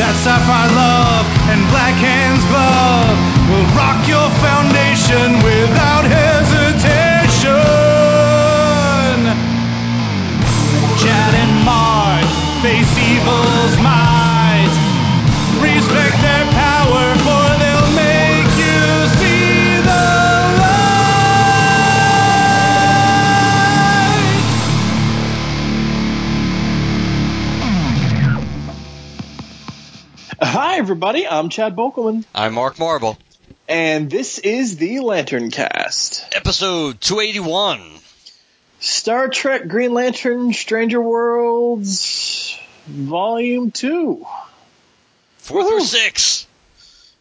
That 0.00 0.16
sapphire 0.16 0.72
love 0.72 1.28
and 1.52 1.60
black 1.68 1.92
hands 1.92 2.40
glove 2.48 3.20
will 3.52 3.68
rock 3.76 4.08
your 4.08 4.32
foundation 4.40 5.36
without 5.44 6.08
hesitation. 6.08 7.52
Chad 10.96 11.34
and 11.36 11.52
Mark 11.68 12.24
face 12.64 12.96
evil's 12.96 13.76
might. 13.84 14.19
Everybody. 30.90 31.24
I'm 31.24 31.50
Chad 31.50 31.76
Bokelman, 31.76 32.24
I'm 32.34 32.52
Mark 32.54 32.76
Marble. 32.80 33.16
and 33.68 34.10
this 34.10 34.40
is 34.40 34.76
the 34.76 34.98
Lantern 34.98 35.52
Cast. 35.52 36.26
Episode 36.34 37.00
281. 37.00 37.80
Star 38.80 39.28
Trek 39.28 39.68
Green 39.68 39.94
Lantern 39.94 40.52
Stranger 40.52 41.00
Worlds 41.00 42.58
Volume 42.88 43.70
2. 43.70 44.26
Four 45.38 45.62
through 45.64 45.78
Woohoo. 45.78 45.82
six. 45.82 46.48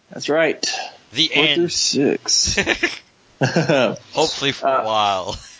That's 0.10 0.30
right. 0.30 0.66
The 1.14 1.28
Four 1.28 1.44
through 1.46 1.64
end. 1.66 1.72
six. 1.72 2.56
Hopefully 3.40 4.52
for 4.52 4.68
Uh, 4.68 4.82
a 4.82 4.86
while. 4.86 5.38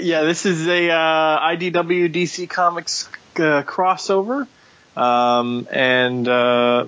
yeah, 0.00 0.22
this 0.22 0.46
is 0.46 0.66
a 0.66 0.88
uh, 0.90 1.40
IDW 1.50 2.10
DC 2.10 2.48
Comics 2.48 3.10
uh, 3.36 3.62
crossover, 3.62 4.46
um, 4.96 5.68
and 5.70 6.26
uh, 6.26 6.86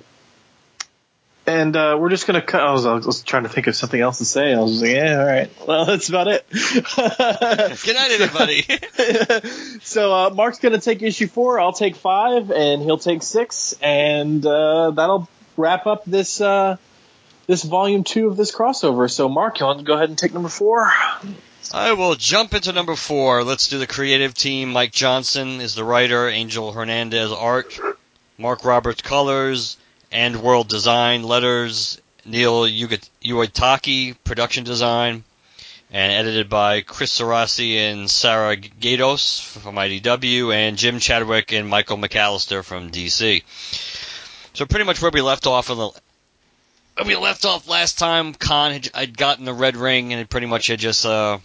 and 1.49 1.75
uh, 1.75 1.97
we're 1.99 2.09
just 2.09 2.27
gonna 2.27 2.43
cut. 2.43 2.61
I 2.61 2.71
was, 2.71 2.85
I 2.85 2.93
was 2.93 3.23
trying 3.23 3.43
to 3.43 3.49
think 3.49 3.65
of 3.65 3.75
something 3.75 3.99
else 3.99 4.19
to 4.19 4.25
say. 4.25 4.53
I 4.53 4.59
was 4.59 4.81
like, 4.81 4.91
yeah, 4.91 5.19
all 5.19 5.25
right. 5.25 5.67
Well, 5.67 5.85
that's 5.85 6.07
about 6.07 6.27
it. 6.27 6.45
Good 6.51 7.95
night, 7.95 8.11
everybody. 8.11 9.79
so 9.81 10.13
uh, 10.13 10.29
Mark's 10.29 10.59
gonna 10.59 10.79
take 10.79 11.01
issue 11.01 11.27
four. 11.27 11.59
I'll 11.59 11.73
take 11.73 11.95
five, 11.95 12.51
and 12.51 12.83
he'll 12.83 12.99
take 12.99 13.23
six, 13.23 13.73
and 13.81 14.45
uh, 14.45 14.91
that'll 14.91 15.27
wrap 15.57 15.87
up 15.87 16.05
this. 16.05 16.39
Uh, 16.39 16.77
this 17.47 17.63
volume 17.63 18.03
two 18.03 18.27
of 18.27 18.37
this 18.37 18.55
crossover. 18.55 19.09
So, 19.09 19.27
Mark, 19.27 19.59
you 19.59 19.65
want 19.65 19.79
to 19.79 19.85
go 19.85 19.95
ahead 19.95 20.09
and 20.09 20.15
take 20.15 20.35
number 20.35 20.49
four? 20.49 20.93
I 21.73 21.93
will 21.93 22.13
jump 22.13 22.53
into 22.53 22.71
number 22.73 22.95
four. 22.95 23.43
Let's 23.43 23.69
do 23.69 23.79
the 23.79 23.87
creative 23.87 24.35
team. 24.35 24.71
Mike 24.71 24.91
Johnson 24.91 25.59
is 25.59 25.73
the 25.73 25.83
writer. 25.83 26.29
Angel 26.29 26.71
Hernandez 26.71 27.31
art. 27.31 27.79
Mark 28.37 28.63
Roberts 28.63 29.01
colors 29.01 29.77
and 30.11 30.41
world 30.41 30.67
design 30.67 31.23
letters. 31.23 32.01
Neil 32.25 32.63
Uyetake 32.63 34.15
production 34.23 34.63
design. 34.63 35.23
And 35.91 36.11
edited 36.11 36.49
by 36.49 36.81
Chris 36.81 37.17
Cerasi 37.17 37.75
and 37.77 38.09
Sarah 38.09 38.55
Gaydos 38.55 39.41
from 39.41 39.75
IDW, 39.75 40.53
and 40.53 40.77
Jim 40.77 40.99
Chadwick 40.99 41.51
and 41.51 41.67
Michael 41.67 41.97
McAllister 41.97 42.63
from 42.63 42.91
DC. 42.91 43.43
So 44.53 44.67
pretty 44.67 44.85
much 44.85 45.01
where 45.01 45.09
we 45.11 45.21
left 45.21 45.47
off 45.47 45.71
in 45.71 45.77
the 45.77 45.91
we 47.05 47.15
left 47.15 47.45
off 47.45 47.67
last 47.67 47.97
time, 47.97 48.33
Khan 48.33 48.81
had 48.93 49.17
gotten 49.17 49.45
the 49.45 49.53
red 49.53 49.77
ring 49.77 50.13
and 50.13 50.29
pretty 50.29 50.47
much 50.47 50.67
had 50.67 50.79
just 50.79 51.05
uh, 51.05 51.39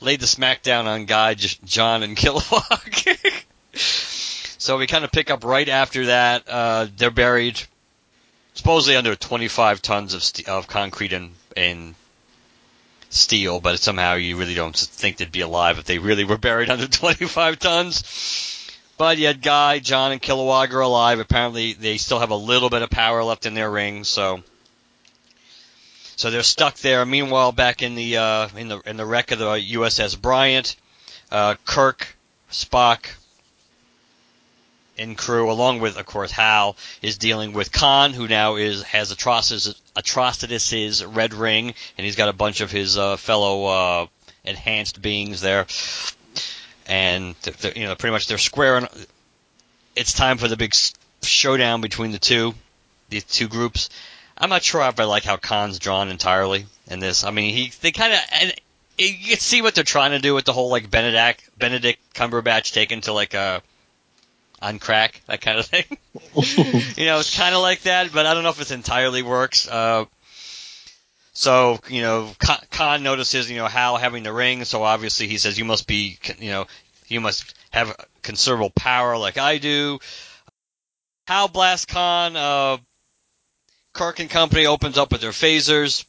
laid 0.00 0.20
the 0.20 0.26
smackdown 0.26 0.86
on 0.86 1.06
Guy, 1.06 1.34
John, 1.34 2.02
and 2.02 2.16
Kilowog. 2.16 3.44
so 4.62 4.78
we 4.78 4.86
kind 4.86 5.04
of 5.04 5.10
pick 5.10 5.28
up 5.28 5.42
right 5.42 5.68
after 5.68 6.06
that. 6.06 6.44
Uh, 6.48 6.86
they're 6.96 7.10
buried 7.10 7.60
supposedly 8.54 8.94
under 8.94 9.16
25 9.16 9.82
tons 9.82 10.14
of 10.14 10.22
st- 10.22 10.48
of 10.48 10.68
concrete 10.68 11.12
and, 11.12 11.32
and 11.56 11.96
steel, 13.10 13.58
but 13.58 13.80
somehow 13.80 14.14
you 14.14 14.36
really 14.36 14.54
don't 14.54 14.76
think 14.76 15.16
they'd 15.16 15.32
be 15.32 15.40
alive 15.40 15.80
if 15.80 15.84
they 15.84 15.98
really 15.98 16.22
were 16.22 16.38
buried 16.38 16.70
under 16.70 16.86
25 16.88 17.58
tons. 17.58 18.70
But 18.96 19.18
yet, 19.18 19.40
Guy, 19.42 19.80
John, 19.80 20.12
and 20.12 20.22
Kilowog 20.22 20.72
are 20.74 20.80
alive. 20.80 21.18
Apparently, 21.18 21.72
they 21.72 21.96
still 21.96 22.20
have 22.20 22.30
a 22.30 22.36
little 22.36 22.70
bit 22.70 22.82
of 22.82 22.90
power 22.90 23.24
left 23.24 23.46
in 23.46 23.54
their 23.54 23.70
ring, 23.70 24.04
so 24.04 24.44
so 26.14 26.30
they're 26.30 26.44
stuck 26.44 26.76
there. 26.76 27.04
Meanwhile, 27.04 27.50
back 27.50 27.82
in 27.82 27.96
the 27.96 28.18
uh, 28.18 28.48
in 28.56 28.68
the 28.68 28.78
in 28.86 28.96
the 28.96 29.06
wreck 29.06 29.32
of 29.32 29.40
the 29.40 29.44
USS 29.46 30.20
Bryant, 30.20 30.76
uh, 31.32 31.56
Kirk, 31.64 32.16
Spock, 32.52 33.06
and 34.98 35.16
crew, 35.16 35.50
along 35.50 35.80
with 35.80 35.96
of 35.96 36.06
course 36.06 36.30
Hal, 36.30 36.76
is 37.00 37.18
dealing 37.18 37.52
with 37.52 37.72
Khan, 37.72 38.12
who 38.12 38.28
now 38.28 38.56
is 38.56 38.82
has 38.82 39.12
Atrocitus 39.12 41.04
red 41.16 41.34
ring, 41.34 41.74
and 41.96 42.04
he's 42.04 42.16
got 42.16 42.28
a 42.28 42.32
bunch 42.32 42.60
of 42.60 42.70
his 42.70 42.98
uh, 42.98 43.16
fellow 43.16 43.64
uh, 43.64 44.06
enhanced 44.44 45.00
beings 45.00 45.40
there, 45.40 45.66
and 46.86 47.34
you 47.74 47.84
know 47.84 47.94
pretty 47.94 48.12
much 48.12 48.26
they're 48.26 48.38
squaring. 48.38 48.86
It's 49.96 50.12
time 50.12 50.38
for 50.38 50.48
the 50.48 50.56
big 50.56 50.74
showdown 51.22 51.80
between 51.80 52.12
the 52.12 52.18
two, 52.18 52.54
these 53.08 53.24
two 53.24 53.48
groups. 53.48 53.90
I'm 54.36 54.50
not 54.50 54.62
sure 54.62 54.82
if 54.88 54.98
I 54.98 55.04
like 55.04 55.24
how 55.24 55.36
Khan's 55.36 55.78
drawn 55.78 56.08
entirely 56.08 56.66
in 56.88 56.98
this. 56.98 57.24
I 57.24 57.30
mean, 57.30 57.54
he 57.54 57.72
they 57.80 57.92
kind 57.92 58.12
of 58.12 58.52
you 58.98 59.28
can 59.28 59.38
see 59.38 59.62
what 59.62 59.74
they're 59.74 59.84
trying 59.84 60.12
to 60.12 60.18
do 60.18 60.34
with 60.34 60.44
the 60.44 60.52
whole 60.52 60.70
like 60.70 60.90
Benedict 60.90 61.48
Benedict 61.58 62.00
Cumberbatch 62.14 62.72
taken 62.72 63.00
to 63.02 63.12
like 63.12 63.34
a 63.34 63.62
on 64.62 64.78
crack 64.78 65.20
that 65.26 65.40
kind 65.40 65.58
of 65.58 65.66
thing. 65.66 65.84
you 66.96 67.06
know, 67.06 67.18
it's 67.18 67.36
kind 67.36 67.54
of 67.54 67.60
like 67.60 67.82
that, 67.82 68.12
but 68.12 68.24
I 68.24 68.32
don't 68.32 68.44
know 68.44 68.50
if 68.50 68.60
it 68.60 68.70
entirely 68.70 69.22
works. 69.22 69.68
Uh, 69.68 70.06
so 71.34 71.80
you 71.88 72.02
know, 72.02 72.30
Khan, 72.70 73.02
notices 73.02 73.50
you 73.50 73.56
know 73.56 73.66
Hal 73.66 73.96
having 73.96 74.22
the 74.22 74.32
ring, 74.32 74.64
so 74.64 74.82
obviously 74.82 75.26
he 75.26 75.38
says 75.38 75.58
you 75.58 75.64
must 75.64 75.86
be 75.86 76.18
you 76.38 76.50
know 76.50 76.66
you 77.08 77.20
must 77.20 77.54
have 77.70 77.94
considerable 78.22 78.70
power 78.70 79.18
like 79.18 79.36
I 79.36 79.58
do. 79.58 79.98
Hal 81.26 81.48
blasts 81.48 81.86
Khan. 81.86 82.36
Uh, 82.36 82.76
Kirk 83.92 84.20
and 84.20 84.30
company 84.30 84.66
opens 84.66 84.96
up 84.96 85.12
with 85.12 85.20
their 85.20 85.32
phasers. 85.32 86.06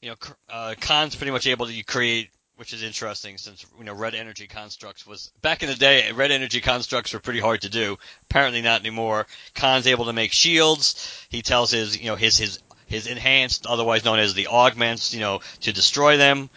You 0.00 0.10
know, 0.10 0.16
uh, 0.48 0.74
Khan's 0.80 1.16
pretty 1.16 1.32
much 1.32 1.48
able 1.48 1.66
to 1.66 1.82
create, 1.82 2.30
which 2.58 2.72
is 2.72 2.82
interesting 2.82 3.38
since 3.38 3.64
you 3.78 3.84
know 3.84 3.94
red 3.94 4.16
energy 4.16 4.48
constructs 4.48 5.06
was 5.06 5.30
back 5.42 5.62
in 5.62 5.68
the 5.68 5.76
day. 5.76 6.10
Red 6.10 6.32
energy 6.32 6.60
constructs 6.60 7.14
were 7.14 7.20
pretty 7.20 7.38
hard 7.38 7.60
to 7.62 7.68
do. 7.68 7.96
Apparently 8.22 8.62
not 8.62 8.80
anymore. 8.80 9.28
Khan's 9.54 9.86
able 9.86 10.06
to 10.06 10.12
make 10.12 10.32
shields. 10.32 11.24
He 11.28 11.40
tells 11.40 11.70
his 11.70 11.96
you 11.96 12.06
know 12.06 12.16
his 12.16 12.36
his 12.36 12.58
his 12.86 13.06
enhanced, 13.06 13.66
otherwise 13.66 14.04
known 14.04 14.18
as 14.18 14.34
the 14.34 14.48
augments, 14.48 15.14
you 15.14 15.20
know, 15.20 15.40
to 15.60 15.72
destroy 15.72 16.16
them. 16.16 16.50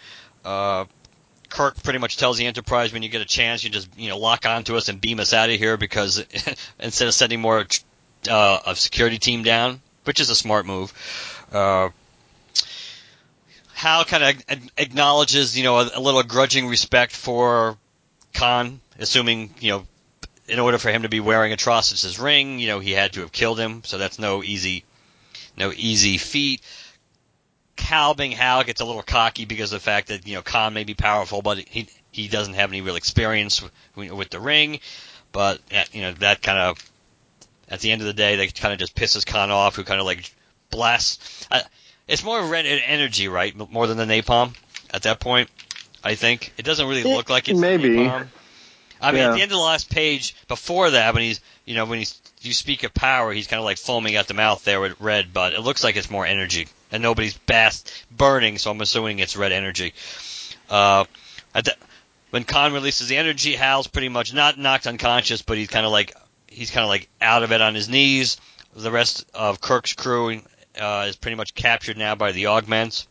Uh, 0.44 0.86
Kirk 1.48 1.80
pretty 1.82 2.00
much 2.00 2.16
tells 2.16 2.36
the 2.36 2.46
Enterprise 2.46 2.92
when 2.92 3.02
you 3.02 3.08
get 3.08 3.20
a 3.20 3.26
chance, 3.26 3.62
you 3.62 3.70
just 3.70 3.88
you 3.96 4.08
know 4.08 4.18
lock 4.18 4.44
onto 4.44 4.76
us 4.76 4.88
and 4.88 5.00
beam 5.00 5.20
us 5.20 5.32
out 5.32 5.50
of 5.50 5.56
here 5.56 5.76
because 5.76 6.24
instead 6.80 7.06
of 7.06 7.14
sending 7.14 7.40
more 7.40 7.64
uh, 8.28 8.58
a 8.66 8.74
security 8.74 9.18
team 9.18 9.44
down, 9.44 9.80
which 10.02 10.18
is 10.18 10.30
a 10.30 10.34
smart 10.34 10.66
move. 10.66 10.92
Uh, 11.52 11.90
Hal 13.82 14.04
kind 14.04 14.22
of 14.22 14.70
acknowledges, 14.76 15.58
you 15.58 15.64
know, 15.64 15.78
a, 15.78 15.90
a 15.94 16.00
little 16.00 16.22
grudging 16.22 16.68
respect 16.68 17.10
for 17.10 17.76
Khan, 18.32 18.80
assuming, 18.96 19.52
you 19.58 19.70
know, 19.70 19.86
in 20.46 20.60
order 20.60 20.78
for 20.78 20.92
him 20.92 21.02
to 21.02 21.08
be 21.08 21.18
wearing 21.18 21.52
Atrocitus's 21.52 22.20
ring, 22.20 22.60
you 22.60 22.68
know, 22.68 22.78
he 22.78 22.92
had 22.92 23.14
to 23.14 23.22
have 23.22 23.32
killed 23.32 23.58
him, 23.58 23.82
so 23.84 23.98
that's 23.98 24.20
no 24.20 24.44
easy, 24.44 24.84
no 25.56 25.72
easy 25.74 26.16
feat. 26.16 26.60
Hal 27.76 28.14
being 28.14 28.30
Hal 28.30 28.62
gets 28.62 28.80
a 28.80 28.84
little 28.84 29.02
cocky 29.02 29.46
because 29.46 29.72
of 29.72 29.80
the 29.80 29.84
fact 29.84 30.08
that 30.08 30.28
you 30.28 30.34
know 30.34 30.42
Khan 30.42 30.74
may 30.74 30.84
be 30.84 30.94
powerful, 30.94 31.42
but 31.42 31.58
he 31.58 31.88
he 32.12 32.28
doesn't 32.28 32.54
have 32.54 32.70
any 32.70 32.82
real 32.82 32.94
experience 32.94 33.60
with, 33.96 34.12
with 34.12 34.30
the 34.30 34.38
ring. 34.38 34.78
But 35.32 35.60
uh, 35.74 35.82
you 35.92 36.02
know 36.02 36.12
that 36.12 36.40
kind 36.40 36.58
of 36.58 36.92
at 37.68 37.80
the 37.80 37.90
end 37.90 38.00
of 38.00 38.06
the 38.06 38.12
day, 38.12 38.36
that 38.36 38.54
kind 38.54 38.72
of 38.72 38.78
just 38.78 38.94
pisses 38.94 39.26
Khan 39.26 39.50
off, 39.50 39.74
who 39.74 39.82
kind 39.82 39.98
of 39.98 40.06
like 40.06 40.32
blasts. 40.70 41.48
Uh, 41.50 41.62
it's 42.08 42.24
more 42.24 42.42
red 42.44 42.66
energy, 42.66 43.28
right? 43.28 43.54
More 43.70 43.86
than 43.86 43.96
the 43.96 44.04
napalm 44.04 44.54
at 44.92 45.02
that 45.02 45.20
point. 45.20 45.48
I 46.04 46.14
think 46.14 46.52
it 46.58 46.64
doesn't 46.64 46.86
really 46.86 47.04
look 47.04 47.30
like 47.30 47.48
it's 47.48 47.58
maybe. 47.58 47.90
napalm. 47.90 48.28
I 49.00 49.10
mean, 49.12 49.20
Yeah. 49.20 49.30
at 49.30 49.34
the 49.34 49.42
end 49.42 49.50
of 49.52 49.56
the 49.58 49.64
last 49.64 49.90
page, 49.90 50.36
before 50.46 50.90
that, 50.90 51.14
when 51.14 51.24
he's, 51.24 51.40
you 51.64 51.74
know, 51.74 51.84
when 51.86 51.98
he's, 51.98 52.20
you 52.40 52.52
speak 52.52 52.84
of 52.84 52.94
power, 52.94 53.32
he's 53.32 53.46
kind 53.48 53.58
of 53.58 53.64
like 53.64 53.78
foaming 53.78 54.16
at 54.16 54.28
the 54.28 54.34
mouth 54.34 54.62
there 54.64 54.80
with 54.80 55.00
red, 55.00 55.32
but 55.32 55.54
it 55.54 55.60
looks 55.60 55.82
like 55.82 55.96
it's 55.96 56.10
more 56.10 56.24
energy, 56.24 56.68
and 56.92 57.02
nobody's 57.02 57.36
bath 57.36 57.82
burning, 58.10 58.58
so 58.58 58.70
I'm 58.70 58.80
assuming 58.80 59.18
it's 59.18 59.36
red 59.36 59.50
energy. 59.52 59.92
Uh, 60.70 61.04
at 61.54 61.64
the, 61.64 61.74
when 62.30 62.44
Khan 62.44 62.72
releases 62.72 63.08
the 63.08 63.16
energy, 63.16 63.54
Hal's 63.54 63.88
pretty 63.88 64.08
much 64.08 64.32
not 64.34 64.56
knocked 64.56 64.86
unconscious, 64.86 65.42
but 65.42 65.58
he's 65.58 65.68
kind 65.68 65.84
of 65.84 65.90
like, 65.90 66.14
he's 66.46 66.70
kind 66.70 66.84
of 66.84 66.88
like 66.88 67.08
out 67.20 67.42
of 67.42 67.50
it 67.52 67.60
on 67.60 67.74
his 67.74 67.88
knees. 67.88 68.36
The 68.74 68.90
rest 68.90 69.26
of 69.34 69.60
Kirk's 69.60 69.92
crew 69.94 70.40
uh, 70.78 71.06
is 71.08 71.16
pretty 71.16 71.36
much 71.36 71.54
captured 71.54 71.96
now 71.96 72.14
by 72.14 72.32
the 72.32 72.46
augments. 72.46 73.06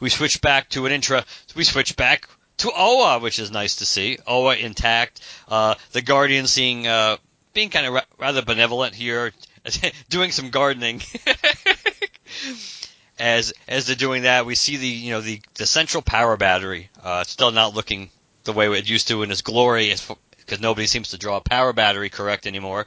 We 0.00 0.10
switch 0.10 0.40
back 0.40 0.68
to 0.70 0.86
an 0.86 0.92
intra. 0.92 1.24
We 1.56 1.64
switch 1.64 1.96
back 1.96 2.28
to 2.58 2.70
Oa, 2.74 3.18
which 3.18 3.38
is 3.38 3.50
nice 3.50 3.76
to 3.76 3.86
see. 3.86 4.18
Oa 4.26 4.54
intact. 4.54 5.20
Uh, 5.48 5.74
the 5.92 6.02
Guardian 6.02 6.46
seeing 6.46 6.86
uh, 6.86 7.16
being 7.52 7.70
kind 7.70 7.86
of 7.86 7.94
ra- 7.94 8.02
rather 8.18 8.42
benevolent 8.42 8.94
here, 8.94 9.32
doing 10.08 10.30
some 10.30 10.50
gardening. 10.50 11.02
as 13.18 13.52
as 13.66 13.86
they're 13.86 13.96
doing 13.96 14.22
that, 14.22 14.46
we 14.46 14.54
see 14.54 14.76
the 14.76 14.86
you 14.86 15.12
know 15.12 15.20
the 15.20 15.40
the 15.54 15.66
central 15.66 16.02
power 16.02 16.36
battery 16.36 16.90
uh, 17.02 17.24
still 17.24 17.50
not 17.50 17.74
looking 17.74 18.10
the 18.44 18.52
way 18.52 18.68
it 18.68 18.88
used 18.88 19.08
to 19.08 19.22
in 19.22 19.30
its 19.30 19.42
glory, 19.42 19.94
because 20.38 20.60
nobody 20.60 20.86
seems 20.86 21.10
to 21.10 21.18
draw 21.18 21.36
a 21.36 21.40
power 21.40 21.72
battery 21.72 22.08
correct 22.08 22.46
anymore. 22.46 22.86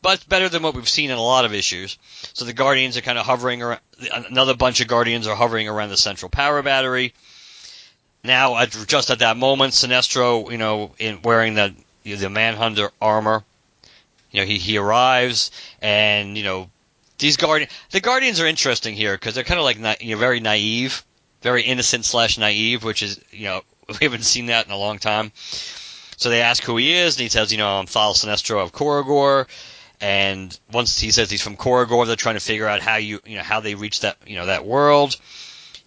But 0.00 0.28
better 0.28 0.48
than 0.48 0.62
what 0.62 0.74
we've 0.74 0.88
seen 0.88 1.10
in 1.10 1.18
a 1.18 1.22
lot 1.22 1.44
of 1.44 1.52
issues. 1.52 1.98
So 2.32 2.44
the 2.44 2.52
Guardians 2.52 2.96
are 2.96 3.00
kind 3.00 3.18
of 3.18 3.26
hovering 3.26 3.62
around. 3.62 3.80
Another 4.12 4.54
bunch 4.54 4.80
of 4.80 4.86
Guardians 4.86 5.26
are 5.26 5.34
hovering 5.34 5.68
around 5.68 5.88
the 5.88 5.96
central 5.96 6.30
power 6.30 6.62
battery. 6.62 7.14
Now, 8.22 8.64
just 8.66 9.10
at 9.10 9.20
that 9.20 9.36
moment, 9.36 9.74
Sinestro, 9.74 10.50
you 10.50 10.58
know, 10.58 10.94
in 10.98 11.22
wearing 11.22 11.54
the 11.54 11.74
the 12.04 12.30
Manhunter 12.30 12.90
armor, 13.00 13.44
you 14.30 14.40
know, 14.40 14.46
he 14.46 14.58
he 14.58 14.76
arrives, 14.78 15.50
and 15.82 16.36
you 16.36 16.44
know, 16.44 16.70
these 17.18 17.36
guardian 17.36 17.68
the 17.90 18.00
Guardians 18.00 18.40
are 18.40 18.46
interesting 18.46 18.94
here 18.94 19.14
because 19.14 19.34
they're 19.34 19.44
kind 19.44 19.58
of 19.58 19.64
like 19.64 19.78
na- 19.78 19.94
you 20.00 20.14
know, 20.14 20.20
very 20.20 20.40
naive, 20.40 21.04
very 21.42 21.62
innocent 21.62 22.04
slash 22.04 22.38
naive, 22.38 22.84
which 22.84 23.02
is 23.02 23.20
you 23.30 23.44
know 23.44 23.62
we 23.88 23.96
haven't 24.00 24.24
seen 24.24 24.46
that 24.46 24.66
in 24.66 24.72
a 24.72 24.76
long 24.76 24.98
time. 24.98 25.32
So 26.16 26.30
they 26.30 26.42
ask 26.42 26.62
who 26.64 26.76
he 26.76 26.92
is, 26.94 27.16
and 27.16 27.22
he 27.22 27.28
says, 27.28 27.52
you 27.52 27.58
know, 27.58 27.78
I'm 27.78 27.86
Thal 27.86 28.14
Sinestro 28.14 28.60
of 28.62 28.72
Korugar. 28.72 29.46
And 30.00 30.56
once 30.72 30.98
he 30.98 31.10
says 31.10 31.30
he's 31.30 31.42
from 31.42 31.56
Korugar, 31.56 32.06
they're 32.06 32.16
trying 32.16 32.36
to 32.36 32.40
figure 32.40 32.66
out 32.66 32.80
how 32.80 32.96
you, 32.96 33.20
you 33.26 33.36
know, 33.36 33.42
how 33.42 33.60
they 33.60 33.74
reach 33.74 34.00
that, 34.00 34.16
you 34.26 34.36
know, 34.36 34.46
that 34.46 34.64
world. 34.64 35.16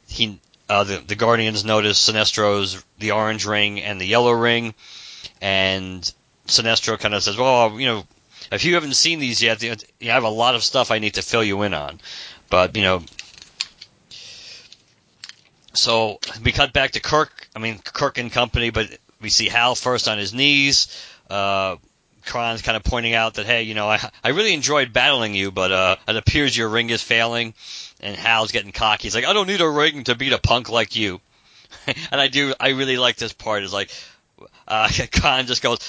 He, 0.07 0.39
uh, 0.67 0.83
the, 0.83 0.97
the 0.97 1.15
Guardians 1.15 1.63
notice 1.63 1.97
Sinestro's 2.09 2.83
the 2.99 3.11
orange 3.11 3.45
ring 3.45 3.81
and 3.81 3.99
the 3.99 4.05
yellow 4.05 4.31
ring, 4.31 4.73
and 5.41 6.11
Sinestro 6.47 6.99
kind 6.99 7.13
of 7.13 7.23
says, 7.23 7.37
"Well, 7.37 7.79
you 7.79 7.87
know, 7.87 8.03
if 8.51 8.65
you 8.65 8.75
haven't 8.75 8.95
seen 8.95 9.19
these 9.19 9.41
yet, 9.41 9.63
you 9.63 9.75
I 10.01 10.05
have 10.05 10.23
a 10.23 10.29
lot 10.29 10.55
of 10.55 10.63
stuff 10.63 10.91
I 10.91 10.99
need 10.99 11.15
to 11.15 11.21
fill 11.21 11.43
you 11.43 11.61
in 11.63 11.73
on." 11.73 11.99
But 12.49 12.75
you 12.75 12.83
know, 12.83 13.03
so 15.73 16.19
we 16.43 16.51
cut 16.51 16.73
back 16.73 16.91
to 16.91 16.99
Kirk. 16.99 17.47
I 17.55 17.59
mean, 17.59 17.79
Kirk 17.79 18.17
and 18.17 18.31
company, 18.31 18.69
but 18.69 18.97
we 19.21 19.29
see 19.29 19.47
Hal 19.47 19.75
first 19.75 20.07
on 20.07 20.17
his 20.17 20.33
knees. 20.33 20.87
Uh, 21.29 21.77
Khan's 22.25 22.61
kind 22.61 22.77
of 22.77 22.83
pointing 22.83 23.13
out 23.13 23.35
that, 23.35 23.45
hey, 23.45 23.63
you 23.63 23.73
know, 23.73 23.89
I, 23.89 23.99
I 24.23 24.29
really 24.29 24.53
enjoyed 24.53 24.93
battling 24.93 25.33
you, 25.33 25.51
but 25.51 25.71
uh, 25.71 25.95
it 26.07 26.15
appears 26.15 26.55
your 26.55 26.69
ring 26.69 26.89
is 26.89 27.01
failing. 27.01 27.53
And 27.99 28.15
Hal's 28.15 28.51
getting 28.51 28.71
cocky. 28.71 29.03
He's 29.03 29.15
like, 29.15 29.25
I 29.25 29.33
don't 29.33 29.47
need 29.47 29.61
a 29.61 29.69
ring 29.69 30.05
to 30.05 30.15
beat 30.15 30.33
a 30.33 30.39
punk 30.39 30.69
like 30.69 30.95
you. 30.95 31.21
and 32.11 32.19
I 32.19 32.27
do, 32.27 32.53
I 32.59 32.69
really 32.69 32.97
like 32.97 33.17
this 33.17 33.33
part. 33.33 33.63
Is 33.63 33.73
like, 33.73 33.91
uh, 34.67 34.89
Khan 35.11 35.45
just 35.45 35.61
goes, 35.61 35.79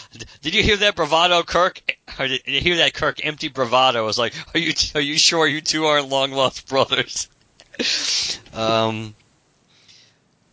"Did 0.42 0.54
you 0.54 0.62
hear 0.62 0.76
that 0.78 0.96
bravado, 0.96 1.42
Kirk? 1.42 1.80
Or 2.18 2.28
did 2.28 2.42
you 2.44 2.60
hear 2.60 2.76
that, 2.76 2.92
Kirk? 2.92 3.24
Empty 3.24 3.48
bravado." 3.48 4.06
It's 4.08 4.18
like, 4.18 4.34
"Are 4.54 4.58
you 4.58 4.74
are 4.94 5.00
you 5.00 5.16
sure 5.16 5.46
you 5.46 5.62
two 5.62 5.86
aren't 5.86 6.10
long 6.10 6.32
lost 6.32 6.68
brothers?" 6.68 7.28
um, 8.52 9.14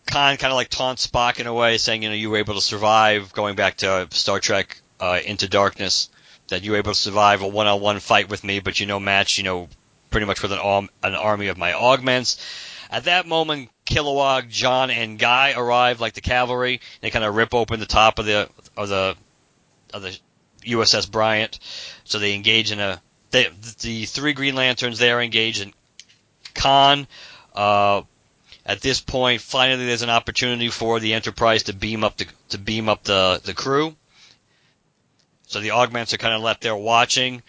Khan 0.06 0.38
kind 0.38 0.52
of 0.52 0.56
like 0.56 0.70
taunts 0.70 1.06
Spock 1.06 1.42
in 1.42 1.48
a 1.48 1.54
way, 1.54 1.78
saying, 1.78 2.04
"You 2.04 2.10
know, 2.10 2.16
you 2.16 2.30
were 2.30 2.38
able 2.38 2.54
to 2.54 2.62
survive 2.62 3.34
going 3.34 3.56
back 3.56 3.78
to 3.78 4.08
Star 4.12 4.40
Trek 4.40 4.82
uh, 5.00 5.20
Into 5.24 5.48
Darkness. 5.48 6.10
That 6.48 6.64
you 6.64 6.72
were 6.72 6.78
able 6.78 6.94
to 6.94 7.00
survive 7.00 7.44
a 7.44 7.48
one-on-one 7.48 8.00
fight 8.00 8.28
with 8.28 8.44
me, 8.44 8.60
but 8.60 8.80
you 8.80 8.88
know, 8.88 9.00
match, 9.00 9.38
you 9.38 9.44
know, 9.44 9.70
pretty 10.10 10.26
much 10.26 10.42
with 10.42 10.52
an 10.52 10.58
arm, 10.58 10.90
an 11.04 11.14
army 11.14 11.48
of 11.48 11.58
my 11.58 11.74
augments." 11.74 12.44
At 12.92 13.04
that 13.04 13.28
moment, 13.28 13.70
Kilowog, 13.86 14.50
John, 14.50 14.90
and 14.90 15.20
Guy 15.20 15.54
arrive 15.56 16.02
like 16.02 16.14
the 16.14 16.22
cavalry. 16.22 16.82
They 17.02 17.12
kind 17.12 17.24
of 17.24 17.36
rip 17.36 17.54
open 17.54 17.80
the 17.80 17.86
top 17.86 18.18
of 18.18 18.26
the 18.26 18.50
of 18.76 18.90
the 18.90 19.16
of 19.94 20.02
the 20.02 20.18
USS 20.66 21.10
Bryant. 21.10 21.60
So 22.04 22.18
they 22.18 22.34
engage 22.34 22.72
in 22.72 22.80
a 22.80 23.02
they, 23.32 23.50
the 23.82 24.06
three 24.06 24.34
Green 24.34 24.56
Lanterns 24.56 24.98
there 24.98 25.22
engage 25.22 25.62
in 25.62 25.74
Khan. 26.56 27.08
Uh, 27.54 28.02
at 28.66 28.82
this 28.82 29.02
point, 29.02 29.42
finally, 29.42 29.86
there's 29.86 30.02
an 30.02 30.10
opportunity 30.10 30.70
for 30.70 31.00
the 31.00 31.14
Enterprise 31.14 31.64
to 31.64 31.74
beam 31.74 32.04
up 32.04 32.18
the 32.18 32.28
to 32.50 32.58
beam 32.58 32.90
up 32.90 33.04
the 33.04 33.42
the 33.44 33.54
crew. 33.54 33.96
So 35.50 35.60
the 35.60 35.72
augments 35.72 36.14
are 36.14 36.18
kind 36.18 36.36
of 36.36 36.42
left 36.42 36.62
there 36.62 36.76
watching. 36.76 37.42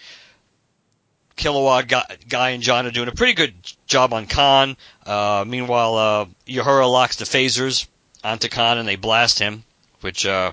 Kilowog, 1.37 2.29
Guy, 2.29 2.51
and 2.51 2.63
John 2.63 2.87
are 2.87 2.91
doing 2.91 3.09
a 3.09 3.13
pretty 3.13 3.35
good 3.35 3.55
job 3.87 4.15
on 4.15 4.27
Khan. 4.27 4.79
Uh, 5.05 5.45
meanwhile, 5.47 5.97
uh, 5.97 6.27
Uhura 6.47 6.91
locks 6.91 7.17
the 7.17 7.27
phasers 7.27 7.87
onto 8.25 8.49
Khan 8.49 8.79
and 8.79 8.89
they 8.89 8.97
blast 8.97 9.39
him, 9.39 9.65
which 10.01 10.25
uh, 10.25 10.53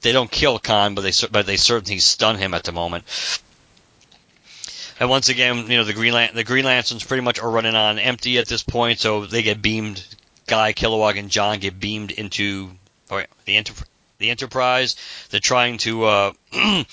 they 0.00 0.12
don't 0.12 0.30
kill 0.30 0.58
Khan, 0.58 0.94
but 0.94 1.02
they 1.02 1.12
but 1.30 1.44
they 1.46 1.58
certainly 1.58 1.98
stun 1.98 2.38
him 2.38 2.54
at 2.54 2.64
the 2.64 2.72
moment. 2.72 3.04
And 4.98 5.10
once 5.10 5.28
again, 5.28 5.70
you 5.70 5.76
know 5.76 5.84
the 5.84 5.92
Green 5.92 6.14
Lan- 6.14 6.34
the 6.34 6.44
Green 6.44 6.64
Lanterns 6.64 7.04
pretty 7.04 7.22
much 7.22 7.38
are 7.40 7.50
running 7.50 7.74
on 7.74 7.98
empty 7.98 8.38
at 8.38 8.48
this 8.48 8.62
point, 8.62 9.00
so 9.00 9.26
they 9.26 9.42
get 9.42 9.60
beamed. 9.60 10.02
Guy, 10.46 10.72
Kilowog, 10.72 11.18
and 11.18 11.30
John 11.30 11.58
get 11.58 11.78
beamed 11.78 12.10
into 12.10 12.70
or 13.10 13.26
the 13.44 13.56
Enter- 13.56 13.84
the 14.24 14.30
Enterprise. 14.30 14.96
They're 15.30 15.40
trying 15.40 15.78
to 15.78 16.04
uh, 16.04 16.32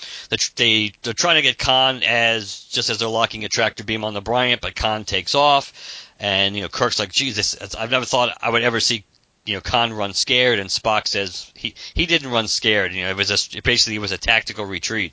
they 0.56 0.92
they're 1.02 1.12
trying 1.14 1.36
to 1.36 1.42
get 1.42 1.58
Khan 1.58 2.02
as 2.02 2.64
just 2.70 2.90
as 2.90 2.98
they're 2.98 3.08
locking 3.08 3.44
a 3.44 3.48
tractor 3.48 3.84
beam 3.84 4.04
on 4.04 4.14
the 4.14 4.20
Bryant, 4.20 4.60
but 4.60 4.74
Khan 4.74 5.04
takes 5.04 5.34
off, 5.34 5.72
and 6.20 6.54
you 6.54 6.62
know 6.62 6.68
Kirk's 6.68 6.98
like, 6.98 7.12
Jesus, 7.12 7.74
I've 7.74 7.90
never 7.90 8.04
thought 8.04 8.36
I 8.40 8.50
would 8.50 8.62
ever 8.62 8.80
see 8.80 9.04
you 9.44 9.54
know 9.54 9.60
Khan 9.60 9.92
run 9.92 10.14
scared, 10.14 10.58
and 10.58 10.68
Spock 10.68 11.08
says 11.08 11.50
he 11.54 11.74
he 11.94 12.06
didn't 12.06 12.30
run 12.30 12.48
scared. 12.48 12.92
You 12.92 13.04
know, 13.04 13.10
it 13.10 13.16
was 13.16 13.30
a, 13.30 13.60
basically 13.62 13.96
it 13.96 14.00
was 14.00 14.12
a 14.12 14.18
tactical 14.18 14.64
retreat. 14.64 15.12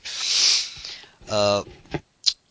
Uh, 1.28 1.64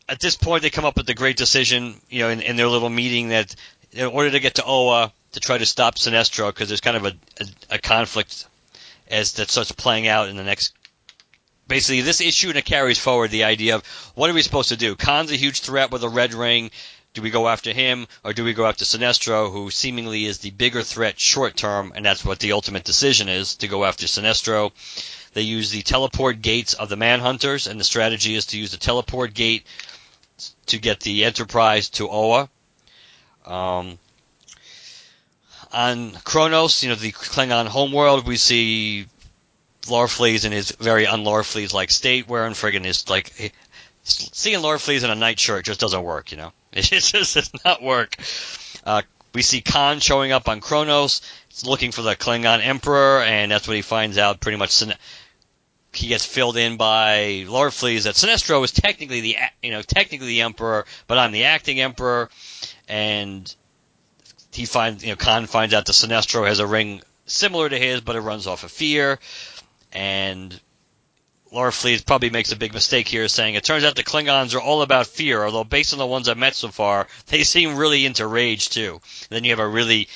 at 0.08 0.20
this 0.20 0.36
point, 0.36 0.64
they 0.64 0.70
come 0.70 0.86
up 0.86 0.98
with 0.98 1.06
the 1.06 1.14
great 1.14 1.38
decision, 1.38 2.02
you 2.10 2.20
know, 2.20 2.30
in, 2.30 2.42
in 2.42 2.56
their 2.56 2.68
little 2.68 2.90
meeting 2.90 3.30
that 3.30 3.56
in 3.92 4.08
order 4.08 4.32
to 4.32 4.40
get 4.40 4.56
to 4.56 4.64
Oa 4.66 5.12
to 5.34 5.40
try 5.40 5.58
to 5.58 5.66
stop 5.66 5.96
Sinestro, 5.96 6.48
because 6.48 6.68
there's 6.68 6.82
kind 6.82 6.98
of 6.98 7.06
a, 7.06 7.14
a, 7.40 7.76
a 7.76 7.78
conflict 7.78 8.48
as 9.10 9.34
that 9.34 9.50
starts 9.50 9.72
playing 9.72 10.08
out 10.08 10.30
in 10.30 10.38
the 10.38 10.44
next. 10.44 10.74
Basically, 11.68 12.02
this 12.02 12.22
issue 12.22 12.50
and 12.50 12.58
it 12.58 12.66
carries 12.66 12.98
forward 12.98 13.32
the 13.32 13.44
idea 13.44 13.76
of 13.76 13.86
what 14.16 14.30
are 14.30 14.34
we 14.34 14.42
supposed 14.42 14.70
to 14.70 14.78
do? 14.78 14.96
Khan's 14.96 15.32
a 15.32 15.36
huge 15.36 15.62
threat 15.62 15.92
with 15.92 16.04
a 16.04 16.10
red 16.10 16.34
ring. 16.34 16.72
Do 17.14 17.22
we 17.22 17.30
go 17.32 17.48
after 17.48 17.74
him 17.74 18.08
or 18.24 18.34
do 18.34 18.44
we 18.44 18.54
go 18.54 18.66
after 18.68 18.86
Sinestro, 18.86 19.52
who 19.52 19.72
seemingly 19.72 20.26
is 20.26 20.40
the 20.40 20.52
bigger 20.52 20.84
threat 20.84 21.20
short 21.20 21.56
term, 21.56 21.92
and 21.96 22.06
that's 22.06 22.24
what 22.24 22.40
the 22.40 22.54
ultimate 22.54 22.84
decision 22.84 23.30
is 23.30 23.56
to 23.56 23.68
go 23.68 23.86
after 23.86 24.06
Sinestro. 24.06 24.72
They 25.34 25.42
use 25.42 25.70
the 25.70 25.82
teleport 25.82 26.42
gates 26.42 26.74
of 26.74 26.90
the 26.90 26.98
Manhunters, 26.98 27.68
and 27.68 27.80
the 27.80 27.84
strategy 27.84 28.36
is 28.36 28.48
to 28.48 28.58
use 28.58 28.72
the 28.72 28.78
teleport 28.78 29.34
gate 29.34 29.66
to 30.68 30.80
get 30.80 31.02
the 31.02 31.26
Enterprise 31.26 31.90
to 31.90 32.10
Oa. 32.10 32.50
Um, 33.46 34.00
on 35.72 36.12
Kronos, 36.24 36.84
you 36.84 36.90
know, 36.90 36.96
the 36.96 37.12
Klingon 37.12 37.68
homeworld, 37.68 38.28
we 38.28 38.38
see 38.38 39.08
Larfleeze 39.84 40.46
in 40.46 40.52
his 40.52 40.72
very 40.72 41.08
un-Larfleeze 41.08 41.74
like 41.74 41.92
state, 41.92 42.28
wearing 42.28 42.54
friggin' 42.54 42.86
his 42.86 43.10
like 43.10 43.54
seeing 44.04 44.60
Larfleeze 44.60 45.04
in 45.04 45.10
a 45.10 45.16
nightshirt 45.16 45.66
just 45.66 45.80
doesn't 45.80 46.04
work, 46.04 46.32
you 46.32 46.38
know. 46.38 46.52
It 46.72 46.84
just 46.84 47.34
does 47.34 47.52
not 47.66 47.82
work. 47.82 48.16
Uh, 48.86 49.02
we 49.34 49.42
see 49.42 49.62
Khan 49.62 50.00
showing 50.00 50.32
up 50.32 50.48
on 50.48 50.62
Kronos, 50.62 51.22
looking 51.64 51.92
for 51.92 52.02
the 52.02 52.16
Klingon 52.16 52.64
Emperor, 52.64 53.22
and 53.22 53.52
that's 53.52 53.68
what 53.68 53.76
he 53.76 53.82
finds 53.82 54.18
out. 54.18 54.40
Pretty 54.40 54.58
much, 54.58 54.84
he 55.94 56.08
gets 56.08 56.26
filled 56.26 56.58
in 56.58 56.78
by 56.78 57.46
Larfleeze 57.48 58.04
that 58.04 58.16
Sinestro 58.16 58.64
is 58.64 58.72
technically 58.72 59.22
the 59.22 59.38
you 59.64 59.72
know 59.72 59.82
technically 59.82 60.28
the 60.28 60.42
Emperor, 60.42 60.86
but 61.08 61.18
I'm 61.18 61.32
the 61.32 61.46
acting 61.46 61.80
Emperor, 61.80 62.30
and 62.88 63.54
he 64.60 64.66
finds 64.66 65.04
you 65.04 65.12
know 65.12 65.16
Khan 65.16 65.46
finds 65.46 65.74
out 65.74 65.86
that 65.86 65.94
Sinestro 65.94 66.46
has 66.46 66.60
a 66.60 66.68
ring 66.68 67.02
similar 67.26 67.70
to 67.70 67.80
his, 67.80 68.02
but 68.02 68.18
it 68.18 68.20
runs 68.20 68.46
off 68.46 68.66
of 68.66 68.72
fear, 68.72 69.18
and 69.94 70.60
Larfleeze 71.54 72.06
probably 72.06 72.30
makes 72.30 72.52
a 72.52 72.58
big 72.58 72.74
mistake 72.74 73.08
here, 73.08 73.30
saying 73.30 73.56
it 73.56 73.64
turns 73.64 73.86
out 73.86 73.96
the 73.96 74.04
Klingons 74.04 74.54
are 74.54 74.60
all 74.60 74.82
about 74.82 75.08
fear, 75.08 75.46
although 75.46 75.64
based 75.64 75.94
on 75.94 76.00
the 76.00 76.06
ones 76.06 76.28
I've 76.28 76.38
met 76.38 76.56
so 76.56 76.68
far, 76.68 77.08
they 77.28 77.46
seem 77.46 77.78
really 77.78 78.06
into 78.06 78.28
rage 78.28 78.70
too. 78.70 79.00
then 79.30 79.46
you 79.46 79.52
have 79.52 79.60
a 79.60 79.68
really 79.68 80.10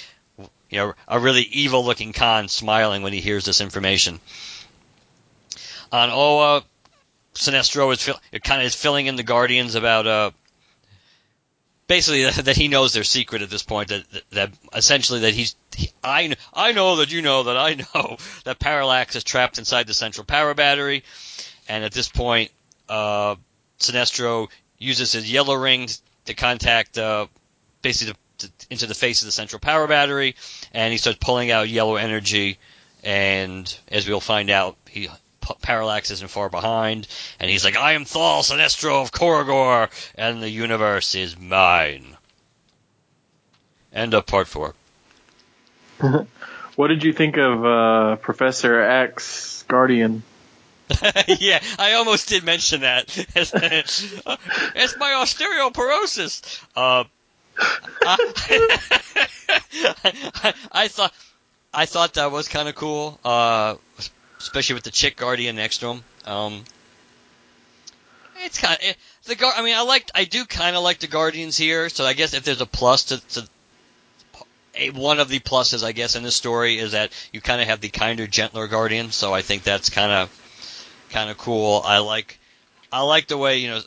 you 0.69 0.77
know 0.77 0.93
a 1.07 1.19
really 1.19 1.43
evil 1.43 1.85
looking 1.85 2.11
Khan 2.11 2.49
smiling 2.49 3.01
when 3.01 3.13
he 3.13 3.21
hears 3.21 3.45
this 3.45 3.61
information. 3.61 4.19
on 5.89 6.09
Oa, 6.11 6.63
Sinestro 7.33 7.93
is 7.93 8.01
fill, 8.01 8.19
kind 8.43 8.59
of 8.59 8.67
is 8.67 8.75
filling 8.75 9.05
in 9.05 9.15
the 9.15 9.23
Guardians 9.23 9.75
about 9.75 10.05
uh 10.05 10.31
basically 11.87 12.29
that 12.43 12.55
he 12.55 12.67
knows 12.67 12.93
their 12.93 13.03
secret 13.03 13.41
at 13.41 13.49
this 13.49 13.63
point 13.63 13.89
that 13.89 14.03
that, 14.31 14.51
essentially 14.73 15.21
that 15.21 15.33
he's 15.33 15.55
he, 15.75 15.91
I 16.03 16.35
I 16.53 16.71
know 16.71 16.97
that 16.97 17.11
you 17.11 17.21
know 17.21 17.43
that 17.43 17.57
I 17.57 17.75
know 17.95 18.17
that 18.45 18.59
Parallax 18.59 19.15
is 19.15 19.23
trapped 19.23 19.57
inside 19.57 19.87
the 19.87 19.93
central 19.93 20.25
power 20.25 20.53
battery, 20.53 21.03
and 21.67 21.83
at 21.83 21.91
this 21.91 22.09
point, 22.09 22.51
uh, 22.89 23.35
Sinestro 23.79 24.49
uses 24.77 25.11
his 25.13 25.31
yellow 25.31 25.55
ring 25.55 25.87
to 26.25 26.33
contact 26.33 26.97
uh, 26.97 27.27
basically 27.81 28.13
to, 28.37 28.47
to, 28.47 28.67
into 28.69 28.87
the 28.87 28.95
face 28.95 29.21
of 29.21 29.27
the 29.27 29.31
central 29.31 29.59
power 29.59 29.87
battery, 29.87 30.35
and 30.73 30.91
he 30.91 30.97
starts 30.97 31.19
pulling 31.19 31.51
out 31.51 31.69
yellow 31.69 31.95
energy, 31.95 32.59
and 33.03 33.77
as 33.89 34.07
we'll 34.07 34.19
find 34.19 34.49
out, 34.49 34.77
he 34.89 35.09
Parallax 35.61 36.11
isn't 36.11 36.29
far 36.29 36.49
behind, 36.49 37.07
and 37.39 37.49
he's 37.49 37.63
like, 37.63 37.77
I 37.77 37.93
am 37.93 38.05
Thal 38.05 38.43
Sinestro 38.43 39.01
of 39.01 39.11
Korugar, 39.11 39.89
and 40.15 40.41
the 40.41 40.49
universe 40.49 41.15
is 41.15 41.37
mine. 41.37 42.17
End 43.93 44.13
of 44.13 44.25
part 44.25 44.47
four. 44.47 44.73
what 46.75 46.87
did 46.87 47.03
you 47.03 47.13
think 47.13 47.37
of 47.37 47.65
uh, 47.65 48.15
Professor 48.17 48.79
X 48.79 49.63
Guardian? 49.67 50.23
yeah, 51.39 51.59
I 51.79 51.93
almost 51.93 52.29
did 52.29 52.43
mention 52.43 52.81
that. 52.81 53.17
it's 53.35 54.97
my 54.97 55.11
osteoporosis. 55.11 56.61
Uh, 56.75 57.05
I, 58.01 58.17
I, 60.71 60.87
thought 60.87 61.13
I 61.73 61.85
thought 61.85 62.13
that 62.15 62.31
was 62.31 62.47
kind 62.47 62.67
of 62.67 62.75
cool. 62.75 63.19
Uh, 63.23 63.75
especially 64.43 64.75
with 64.75 64.83
the 64.83 64.91
chick 64.91 65.15
guardian 65.15 65.55
next 65.55 65.79
to 65.79 65.87
him. 65.87 66.03
Um, 66.25 66.63
it's 68.43 68.57
kind 68.57 68.75
of 68.75 68.83
it, 68.83 68.97
the 69.25 69.35
guard. 69.35 69.55
I 69.57 69.63
mean, 69.63 69.75
I 69.75 69.81
like 69.81 70.09
I 70.13 70.25
do 70.25 70.45
kind 70.45 70.75
of 70.75 70.83
like 70.83 70.99
the 70.99 71.07
guardians 71.07 71.57
here. 71.57 71.89
So 71.89 72.05
I 72.05 72.13
guess 72.13 72.33
if 72.33 72.43
there's 72.43 72.61
a 72.61 72.65
plus 72.65 73.05
to, 73.05 73.19
to 73.29 73.47
a, 74.75 74.89
one 74.89 75.19
of 75.19 75.29
the 75.29 75.39
pluses, 75.39 75.83
I 75.83 75.91
guess, 75.91 76.15
in 76.15 76.23
this 76.23 76.35
story 76.35 76.77
is 76.77 76.91
that 76.91 77.11
you 77.31 77.41
kind 77.41 77.61
of 77.61 77.67
have 77.67 77.81
the 77.81 77.89
kinder, 77.89 78.27
gentler 78.27 78.67
guardian. 78.67 79.11
So 79.11 79.33
I 79.33 79.41
think 79.41 79.63
that's 79.63 79.89
kind 79.89 80.11
of 80.11 81.05
kind 81.09 81.29
of 81.29 81.37
cool. 81.37 81.81
I 81.83 81.99
like 81.99 82.39
I 82.91 83.01
like 83.01 83.27
the 83.27 83.37
way 83.37 83.57
you 83.59 83.69
know. 83.69 83.81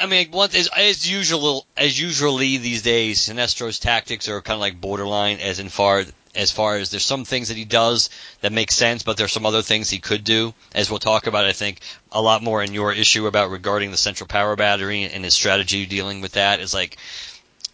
I 0.00 0.06
mean, 0.06 0.32
once 0.32 0.56
as, 0.56 0.68
as 0.76 1.08
usual, 1.08 1.64
as 1.76 1.98
usually 1.98 2.56
these 2.56 2.82
days, 2.82 3.20
Sinestro's 3.20 3.78
tactics 3.78 4.28
are 4.28 4.42
kind 4.42 4.56
of 4.56 4.60
like 4.60 4.80
borderline, 4.80 5.38
as 5.38 5.60
in 5.60 5.68
far 5.68 6.04
as 6.38 6.52
far 6.52 6.76
as 6.76 6.90
there's 6.90 7.04
some 7.04 7.24
things 7.24 7.48
that 7.48 7.56
he 7.56 7.64
does 7.64 8.10
that 8.40 8.52
make 8.52 8.70
sense, 8.70 9.02
but 9.02 9.16
there's 9.16 9.32
some 9.32 9.44
other 9.44 9.60
things 9.60 9.90
he 9.90 9.98
could 9.98 10.22
do, 10.22 10.54
as 10.72 10.88
we'll 10.88 11.00
talk 11.00 11.26
about. 11.26 11.44
I 11.44 11.52
think 11.52 11.80
a 12.12 12.22
lot 12.22 12.44
more 12.44 12.62
in 12.62 12.72
your 12.72 12.92
issue 12.92 13.26
about 13.26 13.50
regarding 13.50 13.90
the 13.90 13.96
central 13.96 14.28
power 14.28 14.54
battery 14.54 15.02
and 15.02 15.24
his 15.24 15.34
strategy 15.34 15.84
dealing 15.84 16.20
with 16.22 16.32
that 16.32 16.60
is 16.60 16.72
like. 16.72 16.96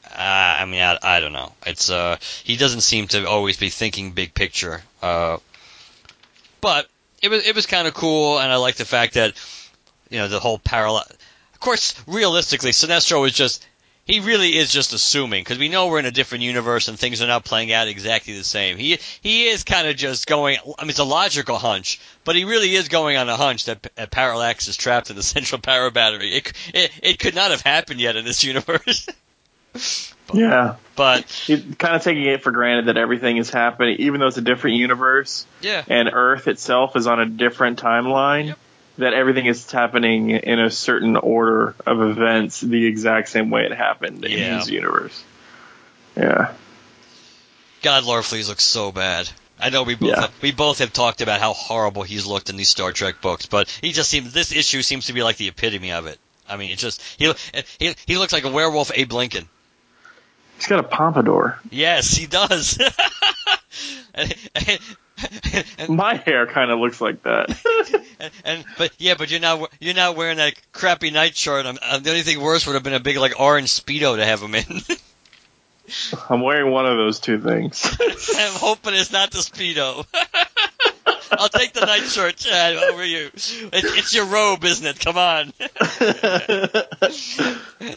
Uh, 0.07 0.59
I 0.61 0.65
mean, 0.67 0.81
I, 0.81 0.97
I 1.03 1.19
don't 1.21 1.33
know. 1.33 1.53
It's 1.67 1.91
uh, 1.91 2.19
he 2.45 2.57
doesn't 2.57 2.83
seem 2.83 3.09
to 3.09 3.27
always 3.29 3.57
be 3.57 3.69
thinking 3.69 4.13
big 4.13 4.33
picture. 4.33 4.81
Uh, 5.03 5.39
but 6.61 6.89
it 7.21 7.29
was 7.31 7.45
it 7.45 7.55
was 7.57 7.67
kind 7.67 7.89
of 7.89 7.95
cool, 7.95 8.39
and 8.39 8.53
I 8.53 8.57
like 8.57 8.77
the 8.77 8.85
fact 8.85 9.15
that 9.15 9.35
you 10.11 10.19
know 10.19 10.29
the 10.29 10.39
whole 10.39 10.59
parallel. 10.59 11.07
Of 11.53 11.61
course, 11.61 11.95
realistically, 12.07 12.71
Sinestro 12.71 13.21
was 13.21 13.33
just 13.33 13.67
he 14.05 14.21
really 14.21 14.57
is 14.57 14.71
just 14.71 14.93
assuming 14.93 15.43
because 15.43 15.59
we 15.59 15.69
know 15.69 15.89
we're 15.89 15.99
in 15.99 16.05
a 16.07 16.11
different 16.11 16.45
universe 16.45 16.89
and 16.89 16.99
things 16.99 17.23
are 17.23 17.27
not 17.27 17.45
playing 17.45 17.73
out 17.73 17.89
exactly 17.89 18.37
the 18.37 18.45
same. 18.45 18.77
He 18.77 18.99
he 19.23 19.47
is 19.47 19.65
kind 19.65 19.89
of 19.89 19.97
just 19.97 20.27
going. 20.27 20.59
I 20.79 20.83
mean, 20.83 20.91
it's 20.91 20.99
a 20.99 21.05
logical 21.05 21.57
hunch, 21.57 22.01
but 22.25 22.37
he 22.37 22.45
really 22.45 22.75
is 22.75 22.89
going 22.89 23.17
on 23.17 23.29
a 23.29 23.37
hunch 23.37 23.65
that, 23.65 23.83
that 23.97 24.11
Parallax 24.11 24.69
is 24.69 24.77
trapped 24.77 25.11
in 25.11 25.17
the 25.17 25.23
central 25.35 25.61
power 25.61 25.91
battery. 25.91 26.31
It 26.31 26.53
it, 26.75 26.91
it 27.03 27.19
could 27.19 27.35
not 27.35 27.51
have 27.51 27.63
happened 27.63 28.01
yet 28.01 28.17
in 28.17 28.25
this 28.25 28.45
universe. 28.45 29.09
but, 29.73 30.05
yeah, 30.35 30.77
but 30.97 31.25
He's 31.47 31.65
kind 31.79 31.97
of 31.97 32.03
taking 32.03 32.25
it 32.25 32.43
for 32.43 32.53
granted 32.53 32.87
that 32.87 32.99
everything 32.99 33.39
is 33.39 33.49
happening, 33.49 33.97
even 34.01 34.21
though 34.21 34.27
it's 34.27 34.37
a 34.37 34.43
different 34.43 34.77
universe. 34.77 35.47
Yeah, 35.63 35.83
and 35.89 36.11
Earth 36.13 36.47
itself 36.47 36.95
is 36.95 37.07
on 37.07 37.21
a 37.21 37.27
different 37.27 37.81
timeline. 37.81 38.49
Yep 38.49 38.59
that 38.99 39.13
everything 39.15 39.47
is 39.47 39.71
happening 39.71 40.31
in 40.31 40.61
a 40.61 40.71
certain 40.71 41.17
order 41.17 41.75
of 41.87 42.01
events 42.01 42.61
the 42.61 42.87
exact 42.87 43.29
same 43.29 43.51
way 43.51 43.65
it 43.65 43.73
happened 43.73 44.25
yeah. 44.25 44.55
in 44.55 44.59
his 44.59 44.71
universe. 44.71 45.25
Yeah. 46.17 46.53
God, 47.83 48.05
Larfleeze 48.05 48.49
looks 48.49 48.65
so 48.65 48.93
bad. 48.93 49.29
I 49.61 49.71
know 49.71 49.83
we 49.83 49.95
both 49.95 50.11
yeah. 50.11 50.21
have, 50.23 50.43
we 50.43 50.53
both 50.53 50.79
have 50.79 50.93
talked 50.93 51.21
about 51.21 51.41
how 51.41 51.53
horrible 51.53 52.03
he's 52.03 52.27
looked 52.27 52.51
in 52.51 52.57
these 52.57 52.69
Star 52.69 52.93
Trek 52.93 53.21
books, 53.21 53.47
but 53.47 53.69
he 53.81 53.93
just 53.93 54.11
seems 54.11 54.33
this 54.33 54.53
issue 54.53 54.83
seems 54.83 55.07
to 55.07 55.13
be 55.13 55.23
like 55.23 55.37
the 55.37 55.49
epitome 55.49 55.93
of 55.93 56.07
it. 56.07 56.19
I 56.49 56.57
mean, 56.57 56.71
it 56.71 56.79
just 56.79 57.03
he 57.19 57.33
he 57.79 57.95
he 58.07 58.19
looks 58.19 58.33
like 58.33 58.45
a 58.45 58.51
werewolf 58.51 58.91
Abe 58.95 59.13
Lincoln. 59.13 59.49
He's 60.57 60.67
got 60.67 60.81
a 60.81 60.85
pompadour. 60.85 61.59
Yes, 61.71 62.15
he 62.15 62.27
does. 62.27 62.79
and, 64.15 64.35
and, 64.55 64.79
My 65.89 66.17
hair 66.17 66.47
kind 66.47 66.71
of 66.71 66.79
looks 66.79 67.01
like 67.01 67.23
that. 67.23 68.03
and, 68.21 68.33
and, 68.45 68.65
but 68.79 68.93
yeah, 68.99 69.15
but 69.17 69.31
you're 69.31 69.41
not 69.41 69.73
you're 69.81 69.95
not 69.95 70.17
wearing 70.17 70.39
that 70.39 70.55
crappy 70.73 71.11
night 71.11 71.37
shirt. 71.37 71.67
I'm, 71.67 71.79
I'm, 71.83 72.03
the 72.03 72.11
only 72.11 72.23
thing 72.23 72.41
worse 72.41 72.67
would 72.67 72.75
have 72.75 72.83
been 72.83 72.95
a 72.95 73.01
big 73.01 73.17
like 73.17 73.39
orange 73.39 73.69
speedo 73.69 74.17
to 74.17 74.25
have 74.25 74.41
him 74.41 74.55
in. 74.55 74.65
I'm 76.31 76.41
wearing 76.41 76.73
one 76.73 76.87
of 76.87 76.97
those 76.97 77.21
two 77.21 77.39
things. 77.39 77.85
I'm 78.01 78.55
hoping 78.55 78.95
it's 78.95 79.13
not 79.13 79.31
the 79.31 79.39
speedo. 79.39 80.07
I'll 81.31 81.49
take 81.49 81.73
the 81.73 81.85
night 81.85 82.05
shirt, 82.05 82.37
Chad, 82.37 82.77
over 82.77 83.05
you. 83.05 83.27
It, 83.27 83.73
it's 83.73 84.15
your 84.15 84.25
robe, 84.27 84.65
isn't 84.65 84.87
it? 84.87 85.01
Come 85.01 85.19
on. 85.19 85.53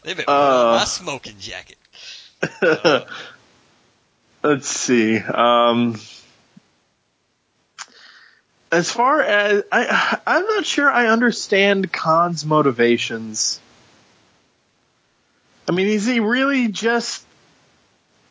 They've 0.04 0.18
been 0.18 0.26
uh, 0.28 0.78
my 0.80 0.84
smoking 0.86 1.36
jacket. 1.40 1.78
Uh, 2.62 3.02
let's 4.44 4.68
see. 4.68 5.20
Um, 5.20 5.96
as 8.78 8.92
far 8.92 9.22
as 9.22 9.64
I, 9.72 10.20
I'm 10.28 10.46
not 10.46 10.66
sure 10.66 10.90
I 10.90 11.08
understand 11.08 11.92
Khan's 11.92 12.46
motivations. 12.46 13.60
I 15.68 15.72
mean, 15.72 15.88
is 15.88 16.06
he 16.06 16.20
really 16.20 16.68
just 16.68 17.26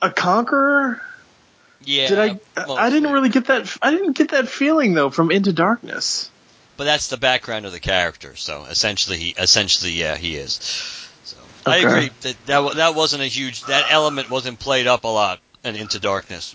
a 0.01 0.11
conqueror? 0.11 1.03
Yeah. 1.85 2.09
Did 2.09 2.19
I? 2.19 2.41
Mostly. 2.57 2.77
I 2.77 2.91
didn't 2.91 3.13
really 3.13 3.29
get 3.29 3.47
that. 3.47 3.77
I 3.83 3.91
didn't 3.91 4.13
get 4.13 4.31
that 4.31 4.49
feeling 4.49 4.95
though 4.95 5.11
from 5.11 5.33
Into 5.33 5.53
Darkness. 5.53 6.31
But 6.77 6.85
that's 6.85 7.09
the 7.09 7.17
background 7.17 7.67
of 7.67 7.73
the 7.73 7.81
character. 7.81 8.37
So 8.37 8.65
essentially, 8.65 9.17
he 9.17 9.31
essentially, 9.31 9.93
yeah, 9.93 10.17
he 10.17 10.37
is. 10.37 10.53
So 11.25 11.37
okay. 11.67 11.79
I 11.79 11.89
agree 11.89 12.11
that, 12.21 12.37
that 12.47 12.77
that 12.77 12.95
wasn't 12.95 13.23
a 13.23 13.27
huge. 13.27 13.65
That 13.65 13.87
element 13.91 14.31
wasn't 14.31 14.61
played 14.61 14.87
up 14.87 15.03
a 15.05 15.09
lot 15.09 15.41
in 15.65 15.75
Into 15.75 15.99
Darkness, 15.99 16.55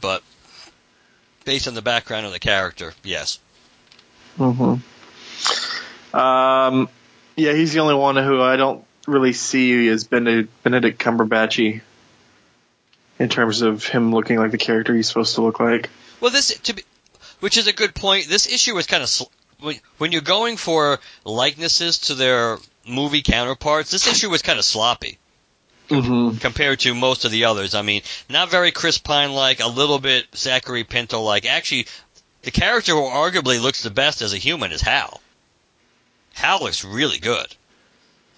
but 0.00 0.22
based 1.46 1.66
on 1.68 1.74
the 1.74 1.80
background 1.80 2.26
of 2.26 2.32
the 2.32 2.38
character, 2.38 2.92
yes. 3.02 3.38
Mm-hmm. 4.38 6.16
Um, 6.16 6.88
yeah, 7.36 7.52
he's 7.54 7.72
the 7.72 7.80
only 7.80 7.94
one 7.94 8.16
who 8.16 8.42
I 8.42 8.56
don't 8.56 8.84
really 9.06 9.32
see 9.32 9.88
as 9.88 10.04
Benedict, 10.04 10.50
Benedict 10.62 11.00
Cumberbatchy 11.00 11.80
in 13.18 13.28
terms 13.30 13.62
of 13.62 13.86
him 13.86 14.12
looking 14.12 14.36
like 14.36 14.50
the 14.50 14.58
character 14.58 14.94
he's 14.94 15.08
supposed 15.08 15.36
to 15.36 15.42
look 15.42 15.58
like. 15.58 15.88
Well, 16.20 16.30
this 16.30 16.58
to 16.58 16.74
be, 16.74 16.82
which 17.40 17.56
is 17.56 17.66
a 17.66 17.72
good 17.72 17.94
point. 17.94 18.26
This 18.28 18.46
issue 18.46 18.74
was 18.74 18.86
kind 18.86 19.02
of 19.02 19.10
when, 19.60 19.76
when 19.96 20.12
you're 20.12 20.20
going 20.20 20.58
for 20.58 20.98
likenesses 21.24 21.98
to 22.00 22.14
their 22.14 22.58
movie 22.86 23.22
counterparts. 23.22 23.90
This 23.90 24.06
issue 24.06 24.28
was 24.28 24.42
kind 24.42 24.58
of 24.58 24.64
sloppy 24.64 25.18
mm-hmm. 25.88 26.38
compared 26.38 26.80
to 26.80 26.94
most 26.94 27.24
of 27.24 27.30
the 27.30 27.44
others. 27.44 27.74
I 27.74 27.82
mean, 27.82 28.02
not 28.28 28.50
very 28.50 28.72
Chris 28.72 28.98
Pine 28.98 29.32
like, 29.32 29.60
a 29.60 29.68
little 29.68 29.98
bit 29.98 30.26
Zachary 30.34 30.84
Quinto 30.84 31.20
like. 31.20 31.46
Actually, 31.46 31.86
the 32.42 32.50
character 32.50 32.92
who 32.92 33.02
arguably 33.02 33.60
looks 33.60 33.82
the 33.82 33.90
best 33.90 34.22
as 34.22 34.32
a 34.32 34.38
human 34.38 34.72
is 34.72 34.80
Hal. 34.80 35.20
Hal 36.34 36.60
looks 36.60 36.84
really 36.84 37.18
good. 37.18 37.46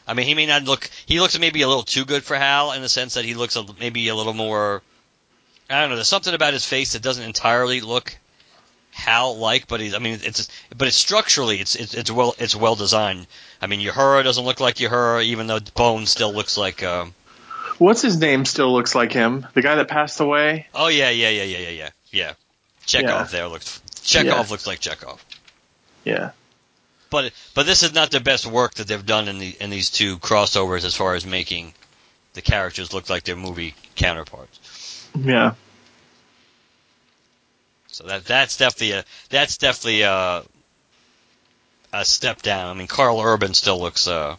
I 0.06 0.14
mean, 0.14 0.26
he 0.26 0.34
may 0.34 0.46
not 0.46 0.64
look. 0.64 0.88
He 1.04 1.20
looks 1.20 1.38
maybe 1.38 1.62
a 1.62 1.68
little 1.68 1.82
too 1.82 2.06
good 2.06 2.24
for 2.24 2.36
Hal 2.36 2.72
in 2.72 2.80
the 2.80 2.88
sense 2.88 3.14
that 3.14 3.26
he 3.26 3.34
looks 3.34 3.56
a, 3.56 3.66
maybe 3.78 4.08
a 4.08 4.14
little 4.14 4.32
more. 4.32 4.82
I 5.68 5.80
don't 5.80 5.90
know. 5.90 5.96
There's 5.96 6.08
something 6.08 6.32
about 6.32 6.54
his 6.54 6.64
face 6.64 6.94
that 6.94 7.02
doesn't 7.02 7.24
entirely 7.24 7.82
look 7.82 8.16
Hal 8.92 9.36
like, 9.36 9.68
but 9.68 9.80
he's. 9.80 9.94
I 9.94 9.98
mean, 9.98 10.18
it's 10.22 10.48
but 10.74 10.88
it's 10.88 10.96
structurally 10.96 11.60
it's 11.60 11.74
it's, 11.74 11.92
it's 11.92 12.10
well 12.10 12.34
it's 12.38 12.56
well 12.56 12.74
designed. 12.74 13.26
I 13.60 13.66
mean, 13.66 13.80
Uhura 13.80 14.24
doesn't 14.24 14.44
look 14.44 14.60
like 14.60 14.76
Uhura, 14.76 15.22
even 15.24 15.46
though 15.46 15.60
Bone 15.60 16.06
still 16.06 16.32
looks 16.32 16.56
like. 16.56 16.82
Um, 16.82 17.14
What's 17.78 18.02
his 18.02 18.18
name? 18.18 18.44
Still 18.44 18.72
looks 18.72 18.94
like 18.94 19.12
him. 19.12 19.46
The 19.54 19.62
guy 19.62 19.76
that 19.76 19.88
passed 19.88 20.20
away. 20.20 20.66
Oh 20.74 20.88
yeah, 20.88 21.10
yeah, 21.10 21.30
yeah, 21.30 21.44
yeah, 21.44 21.58
yeah, 21.58 21.70
yeah. 21.70 21.90
Yeah. 22.10 22.32
Chekov 22.86 23.02
yeah. 23.02 23.24
there 23.30 23.48
looks. 23.48 23.80
Chekov 24.02 24.24
yeah. 24.24 24.46
looks 24.50 24.66
like 24.66 24.80
Chekov. 24.80 25.18
Yeah. 26.04 26.30
But 27.10 27.32
but 27.54 27.66
this 27.66 27.82
is 27.82 27.94
not 27.94 28.10
the 28.10 28.20
best 28.20 28.46
work 28.46 28.74
that 28.74 28.88
they've 28.88 29.06
done 29.06 29.28
in 29.28 29.38
the 29.38 29.56
in 29.60 29.70
these 29.70 29.90
two 29.90 30.18
crossovers 30.18 30.84
as 30.84 30.94
far 30.94 31.14
as 31.14 31.24
making 31.24 31.72
the 32.34 32.42
characters 32.42 32.92
look 32.92 33.08
like 33.08 33.24
their 33.24 33.36
movie 33.36 33.74
counterparts. 33.94 35.08
Yeah. 35.14 35.54
So 37.88 38.04
that 38.04 38.24
that's 38.24 38.56
definitely 38.56 38.92
a 38.92 39.04
that's 39.30 39.58
definitely 39.58 40.02
a 40.02 40.44
a 41.92 42.04
step 42.04 42.42
down. 42.42 42.70
I 42.70 42.74
mean, 42.74 42.86
Karl 42.86 43.20
Urban 43.20 43.54
still 43.54 43.80
looks. 43.80 44.06
Uh, 44.06 44.36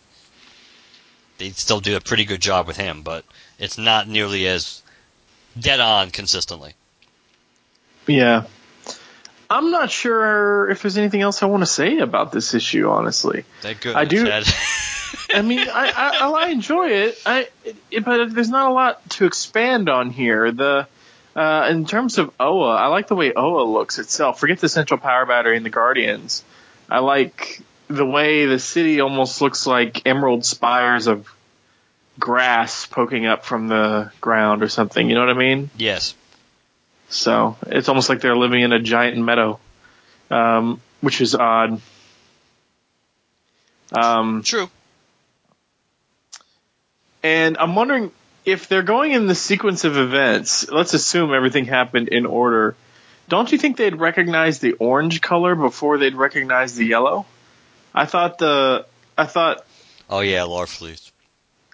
they 1.39 1.49
still 1.51 1.79
do 1.79 1.95
a 1.95 2.01
pretty 2.01 2.25
good 2.25 2.41
job 2.41 2.67
with 2.67 2.77
him, 2.77 3.01
but 3.01 3.25
it's 3.57 3.77
not 3.77 4.07
nearly 4.07 4.45
as 4.47 4.83
dead 5.59 5.79
on 5.79 6.11
consistently. 6.11 6.73
Yeah. 8.05 8.43
I'm 9.49 9.71
not 9.71 9.89
sure 9.89 10.69
if 10.69 10.83
there's 10.83 10.97
anything 10.97 11.21
else 11.21 11.41
I 11.41 11.47
want 11.47 11.61
to 11.61 11.67
say 11.67 11.97
about 11.97 12.31
this 12.31 12.53
issue, 12.53 12.87
honestly. 12.87 13.45
That 13.63 13.81
good. 13.81 13.95
I 13.95 14.05
do-. 14.05 14.29
I 15.33 15.41
mean, 15.41 15.59
I, 15.59 15.91
I, 16.21 16.45
I 16.45 16.49
enjoy 16.49 16.89
it. 16.89 17.19
I, 17.25 17.47
it, 17.89 18.05
but 18.05 18.33
there's 18.33 18.49
not 18.49 18.69
a 18.69 18.73
lot 18.73 19.09
to 19.11 19.25
expand 19.25 19.89
on 19.89 20.11
here. 20.11 20.51
The 20.51 20.87
uh, 21.35 21.67
in 21.71 21.85
terms 21.85 22.17
of 22.17 22.31
Oa, 22.39 22.75
I 22.75 22.87
like 22.87 23.07
the 23.07 23.15
way 23.15 23.33
Oa 23.33 23.63
looks 23.63 23.97
itself. 23.97 24.39
Forget 24.39 24.59
the 24.59 24.69
central 24.69 24.99
power 24.99 25.25
battery 25.25 25.57
and 25.57 25.65
the 25.65 25.71
Guardians. 25.71 26.43
I 26.89 26.99
like 26.99 27.61
the 27.89 28.05
way 28.05 28.45
the 28.45 28.59
city 28.59 29.01
almost 29.01 29.41
looks 29.41 29.65
like 29.65 30.05
emerald 30.05 30.45
spires 30.45 31.07
of 31.07 31.27
grass 32.19 32.85
poking 32.85 33.25
up 33.25 33.45
from 33.45 33.67
the 33.67 34.11
ground 34.21 34.61
or 34.63 34.69
something. 34.69 35.09
You 35.09 35.15
know 35.15 35.21
what 35.21 35.29
I 35.35 35.39
mean? 35.39 35.69
yes. 35.75 36.15
So 37.11 37.57
it's 37.65 37.89
almost 37.89 38.07
like 38.07 38.21
they're 38.21 38.37
living 38.37 38.61
in 38.61 38.71
a 38.71 38.79
giant 38.79 39.17
meadow, 39.17 39.59
um, 40.29 40.79
which 41.01 41.21
is 41.21 41.33
odd. 41.33 41.81
Um, 43.91 44.43
True. 44.43 44.69
and 47.23 47.57
I'm 47.57 47.73
wondering 47.73 48.11
if 48.45 48.67
they're 48.67 48.83
going 48.83 49.13
in 49.13 49.25
the 49.25 49.33
sequence 49.33 49.85
of 49.85 49.97
events. 49.97 50.69
Let's 50.69 50.93
assume 50.93 51.33
everything 51.33 51.65
happened 51.65 52.09
in 52.09 52.27
order. 52.27 52.75
Don't 53.27 53.51
you 53.51 53.57
think 53.57 53.77
they'd 53.77 53.95
recognize 53.95 54.59
the 54.59 54.73
orange 54.73 55.19
color 55.19 55.55
before 55.55 55.97
they'd 55.97 56.13
recognize 56.13 56.75
the 56.75 56.85
yellow? 56.85 57.25
I 57.93 58.05
thought 58.05 58.37
the 58.37 58.85
I 59.17 59.25
thought 59.25 59.65
Oh 60.09 60.21
yeah, 60.21 60.41
Larfleeze. 60.41 61.11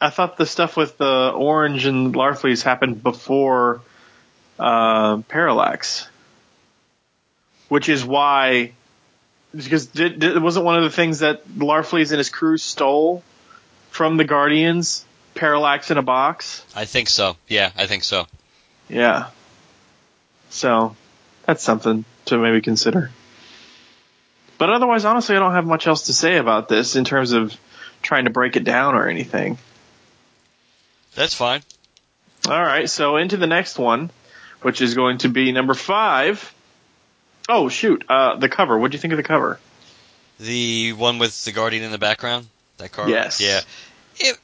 I 0.02 0.10
thought 0.10 0.38
the 0.38 0.46
stuff 0.46 0.76
with 0.76 0.98
the 0.98 1.32
orange 1.34 1.86
and 1.86 2.14
Larfleeze 2.14 2.64
happened 2.64 3.02
before 3.02 3.82
uh, 4.60 5.18
Parallax, 5.30 6.08
which 7.70 7.88
is 7.88 8.04
why 8.04 8.74
because 9.56 9.86
did, 9.88 10.20
did, 10.20 10.42
wasn't 10.42 10.66
one 10.66 10.78
of 10.78 10.84
the 10.84 10.90
things 10.90 11.20
that 11.20 11.48
Larfleeze 11.48 12.12
and 12.12 12.18
his 12.18 12.30
crew 12.30 12.58
stole 12.58 13.24
from 13.90 14.18
the 14.18 14.26
Guardians 14.26 15.06
Parallax 15.34 15.92
in 15.92 15.98
a 15.98 16.02
box. 16.02 16.66
I 16.76 16.86
think 16.86 17.10
so. 17.10 17.38
Yeah, 17.48 17.72
I 17.78 17.88
think 17.88 18.04
so. 18.04 18.28
Yeah. 18.90 19.30
So 20.50 20.96
that's 21.46 21.64
something 21.64 22.04
to 22.26 22.38
maybe 22.38 22.62
consider. 22.62 23.12
But 24.58 24.70
otherwise, 24.70 25.06
honestly, 25.06 25.36
I 25.36 25.40
don't 25.40 25.54
have 25.54 25.66
much 25.66 25.88
else 25.88 26.04
to 26.04 26.14
say 26.14 26.38
about 26.38 26.70
this 26.70 26.96
in 26.96 27.04
terms 27.04 27.34
of 27.34 27.56
trying 28.02 28.26
to 28.26 28.32
break 28.32 28.56
it 28.56 28.64
down 28.64 28.96
or 28.96 29.08
anything. 29.08 29.58
That's 31.16 31.34
fine. 31.34 31.62
All 32.48 32.62
right, 32.62 32.90
so 32.90 33.18
into 33.18 33.38
the 33.38 33.48
next 33.48 33.80
one, 33.80 34.12
which 34.62 34.82
is 34.82 34.94
going 34.94 35.20
to 35.20 35.30
be 35.30 35.52
number 35.52 35.74
five. 35.74 36.54
Oh 37.50 37.70
shoot, 37.70 38.04
uh, 38.08 38.38
the 38.38 38.50
cover. 38.50 38.78
What 38.78 38.92
do 38.92 38.96
you 38.96 39.00
think 39.00 39.14
of 39.14 39.18
the 39.18 39.24
cover? 39.24 39.60
The 40.40 40.94
one 40.94 41.18
with 41.18 41.44
the 41.46 41.52
Guardian 41.52 41.84
in 41.84 41.92
the 41.92 41.98
background. 41.98 42.48
That 42.78 42.92
card. 42.92 43.10
Yes. 43.10 43.40
Yeah. 43.42 43.62
It 44.18 44.38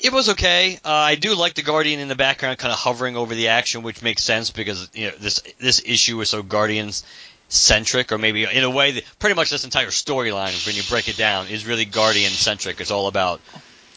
it 0.00 0.12
was 0.12 0.30
okay. 0.30 0.78
Uh, 0.84 0.90
I 0.90 1.14
do 1.14 1.34
like 1.34 1.54
the 1.54 1.62
Guardian 1.62 2.00
in 2.00 2.08
the 2.08 2.14
background, 2.14 2.58
kind 2.58 2.72
of 2.72 2.78
hovering 2.78 3.16
over 3.16 3.34
the 3.34 3.48
action, 3.48 3.82
which 3.82 4.02
makes 4.02 4.22
sense 4.22 4.50
because 4.50 4.88
you 4.94 5.08
know 5.08 5.14
this 5.18 5.42
this 5.58 5.82
issue 5.84 6.20
is 6.20 6.30
so 6.30 6.42
Guardians 6.42 7.04
centric, 7.52 8.12
or 8.12 8.18
maybe 8.18 8.44
in 8.44 8.64
a 8.64 8.70
way, 8.70 8.92
that 8.92 9.04
pretty 9.18 9.34
much 9.36 9.50
this 9.50 9.64
entire 9.64 9.88
storyline, 9.88 10.66
when 10.66 10.74
you 10.74 10.82
break 10.88 11.08
it 11.08 11.16
down, 11.16 11.48
is 11.48 11.66
really 11.66 11.84
Guardian 11.84 12.30
centric. 12.30 12.80
It's 12.80 12.90
all 12.90 13.06
about 13.06 13.40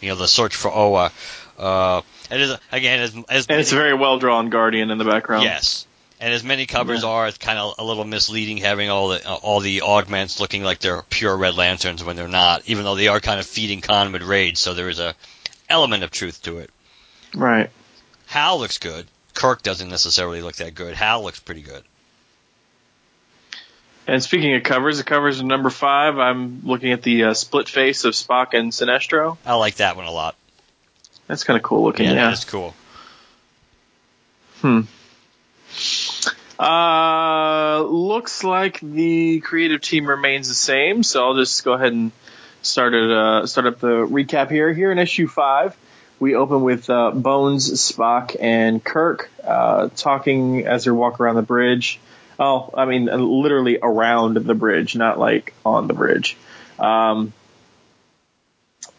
you 0.01 0.09
know 0.09 0.15
the 0.15 0.27
search 0.27 0.55
for 0.55 0.71
Oa. 0.71 1.11
Uh, 1.57 2.01
it 2.29 2.41
is, 2.41 2.57
again, 2.71 2.99
as, 2.99 3.15
as 3.29 3.47
And 3.47 3.59
it's 3.61 3.71
a 3.71 3.75
very 3.75 3.93
well 3.93 4.19
drawn 4.19 4.49
Guardian 4.49 4.91
in 4.91 4.97
the 4.97 5.05
background. 5.05 5.43
Yes, 5.43 5.87
and 6.19 6.33
as 6.33 6.43
many 6.43 6.65
covers 6.65 7.03
Yeah. 7.03 7.09
are, 7.09 7.27
it's 7.27 7.37
kind 7.37 7.57
of 7.57 7.75
a 7.77 7.83
little 7.83 8.03
misleading 8.03 8.57
having 8.57 8.89
all 8.89 9.09
the 9.09 9.27
uh, 9.27 9.33
all 9.35 9.61
the 9.61 9.81
augments 9.81 10.39
looking 10.39 10.63
like 10.63 10.79
they're 10.79 11.01
pure 11.09 11.35
Red 11.35 11.55
Lanterns 11.55 12.03
when 12.03 12.15
they're 12.17 12.27
not, 12.27 12.63
even 12.65 12.83
though 12.83 12.95
they 12.95 13.07
are 13.07 13.19
kind 13.21 13.39
of 13.39 13.45
feeding 13.45 13.81
Khan 13.81 14.11
with 14.11 14.21
rage. 14.23 14.57
So 14.57 14.73
there 14.73 14.89
is 14.89 14.99
a 14.99 15.15
element 15.69 16.03
of 16.03 16.11
truth 16.11 16.41
to 16.43 16.59
it. 16.59 16.69
Right. 17.33 17.69
Hal 18.27 18.59
looks 18.59 18.79
good. 18.79 19.07
Kirk 19.33 19.61
doesn't 19.63 19.89
necessarily 19.89 20.41
look 20.41 20.55
that 20.57 20.75
good. 20.75 20.93
Hal 20.95 21.23
looks 21.23 21.39
pretty 21.39 21.61
good. 21.61 21.83
And 24.07 24.21
speaking 24.21 24.53
of 24.55 24.63
covers, 24.63 24.97
the 24.99 25.03
covers 25.03 25.39
of 25.39 25.45
number 25.47 25.69
five. 25.69 26.19
I'm 26.19 26.61
looking 26.63 26.91
at 26.91 27.01
the 27.01 27.25
uh, 27.25 27.33
split 27.33 27.67
face 27.67 28.03
of 28.05 28.13
Spock 28.13 28.53
and 28.53 28.71
Sinestro. 28.71 29.37
I 29.45 29.55
like 29.55 29.75
that 29.75 29.95
one 29.95 30.05
a 30.05 30.11
lot. 30.11 30.35
That's 31.27 31.43
kind 31.43 31.57
of 31.57 31.63
cool 31.63 31.83
looking. 31.83 32.05
Yeah, 32.05 32.13
Yeah. 32.13 32.25
that 32.25 32.33
is 32.33 32.45
cool. 32.45 32.75
Hmm. 34.61 34.81
Uh, 36.57 37.81
looks 37.83 38.43
like 38.43 38.79
the 38.79 39.39
creative 39.41 39.81
team 39.81 40.05
remains 40.07 40.47
the 40.47 40.53
same, 40.53 41.03
so 41.03 41.25
I'll 41.25 41.35
just 41.35 41.63
go 41.65 41.73
ahead 41.73 41.91
and 41.91 42.11
start 42.61 42.93
it. 42.93 43.11
Uh, 43.11 43.45
start 43.47 43.67
up 43.67 43.79
the 43.79 43.87
recap 44.07 44.49
here. 44.49 44.71
Here 44.71 44.91
in 44.91 44.97
issue 44.99 45.27
five, 45.27 45.75
we 46.19 46.35
open 46.35 46.61
with 46.61 46.89
uh, 46.89 47.11
Bones, 47.11 47.69
Spock, 47.71 48.35
and 48.39 48.81
Kirk 48.83 49.29
uh, 49.43 49.89
talking 49.95 50.65
as 50.65 50.85
they 50.85 50.91
walk 50.91 51.19
around 51.19 51.35
the 51.35 51.41
bridge. 51.41 51.99
Oh, 52.39 52.69
I 52.73 52.85
mean, 52.85 53.09
uh, 53.09 53.17
literally 53.17 53.79
around 53.81 54.35
the 54.35 54.55
bridge, 54.55 54.95
not 54.95 55.17
like 55.17 55.53
on 55.65 55.87
the 55.87 55.93
bridge. 55.93 56.37
Um, 56.77 57.33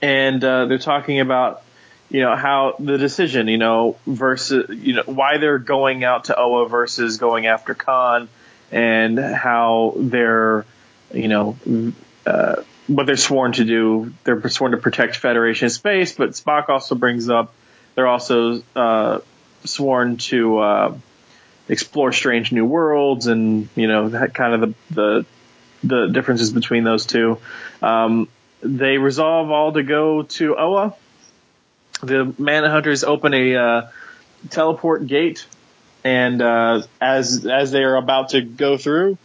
and 0.00 0.42
uh, 0.42 0.66
they're 0.66 0.78
talking 0.78 1.20
about 1.20 1.62
you 2.08 2.20
know 2.20 2.36
how 2.36 2.76
the 2.78 2.98
decision 2.98 3.48
you 3.48 3.58
know 3.58 3.96
versus 4.06 4.70
you 4.70 4.94
know 4.94 5.02
why 5.06 5.38
they're 5.38 5.58
going 5.58 6.04
out 6.04 6.24
to 6.24 6.38
Oa 6.38 6.68
versus 6.68 7.18
going 7.18 7.46
after 7.46 7.74
Khan 7.74 8.28
and 8.70 9.18
how 9.18 9.94
they're 9.96 10.64
you 11.12 11.28
know 11.28 11.56
uh, 12.24 12.56
what 12.86 13.06
they're 13.06 13.16
sworn 13.16 13.52
to 13.52 13.64
do 13.64 14.12
they're 14.24 14.48
sworn 14.48 14.72
to 14.72 14.78
protect 14.78 15.16
Federation 15.16 15.68
space 15.68 16.12
but 16.12 16.30
Spock 16.30 16.68
also 16.68 16.94
brings 16.94 17.28
up 17.28 17.52
they're 17.94 18.06
also 18.06 18.62
uh, 18.76 19.18
sworn 19.64 20.18
to 20.18 20.58
uh, 20.58 20.94
explore 21.68 22.12
strange 22.12 22.52
new 22.52 22.64
worlds 22.64 23.26
and 23.26 23.68
you 23.74 23.88
know 23.88 24.08
that 24.08 24.34
kind 24.34 24.54
of 24.54 24.60
the 24.60 24.74
the, 24.94 25.26
the 25.84 26.06
differences 26.12 26.52
between 26.52 26.84
those 26.84 27.06
two 27.06 27.38
um, 27.82 28.28
they 28.62 28.98
resolve 28.98 29.50
all 29.50 29.72
to 29.72 29.82
go 29.82 30.22
to 30.22 30.56
Oa 30.56 30.94
the 32.02 32.34
Manhunters 32.38 33.04
open 33.04 33.34
a 33.34 33.56
uh, 33.56 33.88
teleport 34.50 35.06
gate, 35.06 35.46
and 36.04 36.42
uh, 36.42 36.82
as 37.00 37.46
as 37.46 37.70
they 37.70 37.82
are 37.84 37.96
about 37.96 38.30
to 38.30 38.42
go 38.42 38.76
through, 38.76 39.18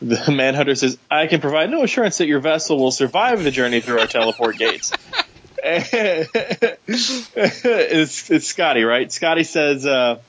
the 0.00 0.30
Manhunter 0.32 0.74
says, 0.74 0.98
"I 1.10 1.26
can 1.26 1.40
provide 1.40 1.70
no 1.70 1.82
assurance 1.82 2.18
that 2.18 2.26
your 2.26 2.40
vessel 2.40 2.78
will 2.78 2.92
survive 2.92 3.42
the 3.44 3.50
journey 3.50 3.80
through 3.80 4.00
our 4.00 4.06
teleport 4.06 4.56
gates." 4.56 4.92
it's 5.66 7.30
it's 8.30 8.46
Scotty, 8.46 8.82
right? 8.82 9.10
Scotty 9.10 9.44
says, 9.44 9.86
uh, 9.86 10.20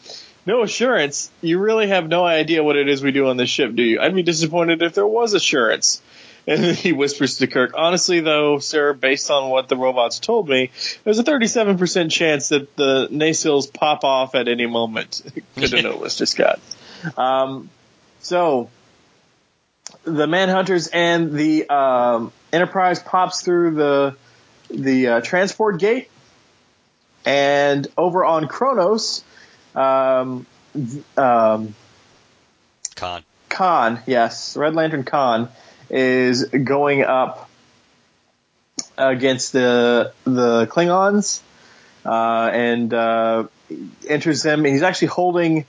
"No 0.46 0.64
assurance. 0.64 1.30
You 1.42 1.60
really 1.60 1.88
have 1.88 2.08
no 2.08 2.26
idea 2.26 2.64
what 2.64 2.76
it 2.76 2.88
is 2.88 3.04
we 3.04 3.12
do 3.12 3.28
on 3.28 3.38
this 3.38 3.50
ship, 3.50 3.76
do 3.76 3.84
you? 3.84 4.00
I'd 4.00 4.16
be 4.16 4.24
disappointed 4.24 4.82
if 4.82 4.94
there 4.94 5.08
was 5.08 5.34
assurance." 5.34 6.02
And 6.48 6.64
then 6.64 6.76
he 6.76 6.94
whispers 6.94 7.40
to 7.40 7.48
Kirk, 7.48 7.74
honestly 7.76 8.20
though, 8.20 8.60
sir, 8.60 8.94
based 8.94 9.32
on 9.32 9.50
what 9.50 9.68
the 9.68 9.76
robots 9.76 10.20
told 10.20 10.48
me, 10.48 10.70
there's 11.04 11.18
a 11.18 11.24
37% 11.24 12.12
chance 12.12 12.50
that 12.50 12.76
the 12.76 13.08
nacelles 13.12 13.74
pop 13.74 14.04
off 14.04 14.36
at 14.36 14.48
any 14.48 14.68
moment. 14.68 15.24
Good 15.56 15.72
to 15.72 15.82
know, 15.82 15.98
Mr. 16.04 16.28
Scott. 16.28 16.60
Um, 17.18 17.72
so, 18.22 18.70
the 20.04 20.28
Manhunters 20.28 20.90
and 20.94 21.32
the 21.32 21.68
um, 21.68 22.32
Enterprise 22.54 23.00
pops 23.00 23.42
through 23.42 23.76
the 23.76 24.16
the 24.70 25.08
uh, 25.08 25.22
transport 25.22 25.80
gate, 25.80 26.10
and 27.26 27.88
over 27.98 28.24
on 28.24 28.48
Kronos, 28.48 29.24
um, 29.76 30.46
um, 31.18 31.76
Khan. 32.96 33.24
Khan, 33.50 34.00
yes, 34.06 34.58
Red 34.58 34.76
Lantern 34.76 35.04
Khan 35.04 35.50
is 35.90 36.44
going 36.46 37.04
up 37.04 37.50
against 38.98 39.54
the 39.54 40.14
the 40.24 40.66
Klingons 40.68 41.42
uh, 42.06 42.50
and 42.52 42.94
uh, 42.94 43.48
enters 44.08 44.44
them. 44.44 44.64
He's 44.66 44.84
actually 44.84 45.10
holding 45.10 45.66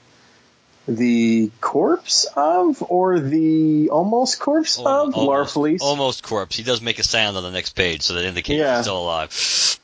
the 0.87 1.51
corpse 1.59 2.25
of, 2.35 2.81
or 2.81 3.19
the 3.19 3.89
almost 3.89 4.39
corpse 4.39 4.77
of 4.79 4.85
almost, 4.85 5.17
Larfleeze. 5.55 5.81
almost 5.81 6.23
corpse. 6.23 6.55
He 6.55 6.63
does 6.63 6.81
make 6.81 6.99
a 6.99 7.03
sound 7.03 7.35
on 7.35 7.43
the 7.43 7.51
next 7.51 7.71
page, 7.71 8.03
so 8.03 8.13
that 8.13 8.23
indicates 8.23 8.59
Yeah. 8.59 8.77
he's 8.77 8.85
still 8.85 8.99
alive. 9.03 9.79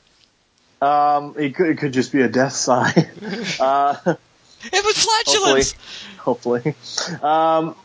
Um, 0.83 1.35
it 1.37 1.55
could, 1.55 1.69
it 1.69 1.77
could 1.77 1.93
just 1.93 2.11
be 2.11 2.21
a 2.21 2.27
death 2.27 2.53
sign. 2.53 2.93
uh, 3.59 3.95
It 4.71 4.85
was 4.85 5.05
flatulence. 5.05 5.75
hopefully. 6.19 6.75
Um, 7.21 7.75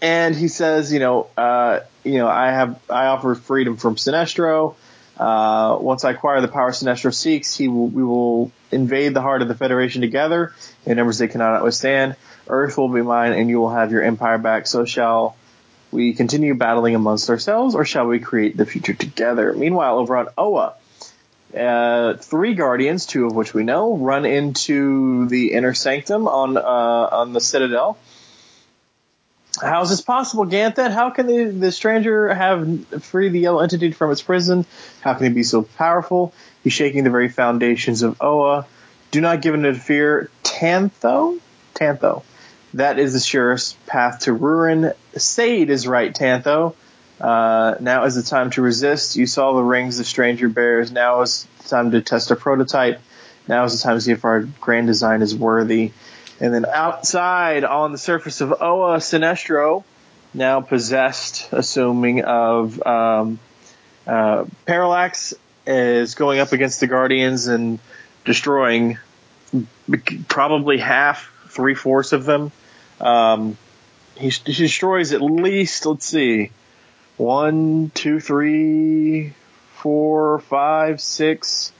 and 0.00 0.34
he 0.34 0.48
says, 0.48 0.92
you 0.92 0.98
know, 0.98 1.28
uh, 1.36 1.80
you 2.04 2.18
know, 2.18 2.28
I 2.28 2.50
have 2.50 2.78
I 2.90 3.06
offer 3.06 3.34
freedom 3.34 3.76
from 3.76 3.96
Sinestro. 3.96 4.74
Uh, 5.16 5.78
once 5.80 6.04
I 6.04 6.10
acquire 6.10 6.40
the 6.42 6.48
power 6.48 6.72
Sinestro 6.72 7.12
seeks, 7.12 7.56
he 7.56 7.68
will, 7.68 7.88
we 7.88 8.04
will 8.04 8.52
invade 8.70 9.14
the 9.14 9.22
heart 9.22 9.40
of 9.40 9.48
the 9.48 9.54
Federation 9.54 10.02
together 10.02 10.52
in 10.84 10.96
numbers 10.98 11.18
they 11.18 11.28
cannot 11.28 11.64
withstand. 11.64 12.16
Earth 12.48 12.76
will 12.76 12.90
be 12.90 13.00
mine, 13.02 13.32
and 13.32 13.48
you 13.48 13.58
will 13.58 13.70
have 13.70 13.90
your 13.92 14.02
empire 14.02 14.36
back. 14.38 14.66
So 14.66 14.84
shall 14.84 15.34
we 15.90 16.12
continue 16.12 16.54
battling 16.54 16.94
amongst 16.94 17.30
ourselves, 17.30 17.74
or 17.74 17.84
shall 17.86 18.06
we 18.06 18.18
create 18.18 18.56
the 18.56 18.66
future 18.66 18.92
together? 18.94 19.54
Meanwhile, 19.54 19.98
over 19.98 20.16
on 20.16 20.28
Oa, 20.36 20.74
uh, 21.54 22.14
three 22.14 22.54
guardians, 22.54 23.06
two 23.06 23.26
of 23.26 23.34
which 23.34 23.54
we 23.54 23.62
know, 23.62 23.96
run 23.96 24.24
into 24.24 25.26
the 25.28 25.52
inner 25.52 25.74
sanctum 25.74 26.26
on 26.28 26.56
uh, 26.56 26.60
on 26.60 27.32
the 27.32 27.40
Citadel. 27.40 27.98
How 29.60 29.82
is 29.82 29.88
this 29.88 30.02
possible, 30.02 30.44
Ganthet? 30.44 30.92
How 30.92 31.10
can 31.10 31.26
the, 31.26 31.44
the 31.44 31.72
stranger 31.72 32.32
have 32.32 32.86
freed 33.02 33.32
the 33.32 33.40
yellow 33.40 33.60
entity 33.60 33.90
from 33.92 34.10
its 34.10 34.20
prison? 34.20 34.66
How 35.00 35.14
can 35.14 35.28
he 35.28 35.32
be 35.32 35.44
so 35.44 35.62
powerful? 35.62 36.34
He's 36.62 36.74
shaking 36.74 37.04
the 37.04 37.10
very 37.10 37.30
foundations 37.30 38.02
of 38.02 38.20
Oa. 38.20 38.66
Do 39.12 39.20
not 39.22 39.40
give 39.40 39.54
in 39.54 39.62
to 39.62 39.74
fear. 39.74 40.30
Tantho? 40.42 41.40
Tantho. 41.74 42.22
That 42.74 42.98
is 42.98 43.14
the 43.14 43.20
surest 43.20 43.78
path 43.86 44.20
to 44.20 44.34
ruin. 44.34 44.92
Sayd 45.16 45.70
is 45.70 45.86
right, 45.86 46.14
Tantho. 46.14 46.74
Uh, 47.20 47.76
now 47.80 48.04
is 48.04 48.14
the 48.14 48.22
time 48.22 48.50
to 48.50 48.62
resist. 48.62 49.16
You 49.16 49.26
saw 49.26 49.54
the 49.54 49.62
rings 49.62 49.98
the 49.98 50.04
stranger 50.04 50.48
bears. 50.48 50.92
Now 50.92 51.22
is 51.22 51.46
the 51.62 51.68
time 51.68 51.90
to 51.92 52.02
test 52.02 52.30
a 52.30 52.36
prototype. 52.36 53.00
Now 53.48 53.64
is 53.64 53.80
the 53.80 53.82
time 53.82 53.96
to 53.96 54.00
see 54.00 54.12
if 54.12 54.24
our 54.24 54.42
grand 54.60 54.86
design 54.86 55.22
is 55.22 55.34
worthy. 55.34 55.92
And 56.40 56.52
then 56.52 56.66
outside 56.66 57.64
on 57.64 57.92
the 57.92 57.98
surface 57.98 58.40
of 58.40 58.52
Oa, 58.60 58.98
Sinestro, 58.98 59.84
now 60.34 60.60
possessed, 60.60 61.48
assuming 61.52 62.24
of 62.24 62.84
um, 62.86 63.38
uh, 64.06 64.44
Parallax, 64.66 65.32
is 65.66 66.14
going 66.14 66.38
up 66.38 66.52
against 66.52 66.80
the 66.80 66.86
Guardians 66.86 67.46
and 67.46 67.78
destroying 68.24 68.98
probably 70.28 70.78
half, 70.78 71.32
three 71.48 71.74
fourths 71.74 72.12
of 72.12 72.24
them. 72.24 72.52
Um, 73.00 73.56
he, 74.16 74.28
he 74.28 74.52
destroys 74.52 75.12
at 75.12 75.22
least, 75.22 75.86
let's 75.86 76.06
see, 76.06 76.50
one, 77.16 77.90
two, 77.94 78.20
three, 78.20 79.32
four, 79.74 80.40
five, 80.40 81.00
six, 81.00 81.72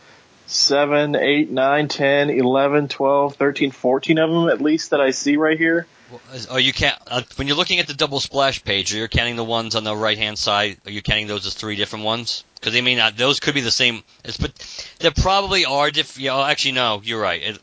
seven, 0.46 1.16
eight, 1.16 1.50
nine, 1.50 1.88
ten, 1.88 2.30
eleven, 2.30 2.88
twelve, 2.88 3.36
thirteen, 3.36 3.70
fourteen 3.70 4.18
of 4.18 4.30
them 4.30 4.48
at 4.48 4.60
least 4.60 4.90
that 4.90 5.00
I 5.00 5.10
see 5.10 5.36
right 5.36 5.58
here. 5.58 5.86
Oh, 6.50 6.56
you 6.56 6.72
can't. 6.72 6.96
Uh, 7.06 7.22
when 7.34 7.48
you're 7.48 7.56
looking 7.56 7.80
at 7.80 7.88
the 7.88 7.94
double 7.94 8.20
splash 8.20 8.62
page, 8.62 8.94
are 8.94 8.98
you 8.98 9.08
counting 9.08 9.34
the 9.34 9.44
ones 9.44 9.74
on 9.74 9.82
the 9.82 9.96
right 9.96 10.16
hand 10.16 10.38
side? 10.38 10.78
Are 10.86 10.90
you 10.90 11.02
counting 11.02 11.26
those 11.26 11.46
as 11.46 11.54
three 11.54 11.74
different 11.74 12.04
ones? 12.04 12.44
Because 12.54 12.72
they 12.72 12.80
may 12.80 12.94
not. 12.94 13.16
Those 13.16 13.40
could 13.40 13.54
be 13.54 13.60
the 13.60 13.72
same. 13.72 14.04
but 14.40 14.52
there 15.00 15.10
probably 15.10 15.64
are 15.64 15.90
different. 15.90 16.20
Yeah, 16.20 16.40
actually, 16.46 16.72
no. 16.72 17.00
You're 17.02 17.20
right. 17.20 17.42
It, 17.42 17.58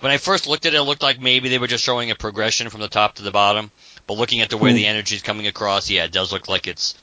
when 0.00 0.12
I 0.12 0.18
first 0.18 0.46
looked 0.46 0.66
at 0.66 0.74
it, 0.74 0.76
it 0.76 0.82
looked 0.82 1.02
like 1.02 1.20
maybe 1.20 1.48
they 1.48 1.58
were 1.58 1.66
just 1.66 1.84
showing 1.84 2.10
a 2.10 2.14
progression 2.14 2.68
from 2.68 2.82
the 2.82 2.88
top 2.88 3.14
to 3.14 3.22
the 3.22 3.30
bottom. 3.30 3.70
But 4.06 4.18
looking 4.18 4.42
at 4.42 4.50
the 4.50 4.58
way 4.58 4.72
mm. 4.72 4.74
the 4.74 4.86
energy 4.86 5.16
is 5.16 5.22
coming 5.22 5.46
across, 5.46 5.88
yeah, 5.88 6.04
it 6.04 6.12
does 6.12 6.32
look 6.32 6.48
like 6.48 6.66
it's 6.66 6.94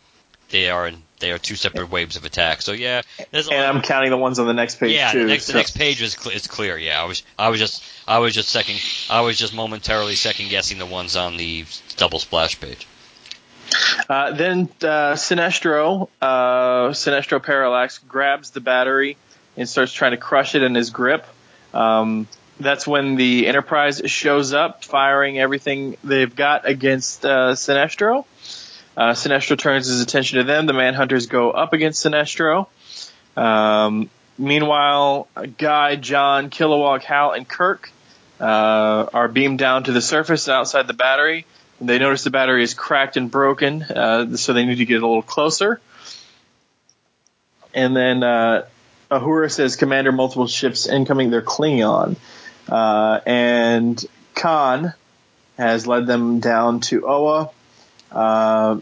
they 0.54 0.70
are 0.70 0.88
in, 0.88 1.02
they 1.20 1.32
are 1.32 1.40
two 1.40 1.56
separate 1.56 1.90
waves 1.90 2.16
of 2.16 2.24
attack. 2.24 2.62
So 2.62 2.72
yeah, 2.72 3.02
and 3.34 3.52
I'm 3.52 3.82
counting 3.82 4.12
the 4.12 4.18
ones 4.18 4.40
on 4.40 4.48
the 4.48 4.54
next 4.54 4.80
page 4.80 4.96
yeah, 4.96 5.12
too. 5.12 5.24
the 5.24 5.26
next 5.26 5.46
so. 5.46 5.52
the 5.52 5.58
next 5.58 5.76
page 5.76 6.02
is 6.02 6.14
cl- 6.14 6.34
is 6.34 6.48
clear. 6.48 6.78
Yeah, 6.78 7.02
I 7.02 7.06
was 7.06 7.24
I 7.38 7.50
was 7.50 7.60
just 7.60 7.84
I 8.08 8.20
was 8.20 8.34
just 8.34 8.50
second 8.50 8.80
I 9.10 9.22
was 9.22 9.38
just 9.38 9.54
momentarily 9.54 10.16
second 10.16 10.50
guessing 10.50 10.78
the 10.78 10.86
ones 10.86 11.18
on 11.18 11.36
the 11.36 11.66
double 11.98 12.20
splash 12.20 12.62
page. 12.62 12.88
Uh, 14.08 14.32
then 14.32 14.70
uh, 14.82 15.14
Sinestro, 15.14 16.08
uh, 16.22 16.90
Sinestro 16.90 17.42
Parallax 17.42 17.98
grabs 17.98 18.52
the 18.52 18.60
battery 18.60 19.18
and 19.58 19.68
starts 19.68 19.92
trying 19.92 20.12
to 20.12 20.18
crush 20.18 20.54
it 20.54 20.62
in 20.62 20.76
his 20.76 20.92
grip. 20.92 21.26
Um, 21.74 22.28
that's 22.60 22.86
when 22.86 23.16
the 23.16 23.48
Enterprise 23.48 24.02
shows 24.06 24.54
up, 24.54 24.84
firing 24.84 25.40
everything 25.40 25.98
they've 26.04 26.36
got 26.36 26.68
against 26.68 27.26
uh, 27.26 27.54
Sinestro. 27.54 28.26
Uh, 28.96 29.12
Sinestro 29.14 29.58
turns 29.58 29.88
his 29.88 30.02
attention 30.02 30.40
to 30.40 30.44
them. 30.44 30.66
The 30.66 30.74
Manhunters 30.74 31.28
go 31.28 31.52
up 31.52 31.74
against 31.74 32.06
Sinestro. 32.06 32.68
Um, 33.36 34.10
meanwhile, 34.38 35.28
Guy, 35.58 35.96
John, 35.96 36.50
Kilowog, 36.50 37.04
Hal, 37.04 37.32
and 37.32 37.48
Kirk 37.48 37.92
uh, 38.40 39.08
are 39.14 39.28
beamed 39.28 39.60
down 39.60 39.86
to 39.86 39.92
the 39.92 40.02
surface 40.02 40.48
outside 40.48 40.88
the 40.88 40.94
battery. 40.94 41.46
They 41.82 41.98
notice 41.98 42.24
the 42.24 42.30
battery 42.30 42.64
is 42.64 42.74
cracked 42.74 43.18
and 43.18 43.32
broken, 43.32 43.82
uh, 43.84 44.38
so 44.38 44.54
they 44.54 44.66
need 44.66 44.78
to 44.78 44.86
get 44.86 45.02
a 45.02 45.08
little 45.08 45.24
closer. 45.24 45.82
And 47.74 47.96
then 47.96 48.24
uh, 48.24 48.66
Uhura 49.10 49.52
says, 49.52 49.76
"Commander, 49.76 50.12
multiple 50.12 50.48
ships 50.48 50.88
incoming. 50.88 51.32
They're 51.32 51.42
Klingon." 51.42 52.16
Uh, 52.70 53.20
and 53.26 54.04
Khan 54.36 54.94
has 55.58 55.88
led 55.88 56.08
them 56.08 56.40
down 56.40 56.80
to 56.82 57.08
Oa. 57.08 57.50
Uh, 58.14 58.80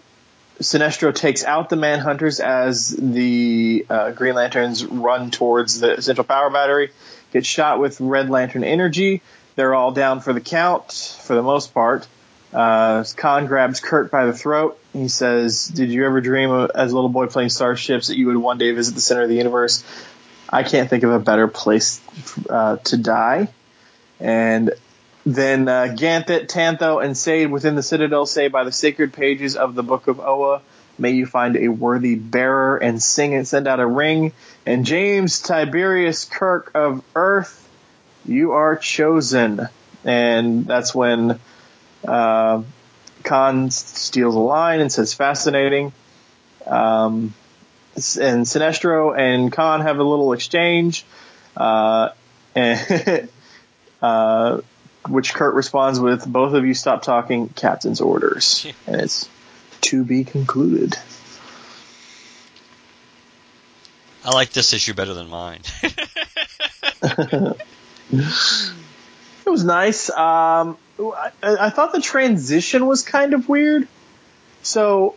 Sinestro 0.59 1.13
takes 1.13 1.43
out 1.43 1.69
the 1.69 1.75
Manhunters 1.75 2.39
as 2.39 2.89
the 2.89 3.85
uh, 3.89 4.11
Green 4.11 4.35
Lanterns 4.35 4.85
run 4.85 5.31
towards 5.31 5.79
the 5.79 6.01
central 6.01 6.25
power 6.25 6.49
battery. 6.49 6.91
Get 7.33 7.45
shot 7.45 7.79
with 7.79 7.99
Red 7.99 8.29
Lantern 8.29 8.63
energy. 8.63 9.21
They're 9.55 9.73
all 9.73 9.91
down 9.91 10.19
for 10.19 10.33
the 10.33 10.41
count 10.41 10.91
for 11.23 11.35
the 11.35 11.41
most 11.41 11.73
part. 11.73 12.07
Uh, 12.53 13.05
Khan 13.15 13.47
grabs 13.47 13.79
Kirk 13.79 14.11
by 14.11 14.25
the 14.25 14.33
throat. 14.33 14.77
He 14.93 15.07
says, 15.07 15.67
"Did 15.67 15.89
you 15.89 16.05
ever 16.05 16.19
dream 16.19 16.51
of, 16.51 16.71
as 16.75 16.91
a 16.91 16.95
little 16.95 17.09
boy 17.09 17.27
playing 17.27 17.49
starships 17.49 18.07
that 18.07 18.17
you 18.17 18.27
would 18.27 18.37
one 18.37 18.57
day 18.57 18.71
visit 18.71 18.93
the 18.93 19.01
center 19.01 19.23
of 19.23 19.29
the 19.29 19.35
universe? 19.35 19.83
I 20.49 20.63
can't 20.63 20.89
think 20.89 21.03
of 21.03 21.11
a 21.11 21.19
better 21.19 21.47
place 21.47 22.01
uh, 22.49 22.77
to 22.77 22.97
die." 22.97 23.47
And 24.19 24.73
then 25.25 25.67
uh, 25.67 25.95
Ganthet, 25.95 26.47
Tantho, 26.47 27.03
and 27.03 27.15
Sayd 27.15 27.51
within 27.51 27.75
the 27.75 27.83
Citadel 27.83 28.25
say, 28.25 28.47
by 28.47 28.63
the 28.63 28.71
sacred 28.71 29.13
pages 29.13 29.55
of 29.55 29.75
the 29.75 29.83
Book 29.83 30.07
of 30.07 30.19
Oa, 30.19 30.61
may 30.97 31.11
you 31.11 31.25
find 31.25 31.57
a 31.57 31.67
worthy 31.67 32.15
bearer 32.15 32.77
and 32.77 33.01
sing 33.01 33.35
and 33.35 33.47
send 33.47 33.67
out 33.67 33.79
a 33.79 33.85
ring. 33.85 34.33
And 34.65 34.85
James 34.85 35.39
Tiberius 35.39 36.25
Kirk 36.25 36.71
of 36.73 37.03
Earth, 37.15 37.67
you 38.25 38.53
are 38.53 38.75
chosen. 38.75 39.67
And 40.03 40.65
that's 40.65 40.95
when 40.95 41.39
uh, 42.07 42.63
Khan 43.23 43.69
steals 43.71 44.35
a 44.35 44.39
line 44.39 44.79
and 44.79 44.91
says, 44.91 45.13
fascinating. 45.13 45.93
Um, 46.65 47.33
and 47.95 48.45
Sinestro 48.45 49.17
and 49.17 49.51
Khan 49.51 49.81
have 49.81 49.99
a 49.99 50.03
little 50.03 50.33
exchange. 50.33 51.05
Uh, 51.55 52.09
and 52.55 53.29
uh, 54.01 54.61
which 55.07 55.33
Kirk 55.33 55.55
responds 55.55 55.99
with, 55.99 56.25
"Both 56.25 56.53
of 56.53 56.65
you 56.65 56.73
stop 56.73 57.03
talking, 57.03 57.49
captain's 57.49 58.01
orders," 58.01 58.65
and 58.87 59.01
it's 59.01 59.29
to 59.81 60.03
be 60.03 60.23
concluded. 60.23 60.97
I 64.23 64.31
like 64.31 64.51
this 64.51 64.73
issue 64.73 64.93
better 64.93 65.15
than 65.15 65.29
mine. 65.29 65.61
it 68.11 68.35
was 69.45 69.63
nice. 69.63 70.09
Um, 70.11 70.77
I, 70.99 71.31
I, 71.41 71.69
thought 71.71 71.93
the 71.93 72.01
transition 72.01 72.85
was 72.85 73.01
kind 73.01 73.33
of 73.33 73.49
weird. 73.49 73.87
So, 74.61 75.15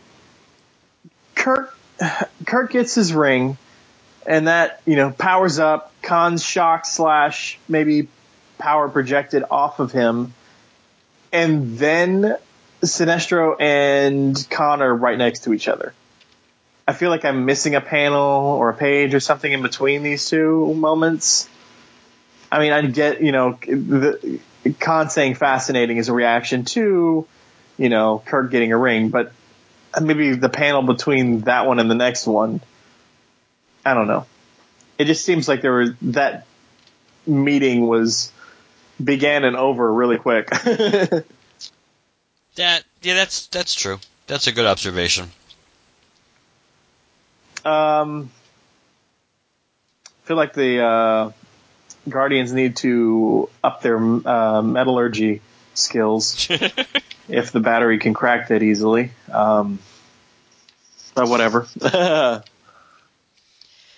Kirk, 1.35 1.77
Kirk 2.47 2.71
gets 2.71 2.95
his 2.95 3.13
ring, 3.13 3.57
and 4.25 4.47
that 4.47 4.81
you 4.85 4.95
know 4.95 5.11
powers 5.11 5.59
up. 5.59 5.93
Khan's 6.01 6.43
shock 6.43 6.85
slash 6.85 7.59
maybe 7.67 8.07
power 8.57 8.89
projected 8.89 9.43
off 9.49 9.79
of 9.79 9.91
him, 9.91 10.33
and 11.31 11.77
then 11.77 12.37
Sinestro 12.81 13.55
and 13.59 14.47
Connor 14.49 14.93
right 14.93 15.17
next 15.17 15.45
to 15.45 15.53
each 15.53 15.67
other. 15.67 15.93
I 16.87 16.93
feel 16.93 17.09
like 17.09 17.25
I'm 17.25 17.45
missing 17.45 17.75
a 17.75 17.81
panel 17.81 18.21
or 18.21 18.69
a 18.69 18.75
page 18.75 19.15
or 19.15 19.19
something 19.19 19.51
in 19.51 19.61
between 19.61 20.03
these 20.03 20.29
two 20.29 20.73
moments. 20.75 21.49
I 22.51 22.59
mean, 22.59 22.71
I 22.71 22.81
get, 22.83 23.21
you 23.21 23.31
know, 23.31 23.57
the 23.61 24.39
Khan 24.79 25.09
saying 25.09 25.35
fascinating 25.35 25.97
is 25.97 26.09
a 26.09 26.13
reaction 26.13 26.63
to, 26.65 27.27
you 27.77 27.89
know, 27.89 28.21
Kirk 28.25 28.51
getting 28.51 28.71
a 28.71 28.77
ring, 28.77 29.09
but 29.09 29.31
maybe 29.99 30.35
the 30.35 30.49
panel 30.49 30.83
between 30.83 31.41
that 31.41 31.65
one 31.65 31.79
and 31.79 31.89
the 31.89 31.95
next 31.95 32.27
one, 32.27 32.61
I 33.83 33.93
don't 33.95 34.07
know. 34.07 34.25
It 34.97 35.05
just 35.05 35.25
seems 35.25 35.47
like 35.47 35.61
there 35.61 35.73
was 35.73 35.91
that 36.03 36.45
meeting 37.25 37.87
was 37.87 38.31
began 39.03 39.43
and 39.43 39.55
over 39.55 39.91
really 39.93 40.17
quick. 40.17 40.49
that 40.49 41.25
yeah, 42.55 42.83
that's 43.01 43.47
that's 43.47 43.73
true. 43.75 43.99
That's 44.27 44.47
a 44.47 44.51
good 44.51 44.65
observation. 44.65 45.29
Um, 47.63 48.31
I 50.05 50.27
feel 50.27 50.37
like 50.37 50.53
the 50.53 50.81
uh, 50.81 51.31
Guardians 52.07 52.53
need 52.53 52.77
to 52.77 53.49
up 53.63 53.81
their 53.81 53.97
uh, 53.97 54.61
metallurgy 54.61 55.41
skills 55.73 56.47
if 57.29 57.51
the 57.51 57.59
battery 57.59 57.99
can 57.99 58.13
crack 58.13 58.49
that 58.49 58.63
easily. 58.63 59.11
Um, 59.31 59.79
But 61.13 61.27
whatever. 61.27 61.67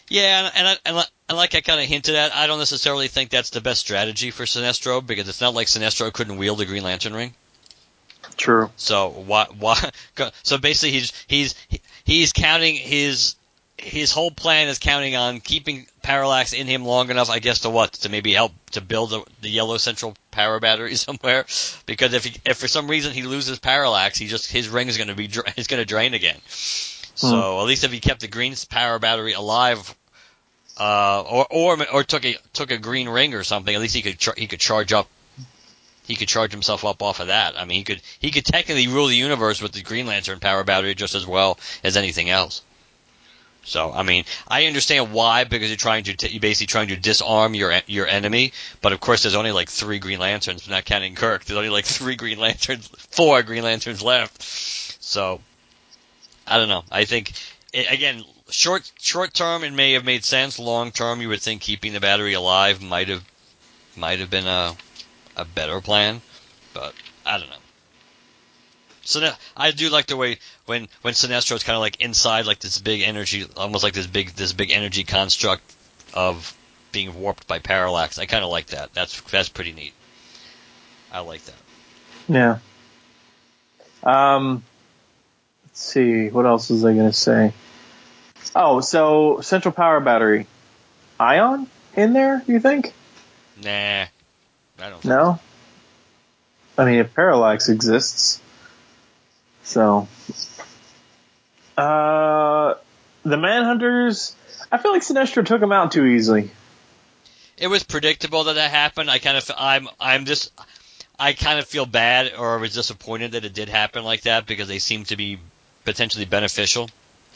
Yeah, 0.09 0.45
and 0.45 0.51
and, 0.55 0.67
I, 0.67 0.77
and, 0.85 1.07
and 1.29 1.37
like 1.37 1.55
I 1.55 1.61
kind 1.61 1.81
of 1.81 1.87
hinted 1.87 2.15
at, 2.15 2.35
I 2.35 2.47
don't 2.47 2.59
necessarily 2.59 3.07
think 3.07 3.29
that's 3.29 3.49
the 3.49 3.61
best 3.61 3.81
strategy 3.81 4.31
for 4.31 4.43
Sinestro 4.43 5.05
because 5.05 5.27
it's 5.27 5.41
not 5.41 5.53
like 5.53 5.67
Sinestro 5.67 6.11
couldn't 6.11 6.37
wield 6.37 6.57
the 6.57 6.65
Green 6.65 6.83
Lantern 6.83 7.13
ring. 7.13 7.33
True. 8.37 8.69
So 8.77 9.09
why 9.09 9.47
why? 9.57 9.91
So 10.43 10.57
basically, 10.57 10.91
he's 10.91 11.13
he's 11.27 11.55
he's 12.03 12.33
counting 12.33 12.75
his 12.75 13.35
his 13.77 14.11
whole 14.11 14.31
plan 14.31 14.67
is 14.67 14.79
counting 14.79 15.15
on 15.15 15.39
keeping 15.39 15.87
Parallax 16.01 16.53
in 16.53 16.67
him 16.67 16.83
long 16.83 17.11
enough, 17.11 17.29
I 17.29 17.39
guess, 17.39 17.59
to 17.59 17.69
what 17.69 17.93
to 17.93 18.09
maybe 18.09 18.33
help 18.33 18.51
to 18.71 18.81
build 18.81 19.11
the, 19.11 19.23
the 19.41 19.49
yellow 19.49 19.77
central 19.77 20.15
power 20.31 20.59
battery 20.59 20.95
somewhere. 20.95 21.45
Because 21.85 22.13
if 22.13 22.25
he, 22.25 22.35
if 22.45 22.57
for 22.57 22.67
some 22.67 22.89
reason 22.89 23.13
he 23.13 23.23
loses 23.23 23.59
Parallax, 23.59 24.17
he 24.17 24.27
just 24.27 24.51
his 24.51 24.69
ring 24.69 24.87
is 24.87 24.97
going 24.97 25.09
to 25.09 25.15
be 25.15 25.25
is 25.57 25.67
going 25.67 25.81
to 25.81 25.85
drain 25.85 26.13
again. 26.13 26.37
So 26.47 27.29
hmm. 27.29 27.61
at 27.61 27.65
least 27.65 27.83
if 27.83 27.91
he 27.91 27.99
kept 27.99 28.21
the 28.21 28.27
green 28.27 28.55
power 28.69 28.99
battery 28.99 29.33
alive, 29.33 29.95
uh, 30.79 31.21
or 31.21 31.47
or 31.49 31.91
or 31.91 32.03
took 32.03 32.25
a 32.25 32.35
took 32.53 32.71
a 32.71 32.77
green 32.77 33.09
ring 33.09 33.33
or 33.33 33.43
something, 33.43 33.73
at 33.73 33.81
least 33.81 33.95
he 33.95 34.01
could 34.01 34.19
char- 34.19 34.35
he 34.37 34.47
could 34.47 34.59
charge 34.59 34.93
up. 34.93 35.07
He 36.05 36.15
could 36.15 36.29
charge 36.29 36.51
himself 36.51 36.85
up 36.85 37.03
off 37.03 37.19
of 37.19 37.27
that. 37.27 37.59
I 37.59 37.65
mean, 37.65 37.79
he 37.79 37.83
could 37.83 38.01
he 38.19 38.31
could 38.31 38.45
technically 38.45 38.87
rule 38.87 39.07
the 39.07 39.15
universe 39.15 39.61
with 39.61 39.73
the 39.73 39.81
Green 39.81 40.05
Lantern 40.05 40.39
power 40.39 40.63
battery 40.63 40.95
just 40.95 41.15
as 41.15 41.25
well 41.25 41.59
as 41.83 41.97
anything 41.97 42.29
else. 42.29 42.61
So, 43.67 43.91
I 43.91 44.03
mean, 44.03 44.23
I 44.47 44.65
understand 44.67 45.11
why 45.11 45.43
because 45.43 45.67
you're 45.67 45.75
trying 45.75 46.05
to 46.05 46.15
t- 46.15 46.29
you're 46.29 46.39
basically 46.39 46.67
trying 46.67 46.87
to 46.87 46.95
disarm 46.95 47.53
your 47.53 47.73
your 47.85 48.07
enemy, 48.07 48.53
but 48.81 48.93
of 48.93 49.01
course 49.01 49.23
there's 49.23 49.35
only 49.35 49.51
like 49.51 49.69
three 49.69 49.99
Green 49.99 50.19
Lanterns, 50.19 50.69
not 50.69 50.85
counting 50.85 51.15
Kirk. 51.15 51.43
There's 51.43 51.57
only 51.57 51.69
like 51.69 51.83
three 51.85 52.15
Green 52.15 52.39
Lanterns, 52.39 52.87
four 52.87 53.43
Green 53.43 53.63
Lanterns 53.63 54.01
left. 54.01 54.41
So, 54.41 55.41
I 56.47 56.57
don't 56.57 56.69
know. 56.69 56.85
I 56.89 57.03
think 57.03 57.33
again, 57.73 58.23
short 58.49 58.91
short 58.99 59.33
term 59.33 59.63
it 59.63 59.73
may 59.73 59.93
have 59.93 60.05
made 60.05 60.23
sense. 60.23 60.59
Long 60.59 60.91
term, 60.91 61.21
you 61.21 61.29
would 61.29 61.41
think 61.41 61.61
keeping 61.61 61.93
the 61.93 61.99
battery 61.99 62.33
alive 62.33 62.81
might 62.81 63.09
have 63.09 63.23
might 63.95 64.19
have 64.19 64.29
been 64.29 64.47
a 64.47 64.75
a 65.35 65.45
better 65.45 65.81
plan, 65.81 66.21
but 66.73 66.93
I 67.25 67.37
don't 67.37 67.49
know. 67.49 67.55
So 69.03 69.21
now, 69.21 69.35
I 69.55 69.71
do 69.71 69.89
like 69.89 70.07
the 70.07 70.17
way 70.17 70.39
when 70.65 70.87
when 71.01 71.13
Sinestro 71.13 71.55
is 71.55 71.63
kind 71.63 71.75
of 71.75 71.81
like 71.81 72.01
inside 72.01 72.45
like 72.45 72.59
this 72.59 72.79
big 72.79 73.01
energy, 73.01 73.45
almost 73.55 73.83
like 73.83 73.93
this 73.93 74.07
big 74.07 74.31
this 74.31 74.53
big 74.53 74.71
energy 74.71 75.03
construct 75.03 75.63
of 76.13 76.55
being 76.91 77.17
warped 77.19 77.47
by 77.47 77.59
parallax. 77.59 78.19
I 78.19 78.25
kind 78.25 78.43
of 78.43 78.49
like 78.49 78.67
that. 78.67 78.93
That's 78.93 79.21
that's 79.21 79.49
pretty 79.49 79.71
neat. 79.71 79.93
I 81.11 81.21
like 81.21 81.41
that. 81.45 81.55
Yeah. 82.27 82.57
Um, 84.03 84.63
let's 85.65 85.81
see. 85.81 86.29
What 86.29 86.45
else 86.45 86.69
was 86.69 86.83
I 86.83 86.93
going 86.93 87.07
to 87.09 87.13
say? 87.13 87.53
Oh, 88.59 88.81
so 88.81 89.39
central 89.41 89.71
power 89.71 89.99
battery, 89.99 90.47
ion 91.19 91.67
in 91.95 92.13
there? 92.13 92.43
You 92.47 92.59
think? 92.59 92.91
Nah, 93.63 93.69
I 93.69 94.09
don't. 94.79 95.05
No. 95.05 95.39
I 96.75 96.85
mean, 96.85 96.95
if 96.95 97.13
parallax 97.13 97.69
exists, 97.69 98.41
so. 99.63 100.07
Uh, 101.77 102.73
the 103.23 103.35
Manhunters. 103.35 104.33
I 104.71 104.79
feel 104.79 104.91
like 104.91 105.03
Sinestro 105.03 105.45
took 105.45 105.59
them 105.59 105.71
out 105.71 105.91
too 105.91 106.05
easily. 106.05 106.49
It 107.59 107.67
was 107.67 107.83
predictable 107.83 108.45
that 108.45 108.53
that 108.53 108.71
happened. 108.71 109.11
I 109.11 109.19
kind 109.19 109.37
of 109.37 109.51
I'm 109.55 109.87
I'm 109.99 110.25
just 110.25 110.51
I 111.19 111.33
kind 111.33 111.59
of 111.59 111.67
feel 111.67 111.85
bad 111.85 112.33
or 112.35 112.57
was 112.57 112.73
disappointed 112.73 113.33
that 113.33 113.45
it 113.45 113.53
did 113.53 113.69
happen 113.69 114.03
like 114.03 114.21
that 114.21 114.47
because 114.47 114.67
they 114.67 114.79
seem 114.79 115.03
to 115.05 115.15
be 115.15 115.37
potentially 115.85 116.25
beneficial, 116.25 116.89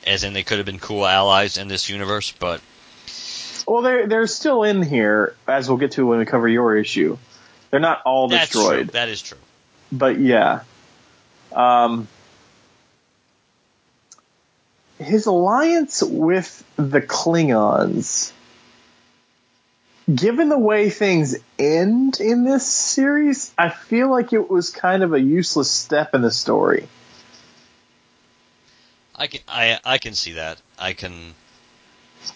as 0.06 0.24
in 0.24 0.34
they 0.34 0.44
could 0.44 0.58
have 0.58 0.66
been 0.66 0.80
cool 0.80 1.06
allies 1.06 1.58
in 1.58 1.68
this 1.68 1.90
universe. 1.90 2.32
But 2.38 2.62
Well, 3.68 3.82
they're 3.82 4.08
they're 4.08 4.28
still 4.28 4.64
in 4.64 4.82
here, 4.82 5.36
as 5.48 5.68
we'll 5.70 5.78
get 5.78 5.92
to 5.94 6.06
when 6.06 6.20
we 6.20 6.26
cover 6.26 6.48
your 6.48 6.76
issue. 6.76 7.18
They're 7.70 7.80
not 7.80 8.02
all 8.06 8.28
that's 8.28 8.52
true. 8.52 8.62
destroyed, 8.62 8.88
That 8.90 9.10
is 9.10 9.22
true. 9.22 9.38
but 9.92 10.20
yeah. 10.20 10.62
Um, 11.54 12.08
his 15.00 15.26
alliance 15.26 16.04
with 16.04 16.64
the 16.78 17.02
Klingons, 17.02 18.32
given 20.14 20.50
the 20.50 20.58
way 20.60 20.90
things 20.90 21.36
end 21.58 22.20
in 22.20 22.44
this 22.44 22.66
series, 22.66 23.52
I 23.58 23.70
feel 23.70 24.10
like 24.12 24.32
it 24.34 24.50
was 24.50 24.70
kind 24.70 25.04
of 25.04 25.14
a 25.14 25.20
useless 25.20 25.72
step 25.72 26.14
in 26.14 26.22
the 26.22 26.32
story. 26.32 26.88
I 29.22 29.28
can 29.28 29.42
I 29.48 29.80
I 29.86 29.98
can 30.00 30.16
see 30.16 30.34
that. 30.34 30.60
I 30.80 30.94
can. 30.94 31.36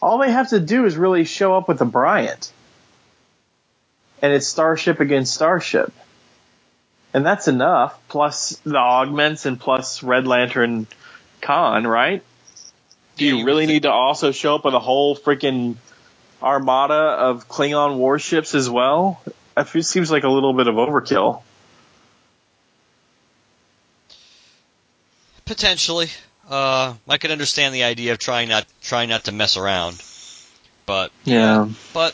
All 0.01 0.19
they 0.19 0.31
have 0.31 0.49
to 0.49 0.59
do 0.59 0.85
is 0.85 0.97
really 0.97 1.25
show 1.25 1.55
up 1.57 1.67
with 1.67 1.79
the 1.79 1.85
Bryant. 1.85 2.51
And 4.21 4.33
it's 4.33 4.47
Starship 4.47 4.99
against 4.99 5.33
Starship. 5.33 5.91
And 7.13 7.25
that's 7.25 7.47
enough, 7.47 7.97
plus 8.07 8.59
the 8.65 8.77
augments 8.77 9.45
and 9.47 9.59
plus 9.59 10.03
Red 10.03 10.27
Lantern 10.27 10.87
Khan, 11.41 11.87
right? 11.87 12.23
Do 13.17 13.25
Yeah, 13.25 13.31
you, 13.33 13.37
you 13.37 13.45
really 13.45 13.65
need 13.65 13.83
to 13.83 13.91
also 13.91 14.31
show 14.31 14.55
up 14.55 14.65
with 14.65 14.75
a 14.75 14.79
whole 14.79 15.15
freaking 15.17 15.77
armada 16.41 16.93
of 16.95 17.47
Klingon 17.47 17.97
warships 17.97 18.55
as 18.55 18.69
well? 18.69 19.21
It 19.57 19.85
seems 19.85 20.11
like 20.11 20.23
a 20.23 20.29
little 20.29 20.53
bit 20.53 20.67
of 20.67 20.75
overkill. 20.75 21.41
Potentially, 25.45 26.09
uh, 26.49 26.93
I 27.07 27.17
could 27.17 27.31
understand 27.31 27.73
the 27.73 27.83
idea 27.83 28.11
of 28.11 28.19
trying 28.19 28.49
not 28.49 28.65
trying 28.81 29.09
not 29.09 29.25
to 29.25 29.31
mess 29.31 29.57
around, 29.57 30.01
but 30.85 31.11
Yeah. 31.23 31.69
but 31.93 32.13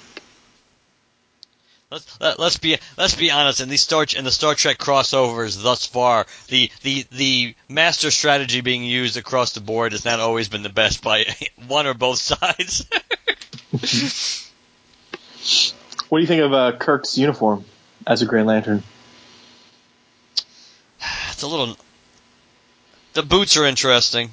let's 1.89 2.19
let, 2.21 2.39
let's 2.39 2.57
be 2.57 2.77
let's 2.97 3.15
be 3.15 3.31
honest. 3.31 3.61
In 3.61 3.69
these 3.69 3.81
Star 3.81 4.05
in 4.15 4.23
the 4.23 4.31
Star 4.31 4.55
Trek 4.55 4.77
crossovers 4.77 5.61
thus 5.61 5.85
far, 5.85 6.25
the 6.47 6.71
the 6.81 7.05
the 7.11 7.55
master 7.69 8.11
strategy 8.11 8.61
being 8.61 8.83
used 8.83 9.17
across 9.17 9.53
the 9.53 9.61
board 9.61 9.91
has 9.91 10.05
not 10.05 10.19
always 10.19 10.49
been 10.49 10.63
the 10.63 10.69
best 10.69 11.03
by 11.03 11.25
one 11.67 11.87
or 11.87 11.93
both 11.93 12.19
sides. 12.19 12.85
What 16.09 16.17
do 16.17 16.21
you 16.21 16.27
think 16.27 16.41
of 16.41 16.53
uh, 16.53 16.73
Kirk's 16.77 17.17
uniform 17.17 17.63
as 18.05 18.21
a 18.21 18.25
Green 18.25 18.45
Lantern? 18.45 18.83
it's 21.31 21.41
a 21.41 21.47
little. 21.47 21.77
The 23.13 23.23
boots 23.23 23.57
are 23.57 23.65
interesting. 23.65 24.31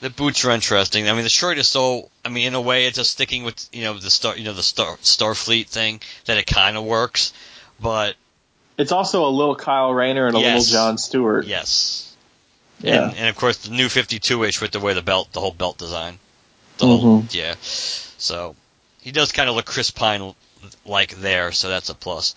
The 0.00 0.10
boots 0.10 0.44
are 0.44 0.50
interesting. 0.50 1.08
I 1.08 1.12
mean, 1.12 1.22
the 1.22 1.28
shirt 1.28 1.58
is 1.58 1.68
so. 1.68 2.10
I 2.24 2.28
mean, 2.28 2.48
in 2.48 2.54
a 2.54 2.60
way, 2.60 2.86
it's 2.86 2.96
just 2.96 3.12
sticking 3.12 3.44
with 3.44 3.68
you 3.72 3.82
know 3.84 3.94
the 3.98 4.10
star, 4.10 4.36
you 4.36 4.44
know 4.44 4.52
the 4.52 4.62
star 4.62 4.96
Starfleet 4.96 5.68
thing 5.68 6.00
that 6.26 6.38
it 6.38 6.46
kind 6.46 6.76
of 6.76 6.84
works, 6.84 7.32
but 7.80 8.16
It's 8.78 8.90
also 8.92 9.24
a 9.26 9.30
little 9.30 9.54
Kyle 9.54 9.92
Rayner 9.92 10.26
and 10.26 10.36
a 10.36 10.40
Yes. 10.40 10.70
little 10.70 10.72
John 10.72 10.98
Stewart. 10.98 11.46
yes, 11.46 12.12
Yeah. 12.80 13.08
and, 13.08 13.16
and 13.16 13.28
of 13.28 13.36
course 13.36 13.58
the 13.58 13.70
new 13.70 13.86
52-ish 13.86 14.60
with 14.60 14.72
the 14.72 14.80
way 14.80 14.92
the 14.94 15.02
belt, 15.02 15.32
the 15.32 15.40
whole 15.40 15.52
belt 15.52 15.78
design, 15.78 16.18
the 16.78 16.86
whole 16.86 17.22
Mhm. 17.22 17.32
yeah. 17.34 17.54
So 17.62 18.56
he 19.02 19.12
does 19.12 19.30
kind 19.30 19.48
of 19.48 19.54
look 19.56 19.66
Chris 19.66 19.90
Pine 19.90 20.34
like 20.84 21.14
there, 21.16 21.52
so 21.52 21.68
that's 21.68 21.90
a 21.90 21.94
plus. 21.94 22.34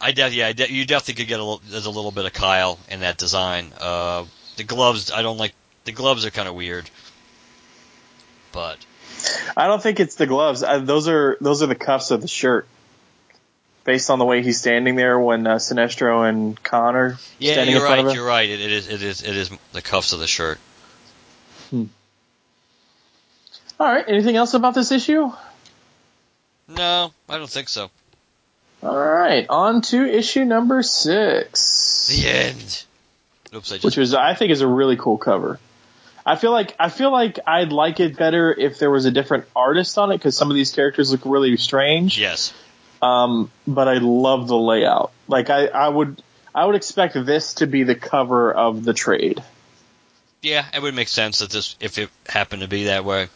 I 0.00 0.12
def- 0.12 0.34
yeah, 0.34 0.48
I 0.48 0.52
de- 0.52 0.72
you 0.72 0.84
definitely 0.84 1.14
could 1.14 1.28
get 1.28 1.40
a 1.40 1.44
little, 1.44 1.62
there's 1.68 1.86
a 1.86 1.90
little 1.90 2.10
bit 2.10 2.26
of 2.26 2.32
Kyle 2.32 2.78
in 2.90 3.00
that 3.00 3.16
design. 3.16 3.72
Uh, 3.80 4.24
the 4.56 4.64
gloves, 4.64 5.10
I 5.10 5.22
don't 5.22 5.38
like. 5.38 5.54
The 5.84 5.92
gloves 5.92 6.26
are 6.26 6.30
kind 6.30 6.48
of 6.48 6.54
weird, 6.54 6.90
but 8.52 8.78
I 9.56 9.66
don't 9.66 9.82
think 9.82 10.00
it's 10.00 10.16
the 10.16 10.26
gloves. 10.26 10.62
I, 10.62 10.78
those 10.78 11.08
are 11.08 11.36
those 11.40 11.62
are 11.62 11.66
the 11.66 11.74
cuffs 11.74 12.10
of 12.10 12.22
the 12.22 12.28
shirt. 12.28 12.66
Based 13.84 14.10
on 14.10 14.18
the 14.18 14.24
way 14.24 14.42
he's 14.42 14.58
standing 14.58 14.96
there 14.96 15.16
when 15.18 15.46
uh, 15.46 15.56
Sinestro 15.56 16.28
and 16.28 16.60
Connor 16.60 17.18
yeah, 17.38 17.52
standing 17.52 17.76
you're 17.76 17.86
in 17.86 17.86
front 17.86 18.06
right. 18.08 18.16
You're 18.16 18.26
right. 18.26 18.48
It, 18.48 18.60
it 18.60 18.72
is. 18.72 18.88
It 18.88 19.02
is. 19.02 19.22
It 19.22 19.36
is 19.36 19.50
the 19.72 19.80
cuffs 19.80 20.12
of 20.12 20.18
the 20.18 20.26
shirt. 20.26 20.58
Hmm. 21.70 21.84
All 23.78 23.86
right. 23.86 24.04
Anything 24.08 24.34
else 24.34 24.54
about 24.54 24.74
this 24.74 24.90
issue? 24.90 25.30
No, 26.66 27.12
I 27.28 27.38
don't 27.38 27.48
think 27.48 27.68
so. 27.68 27.90
All 28.82 28.96
right. 28.96 29.46
On 29.48 29.80
to 29.82 30.04
issue 30.04 30.44
number 30.44 30.82
six, 30.82 32.08
The 32.08 32.28
end. 32.28 32.84
Oops, 33.54 33.72
I 33.72 33.76
just. 33.76 33.84
which 33.84 33.96
was 33.96 34.14
I 34.14 34.34
think 34.34 34.50
is 34.50 34.60
a 34.60 34.66
really 34.66 34.96
cool 34.96 35.18
cover. 35.18 35.58
I 36.24 36.36
feel 36.36 36.50
like 36.50 36.74
I 36.78 36.88
feel 36.88 37.12
like 37.12 37.38
I'd 37.46 37.72
like 37.72 38.00
it 38.00 38.16
better 38.16 38.52
if 38.52 38.78
there 38.78 38.90
was 38.90 39.04
a 39.04 39.10
different 39.10 39.44
artist 39.54 39.96
on 39.96 40.10
it 40.10 40.18
because 40.18 40.36
some 40.36 40.50
of 40.50 40.56
these 40.56 40.72
characters 40.72 41.12
look 41.12 41.22
really 41.24 41.56
strange. 41.56 42.18
yes. 42.18 42.52
Um, 43.00 43.50
but 43.66 43.88
I 43.88 43.98
love 43.98 44.48
the 44.48 44.56
layout. 44.56 45.12
Like 45.28 45.50
I, 45.50 45.66
I 45.66 45.88
would 45.88 46.22
I 46.54 46.64
would 46.64 46.74
expect 46.74 47.14
this 47.14 47.54
to 47.54 47.66
be 47.66 47.84
the 47.84 47.94
cover 47.94 48.52
of 48.52 48.82
the 48.82 48.94
trade. 48.94 49.42
Yeah, 50.42 50.64
it 50.74 50.82
would 50.82 50.94
make 50.94 51.08
sense 51.08 51.38
that 51.38 51.50
this 51.50 51.76
if 51.80 51.98
it 51.98 52.10
happened 52.28 52.62
to 52.62 52.68
be 52.68 52.84
that 52.84 53.04
way. 53.04 53.28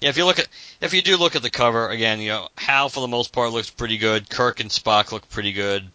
Yeah, 0.00 0.10
if 0.10 0.16
you 0.16 0.24
look 0.24 0.38
at 0.38 0.48
if 0.80 0.92
you 0.92 1.02
do 1.02 1.16
look 1.16 1.36
at 1.36 1.42
the 1.42 1.50
cover 1.50 1.88
again, 1.88 2.20
you 2.20 2.30
know 2.30 2.48
Hal 2.56 2.88
for 2.88 3.00
the 3.00 3.08
most 3.08 3.32
part 3.32 3.52
looks 3.52 3.70
pretty 3.70 3.98
good. 3.98 4.28
Kirk 4.28 4.60
and 4.60 4.70
Spock 4.70 5.12
look 5.12 5.28
pretty 5.30 5.52
good. 5.52 5.88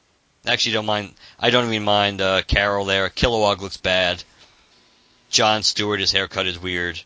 Actually, 0.45 0.73
don't 0.73 0.87
mind. 0.87 1.13
I 1.39 1.51
don't 1.51 1.67
even 1.67 1.83
mind 1.83 2.19
uh, 2.19 2.41
Carol 2.41 2.85
there. 2.85 3.09
Kilowog 3.09 3.59
looks 3.61 3.77
bad. 3.77 4.23
John 5.29 5.63
Stewart, 5.63 5.99
his 5.99 6.11
haircut 6.11 6.47
is 6.47 6.59
weird. 6.59 7.01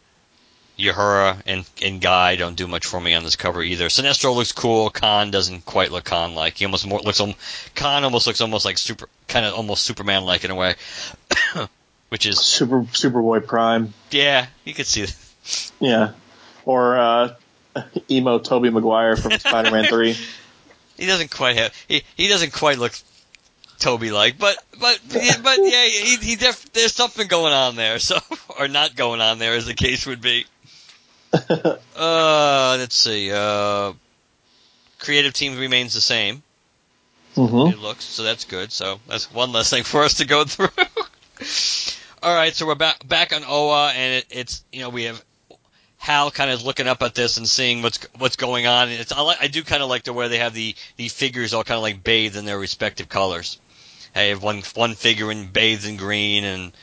Uhura 0.77 1.41
and 1.45 1.65
and 1.81 2.01
Guy 2.01 2.35
don't 2.35 2.55
do 2.55 2.67
much 2.67 2.85
for 2.85 2.99
me 2.99 3.13
on 3.13 3.23
this 3.23 3.35
cover 3.35 3.63
either. 3.63 3.87
Sinestro 3.87 4.35
looks 4.35 4.51
cool. 4.51 4.89
Khan 4.89 5.31
doesn't 5.31 5.65
quite 5.65 5.91
look 5.91 6.03
Khan 6.03 6.35
like. 6.35 6.57
He 6.57 6.65
almost 6.65 6.85
more, 6.85 6.99
looks 6.99 7.21
Khan 7.75 8.03
almost 8.03 8.27
looks 8.27 8.41
almost 8.41 8.65
like 8.65 8.77
super 8.77 9.07
kind 9.27 9.45
of 9.45 9.53
almost 9.53 9.83
Superman 9.83 10.23
like 10.25 10.43
in 10.43 10.51
a 10.51 10.55
way, 10.55 10.75
which 12.09 12.25
is 12.25 12.39
Super 12.39 12.81
Superboy 12.81 13.45
Prime. 13.45 13.93
Yeah, 14.11 14.47
you 14.65 14.73
could 14.73 14.85
see. 14.85 15.05
That. 15.05 15.71
Yeah, 15.79 16.11
or 16.65 16.97
uh, 16.97 17.35
emo 18.11 18.39
Tobey 18.39 18.69
Maguire 18.69 19.15
from 19.15 19.31
Spider-Man 19.33 19.85
Three. 19.85 20.17
He 20.97 21.07
doesn't 21.07 21.29
quite 21.29 21.57
have. 21.57 21.73
He 21.89 22.03
he 22.15 22.29
doesn't 22.29 22.53
quite 22.53 22.77
look 22.77 22.93
Tobey 23.79 24.11
like, 24.11 24.37
but 24.37 24.57
but 24.79 24.97
but 25.09 25.57
yeah, 25.61 25.83
he, 25.83 26.15
he 26.15 26.35
def, 26.37 26.71
there's 26.71 26.93
something 26.93 27.27
going 27.27 27.51
on 27.51 27.75
there, 27.75 27.99
so 27.99 28.17
or 28.59 28.69
not 28.69 28.95
going 28.95 29.19
on 29.19 29.37
there, 29.37 29.55
as 29.55 29.65
the 29.65 29.73
case 29.73 30.05
would 30.05 30.21
be. 30.21 30.45
uh, 31.33 32.77
let's 32.79 32.95
see. 32.95 33.29
Uh, 33.29 33.91
creative 34.99 35.33
team 35.33 35.57
remains 35.59 35.93
the 35.93 36.01
same. 36.01 36.41
Mm-hmm. 37.35 37.73
It 37.73 37.79
looks 37.79 38.05
so 38.05 38.23
that's 38.23 38.45
good. 38.45 38.71
So 38.71 39.01
that's 39.07 39.31
one 39.33 39.51
less 39.51 39.69
thing 39.69 39.83
for 39.83 40.03
us 40.03 40.15
to 40.15 40.25
go 40.25 40.45
through. 40.45 40.69
All 42.23 42.33
right, 42.33 42.55
so 42.55 42.65
we're 42.65 42.75
back 42.75 43.05
back 43.05 43.33
on 43.35 43.43
Oa, 43.45 43.91
and 43.93 44.13
it, 44.13 44.25
it's 44.29 44.63
you 44.71 44.79
know 44.79 44.89
we 44.89 45.03
have 45.03 45.21
Hal 46.05 46.29
kind 46.29 46.51
of 46.51 46.63
looking 46.63 46.87
up 46.87 47.01
at 47.01 47.15
this 47.15 47.37
and 47.37 47.49
seeing 47.49 47.81
what's 47.81 47.97
what's 48.19 48.35
going 48.35 48.67
on. 48.67 48.89
It's 48.89 49.11
I, 49.11 49.23
I 49.41 49.47
do 49.47 49.63
kind 49.63 49.81
of 49.81 49.89
like 49.89 50.03
the 50.03 50.13
way 50.13 50.27
they 50.27 50.37
have 50.37 50.53
the 50.53 50.75
the 50.97 51.09
figures 51.09 51.51
all 51.55 51.63
kind 51.63 51.77
of 51.77 51.81
like 51.81 52.03
bathed 52.03 52.35
in 52.35 52.45
their 52.45 52.59
respective 52.59 53.09
colors. 53.09 53.59
I 54.15 54.25
have 54.25 54.43
one 54.43 54.61
one 54.75 54.93
figure 54.93 55.31
in 55.31 55.47
bathed 55.47 55.83
in 55.83 55.97
green, 55.97 56.43
and 56.43 56.73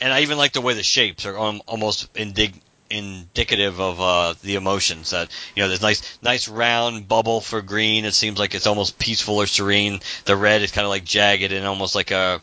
and 0.00 0.12
I 0.12 0.22
even 0.22 0.38
like 0.38 0.54
the 0.54 0.60
way 0.60 0.74
the 0.74 0.82
shapes 0.82 1.24
are 1.24 1.36
almost 1.36 2.12
indig, 2.14 2.54
indicative 2.90 3.80
of 3.80 4.00
uh, 4.00 4.34
the 4.42 4.56
emotions. 4.56 5.10
That 5.10 5.30
you 5.54 5.62
know, 5.62 5.68
there's 5.68 5.80
nice 5.80 6.18
nice 6.20 6.48
round 6.48 7.06
bubble 7.06 7.40
for 7.40 7.62
green. 7.62 8.04
It 8.04 8.14
seems 8.14 8.40
like 8.40 8.56
it's 8.56 8.66
almost 8.66 8.98
peaceful 8.98 9.36
or 9.36 9.46
serene. 9.46 10.00
The 10.24 10.34
red 10.34 10.62
is 10.62 10.72
kind 10.72 10.84
of 10.84 10.90
like 10.90 11.04
jagged 11.04 11.52
and 11.52 11.64
almost 11.64 11.94
like 11.94 12.10
a. 12.10 12.42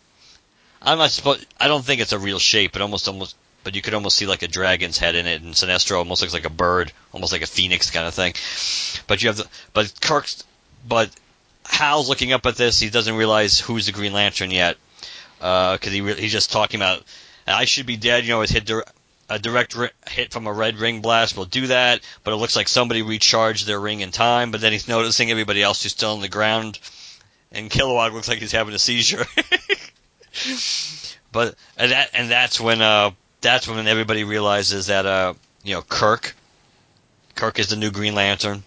I'm 0.82 0.98
not 0.98 1.12
supposed. 1.12 1.46
I 1.60 1.68
don't 1.68 1.84
think 1.84 2.00
it's 2.00 2.14
a 2.14 2.20
real 2.20 2.40
shape, 2.40 2.72
but 2.72 2.82
almost 2.82 3.10
almost. 3.10 3.36
But 3.64 3.76
you 3.76 3.82
could 3.82 3.94
almost 3.94 4.18
see 4.18 4.26
like 4.26 4.42
a 4.42 4.48
dragon's 4.48 4.98
head 4.98 5.16
in 5.16 5.28
it, 5.28 5.42
and 5.42 5.54
Sinestro 5.54 5.98
almost 5.98 6.22
looks 6.22 6.34
like 6.34 6.46
a 6.46 6.50
bird, 6.50 6.92
almost 7.12 7.32
like 7.32 7.42
a 7.42 7.48
phoenix 7.48 7.92
kind 7.92 8.08
of 8.08 8.14
thing. 8.14 8.34
But 9.08 9.22
you 9.22 9.30
have 9.30 9.38
the, 9.38 9.48
but 9.74 9.94
Kirk's, 10.02 10.44
but 10.88 11.12
Hal's 11.66 12.10
looking 12.10 12.34
up 12.34 12.46
at 12.46 12.56
this. 12.56 12.80
He 12.80 12.90
doesn't 12.90 13.16
realize 13.16 13.60
who's 13.60 13.86
the 13.86 13.92
Green 13.92 14.14
Lantern 14.14 14.52
yet, 14.52 14.78
because 15.38 15.88
uh, 15.88 15.92
he 15.92 16.02
re- 16.02 16.20
he's 16.20 16.32
just 16.32 16.52
talking 16.52 16.80
about 16.80 17.04
I 17.50 17.66
should 17.66 17.86
be 17.86 17.98
dead. 17.98 18.24
You 18.24 18.32
know, 18.32 18.42
it's 18.42 18.52
hit 18.52 18.70
a 19.30 19.40
direct 19.40 19.76
ri- 19.76 19.92
hit 20.10 20.34
from 20.34 20.48
a 20.48 20.54
red 20.54 20.78
ring 20.78 21.02
blast 21.02 21.38
will 21.38 21.46
do 21.46 21.68
that, 21.68 22.02
but 22.24 22.34
it 22.34 22.38
looks 22.38 22.56
like 22.56 22.68
somebody 22.68 23.02
recharged 23.02 23.68
their 23.68 23.80
ring 23.80 24.02
in 24.02 24.12
time. 24.12 24.52
But 24.52 24.62
then 24.62 24.72
he's 24.72 24.88
noticing 24.88 25.32
everybody 25.32 25.62
else 25.62 25.84
who's 25.84 25.92
still 25.92 26.14
on 26.14 26.22
the 26.22 26.28
ground, 26.28 26.80
and 27.52 27.70
Kilowog 27.70 28.14
looks 28.14 28.28
like 28.28 28.40
he's 28.40 28.52
having 28.52 28.74
a 28.74 28.80
seizure. 28.80 29.26
but 31.32 31.56
and 31.78 31.92
that 31.92 32.10
and 32.14 32.32
that's 32.32 32.60
when 32.60 32.82
uh 32.82 33.12
that's 33.42 33.68
when 33.68 33.88
everybody 33.88 34.24
realizes 34.24 34.88
that 34.88 35.06
uh 35.06 35.34
you 35.64 35.74
know 35.76 35.82
Kirk 35.82 36.36
Kirk 37.36 37.60
is 37.60 37.70
the 37.70 37.76
new 37.76 37.92
Green 37.92 38.16
Lantern 38.16 38.64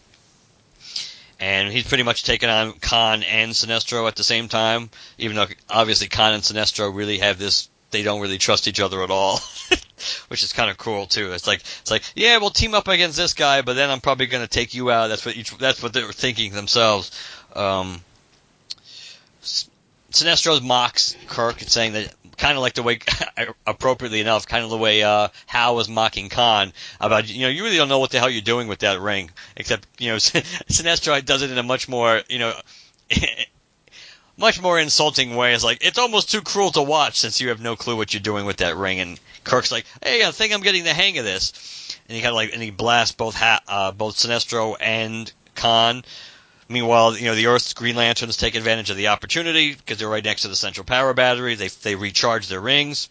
and 1.43 1.73
he's 1.73 1.89
pretty 1.89 2.05
much 2.05 2.23
taken 2.23 2.49
on 2.49 2.73
Khan 2.75 3.25
and 3.25 3.51
Sinestro 3.51 4.07
at 4.07 4.15
the 4.15 4.23
same 4.23 4.49
time. 4.49 4.91
Even 5.19 5.37
though 5.37 5.49
obviously 5.69 6.07
Khan 6.07 6.35
and 6.35 6.43
Sinestro 6.43 6.95
really 6.95 7.19
have 7.19 7.37
this, 7.37 7.69
they 7.91 8.05
don't 8.05 8.21
really 8.21 8.39
trust 8.39 8.69
each 8.69 8.79
other 8.79 9.03
at 9.03 9.11
all, 9.11 9.41
which 10.29 10.45
is 10.45 10.53
kind 10.53 10.71
of 10.71 10.79
cool 10.79 11.07
too. 11.07 11.33
It's 11.33 11.49
like 11.49 11.59
it's 11.81 11.91
like 11.91 12.05
yeah, 12.15 12.39
we'll 12.39 12.51
team 12.51 12.75
up 12.75 12.87
against 12.87 13.17
this 13.17 13.35
guy, 13.35 13.63
but 13.63 13.75
then 13.75 13.91
I'm 13.91 14.01
probably 14.01 14.27
going 14.27 14.45
to 14.45 14.49
take 14.49 14.73
you 14.73 14.93
out. 14.93 15.09
That's 15.09 15.27
what 15.27 15.37
each, 15.37 15.59
that's 15.59 15.83
what 15.83 15.93
they're 15.93 16.13
thinking 16.13 16.53
themselves. 16.53 17.11
Um, 17.57 18.01
Sinestro's 20.13 20.63
mocks 20.63 21.17
Kirk 21.27 21.61
and 21.61 21.71
saying 21.71 21.95
that 21.95 22.15
kind 22.37 22.57
of 22.57 22.63
like 22.63 22.75
the 22.75 22.83
way, 22.83 22.99
appropriately 23.67 24.21
enough, 24.21 24.47
kind 24.47 24.65
of 24.65 24.71
the 24.71 24.79
way 24.79 25.03
uh, 25.03 25.29
Hal 25.47 25.77
was 25.77 25.89
mocking 25.89 26.29
Khan 26.29 26.73
about, 27.01 27.29
you 27.29 27.43
know, 27.43 27.49
you 27.49 27.65
really 27.65 27.77
don't 27.77 27.89
know 27.89 27.99
what 27.99 28.11
the 28.11 28.19
hell 28.19 28.31
you're 28.31 28.43
doing 28.43 28.69
with 28.69 28.81
that 28.81 29.01
ring. 29.01 29.31
Except, 29.57 29.87
you 29.99 30.11
know, 30.11 30.17
Sinestro 30.17 31.25
does 31.25 31.43
it 31.43 31.51
in 31.51 31.59
a 31.59 31.63
much 31.63 31.89
more, 31.89 32.21
you 32.29 32.39
know, 32.39 32.55
much 34.37 34.61
more 34.61 34.79
insulting 34.79 35.37
way. 35.37 35.55
It's 35.55 35.65
like, 35.65 35.85
it's 35.85 35.99
almost 35.99 36.31
too 36.31 36.43
cruel 36.43 36.73
to 36.73 36.83
watch 36.83 37.19
since 37.19 37.41
you 37.41 37.51
have 37.51 37.61
no 37.61 37.77
clue 37.77 37.97
what 37.97 38.13
you're 38.13 38.21
doing 38.21 38.45
with 38.45 38.59
that 38.59 38.77
ring. 38.77 39.01
And 39.01 39.21
Kirk's 39.45 39.73
like, 39.73 39.87
hey, 40.03 40.25
I 40.25 40.31
think 40.31 40.53
I'm 40.53 40.63
getting 40.63 40.85
the 40.85 40.95
hang 40.95 41.19
of 41.19 41.25
this. 41.25 41.99
And 42.09 42.17
he 42.17 42.23
kind 42.23 42.31
of 42.31 42.37
like, 42.37 42.53
and 42.53 42.63
he 42.63 42.71
blasts 42.71 43.15
both, 43.15 43.35
ha- 43.35 43.63
uh, 43.69 43.93
both 43.93 44.17
Sinestro 44.17 44.77
and 44.81 45.33
Khan 45.55 46.05
Meanwhile, 46.69 47.17
you 47.17 47.27
know 47.27 47.35
the 47.35 47.47
Earth's 47.49 47.75
Green 47.75 47.97
Lanterns 47.97 48.37
take 48.37 48.55
advantage 48.55 48.91
of 48.91 48.97
the 48.97 49.09
opportunity 49.09 49.75
because 49.75 49.99
they're 49.99 50.09
right 50.09 50.25
next 50.25 50.43
to 50.43 50.49
the 50.49 50.57
central 50.57 50.85
power 50.85 51.13
battery. 51.15 51.55
They 51.55 51.69
they 51.69 51.95
recharge 51.95 52.49
their 52.49 52.61
rings, 52.61 53.09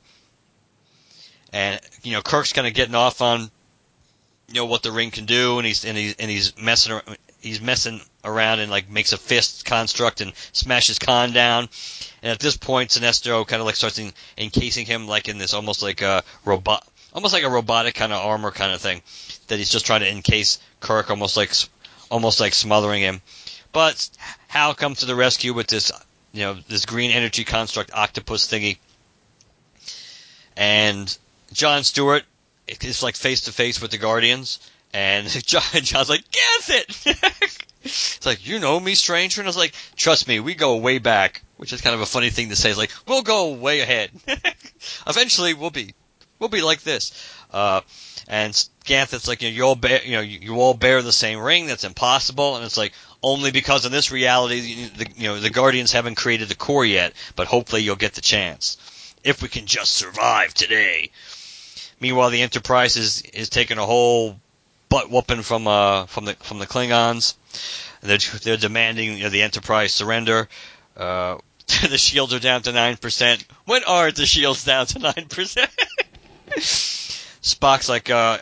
and 1.54 1.80
you 2.04 2.14
know 2.14 2.22
Kirk's 2.22 2.54
kind 2.54 2.68
of 2.68 2.74
getting 2.74 2.96
off 2.96 3.22
on 3.22 3.52
you 4.48 4.56
know 4.56 4.66
what 4.66 4.84
the 4.84 4.92
ring 4.92 5.12
can 5.12 5.26
do, 5.26 5.58
and 5.58 5.66
he's 5.66 5.86
and 5.86 5.98
he's 5.98 6.16
and 6.16 6.30
he's 6.30 6.58
messing 6.58 7.00
he's 7.42 7.62
messing 7.62 8.02
around 8.24 8.60
and 8.60 8.72
like 8.72 8.90
makes 8.90 9.14
a 9.14 9.18
fist 9.18 9.66
construct 9.66 10.22
and 10.22 10.34
smashes 10.52 11.00
Khan 11.00 11.32
down. 11.32 11.70
And 12.22 12.32
at 12.32 12.40
this 12.40 12.56
point, 12.56 12.92
Sinestro 12.92 13.46
kind 13.48 13.60
of 13.60 13.66
like 13.66 13.76
starts 13.76 14.00
in, 14.00 14.14
encasing 14.38 14.86
him 14.86 15.08
like 15.08 15.28
in 15.28 15.38
this 15.38 15.54
almost 15.54 15.82
like 15.82 16.02
a 16.02 16.24
robot, 16.46 16.88
almost 17.14 17.34
like 17.34 17.44
a 17.44 17.50
robotic 17.50 17.96
kind 17.96 18.14
of 18.14 18.24
armor 18.24 18.52
kind 18.52 18.72
of 18.72 18.82
thing 18.82 19.02
that 19.48 19.58
he's 19.58 19.70
just 19.70 19.86
trying 19.86 20.02
to 20.02 20.10
encase 20.10 20.60
Kirk, 20.80 21.10
almost 21.10 21.36
like 21.36 21.52
almost 22.10 22.40
like 22.40 22.54
smothering 22.54 23.02
him. 23.02 23.22
But 23.72 24.10
Hal 24.48 24.74
comes 24.74 25.00
to 25.00 25.06
the 25.06 25.16
rescue 25.16 25.54
with 25.54 25.68
this, 25.68 25.92
you 26.34 26.42
know, 26.42 26.58
this 26.68 26.86
green 26.86 27.12
energy 27.12 27.44
construct 27.44 27.92
octopus 27.94 28.48
thingy. 28.48 28.78
And 30.58 31.18
John 31.54 31.84
Stewart 31.84 32.24
is 32.68 33.04
like 33.04 33.16
face 33.16 33.42
to 33.42 33.52
face 33.52 33.82
with 33.82 33.92
the 33.92 33.98
Guardians. 33.98 34.60
And 34.94 35.28
John, 35.46 35.64
John's 35.74 36.10
like, 36.10 36.24
guess 36.32 36.70
it! 36.70 37.66
it's 37.84 38.26
like, 38.26 38.46
you 38.46 38.60
know 38.60 38.80
me, 38.80 38.96
stranger? 38.96 39.42
And 39.42 39.48
I 39.48 39.50
was 39.50 39.58
like, 39.58 39.74
trust 39.96 40.28
me, 40.28 40.40
we 40.40 40.56
go 40.56 40.78
way 40.78 40.98
back. 40.98 41.42
Which 41.58 41.74
is 41.74 41.82
kind 41.82 41.94
of 41.94 42.02
a 42.02 42.08
funny 42.08 42.32
thing 42.32 42.50
to 42.50 42.56
say. 42.56 42.70
It's 42.70 42.78
like, 42.78 42.92
we'll 43.08 43.22
go 43.22 43.54
way 43.54 43.82
ahead. 43.82 44.10
Eventually, 45.08 45.54
we'll 45.54 45.70
be, 45.70 45.94
we'll 46.40 46.50
be 46.50 46.62
like 46.62 46.82
this. 46.82 47.12
Uh, 47.52 47.82
and 48.28 48.54
Ganthet's 48.86 49.28
like, 49.28 49.44
you, 49.44 49.50
know, 49.50 49.56
you 49.56 49.64
all 49.64 49.76
bear, 49.76 50.04
you 50.04 50.14
know, 50.14 50.22
you, 50.22 50.40
you 50.40 50.56
all 50.60 50.74
bear 50.74 51.04
the 51.04 51.12
same 51.12 51.40
ring. 51.40 51.68
That's 51.68 51.84
impossible. 51.84 52.56
And 52.56 52.66
it's 52.66 52.78
like, 52.78 52.94
only 53.24 53.52
because 53.52 53.86
in 53.86 53.92
this 53.92 54.12
reality, 54.12 54.88
the, 54.88 55.08
you 55.16 55.28
know, 55.28 55.40
the 55.40 55.50
Guardians 55.50 55.92
haven't 55.92 56.16
created 56.16 56.50
the 56.50 56.56
Corps 56.56 56.86
yet, 56.86 57.14
but 57.36 57.48
hopefully 57.48 57.82
you'll 57.84 57.96
get 57.96 58.14
the 58.14 58.22
chance. 58.22 58.78
If 59.24 59.42
we 59.42 59.50
can 59.50 59.66
just 59.66 59.92
survive 59.94 60.54
today. 60.54 61.12
Meanwhile, 62.00 62.32
the 62.32 62.42
Enterprise 62.42 62.98
is, 62.98 63.22
is 63.22 63.50
taking 63.50 63.78
a 63.78 63.86
whole 63.86 64.40
butt 64.90 65.12
whooping 65.12 65.44
from, 65.44 65.68
uh, 65.68 66.08
from 66.08 66.26
the, 66.26 66.34
from 66.34 66.58
the 66.58 66.66
Klingons. 66.66 67.36
They're, 68.02 68.18
they're 68.18 68.58
demanding, 68.58 69.18
you 69.18 69.24
know, 69.24 69.30
the 69.30 69.44
Enterprise 69.44 69.94
surrender. 69.94 70.50
Uh, 70.98 71.38
the 71.90 71.98
shields 71.98 72.34
are 72.34 72.40
down 72.40 72.64
to 72.64 72.72
9%. 72.72 73.46
When 73.66 73.84
are 73.84 74.12
the 74.12 74.26
shields 74.26 74.66
down 74.66 74.88
to 74.88 75.00
9%? 75.00 75.68
Spock's 77.42 77.88
like, 77.88 78.10
uh, 78.10 78.40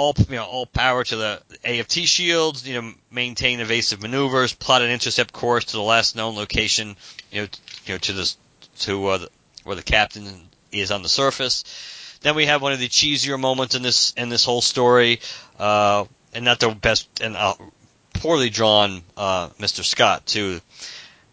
all 0.00 0.14
you 0.16 0.36
know 0.36 0.44
all 0.44 0.66
power 0.66 1.04
to 1.04 1.16
the 1.16 1.42
AFT 1.64 1.98
shields. 2.06 2.66
You 2.66 2.80
know, 2.80 2.92
maintain 3.10 3.60
evasive 3.60 4.00
maneuvers, 4.00 4.54
plot 4.54 4.82
an 4.82 4.90
intercept 4.90 5.32
course 5.32 5.66
to 5.66 5.72
the 5.72 5.82
last 5.82 6.16
known 6.16 6.36
location. 6.36 6.96
You 7.30 7.42
know, 7.42 7.48
you 7.84 7.94
know 7.94 7.98
to 7.98 8.12
this 8.14 8.36
to 8.80 9.06
uh, 9.06 9.18
the, 9.18 9.28
where 9.64 9.76
the 9.76 9.82
captain 9.82 10.48
is 10.72 10.90
on 10.90 11.02
the 11.02 11.08
surface. 11.08 11.64
Then 12.22 12.34
we 12.34 12.46
have 12.46 12.62
one 12.62 12.72
of 12.72 12.78
the 12.78 12.88
cheesier 12.88 13.38
moments 13.38 13.74
in 13.74 13.82
this 13.82 14.12
in 14.16 14.30
this 14.30 14.44
whole 14.44 14.62
story, 14.62 15.20
uh, 15.58 16.06
and 16.32 16.44
not 16.44 16.60
the 16.60 16.70
best 16.70 17.20
and 17.20 17.36
uh, 17.36 17.54
poorly 18.14 18.48
drawn 18.48 19.02
uh, 19.16 19.48
Mr. 19.58 19.84
Scott 19.84 20.24
too. 20.24 20.60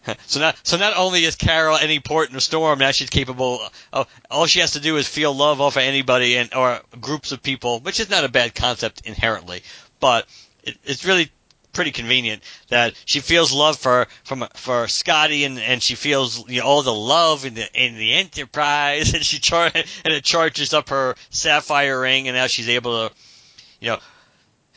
So 0.28 0.40
not 0.40 0.58
so 0.64 0.78
not 0.78 0.96
only 0.96 1.24
is 1.24 1.36
Carol 1.36 1.78
any 1.78 2.00
port 2.00 2.30
in 2.30 2.36
a 2.36 2.42
storm, 2.42 2.80
now 2.80 2.92
she's 2.92 3.10
capable. 3.10 3.62
Of, 3.94 4.08
all 4.30 4.46
she 4.46 4.60
has 4.60 4.72
to 4.72 4.80
do 4.80 4.98
is 4.98 5.08
feel 5.08 5.34
love 5.34 5.62
off 5.62 5.76
of 5.76 5.84
anybody 5.84 6.38
and 6.38 6.54
or 6.54 6.82
groups 7.00 7.32
of 7.32 7.42
people, 7.42 7.80
which 7.80 8.00
is 8.00 8.10
not 8.10 8.24
a 8.24 8.30
bad 8.30 8.56
concept 8.56 9.02
inherently, 9.06 9.64
but 10.00 10.28
it, 10.64 10.78
it's 10.84 11.06
really 11.06 11.32
pretty 11.78 11.92
convenient 11.92 12.42
that 12.70 12.96
she 13.06 13.20
feels 13.20 13.54
love 13.54 13.78
for 13.78 14.08
from 14.24 14.48
for 14.56 14.88
Scotty 14.88 15.44
and 15.44 15.60
and 15.60 15.82
she 15.82 15.94
feels 15.94 16.50
you 16.50 16.60
know, 16.60 16.66
all 16.66 16.82
the 16.82 16.94
love 16.94 17.46
in 17.46 17.54
the 17.54 17.68
in 17.74 17.96
the 17.96 18.14
Enterprise 18.14 19.14
and 19.14 19.24
she 19.24 19.38
char- 19.40 19.72
and 19.74 20.14
it 20.14 20.24
charges 20.24 20.74
up 20.74 20.90
her 20.90 21.16
sapphire 21.30 22.02
ring 22.02 22.28
and 22.28 22.36
now 22.36 22.48
she's 22.48 22.68
able 22.70 23.10
to 23.10 23.16
you 23.80 23.90
know 23.90 24.00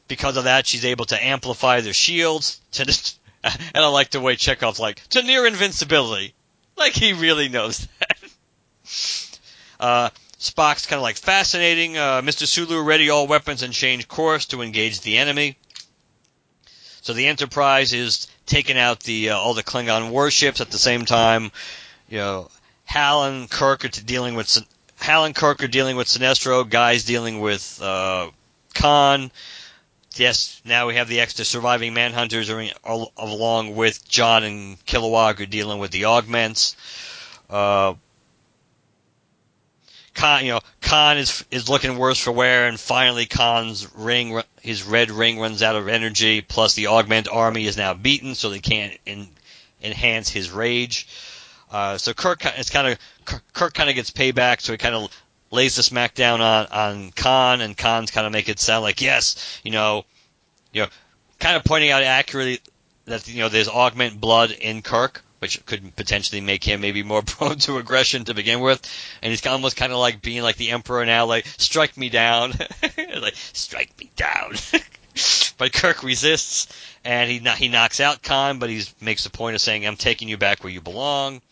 because 0.08 0.36
of 0.36 0.44
that 0.44 0.66
she's 0.66 0.84
able 0.84 1.06
to 1.06 1.24
amplify 1.24 1.80
their 1.80 1.94
shields 1.94 2.60
to 2.72 2.84
and 3.44 3.84
I 3.84 3.88
like 3.88 4.10
the 4.10 4.20
way 4.20 4.36
Chekov's 4.36 4.80
like, 4.80 5.06
to 5.10 5.22
near 5.22 5.46
invincibility. 5.46 6.34
Like 6.76 6.92
he 6.92 7.12
really 7.12 7.48
knows 7.48 7.86
that. 8.00 8.18
Uh, 9.78 10.10
Spock's 10.38 10.86
kind 10.86 10.98
of 10.98 11.02
like 11.02 11.16
fascinating. 11.16 11.98
Uh, 11.98 12.22
Mr. 12.22 12.46
Sulu, 12.46 12.82
ready 12.82 13.10
all 13.10 13.26
weapons 13.26 13.62
and 13.62 13.72
change 13.72 14.08
course 14.08 14.46
to 14.46 14.62
engage 14.62 15.00
the 15.02 15.18
enemy. 15.18 15.56
So 17.02 17.12
the 17.12 17.26
Enterprise 17.26 17.92
is 17.92 18.26
taking 18.46 18.78
out 18.78 19.00
the 19.00 19.30
uh, 19.30 19.36
all 19.36 19.54
the 19.54 19.62
Klingon 19.62 20.10
warships 20.10 20.60
at 20.60 20.70
the 20.70 20.78
same 20.78 21.04
time. 21.04 21.52
You 22.08 22.18
know, 22.18 22.50
Hal 22.84 23.24
and 23.24 23.50
Kirk 23.50 23.84
are 23.84 23.88
dealing 23.88 24.34
with 24.34 24.58
Hal 24.98 25.24
and 25.24 25.34
Kirk 25.34 25.62
are 25.62 25.68
dealing 25.68 25.96
with 25.96 26.08
Sinestro. 26.08 26.68
Guy's 26.68 27.04
dealing 27.04 27.40
with 27.40 27.80
uh, 27.82 28.30
Khan. 28.74 29.30
Yes, 30.16 30.60
now 30.64 30.88
we 30.88 30.96
have 30.96 31.08
the 31.08 31.20
extra 31.20 31.44
surviving 31.44 31.94
Manhunters 31.94 32.50
along 33.16 33.76
with 33.76 34.08
John 34.08 34.42
and 34.42 34.84
Kilowog 34.84 35.40
are 35.40 35.46
dealing 35.46 35.78
with 35.78 35.92
the 35.92 36.06
augments. 36.06 36.76
Uh, 37.48 37.94
Khan, 40.14 40.44
you 40.44 40.52
know, 40.52 40.60
Khan 40.80 41.16
is 41.16 41.44
is 41.50 41.68
looking 41.68 41.96
worse 41.96 42.18
for 42.18 42.32
wear, 42.32 42.66
and 42.66 42.78
finally 42.78 43.26
Khan's 43.26 43.86
ring, 43.94 44.42
his 44.60 44.82
red 44.82 45.10
ring, 45.10 45.38
runs 45.38 45.62
out 45.62 45.76
of 45.76 45.88
energy. 45.88 46.40
Plus, 46.40 46.74
the 46.74 46.88
augment 46.88 47.28
army 47.28 47.66
is 47.66 47.76
now 47.76 47.94
beaten, 47.94 48.34
so 48.34 48.50
they 48.50 48.58
can't 48.58 48.98
enhance 49.80 50.28
his 50.28 50.50
rage. 50.50 51.06
Uh, 51.70 51.96
so 51.98 52.12
Kirk, 52.12 52.44
it's 52.44 52.70
kind 52.70 52.88
of 52.88 53.42
Kirk 53.52 53.74
kind 53.74 53.88
of 53.88 53.94
gets 53.94 54.10
payback, 54.10 54.60
so 54.60 54.72
he 54.72 54.78
kind 54.78 54.96
of 54.96 55.10
lays 55.50 55.76
the 55.76 55.82
smackdown 55.82 56.40
on 56.40 56.66
on 56.66 57.10
Khan, 57.12 57.60
and 57.60 57.76
Khan's 57.76 58.10
kind 58.10 58.26
of 58.26 58.32
make 58.32 58.48
it 58.48 58.60
sound 58.60 58.82
like 58.82 59.00
yes, 59.00 59.60
you 59.64 59.70
know, 59.70 60.04
you 60.72 60.82
know, 60.82 60.88
kind 61.38 61.56
of 61.56 61.64
pointing 61.64 61.90
out 61.90 62.02
accurately 62.02 62.60
that 63.06 63.28
you 63.28 63.40
know 63.40 63.48
there's 63.48 63.68
augment 63.68 64.20
blood 64.20 64.50
in 64.50 64.82
Kirk, 64.82 65.22
which 65.40 65.64
could 65.66 65.94
potentially 65.96 66.40
make 66.40 66.64
him 66.64 66.80
maybe 66.80 67.02
more 67.02 67.22
prone 67.26 67.58
to 67.60 67.78
aggression 67.78 68.24
to 68.24 68.34
begin 68.34 68.60
with. 68.60 68.80
And 69.22 69.30
he's 69.30 69.44
almost 69.46 69.76
kind 69.76 69.92
of 69.92 69.98
like 69.98 70.22
being 70.22 70.42
like 70.42 70.56
the 70.56 70.70
emperor 70.70 71.04
now, 71.04 71.26
like 71.26 71.46
strike 71.58 71.96
me 71.96 72.08
down, 72.08 72.52
like 73.20 73.34
strike 73.36 73.98
me 73.98 74.10
down. 74.16 74.54
but 75.58 75.72
Kirk 75.72 76.02
resists, 76.02 76.68
and 77.04 77.30
he 77.30 77.38
he 77.38 77.68
knocks 77.68 78.00
out 78.00 78.22
Khan, 78.22 78.58
but 78.58 78.70
he 78.70 78.82
makes 79.00 79.24
the 79.24 79.30
point 79.30 79.54
of 79.56 79.60
saying, 79.60 79.86
"I'm 79.86 79.96
taking 79.96 80.28
you 80.28 80.36
back 80.36 80.62
where 80.62 80.72
you 80.72 80.80
belong." 80.80 81.42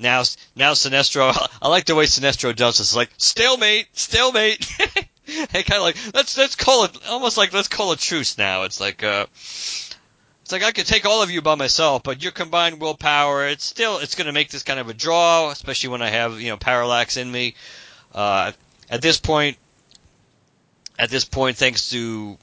Now, 0.00 0.22
now 0.56 0.72
Sinestro, 0.72 1.36
I 1.62 1.68
like 1.68 1.84
the 1.84 1.94
way 1.94 2.04
Sinestro 2.04 2.56
does 2.56 2.78
this. 2.78 2.96
Like 2.96 3.10
stalemate, 3.18 3.86
stalemate. 3.92 4.66
and 5.26 5.48
kind 5.52 5.74
of 5.74 5.82
like 5.82 5.96
let's 6.14 6.36
let's 6.36 6.56
call 6.56 6.84
it 6.84 6.98
almost 7.08 7.36
like 7.36 7.52
let's 7.52 7.68
call 7.68 7.92
it 7.92 7.98
truce 7.98 8.38
now. 8.38 8.62
It's 8.62 8.80
like 8.80 9.04
uh, 9.04 9.26
it's 9.32 10.50
like 10.50 10.64
I 10.64 10.72
could 10.72 10.86
take 10.86 11.04
all 11.04 11.22
of 11.22 11.30
you 11.30 11.42
by 11.42 11.54
myself, 11.54 12.02
but 12.02 12.22
your 12.22 12.32
combined 12.32 12.80
willpower, 12.80 13.46
it's 13.46 13.64
still 13.64 13.98
it's 13.98 14.14
going 14.14 14.26
to 14.26 14.32
make 14.32 14.50
this 14.50 14.62
kind 14.62 14.80
of 14.80 14.88
a 14.88 14.94
draw, 14.94 15.50
especially 15.50 15.90
when 15.90 16.02
I 16.02 16.08
have 16.08 16.40
you 16.40 16.48
know 16.48 16.56
parallax 16.56 17.16
in 17.16 17.30
me. 17.30 17.54
Uh, 18.14 18.52
at 18.88 19.02
this 19.02 19.20
point, 19.20 19.58
at 20.98 21.10
this 21.10 21.26
point, 21.26 21.58
thanks 21.58 21.90
to 21.90 22.38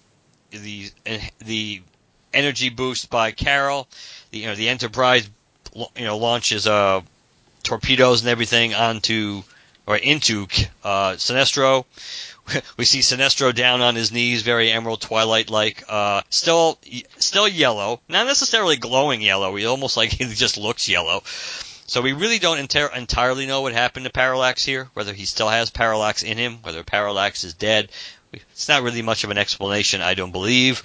the 0.51 0.91
the 1.39 1.81
energy 2.33 2.69
boost 2.69 3.09
by 3.09 3.31
Carol, 3.31 3.87
the 4.29 4.39
you 4.39 4.45
know 4.45 4.55
the 4.55 4.69
Enterprise 4.69 5.27
you 5.75 6.05
know 6.05 6.17
launches 6.17 6.67
uh 6.67 7.01
torpedoes 7.67 8.21
and 8.21 8.29
everything 8.29 8.73
onto 8.73 9.43
or 9.85 9.95
into 9.95 10.47
uh, 10.83 11.13
Sinestro 11.13 11.85
we 12.77 12.85
see 12.85 12.99
Sinestro 12.99 13.53
down 13.53 13.81
on 13.81 13.95
his 13.95 14.11
knees, 14.11 14.41
very 14.41 14.71
Emerald 14.71 15.01
Twilight 15.01 15.49
like, 15.49 15.83
uh, 15.87 16.21
still, 16.29 16.79
still 17.17 17.47
yellow, 17.47 18.01
not 18.07 18.27
necessarily 18.27 18.77
glowing 18.77 19.21
yellow. 19.21 19.55
He 19.55 19.65
almost 19.65 19.97
like 19.97 20.11
he 20.13 20.25
just 20.25 20.57
looks 20.57 20.87
yellow. 20.87 21.23
So 21.87 22.01
we 22.01 22.13
really 22.13 22.39
don't 22.39 22.59
entirely 22.59 23.45
know 23.45 23.61
what 23.61 23.73
happened 23.73 24.05
to 24.05 24.11
Parallax 24.11 24.63
here, 24.63 24.89
whether 24.93 25.13
he 25.13 25.25
still 25.25 25.47
has 25.47 25.69
Parallax 25.69 26.21
in 26.23 26.37
him, 26.37 26.57
whether 26.61 26.83
Parallax 26.83 27.45
is 27.45 27.53
dead. 27.53 27.89
It's 28.33 28.67
not 28.67 28.83
really 28.83 29.01
much 29.01 29.23
of 29.23 29.31
an 29.31 29.37
explanation, 29.37 30.01
I 30.01 30.13
don't 30.13 30.33
believe. 30.33 30.83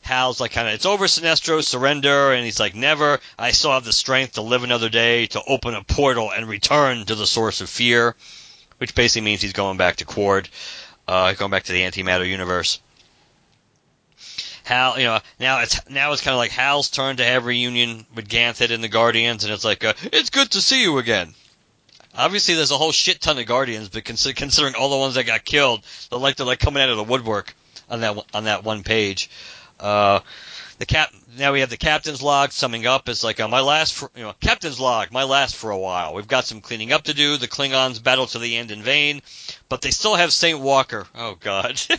Hal's 0.00 0.40
like 0.40 0.52
kind 0.52 0.68
of, 0.68 0.74
it's 0.74 0.86
over, 0.86 1.06
Sinestro, 1.06 1.62
surrender, 1.62 2.32
and 2.32 2.44
he's 2.44 2.60
like, 2.60 2.74
never. 2.74 3.20
I 3.38 3.52
still 3.52 3.72
have 3.72 3.84
the 3.84 3.92
strength 3.92 4.34
to 4.34 4.42
live 4.42 4.64
another 4.64 4.88
day, 4.88 5.26
to 5.26 5.42
open 5.46 5.74
a 5.74 5.84
portal 5.84 6.32
and 6.32 6.48
return 6.48 7.04
to 7.06 7.14
the 7.14 7.26
source 7.26 7.60
of 7.60 7.68
fear, 7.68 8.16
which 8.78 8.94
basically 8.94 9.24
means 9.24 9.42
he's 9.42 9.52
going 9.52 9.76
back 9.76 9.96
to 9.96 10.04
Qward 10.04 10.48
uh, 11.10 11.34
going 11.34 11.50
back 11.50 11.64
to 11.64 11.72
the 11.72 11.82
antimatter 11.82 12.26
universe. 12.26 12.80
Hal, 14.62 14.98
you 14.98 15.04
know, 15.04 15.18
now 15.40 15.60
it's 15.60 15.90
now 15.90 16.12
it's 16.12 16.22
kind 16.22 16.34
of 16.34 16.38
like 16.38 16.52
Hal's 16.52 16.90
turn 16.90 17.16
to 17.16 17.24
have 17.24 17.46
reunion 17.46 18.06
with 18.14 18.28
Ganthet 18.28 18.70
and 18.70 18.84
the 18.84 18.88
Guardians, 18.88 19.42
and 19.42 19.52
it's 19.52 19.64
like, 19.64 19.82
uh, 19.82 19.94
it's 20.04 20.30
good 20.30 20.52
to 20.52 20.60
see 20.60 20.82
you 20.82 20.98
again. 20.98 21.34
Obviously, 22.14 22.54
there's 22.54 22.70
a 22.70 22.76
whole 22.76 22.92
shit 22.92 23.20
ton 23.20 23.38
of 23.38 23.46
Guardians, 23.46 23.88
but 23.88 24.04
considering 24.04 24.74
all 24.74 24.90
the 24.90 24.96
ones 24.96 25.14
that 25.14 25.24
got 25.24 25.44
killed, 25.44 25.82
they're 26.10 26.18
like 26.20 26.36
they're 26.36 26.46
like 26.46 26.60
coming 26.60 26.82
out 26.82 26.90
of 26.90 26.96
the 26.96 27.04
woodwork 27.04 27.54
on 27.88 28.00
that 28.02 28.24
on 28.32 28.44
that 28.44 28.62
one 28.62 28.84
page. 28.84 29.30
Uh, 29.80 30.20
the 30.78 30.86
cap 30.86 31.12
now 31.38 31.52
we 31.52 31.60
have 31.60 31.70
the 31.70 31.76
captain's 31.76 32.22
log 32.22 32.52
summing 32.52 32.86
up. 32.86 33.08
It's 33.08 33.22
like 33.22 33.38
uh, 33.38 33.48
my 33.48 33.60
last, 33.60 33.94
for, 33.94 34.10
you 34.16 34.22
know, 34.22 34.34
captain's 34.40 34.80
log, 34.80 35.12
my 35.12 35.24
last 35.24 35.54
for 35.54 35.70
a 35.70 35.78
while. 35.78 36.14
We've 36.14 36.26
got 36.26 36.46
some 36.46 36.60
cleaning 36.60 36.92
up 36.92 37.04
to 37.04 37.14
do. 37.14 37.36
The 37.36 37.48
Klingons 37.48 38.02
battle 38.02 38.26
to 38.28 38.38
the 38.38 38.56
end 38.56 38.70
in 38.70 38.82
vain, 38.82 39.22
but 39.68 39.82
they 39.82 39.90
still 39.90 40.14
have 40.14 40.32
Saint 40.32 40.60
Walker. 40.60 41.06
Oh 41.14 41.36
God, 41.38 41.80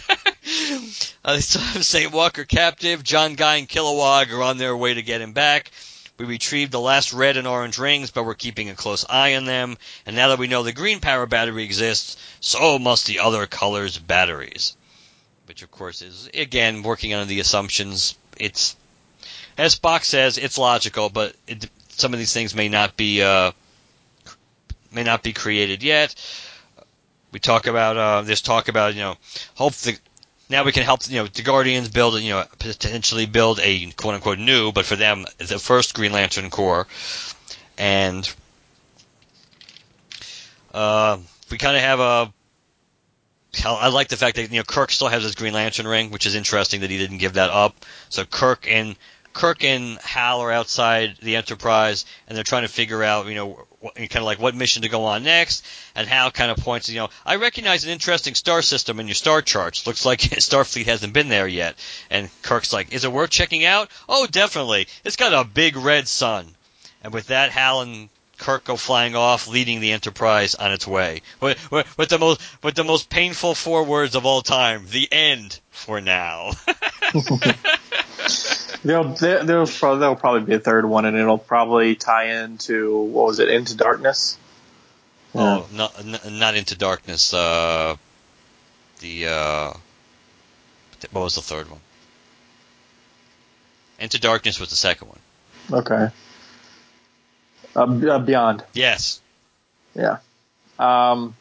uh, 1.23 1.34
they 1.34 1.41
still 1.41 1.61
have 1.61 1.86
Saint 1.86 2.11
Walker 2.11 2.43
captive. 2.43 3.03
John 3.03 3.36
Guy 3.36 3.57
and 3.57 3.69
Kilowog 3.69 4.32
are 4.34 4.43
on 4.43 4.57
their 4.57 4.75
way 4.75 4.93
to 4.93 5.01
get 5.01 5.21
him 5.21 5.34
back. 5.34 5.71
We 6.17 6.25
retrieved 6.25 6.71
the 6.71 6.79
last 6.79 7.13
red 7.13 7.38
and 7.38 7.47
orange 7.47 7.79
rings, 7.79 8.11
but 8.11 8.25
we're 8.25 8.36
keeping 8.36 8.69
a 8.69 8.75
close 8.75 9.05
eye 9.09 9.36
on 9.36 9.45
them. 9.45 9.77
And 10.05 10.15
now 10.15 10.27
that 10.27 10.39
we 10.39 10.47
know 10.47 10.61
the 10.61 10.71
green 10.71 10.99
power 10.99 11.25
battery 11.25 11.63
exists, 11.63 12.17
so 12.39 12.77
must 12.77 13.07
the 13.07 13.19
other 13.19 13.47
colors' 13.47 13.97
batteries. 13.97 14.75
Which, 15.52 15.64
of 15.64 15.72
course, 15.72 16.02
is 16.02 16.30
again 16.34 16.82
working 16.82 17.14
on 17.14 17.28
the 17.28 17.41
assumptions 17.41 18.18
it's 18.38 18.78
as 19.58 19.76
Spock 19.76 20.06
says, 20.06 20.38
it's 20.38 20.58
logical, 20.58 21.10
but 21.10 21.36
it, 21.45 21.70
some 21.89 22.14
of 22.14 22.20
these 22.20 22.32
things 22.32 22.56
may 22.56 22.70
not 22.70 22.95
be 22.95 23.22
uh, 23.22 23.52
may 24.93 25.04
not 25.04 25.24
be 25.24 25.34
created 25.34 25.84
yet. 25.84 26.16
We 27.34 27.41
talk 27.41 27.68
about 27.68 27.97
uh, 27.97 28.36
talk 28.36 28.70
about 28.70 28.93
you 28.95 29.02
know 29.02 29.18
hope 29.56 29.74
the 29.74 29.99
now 30.47 30.64
we 30.64 30.72
can 30.72 30.84
help 30.84 31.02
you 31.10 31.18
know 31.18 31.28
the 31.28 31.41
Guardians 31.41 31.89
build 31.89 32.22
you 32.22 32.30
know 32.30 32.45
potentially 32.58 33.26
build 33.26 33.60
a 33.60 33.91
quote 33.91 34.14
unquote 34.14 34.39
new, 34.39 34.72
but 34.72 34.86
for 34.86 34.95
them 34.95 35.26
the 35.38 35.60
first 35.60 35.93
Green 35.93 36.14
Lantern 36.14 36.49
Corps, 36.49 36.88
and 37.78 38.34
uh, 40.74 41.18
we 41.49 41.58
kind 41.58 41.76
of 41.76 41.84
have 41.84 41.99
a 41.99 42.34
I 43.66 43.89
like 43.89 44.08
the 44.08 44.18
fact 44.18 44.38
that 44.38 44.52
you 44.52 44.60
know 44.60 44.64
Kirk 44.64 44.91
still 44.91 45.10
has 45.10 45.24
his 45.24 45.36
Green 45.36 45.54
Lantern 45.54 45.88
ring, 45.88 46.12
which 46.12 46.26
is 46.26 46.36
interesting 46.36 46.82
that 46.82 46.89
he 46.89 46.97
didn't 46.97 47.18
give 47.18 47.34
that 47.34 47.49
up. 47.49 47.76
So 48.10 48.24
Kirk 48.24 48.66
and 48.70 48.95
Kirk 49.34 49.64
and 49.64 49.97
Hal 49.99 50.41
are 50.41 50.52
outside 50.52 51.18
the 51.22 51.36
Enterprise, 51.36 52.06
and 52.28 52.36
they're 52.36 52.43
trying 52.43 52.64
to 52.64 52.68
figure 52.68 53.04
out, 53.04 53.28
you 53.28 53.36
know, 53.36 53.66
what, 53.80 53.95
kind 53.95 54.18
of 54.18 54.24
like 54.24 54.39
what 54.39 54.56
mission 54.56 54.82
to 54.82 54.89
go 54.89 55.06
on 55.06 55.24
next. 55.24 55.66
And 55.95 56.08
Hal 56.08 56.32
kind 56.32 56.52
of 56.52 56.58
points, 56.58 56.89
you 56.89 56.99
know, 56.99 57.10
I 57.26 57.38
recognize 57.38 57.84
an 57.84 57.91
interesting 57.91 58.36
star 58.36 58.62
system 58.62 58.99
in 58.99 59.08
your 59.08 59.16
star 59.16 59.41
charts. 59.41 59.88
Looks 59.88 60.06
like 60.06 60.20
Starfleet 60.20 60.86
hasn't 60.86 61.14
been 61.14 61.30
there 61.30 61.47
yet. 61.47 61.76
And 62.10 62.30
Kirk's 62.41 62.74
like, 62.74 62.93
is 62.93 63.06
it 63.06 63.12
worth 63.12 63.30
checking 63.30 63.66
out? 63.66 63.89
Oh, 64.10 64.28
definitely. 64.28 64.88
It's 65.04 65.16
got 65.16 65.34
a 65.34 65.47
big 65.47 65.78
red 65.78 66.08
sun. 66.08 66.47
And 67.04 67.14
with 67.14 67.28
that, 67.28 67.52
Hal 67.52 67.82
and 67.82 68.10
Kirk 68.41 68.63
go 68.63 68.75
flying 68.75 69.15
off, 69.15 69.47
leading 69.47 69.79
the 69.81 69.91
Enterprise 69.91 70.55
on 70.55 70.71
its 70.71 70.87
way. 70.87 71.21
With, 71.39 71.71
with, 71.71 71.97
with 71.97 72.09
the 72.09 72.17
most 72.17 72.41
with 72.63 72.73
the 72.73 72.83
most 72.83 73.07
painful 73.09 73.53
four 73.53 73.83
words 73.83 74.15
of 74.15 74.25
all 74.25 74.41
time: 74.41 74.87
the 74.89 75.07
end 75.11 75.59
for 75.69 76.01
now. 76.01 76.51
there'll 78.83 79.13
there'll 79.13 79.67
probably, 79.67 79.99
there'll 79.99 80.15
probably 80.15 80.41
be 80.41 80.55
a 80.55 80.59
third 80.59 80.85
one, 80.85 81.05
and 81.05 81.15
it'll 81.15 81.37
probably 81.37 81.95
tie 81.95 82.41
into 82.43 82.97
what 82.97 83.27
was 83.27 83.39
it? 83.39 83.47
Into 83.47 83.77
Darkness. 83.77 84.39
Oh, 85.35 85.67
not 85.71 85.93
not 86.31 86.55
into 86.55 86.75
darkness. 86.75 87.33
Uh, 87.33 87.95
the 88.99 89.27
uh, 89.27 89.73
what 91.11 91.21
was 91.21 91.35
the 91.35 91.41
third 91.41 91.69
one? 91.69 91.79
Into 93.99 94.19
Darkness 94.19 94.59
was 94.59 94.71
the 94.71 94.75
second 94.75 95.09
one. 95.09 95.19
Okay. 95.71 96.09
Uh, 97.76 97.84
uh, 97.84 98.19
beyond. 98.19 98.63
Yes. 98.74 99.22
Yeah. 99.95 100.17
Um, 100.80 101.36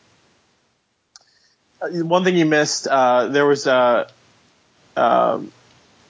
uh, 1.81 1.89
one 1.89 2.25
thing 2.25 2.37
you 2.37 2.47
missed, 2.47 2.87
uh, 2.87 3.29
there 3.29 3.47
was 3.47 3.67
a, 3.67 4.09
uh, 4.97 5.01
um, 5.01 5.53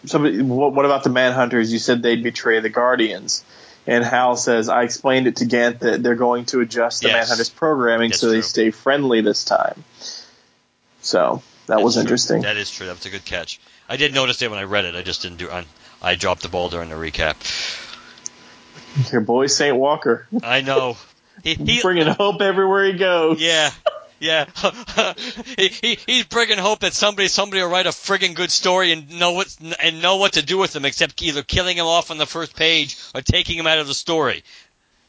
somebody, 0.04 0.42
what, 0.42 0.74
what, 0.74 0.84
about 0.84 1.04
the 1.04 1.10
Manhunters? 1.10 1.70
You 1.70 1.78
said 1.78 2.02
they'd 2.02 2.22
betray 2.22 2.60
the 2.60 2.68
Guardians. 2.68 3.44
And 3.86 4.04
Hal 4.04 4.36
says, 4.36 4.68
I 4.68 4.82
explained 4.82 5.26
it 5.26 5.36
to 5.36 5.46
Ganthet 5.46 6.02
they're 6.02 6.14
going 6.14 6.44
to 6.46 6.60
adjust 6.60 7.02
the 7.02 7.08
yes. 7.08 7.30
Manhunters 7.30 7.54
programming 7.54 8.10
That's 8.10 8.20
so 8.20 8.28
true. 8.28 8.36
they 8.36 8.42
stay 8.42 8.70
friendly 8.70 9.20
this 9.20 9.44
time. 9.44 9.84
So 11.00 11.42
that 11.66 11.76
That's 11.76 11.82
was 11.82 11.94
true. 11.94 12.02
interesting. 12.02 12.42
That 12.42 12.56
is 12.56 12.70
true. 12.70 12.86
That 12.86 12.96
was 12.96 13.06
a 13.06 13.10
good 13.10 13.24
catch. 13.24 13.58
I 13.88 13.96
did 13.96 14.14
notice 14.14 14.42
it 14.42 14.50
when 14.50 14.58
I 14.58 14.64
read 14.64 14.84
it. 14.84 14.94
I 14.94 15.02
just 15.02 15.22
didn't 15.22 15.38
do. 15.38 15.50
I, 15.50 15.64
I 16.02 16.14
dropped 16.14 16.42
the 16.42 16.48
ball 16.48 16.68
during 16.68 16.90
the 16.90 16.94
recap. 16.96 17.36
Your 19.12 19.20
boy 19.20 19.46
Saint 19.46 19.76
Walker. 19.76 20.26
I 20.42 20.60
know. 20.60 20.96
He, 21.42 21.54
he, 21.54 21.80
bringing 21.80 22.06
hope 22.06 22.42
everywhere 22.42 22.84
he 22.84 22.92
goes. 22.94 23.40
Yeah, 23.40 23.70
Yeah, 24.20 24.44
he, 25.56 25.68
he 25.68 25.98
he's 26.06 26.26
bringing 26.26 26.58
hope 26.58 26.80
that 26.80 26.92
somebody 26.92 27.28
somebody 27.28 27.62
will 27.62 27.70
write 27.70 27.86
a 27.86 27.90
friggin' 27.90 28.34
good 28.34 28.50
story 28.50 28.92
and 28.92 29.18
know 29.18 29.32
what 29.32 29.56
and 29.82 30.02
know 30.02 30.16
what 30.16 30.34
to 30.34 30.42
do 30.42 30.58
with 30.58 30.76
him, 30.76 30.84
except 30.84 31.22
either 31.22 31.42
killing 31.42 31.78
him 31.78 31.86
off 31.86 32.10
on 32.10 32.18
the 32.18 32.26
first 32.26 32.54
page 32.54 32.98
or 33.14 33.22
taking 33.22 33.58
him 33.58 33.66
out 33.66 33.78
of 33.78 33.86
the 33.86 33.94
story. 33.94 34.44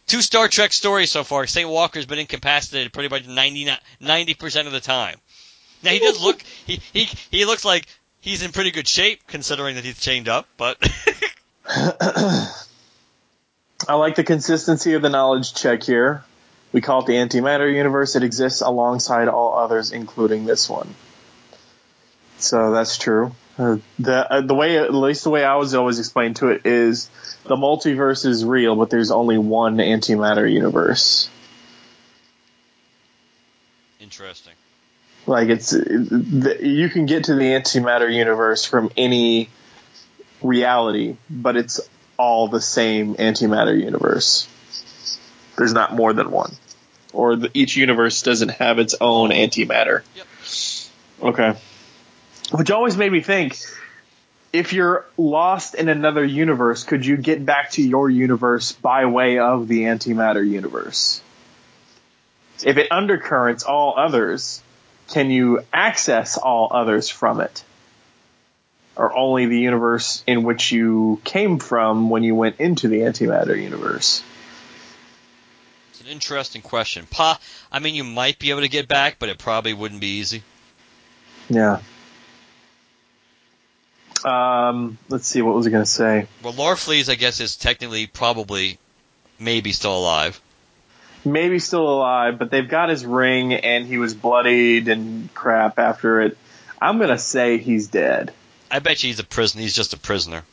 Two 0.07 0.21
Star 0.21 0.47
Trek 0.47 0.71
stories 0.71 1.11
so 1.11 1.25
far. 1.25 1.45
St. 1.45 1.67
Walker's 1.67 2.05
been 2.05 2.19
incapacitated 2.19 2.93
pretty 2.93 3.09
much 3.09 3.27
90 3.27 4.33
percent 4.35 4.67
of 4.67 4.73
the 4.73 4.79
time. 4.79 5.17
Now 5.83 5.91
he 5.91 5.99
does 5.99 6.21
look 6.21 6.41
he 6.65 6.79
he 6.93 7.09
he 7.31 7.43
looks 7.43 7.65
like 7.65 7.87
he's 8.21 8.43
in 8.43 8.53
pretty 8.53 8.71
good 8.71 8.87
shape 8.87 9.27
considering 9.27 9.75
that 9.75 9.83
he's 9.83 9.99
chained 9.99 10.29
up, 10.29 10.47
but. 10.55 10.77
I 13.87 13.95
like 13.95 14.15
the 14.15 14.23
consistency 14.23 14.93
of 14.93 15.01
the 15.01 15.09
knowledge 15.09 15.53
check 15.53 15.83
here. 15.83 16.23
We 16.71 16.81
call 16.81 17.01
it 17.01 17.07
the 17.07 17.13
antimatter 17.13 17.73
universe. 17.73 18.15
It 18.15 18.23
exists 18.23 18.61
alongside 18.61 19.27
all 19.27 19.57
others, 19.57 19.91
including 19.91 20.45
this 20.45 20.69
one. 20.69 20.93
So 22.37 22.71
that's 22.71 22.97
true. 22.97 23.33
Uh, 23.57 23.77
the 23.99 24.33
uh, 24.33 24.41
the 24.41 24.55
way 24.55 24.77
at 24.77 24.93
least 24.93 25.23
the 25.23 25.29
way 25.29 25.43
I 25.43 25.55
was 25.55 25.75
always 25.75 25.99
explained 25.99 26.37
to 26.37 26.49
it 26.49 26.65
is 26.65 27.09
the 27.43 27.55
multiverse 27.55 28.25
is 28.25 28.45
real, 28.45 28.75
but 28.75 28.89
there's 28.89 29.11
only 29.11 29.37
one 29.37 29.77
antimatter 29.77 30.51
universe. 30.51 31.29
Interesting. 33.99 34.53
Like 35.27 35.49
it's 35.49 35.69
the, 35.69 36.57
you 36.61 36.89
can 36.89 37.05
get 37.05 37.25
to 37.25 37.35
the 37.35 37.43
antimatter 37.43 38.11
universe 38.11 38.65
from 38.65 38.89
any 38.97 39.49
reality, 40.41 41.17
but 41.29 41.57
it's 41.57 41.79
all 42.21 42.47
the 42.47 42.61
same 42.61 43.15
antimatter 43.15 43.75
universe. 43.83 44.47
There's 45.57 45.73
not 45.73 45.95
more 45.95 46.13
than 46.13 46.29
one, 46.29 46.53
or 47.13 47.35
the, 47.35 47.49
each 47.55 47.75
universe 47.75 48.21
doesn't 48.21 48.51
have 48.51 48.77
its 48.77 48.93
own 49.01 49.31
antimatter. 49.31 50.03
Yep. 50.15 50.27
Okay. 51.33 51.59
Which 52.51 52.69
always 52.69 52.95
made 52.95 53.11
me 53.11 53.21
think 53.21 53.57
if 54.53 54.71
you're 54.71 55.07
lost 55.17 55.73
in 55.73 55.89
another 55.89 56.23
universe, 56.23 56.83
could 56.83 57.03
you 57.03 57.17
get 57.17 57.43
back 57.43 57.71
to 57.71 57.81
your 57.81 58.07
universe 58.07 58.71
by 58.71 59.05
way 59.07 59.39
of 59.39 59.67
the 59.67 59.83
antimatter 59.85 60.47
universe? 60.47 61.23
If 62.63 62.77
it 62.77 62.91
undercurrents 62.91 63.63
all 63.63 63.95
others, 63.97 64.61
can 65.07 65.31
you 65.31 65.61
access 65.73 66.37
all 66.37 66.69
others 66.71 67.09
from 67.09 67.41
it? 67.41 67.63
Or 68.95 69.15
only 69.15 69.45
the 69.45 69.59
universe 69.59 70.23
in 70.27 70.43
which 70.43 70.71
you 70.71 71.21
came 71.23 71.59
from 71.59 72.09
when 72.09 72.23
you 72.23 72.35
went 72.35 72.59
into 72.59 72.87
the 72.87 72.99
antimatter 72.99 73.59
universe? 73.61 74.21
It's 75.91 76.01
an 76.01 76.07
interesting 76.07 76.61
question. 76.61 77.07
Pa, 77.09 77.39
I 77.71 77.79
mean, 77.79 77.95
you 77.95 78.03
might 78.03 78.37
be 78.37 78.49
able 78.49 78.61
to 78.61 78.67
get 78.67 78.87
back, 78.87 79.17
but 79.17 79.29
it 79.29 79.37
probably 79.37 79.73
wouldn't 79.73 80.01
be 80.01 80.19
easy. 80.19 80.43
Yeah. 81.49 81.79
Um, 84.23 84.97
let's 85.09 85.25
see, 85.25 85.41
what 85.41 85.55
was 85.55 85.67
I 85.67 85.69
going 85.69 85.83
to 85.83 85.89
say? 85.89 86.27
Well, 86.43 86.53
Larfleeze, 86.53 87.09
I 87.09 87.15
guess, 87.15 87.39
is 87.39 87.55
technically 87.55 88.07
probably 88.07 88.77
maybe 89.39 89.71
still 89.71 89.97
alive. 89.97 90.39
Maybe 91.23 91.59
still 91.59 91.87
alive, 91.87 92.37
but 92.39 92.51
they've 92.51 92.67
got 92.67 92.89
his 92.89 93.05
ring 93.05 93.53
and 93.53 93.85
he 93.85 93.97
was 93.97 94.13
bloodied 94.13 94.87
and 94.87 95.33
crap 95.33 95.79
after 95.79 96.21
it. 96.21 96.37
I'm 96.81 96.97
going 96.97 97.09
to 97.09 97.17
say 97.17 97.57
he's 97.57 97.87
dead. 97.87 98.33
I 98.71 98.79
bet 98.79 99.03
you 99.03 99.07
he's 99.07 99.19
a 99.19 99.23
prisoner. 99.23 99.61
He's 99.61 99.75
just 99.75 99.93
a 99.93 99.97
prisoner. 99.99 100.43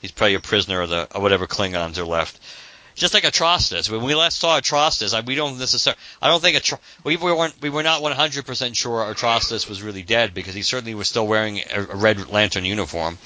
He's 0.00 0.10
probably 0.10 0.34
a 0.34 0.40
prisoner 0.40 0.82
of 0.82 0.88
the 0.88 1.08
of 1.10 1.22
whatever 1.22 1.46
Klingons 1.46 1.98
are 1.98 2.04
left. 2.04 2.38
Just 2.94 3.12
like 3.12 3.24
Atrocitus. 3.24 3.90
When 3.90 4.02
we 4.02 4.14
last 4.14 4.38
saw 4.38 4.58
Atrocitus, 4.58 5.12
I, 5.12 5.20
we 5.20 5.34
don't 5.34 5.58
necessarily. 5.58 5.98
I 6.22 6.28
don't 6.28 6.40
think 6.40 6.56
Atro- 6.56 6.78
we 7.04 7.16
weren't. 7.16 7.54
We 7.60 7.68
were 7.68 7.82
not 7.82 8.00
100 8.00 8.46
percent 8.46 8.74
sure 8.74 9.04
Atrocitus 9.12 9.68
was 9.68 9.82
really 9.82 10.02
dead 10.02 10.32
because 10.32 10.54
he 10.54 10.62
certainly 10.62 10.94
was 10.94 11.06
still 11.06 11.26
wearing 11.26 11.58
a, 11.58 11.80
a 11.90 11.96
Red 11.96 12.30
Lantern 12.30 12.64
uniform, 12.64 13.18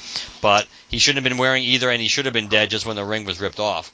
but 0.42 0.66
he 0.88 0.98
shouldn't 0.98 1.24
have 1.24 1.30
been 1.30 1.38
wearing 1.38 1.62
either, 1.62 1.88
and 1.88 2.03
he 2.03 2.09
should 2.09 2.24
have 2.24 2.34
been 2.34 2.48
dead 2.48 2.70
just 2.70 2.84
when 2.84 2.96
the 2.96 3.05
ring 3.05 3.24
was 3.24 3.40
ripped 3.40 3.61
off. 3.61 3.92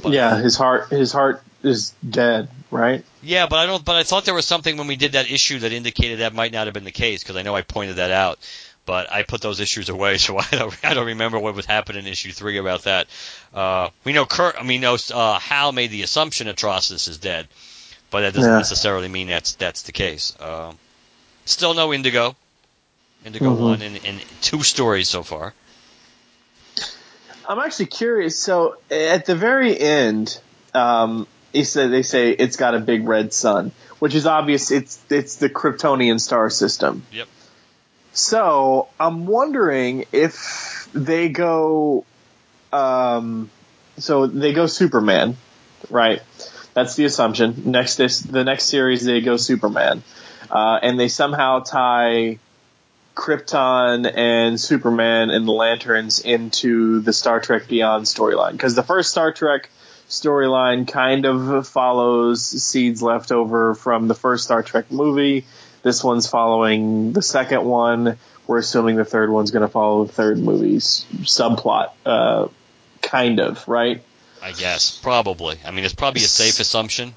But, 0.00 0.12
yeah, 0.12 0.38
his 0.38 0.56
heart 0.56 0.88
his 0.88 1.12
heart 1.12 1.42
is 1.62 1.92
dead, 2.08 2.48
right? 2.70 3.04
Yeah, 3.22 3.46
but 3.48 3.58
I 3.58 3.66
don't. 3.66 3.84
But 3.84 3.96
I 3.96 4.04
thought 4.04 4.24
there 4.24 4.34
was 4.34 4.46
something 4.46 4.76
when 4.76 4.86
we 4.86 4.96
did 4.96 5.12
that 5.12 5.30
issue 5.30 5.58
that 5.58 5.72
indicated 5.72 6.20
that 6.20 6.34
might 6.34 6.52
not 6.52 6.66
have 6.68 6.74
been 6.74 6.84
the 6.84 6.90
case 6.92 7.22
because 7.22 7.36
I 7.36 7.42
know 7.42 7.54
I 7.54 7.62
pointed 7.62 7.96
that 7.96 8.10
out. 8.10 8.38
But 8.88 9.12
I 9.12 9.22
put 9.22 9.42
those 9.42 9.60
issues 9.60 9.90
away, 9.90 10.16
so 10.26 10.38
I 10.38 10.46
don't. 10.50 10.74
I 10.82 10.94
don't 10.94 11.06
remember 11.08 11.38
what 11.38 11.54
was 11.54 11.66
happening 11.66 12.06
in 12.06 12.10
issue 12.10 12.32
three 12.32 12.56
about 12.56 12.84
that. 12.84 13.06
Uh, 13.52 13.90
we 14.02 14.14
know 14.14 14.24
Kirk. 14.24 14.56
I 14.58 14.62
mean, 14.64 14.80
know 14.80 14.96
uh, 15.12 15.38
Hal 15.38 15.72
made 15.72 15.90
the 15.90 16.02
assumption 16.02 16.46
Atrocitus 16.48 17.06
is 17.06 17.18
dead, 17.18 17.46
but 18.10 18.22
that 18.22 18.32
doesn't 18.32 18.50
Yeah. 18.50 18.56
necessarily 18.56 19.08
mean 19.08 19.28
that's 19.28 19.52
that's 19.56 19.82
the 19.82 19.92
case. 19.92 20.34
Uh, 20.40 20.72
still 21.44 21.74
no 21.74 21.92
Indigo. 21.92 22.34
Indigo 23.26 23.54
Mhm. 23.54 23.58
one 23.60 23.82
in, 23.82 23.96
in 23.96 24.20
two 24.40 24.62
stories 24.62 25.08
so 25.10 25.22
far. 25.22 25.52
I'm 27.46 27.58
actually 27.58 27.86
curious. 27.86 28.38
So 28.38 28.76
at 28.90 29.26
the 29.26 29.34
very 29.36 29.78
end, 29.78 30.40
um, 30.74 31.26
he 31.52 31.64
said 31.64 31.90
they 31.90 32.02
say 32.02 32.30
it's 32.30 32.56
got 32.56 32.74
a 32.74 32.78
big 32.78 33.06
red 33.06 33.34
sun, 33.34 33.72
which 33.98 34.14
is 34.14 34.24
obvious. 34.24 34.70
It's 34.70 34.98
it's 35.10 35.36
the 35.36 35.50
Kryptonian 35.50 36.20
star 36.20 36.48
system. 36.48 37.02
Yep. 37.12 37.28
So 38.18 38.88
I'm 38.98 39.26
wondering 39.26 40.04
if 40.10 40.88
they 40.92 41.28
go, 41.28 42.04
um, 42.72 43.48
so 43.96 44.26
they 44.26 44.52
go 44.52 44.66
Superman, 44.66 45.36
right? 45.88 46.20
That's 46.74 46.96
the 46.96 47.04
assumption. 47.04 47.70
Next 47.70 47.94
this 47.94 48.18
the 48.20 48.42
next 48.42 48.64
series 48.64 49.04
they 49.04 49.20
go 49.20 49.36
Superman, 49.36 50.02
uh, 50.50 50.80
and 50.82 50.98
they 50.98 51.06
somehow 51.06 51.60
tie 51.60 52.40
Krypton 53.14 54.12
and 54.12 54.60
Superman 54.60 55.30
and 55.30 55.46
the 55.46 55.52
Lanterns 55.52 56.18
into 56.18 56.98
the 56.98 57.12
Star 57.12 57.38
Trek 57.38 57.68
Beyond 57.68 58.06
storyline 58.06 58.52
because 58.52 58.74
the 58.74 58.82
first 58.82 59.10
Star 59.10 59.32
Trek 59.32 59.70
storyline 60.08 60.88
kind 60.88 61.24
of 61.24 61.68
follows 61.68 62.44
seeds 62.44 63.00
left 63.00 63.30
over 63.30 63.76
from 63.76 64.08
the 64.08 64.14
first 64.16 64.42
Star 64.42 64.64
Trek 64.64 64.90
movie. 64.90 65.44
This 65.82 66.02
one's 66.02 66.28
following 66.28 67.12
the 67.12 67.22
second 67.22 67.64
one. 67.64 68.18
We're 68.46 68.58
assuming 68.58 68.96
the 68.96 69.04
third 69.04 69.30
one's 69.30 69.50
going 69.50 69.62
to 69.62 69.68
follow 69.68 70.04
the 70.04 70.12
third 70.12 70.38
movie's 70.38 71.06
subplot, 71.22 71.90
uh, 72.06 72.48
kind 73.02 73.40
of, 73.40 73.66
right? 73.68 74.02
I 74.42 74.52
guess 74.52 74.96
probably. 74.96 75.58
I 75.64 75.70
mean, 75.70 75.84
it's 75.84 75.94
probably 75.94 76.22
a 76.22 76.26
safe 76.26 76.60
assumption. 76.60 77.14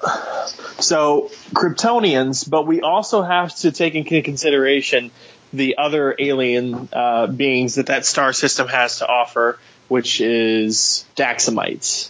So 0.80 1.30
Kryptonians, 1.54 2.50
but 2.50 2.66
we 2.66 2.82
also 2.82 3.22
have 3.22 3.56
to 3.58 3.72
take 3.72 3.96
into 3.96 4.22
consideration 4.22 5.12
the 5.54 5.78
other 5.78 6.16
alien 6.18 6.90
uh, 6.92 7.28
beings 7.28 7.76
that 7.76 7.88
that 7.88 8.06
star 8.06 8.34
system 8.34 8.68
has 8.68 9.00
to 9.00 9.08
offer, 9.08 9.60
which 9.88 10.22
is 10.22 11.06
Daxamites. 11.16 12.10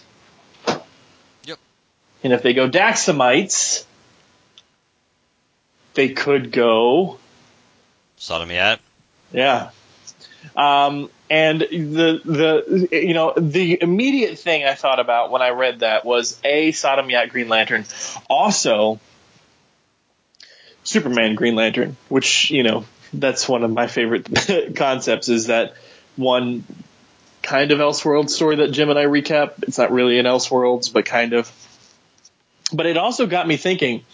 Yep. 1.44 1.58
And 2.22 2.32
if 2.32 2.42
they 2.42 2.54
go 2.54 2.68
Daxamites, 2.68 3.84
they 5.94 6.10
could 6.10 6.52
go, 6.52 7.18
Sodam 8.18 8.50
Yat. 8.50 8.80
yeah. 9.32 9.70
Um, 10.56 11.08
and 11.30 11.60
the 11.60 12.20
the 12.24 12.88
you 12.90 13.14
know 13.14 13.32
the 13.36 13.80
immediate 13.80 14.38
thing 14.38 14.64
I 14.64 14.74
thought 14.74 15.00
about 15.00 15.30
when 15.30 15.40
I 15.40 15.50
read 15.50 15.80
that 15.80 16.04
was 16.04 16.38
a 16.44 16.72
Sodam 16.72 17.10
Yat 17.10 17.30
Green 17.30 17.48
Lantern, 17.48 17.84
also 18.28 19.00
Superman 20.84 21.36
Green 21.36 21.54
Lantern, 21.54 21.96
which 22.08 22.50
you 22.50 22.62
know 22.62 22.84
that's 23.12 23.48
one 23.48 23.62
of 23.62 23.70
my 23.70 23.86
favorite 23.86 24.74
concepts 24.76 25.28
is 25.28 25.46
that 25.46 25.74
one 26.16 26.64
kind 27.42 27.72
of 27.72 27.78
Elseworld 27.78 28.30
story 28.30 28.56
that 28.56 28.72
Jim 28.72 28.90
and 28.90 28.98
I 28.98 29.04
recap. 29.04 29.62
It's 29.62 29.78
not 29.78 29.92
really 29.92 30.18
an 30.18 30.26
Elseworlds, 30.26 30.92
but 30.92 31.04
kind 31.04 31.32
of. 31.32 31.50
But 32.72 32.86
it 32.86 32.96
also 32.96 33.26
got 33.26 33.46
me 33.46 33.56
thinking: 33.56 34.04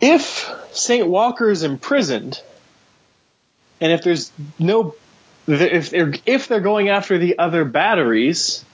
if 0.00 0.50
Saint 0.72 1.06
Walker 1.06 1.50
is 1.50 1.62
imprisoned, 1.62 2.40
and 3.80 3.92
if 3.92 4.02
there's 4.02 4.30
no, 4.58 4.94
if 5.46 5.90
they're 5.90 6.14
if 6.26 6.48
they're 6.48 6.60
going 6.60 6.88
after 6.88 7.18
the 7.18 7.38
other 7.38 7.64
batteries, 7.64 8.64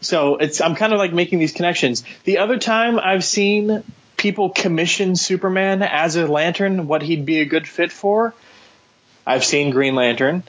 so 0.00 0.36
it's 0.36 0.60
I'm 0.60 0.74
kind 0.74 0.92
of 0.92 0.98
like 0.98 1.12
making 1.12 1.38
these 1.38 1.52
connections. 1.52 2.04
The 2.24 2.38
other 2.38 2.58
time 2.58 2.98
I've 2.98 3.24
seen 3.24 3.82
people 4.16 4.50
commission 4.50 5.16
Superman 5.16 5.82
as 5.82 6.16
a 6.16 6.26
lantern, 6.26 6.86
what 6.86 7.02
he'd 7.02 7.26
be 7.26 7.40
a 7.40 7.44
good 7.44 7.66
fit 7.68 7.92
for, 7.92 8.34
I've 9.26 9.44
seen 9.44 9.70
Green 9.70 9.94
Lantern. 9.94 10.44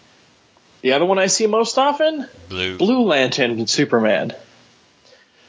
The 0.81 0.93
other 0.93 1.05
one 1.05 1.17
I 1.17 1.27
see 1.27 1.47
most 1.47 1.77
often, 1.77 2.27
Blue. 2.47 2.77
Blue 2.77 3.03
Lantern 3.03 3.51
and 3.51 3.69
Superman. 3.69 4.33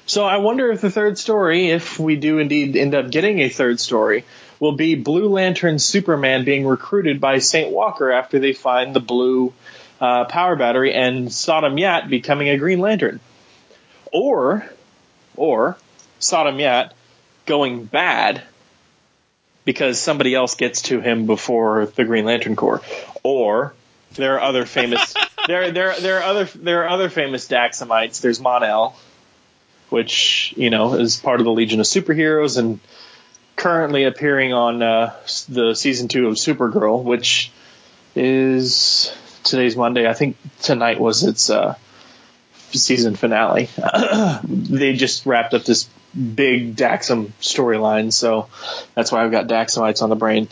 So 0.07 0.25
I 0.25 0.37
wonder 0.37 0.71
if 0.71 0.81
the 0.81 0.91
third 0.91 1.19
story, 1.19 1.71
if 1.71 1.99
we 1.99 2.17
do 2.17 2.39
indeed 2.39 2.77
end 2.77 2.95
up 2.95 3.11
getting 3.11 3.41
a 3.41 3.49
third 3.49 3.81
story, 3.81 4.25
will 4.61 4.73
be 4.73 4.95
Blue 4.95 5.29
Lantern 5.29 5.79
Superman 5.79 6.45
being 6.45 6.67
recruited 6.67 7.21
by 7.21 7.39
Saint 7.39 7.71
Walker 7.71 8.11
after 8.11 8.39
they 8.39 8.53
find 8.53 8.95
the 8.95 9.01
blue 9.01 9.53
uh, 10.01 10.25
power 10.25 10.57
battery 10.57 10.95
and 10.95 11.29
Sodam 11.29 11.79
Yat 11.79 12.09
becoming 12.09 12.49
a 12.49 12.57
Green 12.57 12.81
Lantern. 12.81 13.21
Or, 14.13 14.69
or 15.37 15.77
Sodam 16.21 16.61
Yat 16.61 16.95
going 17.45 17.85
bad 17.85 18.43
because 19.65 19.99
somebody 19.99 20.35
else 20.35 20.55
gets 20.55 20.83
to 20.83 21.01
him 21.01 21.27
before 21.27 21.87
the 21.87 22.05
Green 22.05 22.25
Lantern 22.25 22.57
Corps, 22.57 22.83
or 23.23 23.75
there 24.15 24.37
are 24.37 24.41
other 24.41 24.65
famous 24.65 25.15
there 25.47 25.71
there 25.73 25.99
there 26.01 26.19
are 26.19 26.23
other 26.23 26.45
there 26.45 26.85
are 26.85 26.89
other 26.89 27.11
famous 27.11 27.49
Daxamites. 27.49 28.21
There's 28.21 28.41
Mon-El, 28.41 28.97
which 29.91 30.55
you 30.57 30.71
know 30.71 30.95
is 30.95 31.17
part 31.17 31.41
of 31.41 31.45
the 31.45 31.53
Legion 31.53 31.81
of 31.81 31.87
Superheroes 31.87 32.59
and 32.59 32.81
currently 33.57 34.05
appearing 34.05 34.53
on 34.53 34.83
uh, 34.83 35.15
the 35.49 35.75
season 35.75 36.09
two 36.09 36.29
of 36.29 36.35
Supergirl, 36.35 37.03
which 37.03 37.51
is 38.15 39.15
today's 39.43 39.77
Monday. 39.77 40.09
I 40.09 40.13
think 40.13 40.37
tonight 40.61 41.01
was 41.01 41.25
its 41.25 41.51
uh, 41.51 41.75
season 42.71 43.17
finale. 43.17 43.69
they 44.45 44.95
just 44.95 45.27
wrapped 45.27 45.55
up 45.55 45.65
this 45.65 45.89
big 46.15 46.77
Daxam 46.77 47.33
storyline, 47.41 48.13
so 48.13 48.49
that's 48.95 49.11
why 49.11 49.25
I've 49.25 49.31
got 49.31 49.49
Daxamites 49.49 50.03
on 50.03 50.11
the 50.11 50.17
brain. 50.17 50.49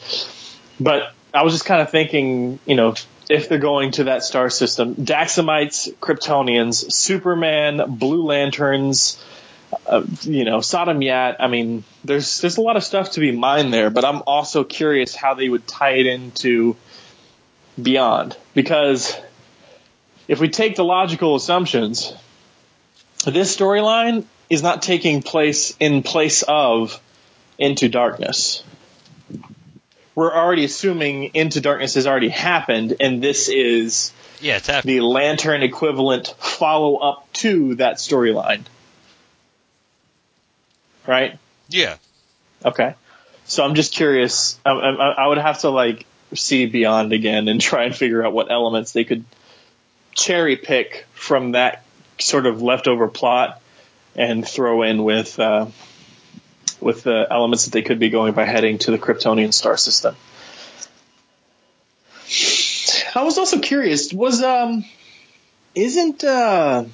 But 0.81 1.13
I 1.33 1.43
was 1.43 1.53
just 1.53 1.65
kind 1.65 1.83
of 1.83 1.91
thinking, 1.91 2.59
you 2.67 2.77
know, 2.77 2.95
if 3.29 3.49
they're 3.49 3.59
going 3.59 3.93
to 3.93 4.05
that 4.05 4.23
star 4.23 4.51
system, 4.51 4.95
Daxamites, 4.97 5.93
Kryptonians, 5.97 6.93
Superman, 6.93 7.97
Blue 7.97 8.25
Lanterns, 8.25 9.23
uh, 9.87 10.03
you 10.23 10.45
know, 10.45 10.59
Sodam 10.59 11.05
Yat. 11.05 11.37
I 11.41 11.49
mean, 11.49 11.85
there's 12.05 12.41
there's 12.41 12.57
a 12.57 12.61
lot 12.61 12.77
of 12.77 12.85
stuff 12.85 13.13
to 13.13 13.21
be 13.21 13.33
mined 13.33 13.73
there, 13.73 13.91
but 13.91 14.05
I'm 14.05 14.23
also 14.27 14.65
curious 14.65 15.15
how 15.15 15.35
they 15.35 15.49
would 15.49 15.67
tie 15.67 15.95
it 15.95 16.07
into 16.07 16.77
Beyond 17.81 18.37
because 18.55 19.17
if 20.29 20.41
we 20.41 20.49
take 20.49 20.77
the 20.77 20.85
logical 20.85 21.35
assumptions, 21.35 22.15
this 23.25 23.57
storyline 23.57 24.25
is 24.49 24.63
not 24.63 24.83
taking 24.83 25.23
place 25.23 25.75
in 25.81 26.03
place 26.03 26.45
of 26.47 27.01
Into 27.59 27.89
Darkness. 27.89 28.63
We're 30.15 30.33
already 30.33 30.65
assuming 30.65 31.31
Into 31.35 31.61
Darkness 31.61 31.95
has 31.95 32.07
already 32.07 32.29
happened, 32.29 32.97
and 33.01 33.23
this 33.23 33.49
is 33.49 34.13
Yeah, 34.41 34.61
the 34.83 35.01
Lantern 35.01 35.63
equivalent 35.63 36.29
follow 36.39 36.97
up 36.97 37.33
to 37.35 37.75
that 37.77 37.97
storyline. 37.97 38.65
Right? 41.07 41.39
Yeah. 41.69 41.97
Okay. 42.65 42.95
So 43.45 43.65
I'm 43.65 43.75
just 43.75 43.93
curious. 43.93 44.59
I, 44.65 44.71
I, 44.73 45.11
I 45.25 45.27
would 45.27 45.39
have 45.39 45.59
to 45.61 45.71
like 45.71 46.07
see 46.35 46.67
Beyond 46.67 47.13
again 47.13 47.49
and 47.49 47.61
try 47.61 47.85
and 47.85 47.95
figure 47.95 48.25
out 48.25 48.33
what 48.33 48.51
elements 48.51 48.93
they 48.93 49.05
could 49.05 49.25
cherry 50.13 50.57
pick 50.57 51.07
from 51.13 51.53
that 51.53 51.85
sort 52.19 52.47
of 52.47 52.63
leftover 52.63 53.09
plot 53.09 53.61
and 54.15 54.47
throw 54.47 54.83
in 54.83 55.03
with 55.03 55.39
uh, 55.39 55.67
with 56.81 57.03
the 57.03 57.27
elements 57.31 57.65
that 57.65 57.73
they 57.73 57.83
could 57.83 57.99
be 57.99 58.11
going 58.11 58.33
by 58.35 58.45
heading 58.45 58.79
to 58.79 58.91
the 58.91 58.99
Kryptonian 58.99 59.53
star 59.53 59.77
system. 59.77 60.15
I 63.17 63.23
was 63.23 63.39
also 63.39 63.59
curious. 63.61 64.13
Was 64.13 64.43
um 64.43 64.85
isn't 65.75 66.25
uh 66.25 66.85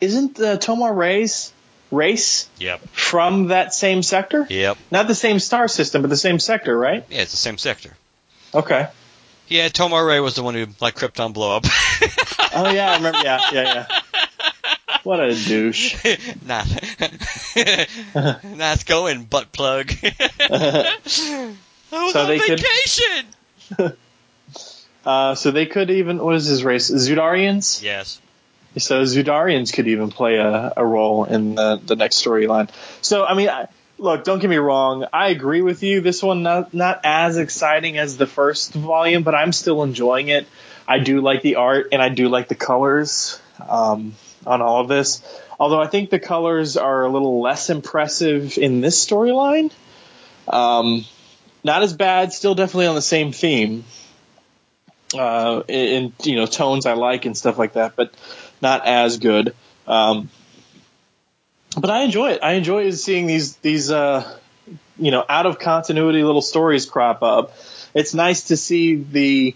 isn't 0.00 0.38
uh, 0.40 0.56
Tomar-Re's 0.58 1.52
race 1.90 2.48
Yep. 2.58 2.80
from 2.90 3.48
that 3.48 3.72
same 3.74 4.02
sector? 4.02 4.46
Yep. 4.48 4.76
Not 4.90 5.06
the 5.08 5.14
same 5.14 5.38
star 5.38 5.68
system, 5.68 6.02
but 6.02 6.08
the 6.10 6.16
same 6.16 6.38
sector, 6.38 6.76
right? 6.76 7.04
Yeah, 7.10 7.22
it's 7.22 7.30
the 7.32 7.36
same 7.38 7.58
sector. 7.58 7.96
Okay. 8.54 8.88
Yeah, 9.48 9.68
Tomar 9.68 10.04
Ray 10.04 10.20
was 10.20 10.34
the 10.34 10.42
one 10.42 10.54
who 10.54 10.66
like 10.80 10.94
Krypton 10.96 11.32
blow 11.32 11.56
up. 11.56 11.64
Oh 12.50 12.70
yeah, 12.70 12.92
I 12.92 12.96
remember. 12.96 13.18
Yeah, 13.22 13.40
yeah, 13.52 13.62
yeah. 13.74 14.00
What 15.04 15.20
a 15.20 15.34
douche. 15.34 15.94
nah. 16.46 16.64
nice 18.56 18.84
going, 18.84 19.24
butt 19.24 19.52
plug. 19.52 19.92
I 20.40 20.96
was 21.92 22.12
So 22.12 22.20
on 22.22 22.28
they 22.28 22.38
could- 22.38 22.60
vacation. 22.60 23.94
Uh, 25.04 25.34
so 25.34 25.50
they 25.50 25.66
could 25.66 25.90
even 25.90 26.18
what 26.18 26.34
is 26.36 26.46
his 26.46 26.64
race? 26.64 26.90
Xudarians. 26.90 27.82
Yes. 27.82 28.18
So 28.76 29.02
Xudarians 29.02 29.72
could 29.72 29.88
even 29.88 30.10
play 30.10 30.36
a, 30.36 30.72
a 30.76 30.84
role 30.84 31.24
in 31.24 31.54
the, 31.54 31.80
the 31.84 31.96
next 31.96 32.24
storyline. 32.24 32.70
So 33.00 33.24
I 33.24 33.34
mean, 33.34 33.48
I, 33.48 33.68
look, 33.98 34.24
don't 34.24 34.38
get 34.38 34.50
me 34.50 34.56
wrong. 34.56 35.06
I 35.12 35.28
agree 35.30 35.62
with 35.62 35.82
you. 35.82 36.00
This 36.00 36.22
one 36.22 36.42
not 36.42 36.74
not 36.74 37.00
as 37.04 37.36
exciting 37.36 37.98
as 37.98 38.16
the 38.16 38.26
first 38.26 38.72
volume, 38.74 39.22
but 39.22 39.34
I'm 39.34 39.52
still 39.52 39.82
enjoying 39.82 40.28
it. 40.28 40.46
I 40.86 40.98
do 41.00 41.20
like 41.20 41.42
the 41.42 41.56
art 41.56 41.88
and 41.92 42.00
I 42.00 42.08
do 42.08 42.28
like 42.28 42.48
the 42.48 42.54
colors 42.54 43.40
um, 43.68 44.14
on 44.46 44.62
all 44.62 44.80
of 44.80 44.88
this. 44.88 45.22
Although 45.60 45.80
I 45.80 45.88
think 45.88 46.10
the 46.10 46.20
colors 46.20 46.76
are 46.76 47.04
a 47.04 47.08
little 47.08 47.40
less 47.40 47.68
impressive 47.68 48.56
in 48.58 48.80
this 48.80 49.04
storyline. 49.04 49.72
Um, 50.46 51.04
not 51.64 51.82
as 51.82 51.92
bad, 51.92 52.32
still 52.32 52.54
definitely 52.54 52.86
on 52.86 52.94
the 52.94 53.02
same 53.02 53.32
theme. 53.32 53.84
Uh, 55.14 55.62
in, 55.68 56.04
in 56.04 56.12
you 56.22 56.36
know 56.36 56.46
tones 56.46 56.84
I 56.86 56.92
like 56.92 57.24
and 57.24 57.36
stuff 57.36 57.58
like 57.58 57.72
that, 57.72 57.96
but 57.96 58.14
not 58.60 58.86
as 58.86 59.18
good. 59.18 59.54
Um, 59.86 60.30
but 61.76 61.90
I 61.90 62.02
enjoy 62.02 62.32
it. 62.32 62.40
I 62.42 62.52
enjoy 62.52 62.90
seeing 62.90 63.26
these 63.26 63.56
these 63.56 63.90
uh, 63.90 64.38
you 64.98 65.10
know 65.10 65.24
out 65.28 65.46
of 65.46 65.58
continuity 65.58 66.22
little 66.22 66.42
stories 66.42 66.86
crop 66.86 67.22
up. 67.22 67.54
It's 67.94 68.14
nice 68.14 68.44
to 68.44 68.56
see 68.56 68.96
the 68.96 69.54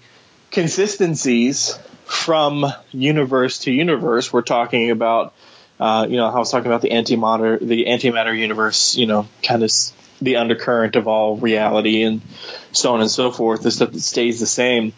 consistencies 0.50 1.78
from 2.04 2.66
universe 2.92 3.60
to 3.60 3.72
universe. 3.72 4.32
We're 4.32 4.42
talking 4.42 4.90
about 4.90 5.34
uh, 5.80 6.06
you 6.08 6.16
know 6.16 6.26
I 6.26 6.38
was 6.38 6.50
talking 6.50 6.66
about 6.66 6.82
the 6.82 6.90
antimatter 6.90 7.58
the 7.60 7.86
antimatter 7.86 8.36
universe. 8.36 8.96
You 8.96 9.06
know, 9.06 9.28
kind 9.42 9.62
of 9.62 9.70
the 10.20 10.36
undercurrent 10.36 10.96
of 10.96 11.08
all 11.08 11.36
reality 11.36 12.02
and 12.02 12.20
so 12.72 12.94
on 12.94 13.00
and 13.00 13.10
so 13.10 13.30
forth. 13.32 13.62
The 13.62 13.70
stuff 13.70 13.92
that 13.92 14.00
stays 14.00 14.38
the 14.38 14.46
same. 14.46 14.92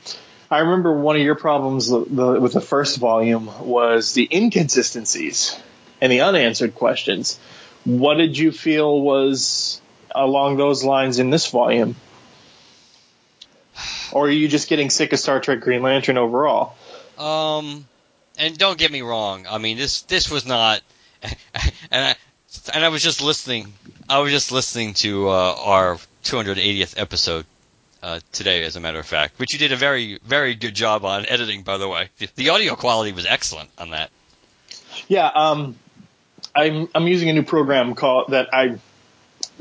I 0.55 0.61
remember 0.61 0.97
one 0.97 1.17
of 1.17 1.23
your 1.23 1.35
problems 1.35 1.89
the, 1.89 2.05
the, 2.09 2.41
with 2.41 2.53
the 2.53 2.61
first 2.61 2.99
volume 2.99 3.51
was 3.61 4.13
the 4.13 4.29
inconsistencies 4.31 5.61
and 6.01 6.13
the 6.13 6.21
unanswered 6.21 6.77
questions. 6.77 7.41
What 7.85 8.19
did 8.19 8.39
you 8.39 8.53
feel 8.53 9.01
was 9.01 9.81
along 10.15 10.57
those 10.57 10.85
lines 10.85 11.19
in 11.19 11.31
this 11.31 11.51
volume? 11.51 11.97
Or 14.13 14.27
are 14.27 14.31
you 14.31 14.47
just 14.47 14.69
getting 14.69 14.91
sick 14.91 15.13
of 15.13 15.19
Star 15.19 15.41
Trek 15.41 15.59
Green 15.59 15.83
Lantern 15.83 16.19
overall? 16.19 16.77
Um, 17.19 17.85
and 18.39 18.57
don't 18.57 18.79
get 18.79 18.93
me 18.93 19.03
wrong. 19.03 19.47
I 19.51 19.59
mean, 19.59 19.77
this 19.77 20.03
this 20.03 20.31
was 20.31 20.47
not, 20.47 20.83
and 21.23 21.35
I 21.91 22.15
and 22.73 22.85
I 22.85 22.91
was 22.91 23.03
just 23.03 23.21
listening. 23.21 23.73
I 24.09 24.21
was 24.21 24.31
just 24.31 24.53
listening 24.53 24.95
to 24.95 25.31
uh, 25.31 25.57
our 25.59 25.99
280th 26.23 26.95
episode 26.97 27.45
uh, 28.05 28.21
today, 28.33 28.65
as 28.65 28.77
a 28.77 28.81
matter 28.81 28.99
of 28.99 29.07
fact, 29.07 29.39
which 29.39 29.55
you 29.55 29.59
did 29.59 29.73
a 29.73 29.77
very 29.77 30.19
very 30.25 30.55
good 30.55 30.75
job 30.75 31.05
on 31.07 31.25
editing. 31.27 31.63
By 31.63 31.79
the 31.79 31.89
way, 31.89 32.11
the, 32.19 32.29
the 32.37 32.51
audio 32.51 32.77
quality 32.77 33.13
was 33.13 33.25
excellent 33.25 33.71
on 33.79 33.91
that. 33.91 34.11
Yeah, 35.09 35.27
um, 35.27 35.77
I'm 36.55 36.89
I'm 36.95 37.07
using 37.09 37.31
a 37.31 37.33
new 37.33 37.43
program 37.43 37.95
called 37.95 38.29
that 38.29 38.53
I've 38.53 38.81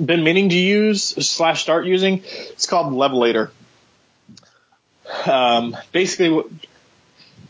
been 0.03 0.23
meaning 0.23 0.49
to 0.49 0.57
use 0.57 1.03
slash 1.03 1.61
start 1.61 1.85
using. 1.85 2.21
It's 2.25 2.65
called 2.65 2.91
Levelator. 2.93 3.51
Um, 5.25 5.77
basically, 5.91 6.43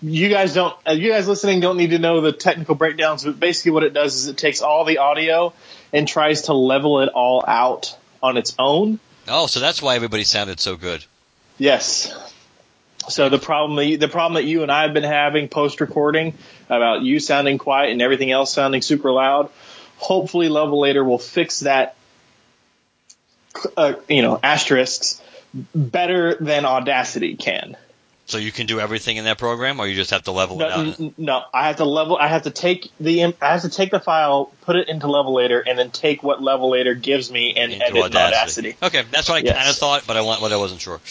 you 0.03 0.29
guys 0.29 0.53
don't, 0.53 0.75
uh, 0.87 0.91
you 0.91 1.11
guys 1.11 1.27
listening 1.27 1.59
don't 1.59 1.77
need 1.77 1.91
to 1.91 1.99
know 1.99 2.21
the 2.21 2.33
technical 2.33 2.75
breakdowns, 2.75 3.23
but 3.23 3.39
basically 3.39 3.71
what 3.71 3.83
it 3.83 3.93
does 3.93 4.15
is 4.15 4.27
it 4.27 4.37
takes 4.37 4.61
all 4.61 4.85
the 4.85 4.97
audio 4.97 5.53
and 5.91 6.07
tries 6.07 6.43
to 6.43 6.53
level 6.53 7.01
it 7.01 7.09
all 7.09 7.43
out 7.47 7.97
on 8.21 8.37
its 8.37 8.55
own. 8.59 8.99
Oh, 9.27 9.47
so 9.47 9.59
that's 9.59 9.81
why 9.81 9.95
everybody 9.95 10.23
sounded 10.23 10.59
so 10.59 10.75
good. 10.75 11.03
Yes. 11.57 12.13
So 13.09 13.29
the 13.29 13.37
problem 13.37 13.97
the 13.99 14.07
problem 14.07 14.35
that 14.35 14.45
you 14.45 14.63
and 14.63 14.71
I 14.71 14.83
have 14.83 14.93
been 14.93 15.03
having 15.03 15.49
post 15.49 15.81
recording 15.81 16.33
about 16.69 17.01
you 17.01 17.19
sounding 17.19 17.57
quiet 17.57 17.91
and 17.91 18.01
everything 18.01 18.31
else 18.31 18.53
sounding 18.53 18.81
super 18.81 19.11
loud, 19.11 19.49
hopefully 19.97 20.49
Levelator 20.49 21.05
will 21.05 21.19
fix 21.19 21.61
that. 21.61 21.95
Uh, 23.77 23.93
you 24.09 24.23
know, 24.23 24.39
asterisks 24.41 25.21
better 25.75 26.35
than 26.35 26.65
Audacity 26.65 27.35
can. 27.35 27.77
So 28.25 28.37
you 28.37 28.53
can 28.53 28.67
do 28.67 28.79
everything 28.79 29.17
in 29.17 29.25
that 29.25 29.37
program, 29.37 29.79
or 29.81 29.87
you 29.87 29.95
just 29.95 30.11
have 30.11 30.23
to 30.23 30.31
level 30.31 30.57
No, 30.57 30.67
it 30.67 30.71
out. 30.99 31.17
no, 31.19 31.43
I 31.53 31.67
have 31.67 31.75
to 31.77 31.85
level. 31.85 32.17
I 32.17 32.29
have 32.29 32.43
to 32.43 32.51
take 32.51 32.89
the. 32.99 33.21
I 33.25 33.33
have 33.51 33.63
to 33.63 33.69
take 33.69 33.91
the 33.91 33.99
file, 33.99 34.49
put 34.61 34.77
it 34.77 34.87
into 34.87 35.07
Levelator, 35.07 35.61
and 35.67 35.77
then 35.77 35.91
take 35.91 36.23
what 36.23 36.39
Levelator 36.39 36.99
gives 36.99 37.29
me 37.29 37.53
and 37.57 37.73
into 37.73 37.85
edit 37.85 37.97
in 37.97 38.03
Audacity. 38.03 38.75
Audacity. 38.81 38.97
Okay, 38.99 39.03
that's 39.11 39.27
what 39.27 39.35
I 39.35 39.45
Yes. 39.45 39.57
kind 39.57 39.69
of 39.69 39.75
thought, 39.75 40.03
but 40.07 40.15
I 40.15 40.21
want 40.21 40.41
what 40.41 40.53
I 40.53 40.57
wasn't 40.57 40.79
sure. 40.79 41.01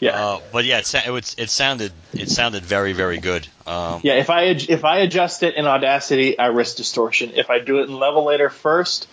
Yeah. 0.00 0.10
Uh, 0.20 0.40
but 0.52 0.64
yeah, 0.64 0.78
it, 0.78 0.94
it, 0.94 1.34
it 1.38 1.50
sounded 1.50 1.92
it 2.12 2.28
sounded 2.28 2.64
very 2.64 2.92
very 2.92 3.18
good. 3.18 3.46
Um, 3.66 4.00
Yeah, 4.02 4.14
if 4.14 4.28
I 4.30 4.42
if 4.46 4.84
I 4.84 4.98
adjust 4.98 5.44
it 5.44 5.54
in 5.54 5.64
Audacity, 5.66 6.38
I 6.38 6.46
risk 6.46 6.76
distortion. 6.76 7.32
If 7.34 7.50
I 7.50 7.60
do 7.60 7.78
it 7.80 7.88
in 7.88 7.94
Levelator 7.96 8.50
first, 8.50 9.08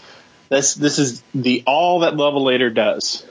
this 0.50 0.74
this 0.74 0.98
is 1.00 1.22
the 1.36 1.64
all 1.68 2.00
that 2.00 2.14
Levelator 2.16 2.74
does 2.74 3.24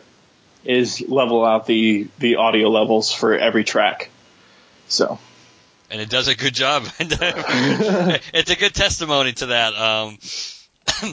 is 0.64 1.00
level 1.08 1.44
out 1.44 1.66
the 1.66 2.08
the 2.18 2.36
audio 2.36 2.68
levels 2.68 3.12
for 3.12 3.36
every 3.36 3.64
track. 3.64 4.10
So 4.88 5.18
and 5.90 6.00
it 6.00 6.10
does 6.10 6.28
a 6.28 6.34
good 6.34 6.54
job. 6.54 6.86
it's 6.98 8.50
a 8.50 8.56
good 8.56 8.74
testimony 8.74 9.32
to 9.34 9.46
that. 9.46 9.74
Um, 9.74 10.18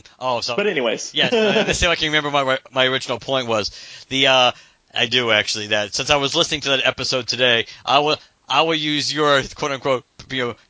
oh, 0.19 0.41
so 0.41 0.55
But 0.55 0.67
anyways, 0.67 1.13
yes, 1.13 1.31
uh, 1.31 1.71
see 1.73 1.85
if 1.85 1.91
I 1.91 1.95
can 1.95 2.07
remember 2.07 2.31
my 2.31 2.59
my 2.71 2.85
original 2.85 3.19
point 3.19 3.47
was 3.47 3.69
the 4.09 4.27
uh, 4.27 4.51
I 4.93 5.05
do 5.05 5.31
actually 5.31 5.67
that 5.67 5.93
since 5.93 6.09
I 6.09 6.17
was 6.17 6.35
listening 6.35 6.61
to 6.61 6.69
that 6.69 6.85
episode 6.85 7.27
today, 7.27 7.67
I 7.85 7.99
will 7.99 8.17
I 8.49 8.63
will 8.63 8.75
use 8.75 9.13
your 9.13 9.41
quote 9.55 9.71
unquote 9.71 10.03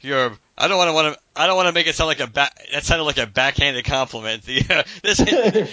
your 0.02 0.38
I 0.58 0.68
don't 0.68 0.78
want 0.78 0.89
to 0.89 0.93
want 0.93 1.14
to 1.14 1.20
I 1.36 1.47
don't 1.47 1.56
want 1.56 1.68
to 1.68 1.74
make 1.74 1.88
it 1.88 1.95
sound 1.95 2.08
like 2.08 2.20
a 2.20 2.28
back 2.28 2.56
that 2.72 2.84
sounded 2.84 3.04
like 3.04 3.18
a 3.18 3.26
backhanded 3.26 3.86
compliment. 3.86 4.43
The 4.43 4.64
uh, 4.70 4.84
this 5.02 5.18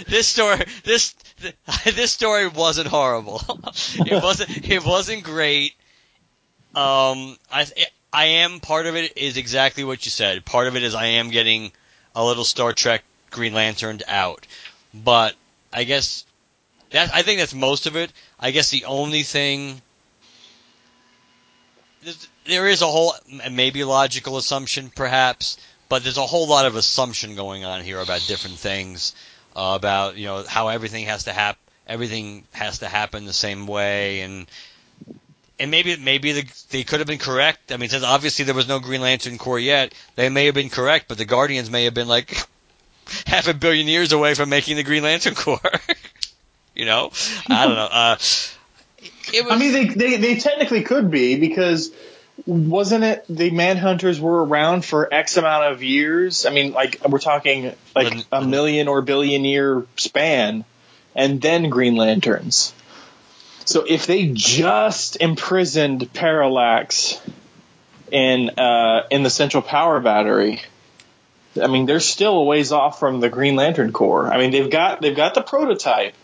this 0.07 0.27
story 0.27 0.65
this 0.85 1.15
this 1.85 2.13
story 2.13 2.49
wasn't 2.49 2.89
horrible. 2.89 3.41
it 3.47 4.23
wasn't 4.23 4.69
it 4.69 4.85
wasn't 4.85 5.25
great. 5.25 5.75
Um, 6.75 7.37
I 7.53 7.67
I 8.13 8.25
am 8.25 8.61
part 8.61 8.87
of 8.87 8.97
it 8.97 9.17
is 9.17 9.37
exactly 9.37 9.85
what 9.85 10.05
you 10.05 10.11
said. 10.11 10.45
Part 10.45 10.69
of 10.69 10.77
it 10.77 10.83
is 10.83 10.95
I 10.95 11.07
am 11.07 11.31
getting 11.31 11.73
a 12.15 12.25
little 12.25 12.45
Star 12.45 12.73
Trek 12.73 13.05
Green 13.31 13.53
Lanterned 13.53 14.03
out, 14.09 14.47
but 14.95 15.35
I 15.73 15.85
guess 15.85 16.25
that 16.91 17.15
I 17.15 17.23
think 17.23 17.41
that's 17.41 17.55
most 17.55 17.87
of 17.87 17.97
it. 17.97 18.13
I 18.41 18.51
guess 18.51 18.71
the 18.71 18.87
only 18.87 19.23
thing 19.23 19.83
there 22.47 22.67
is 22.67 22.83
a 22.83 22.87
whole 22.87 23.15
maybe 23.51 23.85
logical 23.85 24.37
assumption 24.37 24.91
perhaps, 24.95 25.59
but 25.89 26.03
there's 26.03 26.17
a 26.17 26.27
whole 26.27 26.47
lot 26.47 26.67
of 26.67 26.77
assumption 26.77 27.35
going 27.35 27.65
on 27.65 27.83
here 27.83 28.01
about 28.01 28.25
different 28.27 28.57
things 28.57 29.15
uh, 29.57 29.75
about 29.77 30.17
you 30.17 30.27
know 30.27 30.45
how 30.47 30.69
everything 30.69 31.07
has 31.07 31.25
to 31.25 31.33
happen 31.33 31.61
everything 31.89 32.45
has 32.53 32.81
to 32.81 32.89
happen 32.89 33.25
the 33.25 33.33
same 33.33 33.67
way 33.67 34.21
and 34.21 34.47
and 35.59 35.71
maybe 35.71 35.97
maybe 35.97 36.33
the, 36.33 36.45
they 36.71 36.85
could 36.85 37.01
have 37.01 37.09
been 37.09 37.19
correct. 37.19 37.73
I 37.73 37.79
mean, 37.79 37.89
since 37.89 38.05
obviously 38.05 38.45
there 38.45 38.55
was 38.55 38.69
no 38.69 38.79
Green 38.79 39.01
Lantern 39.01 39.39
Corps 39.39 39.59
yet, 39.59 39.93
they 40.15 40.29
may 40.29 40.47
have 40.47 40.55
been 40.55 40.71
correct, 40.71 41.07
but 41.09 41.19
the 41.19 41.25
Guardians 41.25 41.69
may 41.69 41.85
have 41.85 41.95
been 41.95 42.07
like 42.07 42.37
half 43.27 43.49
a 43.49 43.55
billion 43.55 43.89
years 43.89 44.13
away 44.13 44.35
from 44.35 44.51
making 44.51 44.77
the 44.77 44.85
Green 44.85 45.03
Lantern 45.03 45.35
Corps. 45.35 45.81
you 46.77 46.85
know, 46.85 47.11
I 47.49 47.67
don't 47.67 47.75
know. 47.75 47.89
Uh, 47.91 48.17
was, 49.33 49.53
I 49.53 49.59
mean, 49.59 49.73
they, 49.73 49.87
they 49.87 50.17
they 50.17 50.37
technically 50.37 50.83
could 50.83 51.11
be 51.11 51.39
because 51.39 51.91
wasn't 52.47 53.05
it 53.05 53.25
the 53.29 53.51
Manhunters 53.51 54.21
were 54.21 54.45
around 54.45 54.85
for 54.85 55.13
X 55.13 55.37
amount 55.37 55.73
of 55.73 55.83
years? 55.83 56.47
I 56.47 56.51
mean, 56.51 56.73
like 56.73 57.01
we're 57.09 57.19
talking 57.19 57.73
like 57.95 58.13
a 58.31 58.45
million 58.45 58.89
or 58.89 59.03
billion 59.03 59.45
year 59.45 59.87
span, 59.97 60.65
and 61.15 61.41
then 61.41 61.69
Green 61.71 61.97
Lanterns. 61.97 62.73
So 63.65 63.85
if 63.87 64.07
they 64.07 64.29
just 64.33 65.17
imprisoned 65.17 66.13
Parallax 66.15 67.21
in 68.11 68.51
uh, 68.51 69.03
in 69.11 69.23
the 69.23 69.31
Central 69.31 69.63
Power 69.63 70.01
Battery, 70.01 70.63
I 71.61 71.67
mean 71.67 71.87
they're 71.87 72.01
still 72.01 72.39
a 72.39 72.45
ways 72.45 72.73
off 72.73 72.99
from 72.99 73.21
the 73.21 73.29
Green 73.29 73.57
Lantern 73.57 73.93
Corps. 73.93 74.33
I 74.33 74.39
mean 74.39 74.53
they've 74.53 74.71
got 74.71 75.03
they've 75.03 75.17
got 75.17 75.35
the 75.35 75.43
prototype, 75.43 76.15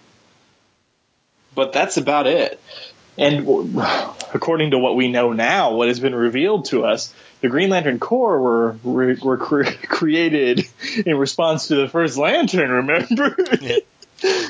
but 1.54 1.72
that's 1.72 1.96
about 1.96 2.26
it. 2.26 2.60
And 3.16 3.78
according 4.34 4.72
to 4.72 4.78
what 4.78 4.96
we 4.96 5.08
know 5.08 5.32
now, 5.32 5.74
what 5.74 5.88
has 5.88 6.00
been 6.00 6.14
revealed 6.14 6.66
to 6.66 6.84
us, 6.84 7.14
the 7.40 7.48
Green 7.48 7.70
Lantern 7.70 7.98
Corps 7.98 8.40
were 8.40 8.76
were, 8.82 9.36
cre- 9.36 9.62
created 9.86 10.66
in 11.06 11.16
response 11.16 11.68
to 11.68 11.76
the 11.76 11.88
first 11.88 12.16
Lantern. 12.16 12.70
Remember? 12.70 13.36
Yeah. 13.60 13.78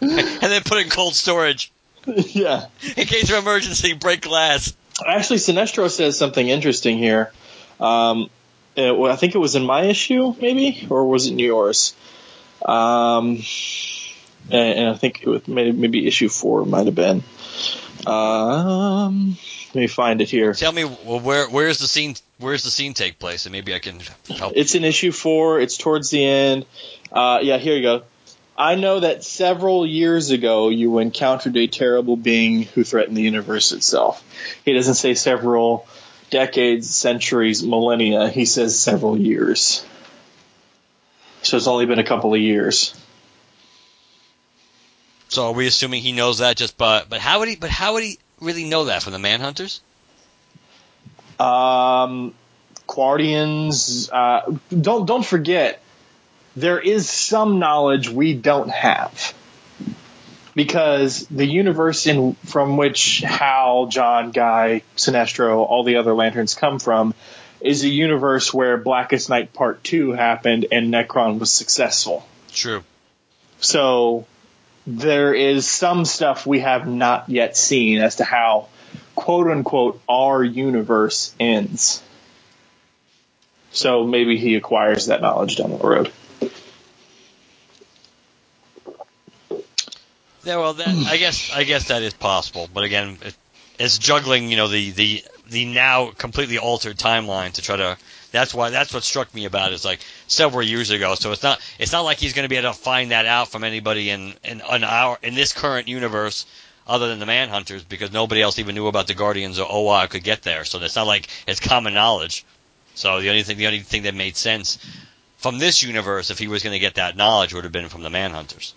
and 0.00 0.52
then 0.52 0.62
put 0.64 0.82
in 0.82 0.90
cold 0.90 1.14
storage. 1.14 1.72
Yeah. 2.06 2.66
In 2.96 3.06
case 3.06 3.30
of 3.30 3.38
emergency, 3.38 3.94
break 3.94 4.22
glass. 4.22 4.74
Actually, 5.06 5.38
Sinestro 5.38 5.90
says 5.90 6.18
something 6.18 6.46
interesting 6.46 6.98
here. 6.98 7.32
Um, 7.80 8.28
it, 8.76 8.96
well, 8.96 9.10
I 9.10 9.16
think 9.16 9.34
it 9.34 9.38
was 9.38 9.54
in 9.54 9.64
my 9.64 9.84
issue, 9.84 10.34
maybe, 10.40 10.86
or 10.90 11.06
was 11.06 11.26
it 11.26 11.32
in 11.32 11.38
yours? 11.38 11.94
Um, 12.64 13.38
and, 14.50 14.78
and 14.78 14.88
I 14.88 14.94
think 14.94 15.22
it 15.22 15.28
was 15.28 15.48
maybe, 15.48 15.72
maybe 15.72 16.06
issue 16.06 16.28
four 16.28 16.64
might 16.64 16.86
have 16.86 16.94
been. 16.94 17.22
Um, 18.06 19.36
let 19.74 19.80
me 19.80 19.86
find 19.86 20.20
it 20.20 20.28
here. 20.30 20.52
Tell 20.52 20.72
me, 20.72 20.84
well, 20.84 21.20
where 21.20 21.48
where's 21.48 21.78
the 21.78 21.88
scene? 21.88 22.16
Where's 22.38 22.64
the 22.64 22.70
scene 22.70 22.94
take 22.94 23.18
place? 23.18 23.46
And 23.46 23.52
maybe 23.52 23.74
I 23.74 23.78
can 23.78 24.00
help. 24.28 24.52
It's 24.56 24.74
in 24.74 24.84
issue 24.84 25.12
four. 25.12 25.60
It's 25.60 25.76
towards 25.76 26.10
the 26.10 26.24
end. 26.24 26.66
Uh, 27.10 27.40
yeah, 27.42 27.58
here 27.58 27.76
you 27.76 27.82
go. 27.82 28.02
I 28.56 28.76
know 28.76 29.00
that 29.00 29.24
several 29.24 29.84
years 29.84 30.30
ago 30.30 30.68
you 30.68 30.98
encountered 30.98 31.56
a 31.56 31.66
terrible 31.66 32.16
being 32.16 32.62
who 32.62 32.84
threatened 32.84 33.16
the 33.16 33.22
universe 33.22 33.72
itself. 33.72 34.22
He 34.64 34.72
doesn't 34.72 34.94
say 34.94 35.14
several 35.14 35.88
decades, 36.30 36.94
centuries, 36.94 37.64
millennia. 37.64 38.28
He 38.28 38.44
says 38.44 38.78
several 38.78 39.18
years. 39.18 39.84
So 41.42 41.56
it's 41.56 41.66
only 41.66 41.86
been 41.86 41.98
a 41.98 42.04
couple 42.04 42.32
of 42.32 42.40
years. 42.40 42.94
So 45.34 45.48
are 45.48 45.52
we 45.52 45.66
assuming 45.66 46.02
he 46.02 46.12
knows 46.12 46.38
that 46.38 46.56
just 46.56 46.78
but 46.78 47.08
but 47.08 47.20
how 47.20 47.40
would 47.40 47.48
he 47.48 47.56
but 47.56 47.70
how 47.70 47.94
would 47.94 48.04
he 48.04 48.18
really 48.40 48.64
know 48.64 48.84
that 48.84 49.02
from 49.02 49.12
the 49.12 49.18
Manhunters? 49.18 49.80
Um 51.40 52.34
Guardians 52.86 54.08
uh, 54.12 54.42
don't 54.68 55.06
don't 55.06 55.24
forget 55.24 55.82
there 56.54 56.78
is 56.78 57.08
some 57.10 57.58
knowledge 57.58 58.08
we 58.08 58.34
don't 58.34 58.70
have. 58.70 59.34
Because 60.54 61.26
the 61.26 61.46
universe 61.46 62.06
in 62.06 62.34
from 62.46 62.76
which 62.76 63.18
Hal, 63.18 63.86
John, 63.86 64.30
Guy, 64.30 64.82
Sinestro, 64.96 65.56
all 65.68 65.82
the 65.82 65.96
other 65.96 66.14
lanterns 66.14 66.54
come 66.54 66.78
from 66.78 67.12
is 67.60 67.82
a 67.82 67.88
universe 67.88 68.54
where 68.54 68.76
Blackest 68.76 69.28
Night 69.28 69.52
Part 69.52 69.82
2 69.82 70.12
happened 70.12 70.66
and 70.70 70.94
Nekron 70.94 71.40
was 71.40 71.50
successful. 71.50 72.24
True. 72.52 72.84
So 73.58 74.26
there 74.86 75.34
is 75.34 75.66
some 75.66 76.04
stuff 76.04 76.46
we 76.46 76.60
have 76.60 76.86
not 76.86 77.28
yet 77.28 77.56
seen 77.56 78.00
as 78.00 78.16
to 78.16 78.24
how 78.24 78.68
quote 79.14 79.48
unquote 79.48 80.00
our 80.08 80.42
universe 80.42 81.34
ends. 81.40 82.02
So 83.72 84.04
maybe 84.06 84.36
he 84.36 84.54
acquires 84.54 85.06
that 85.06 85.20
knowledge 85.20 85.56
down 85.56 85.70
the 85.70 85.78
road. 85.78 86.12
Yeah, 90.44 90.56
well, 90.56 90.76
I 90.78 91.16
guess 91.16 91.50
I 91.54 91.64
guess 91.64 91.88
that 91.88 92.02
is 92.02 92.12
possible, 92.12 92.68
but 92.72 92.84
again, 92.84 93.16
it, 93.22 93.34
it's 93.78 93.98
juggling, 93.98 94.50
you 94.50 94.58
know, 94.58 94.68
the 94.68 94.90
the 94.90 95.24
the 95.48 95.64
now 95.64 96.10
completely 96.10 96.58
altered 96.58 96.98
timeline 96.98 97.52
to 97.52 97.62
try 97.62 97.76
to. 97.76 97.96
That's 98.34 98.52
why 98.52 98.70
that's 98.70 98.92
what 98.92 99.04
struck 99.04 99.32
me 99.32 99.44
about 99.44 99.70
it. 99.70 99.74
It's 99.74 99.84
like 99.84 100.00
several 100.26 100.64
years 100.64 100.90
ago, 100.90 101.14
so 101.14 101.30
it's 101.30 101.42
not 101.42 101.60
it's 101.78 101.92
not 101.92 102.00
like 102.00 102.18
he's 102.18 102.32
going 102.32 102.44
to 102.44 102.48
be 102.48 102.56
able 102.56 102.72
to 102.72 102.78
find 102.78 103.12
that 103.12 103.26
out 103.26 103.48
from 103.48 103.62
anybody 103.62 104.10
in 104.10 104.34
in 104.42 104.60
an 104.60 104.82
hour 104.82 105.18
in 105.22 105.34
this 105.34 105.52
current 105.52 105.86
universe 105.86 106.44
other 106.86 107.08
than 107.08 107.20
the 107.20 107.26
Manhunters 107.26 107.88
because 107.88 108.12
nobody 108.12 108.42
else 108.42 108.58
even 108.58 108.74
knew 108.74 108.88
about 108.88 109.06
the 109.06 109.14
Guardians 109.14 109.60
or 109.60 109.66
Oa 109.70 110.08
could 110.08 110.24
get 110.24 110.42
there. 110.42 110.64
So 110.64 110.80
it's 110.82 110.96
not 110.96 111.06
like 111.06 111.28
it's 111.46 111.60
common 111.60 111.94
knowledge. 111.94 112.44
So 112.96 113.20
the 113.20 113.30
only 113.30 113.44
thing 113.44 113.56
the 113.56 113.68
only 113.68 113.80
thing 113.80 114.02
that 114.02 114.16
made 114.16 114.36
sense 114.36 114.78
from 115.36 115.60
this 115.60 115.84
universe, 115.84 116.30
if 116.30 116.38
he 116.40 116.48
was 116.48 116.64
going 116.64 116.74
to 116.74 116.80
get 116.80 116.96
that 116.96 117.16
knowledge, 117.16 117.54
would 117.54 117.62
have 117.62 117.72
been 117.72 117.88
from 117.88 118.02
the 118.02 118.10
Manhunters. 118.10 118.72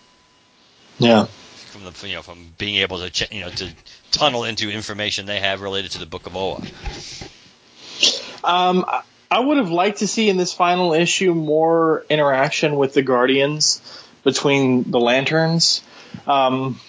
Yeah 0.98 1.26
from 1.68 1.84
the 1.84 2.08
you 2.08 2.14
know 2.14 2.22
from 2.22 2.52
being 2.58 2.76
able 2.76 2.98
to 2.98 3.10
ch- 3.10 3.30
you 3.30 3.40
know 3.40 3.50
to 3.50 3.70
tunnel 4.10 4.44
into 4.44 4.70
information 4.70 5.26
they 5.26 5.40
have 5.40 5.60
related 5.60 5.90
to 5.92 5.98
the 5.98 6.06
Book 6.06 6.26
of 6.26 6.34
Oa. 6.34 6.62
Um, 8.42 8.84
I 9.30 9.40
would 9.40 9.58
have 9.58 9.70
liked 9.70 9.98
to 9.98 10.06
see 10.06 10.28
in 10.28 10.36
this 10.36 10.52
final 10.52 10.92
issue 10.92 11.34
more 11.34 12.04
interaction 12.08 12.76
with 12.76 12.94
the 12.94 13.02
Guardians 13.02 13.82
between 14.24 14.90
the 14.90 15.00
Lanterns. 15.00 15.82
Um, 16.26 16.80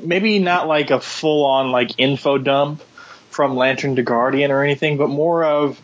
maybe 0.00 0.38
not 0.38 0.68
like 0.68 0.90
a 0.90 1.00
full 1.00 1.44
on 1.44 1.72
like 1.72 1.98
info 1.98 2.38
dump 2.38 2.82
from 3.30 3.56
Lantern 3.56 3.96
to 3.96 4.02
Guardian 4.02 4.50
or 4.50 4.62
anything, 4.62 4.96
but 4.96 5.08
more 5.08 5.44
of 5.44 5.80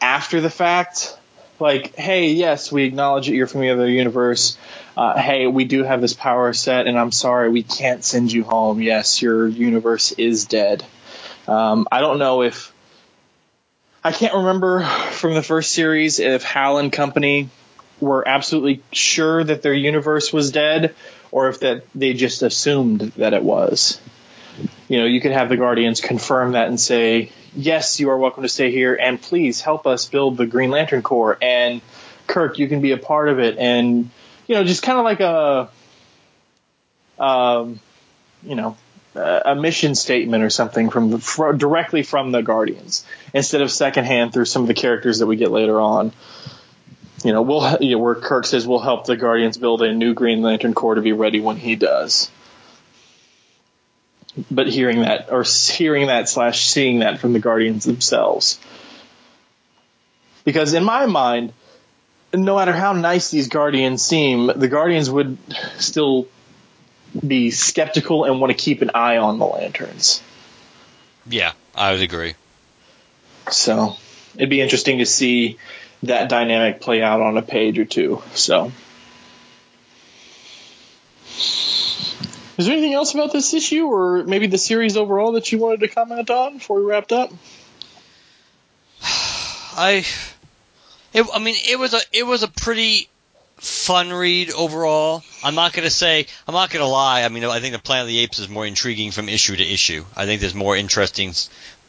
after 0.00 0.40
the 0.40 0.50
fact. 0.50 1.18
Like, 1.60 1.94
hey, 1.94 2.32
yes, 2.32 2.72
we 2.72 2.82
acknowledge 2.82 3.26
that 3.26 3.34
you're 3.34 3.46
from 3.46 3.60
the 3.60 3.70
other 3.70 3.88
universe 3.88 4.58
uh, 4.96 5.18
hey, 5.18 5.46
we 5.46 5.64
do 5.64 5.82
have 5.82 6.00
this 6.00 6.14
power 6.14 6.52
set, 6.52 6.86
and 6.86 6.98
I'm 6.98 7.12
sorry, 7.12 7.48
we 7.50 7.62
can't 7.62 8.04
send 8.04 8.32
you 8.32 8.44
home. 8.44 8.80
Yes, 8.80 9.20
your 9.20 9.46
universe 9.46 10.12
is 10.12 10.44
dead. 10.44 10.84
Um, 11.48 11.88
I 11.90 12.00
don't 12.00 12.18
know 12.18 12.42
if 12.42 12.72
I 14.06 14.12
can't 14.12 14.34
remember 14.34 14.84
from 14.84 15.32
the 15.32 15.42
first 15.42 15.72
series 15.72 16.18
if 16.18 16.42
Hal 16.42 16.76
and 16.76 16.92
company 16.92 17.48
were 18.00 18.28
absolutely 18.28 18.82
sure 18.92 19.42
that 19.42 19.62
their 19.62 19.72
universe 19.72 20.30
was 20.30 20.52
dead, 20.52 20.94
or 21.30 21.48
if 21.48 21.60
that 21.60 21.84
they 21.94 22.12
just 22.12 22.42
assumed 22.42 23.00
that 23.16 23.32
it 23.32 23.42
was. 23.42 23.98
You 24.88 24.98
know, 24.98 25.06
you 25.06 25.22
could 25.22 25.32
have 25.32 25.48
the 25.48 25.56
Guardians 25.56 26.02
confirm 26.02 26.52
that 26.52 26.68
and 26.68 26.78
say, 26.78 27.30
"Yes, 27.56 27.98
you 27.98 28.10
are 28.10 28.18
welcome 28.18 28.42
to 28.42 28.48
stay 28.50 28.70
here, 28.70 28.94
and 28.94 29.20
please 29.20 29.62
help 29.62 29.86
us 29.86 30.04
build 30.04 30.36
the 30.36 30.46
Green 30.46 30.70
Lantern 30.70 31.00
Corps." 31.00 31.38
And 31.40 31.80
Kirk, 32.26 32.58
you 32.58 32.68
can 32.68 32.82
be 32.82 32.92
a 32.92 32.98
part 32.98 33.30
of 33.30 33.38
it, 33.38 33.56
and 33.56 34.10
you 34.46 34.54
know, 34.54 34.64
just 34.64 34.82
kind 34.82 34.98
of 34.98 35.04
like 35.04 35.20
a, 35.20 35.70
um, 37.18 37.80
you 38.42 38.54
know, 38.54 38.76
a 39.14 39.54
mission 39.54 39.94
statement 39.94 40.42
or 40.42 40.50
something 40.50 40.90
from 40.90 41.10
the, 41.10 41.54
directly 41.56 42.02
from 42.02 42.32
the 42.32 42.42
Guardians 42.42 43.04
instead 43.32 43.60
of 43.60 43.70
secondhand 43.70 44.32
through 44.32 44.46
some 44.46 44.62
of 44.62 44.68
the 44.68 44.74
characters 44.74 45.20
that 45.20 45.26
we 45.26 45.36
get 45.36 45.50
later 45.50 45.80
on. 45.80 46.12
you 47.24 47.32
know, 47.32 47.42
we'll 47.42 47.78
you 47.80 47.92
know, 47.92 47.98
where 47.98 48.14
Kirk 48.14 48.46
says 48.46 48.66
we'll 48.66 48.80
help 48.80 49.06
the 49.06 49.16
Guardians 49.16 49.56
build 49.56 49.82
a 49.82 49.92
new 49.92 50.14
Green 50.14 50.42
Lantern 50.42 50.74
Corps 50.74 50.96
to 50.96 51.00
be 51.00 51.12
ready 51.12 51.40
when 51.40 51.56
he 51.56 51.76
does. 51.76 52.30
But 54.50 54.66
hearing 54.66 55.02
that, 55.02 55.30
or 55.30 55.44
hearing 55.44 56.08
that 56.08 56.28
slash 56.28 56.66
seeing 56.66 56.98
that 56.98 57.20
from 57.20 57.32
the 57.32 57.38
Guardians 57.38 57.84
themselves, 57.84 58.58
because 60.44 60.74
in 60.74 60.82
my 60.82 61.06
mind, 61.06 61.52
no 62.32 62.56
matter 62.56 62.72
how 62.72 62.92
nice 62.92 63.30
these 63.30 63.48
Guardians 63.48 64.02
seem, 64.02 64.50
the 64.54 64.66
Guardians 64.66 65.08
would 65.08 65.38
still 65.78 66.26
be 67.26 67.50
skeptical 67.50 68.24
and 68.24 68.40
want 68.40 68.50
to 68.50 68.56
keep 68.56 68.82
an 68.82 68.90
eye 68.94 69.18
on 69.18 69.38
the 69.38 69.46
lanterns. 69.46 70.22
Yeah, 71.26 71.52
I 71.74 71.92
would 71.92 72.02
agree. 72.02 72.34
So 73.50 73.96
it'd 74.34 74.50
be 74.50 74.60
interesting 74.60 74.98
to 74.98 75.06
see 75.06 75.58
that 76.02 76.28
dynamic 76.28 76.80
play 76.80 77.02
out 77.02 77.20
on 77.20 77.36
a 77.36 77.42
page 77.42 77.78
or 77.78 77.84
two. 77.84 78.22
So. 78.34 78.72
Is 82.56 82.66
there 82.66 82.72
anything 82.72 82.94
else 82.94 83.14
about 83.14 83.32
this 83.32 83.52
issue, 83.52 83.86
or 83.86 84.22
maybe 84.22 84.46
the 84.46 84.58
series 84.58 84.96
overall, 84.96 85.32
that 85.32 85.50
you 85.50 85.58
wanted 85.58 85.80
to 85.80 85.88
comment 85.88 86.30
on 86.30 86.58
before 86.58 86.78
we 86.78 86.84
wrapped 86.84 87.10
up? 87.10 87.32
I, 89.02 90.04
it, 91.12 91.26
I 91.34 91.38
mean, 91.40 91.56
it 91.68 91.78
was 91.78 91.94
a 91.94 92.00
it 92.12 92.24
was 92.24 92.44
a 92.44 92.48
pretty 92.48 93.08
fun 93.64 94.12
read 94.12 94.52
overall. 94.52 95.22
I'm 95.42 95.54
not 95.54 95.72
gonna 95.72 95.90
say 95.90 96.26
I'm 96.46 96.54
not 96.54 96.70
gonna 96.70 96.86
lie. 96.86 97.22
I 97.22 97.28
mean, 97.28 97.44
I 97.44 97.60
think 97.60 97.72
the 97.72 97.78
Planet 97.78 98.02
of 98.02 98.08
the 98.08 98.18
Apes 98.18 98.38
is 98.38 98.48
more 98.48 98.66
intriguing 98.66 99.10
from 99.10 99.28
issue 99.28 99.56
to 99.56 99.64
issue. 99.64 100.04
I 100.16 100.26
think 100.26 100.40
there's 100.40 100.54
more 100.54 100.76
interesting. 100.76 101.32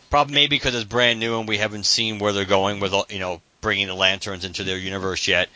Probably 0.09 0.35
maybe 0.35 0.55
because 0.55 0.75
it's 0.75 0.85
brand 0.85 1.19
new 1.19 1.39
and 1.39 1.47
we 1.47 1.57
haven't 1.57 1.85
seen 1.85 2.19
where 2.19 2.31
they're 2.31 2.45
going 2.45 2.79
with 2.79 2.93
you 3.09 3.19
know 3.19 3.41
bringing 3.61 3.87
the 3.87 3.95
lanterns 3.95 4.45
into 4.45 4.63
their 4.63 4.77
universe 4.77 5.27
yet. 5.27 5.49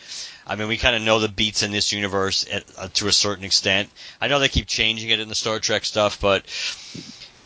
I 0.45 0.55
mean, 0.55 0.67
we 0.67 0.77
kind 0.77 0.95
of 0.95 1.03
know 1.03 1.19
the 1.19 1.29
beats 1.29 1.61
in 1.61 1.71
this 1.71 1.91
universe 1.93 2.43
at, 2.51 2.63
uh, 2.75 2.87
to 2.95 3.07
a 3.07 3.11
certain 3.11 3.43
extent. 3.43 3.87
I 4.19 4.27
know 4.27 4.39
they 4.39 4.47
keep 4.47 4.65
changing 4.65 5.11
it 5.11 5.19
in 5.19 5.29
the 5.29 5.35
Star 5.35 5.59
Trek 5.59 5.85
stuff, 5.85 6.19
but 6.19 6.43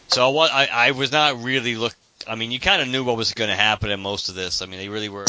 so 0.07 0.29
what? 0.29 0.51
I, 0.51 0.67
I 0.71 0.91
was 0.91 1.11
not 1.11 1.43
really 1.43 1.75
look. 1.75 1.93
I 2.25 2.35
mean, 2.35 2.51
you 2.51 2.59
kind 2.61 2.81
of 2.81 2.87
knew 2.87 3.03
what 3.03 3.17
was 3.17 3.33
going 3.33 3.49
to 3.49 3.55
happen 3.55 3.91
in 3.91 3.99
most 3.99 4.29
of 4.29 4.35
this. 4.35 4.61
I 4.61 4.65
mean, 4.67 4.79
they 4.79 4.87
really 4.89 5.09
were. 5.09 5.25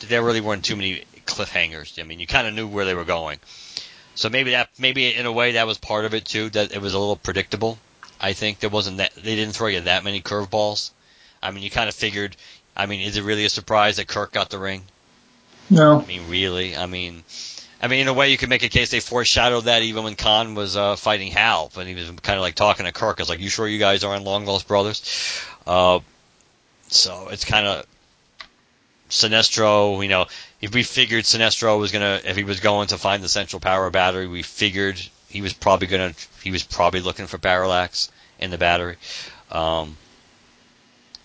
There 0.00 0.22
really 0.22 0.40
weren't 0.40 0.64
too 0.64 0.76
many 0.76 1.04
cliffhangers. 1.26 2.00
I 2.00 2.04
mean, 2.04 2.20
you 2.20 2.26
kind 2.26 2.46
of 2.46 2.54
knew 2.54 2.66
where 2.66 2.84
they 2.84 2.94
were 2.94 3.04
going. 3.04 3.38
So 4.14 4.30
maybe 4.30 4.52
that, 4.52 4.70
maybe 4.78 5.14
in 5.14 5.26
a 5.26 5.32
way, 5.32 5.52
that 5.52 5.66
was 5.66 5.78
part 5.78 6.04
of 6.04 6.14
it 6.14 6.24
too. 6.24 6.48
That 6.50 6.72
it 6.72 6.80
was 6.80 6.94
a 6.94 6.98
little 6.98 7.16
predictable. 7.16 7.78
I 8.20 8.32
think 8.32 8.60
there 8.60 8.70
wasn't 8.70 8.98
that 8.98 9.14
they 9.14 9.36
didn't 9.36 9.54
throw 9.54 9.68
you 9.68 9.82
that 9.82 10.04
many 10.04 10.22
curveballs. 10.22 10.90
I 11.42 11.50
mean, 11.50 11.62
you 11.62 11.70
kind 11.70 11.88
of 11.88 11.94
figured. 11.94 12.36
I 12.74 12.86
mean, 12.86 13.02
is 13.02 13.16
it 13.16 13.24
really 13.24 13.44
a 13.44 13.50
surprise 13.50 13.96
that 13.96 14.08
Kirk 14.08 14.32
got 14.32 14.50
the 14.50 14.58
ring? 14.58 14.82
No. 15.68 16.00
I 16.00 16.06
mean, 16.06 16.28
really? 16.28 16.76
I 16.76 16.86
mean, 16.86 17.24
I 17.80 17.88
mean, 17.88 18.00
in 18.00 18.08
a 18.08 18.14
way, 18.14 18.30
you 18.30 18.38
could 18.38 18.48
make 18.48 18.62
a 18.62 18.68
case 18.68 18.90
they 18.90 19.00
foreshadowed 19.00 19.64
that 19.64 19.82
even 19.82 20.04
when 20.04 20.14
Khan 20.14 20.54
was 20.54 20.76
uh, 20.76 20.96
fighting 20.96 21.30
Hal, 21.30 21.70
and 21.76 21.88
he 21.88 21.94
was 21.94 22.10
kind 22.22 22.38
of 22.38 22.40
like 22.40 22.54
talking 22.54 22.86
to 22.86 22.92
Kirk. 22.92 23.20
It's 23.20 23.28
like, 23.28 23.40
"You 23.40 23.50
sure 23.50 23.68
you 23.68 23.78
guys 23.78 24.02
aren't 24.02 24.24
long 24.24 24.46
lost 24.46 24.66
brothers?" 24.66 25.02
Uh, 25.66 26.00
so 26.88 27.28
it's 27.28 27.44
kind 27.44 27.66
of 27.66 27.86
Sinestro. 29.10 30.02
You 30.02 30.08
know, 30.08 30.26
if 30.66 30.74
we 30.74 30.82
figured 30.82 31.22
Sinestro 31.22 31.78
was 31.78 31.92
gonna, 31.92 32.20
if 32.24 32.36
he 32.36 32.42
was 32.42 32.58
going 32.58 32.88
to 32.88 32.98
find 32.98 33.22
the 33.22 33.28
central 33.28 33.60
power 33.60 33.88
battery, 33.88 34.26
we 34.26 34.42
figured 34.42 35.00
he 35.28 35.40
was 35.40 35.52
probably 35.52 35.86
gonna, 35.86 36.12
he 36.42 36.50
was 36.50 36.64
probably 36.64 36.98
looking 36.98 37.28
for 37.28 37.38
Parallax 37.38 38.10
in 38.40 38.50
the 38.50 38.58
battery. 38.58 38.96
Um, 39.52 39.96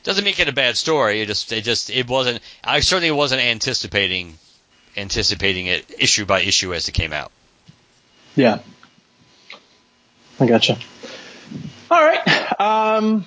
doesn't 0.04 0.24
make 0.24 0.40
it 0.40 0.48
a 0.48 0.52
bad 0.52 0.78
story. 0.78 1.22
It 1.22 1.26
just 1.26 1.52
it 1.52 1.64
just 1.64 1.90
it 1.90 2.08
wasn't. 2.08 2.40
I 2.64 2.82
certainly 2.82 3.10
wasn't 3.10 3.42
anticipating 3.42 4.38
anticipating 4.96 5.66
it 5.66 5.92
issue 5.98 6.26
by 6.26 6.42
issue 6.42 6.76
as 6.76 6.88
it 6.88 6.92
came 6.92 7.12
out. 7.12 7.32
Yeah, 8.36 8.60
I 10.40 10.46
gotcha. 10.46 10.78
All 11.90 12.00
right. 12.00 12.62
Um, 12.62 13.26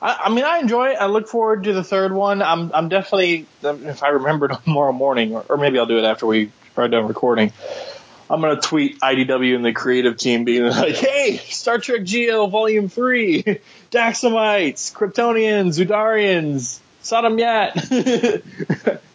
I, 0.00 0.20
I 0.24 0.30
mean, 0.30 0.44
I 0.44 0.58
enjoy 0.58 0.90
it. 0.90 0.96
I 1.00 1.06
look 1.06 1.28
forward 1.28 1.64
to 1.64 1.72
the 1.72 1.84
third 1.84 2.12
one. 2.12 2.42
I'm 2.42 2.70
I'm 2.74 2.88
definitely 2.88 3.46
if 3.62 4.02
I 4.02 4.08
remember 4.08 4.48
tomorrow 4.64 4.92
morning, 4.92 5.34
or, 5.34 5.44
or 5.48 5.56
maybe 5.56 5.78
I'll 5.78 5.86
do 5.86 5.98
it 5.98 6.04
after 6.04 6.26
we 6.26 6.50
are 6.76 6.88
done 6.88 7.06
recording. 7.06 7.52
I'm 8.28 8.40
gonna 8.40 8.60
tweet 8.60 9.00
IDW 9.00 9.54
and 9.54 9.64
the 9.64 9.72
creative 9.72 10.16
team 10.16 10.44
being 10.44 10.64
like, 10.68 10.96
"Hey, 10.96 11.36
Star 11.38 11.78
Trek 11.78 12.02
Geo 12.04 12.46
Volume 12.46 12.88
Three, 12.88 13.42
Daxamites, 13.90 14.92
Kryptonians, 14.92 15.78
Xudarians, 15.78 16.80
Sodam 17.02 17.38
Yat, 17.38 17.74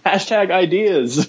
hashtag 0.06 0.52
ideas." 0.52 1.26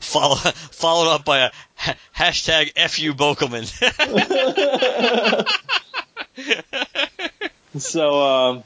Follow, 0.00 0.36
followed 0.36 1.10
up 1.10 1.24
by 1.24 1.38
a 1.40 1.50
ha- 1.74 1.96
hashtag 2.16 2.72
fu 2.88 3.12
Bokelman. 3.12 3.66
so, 7.78 8.22
um, 8.22 8.64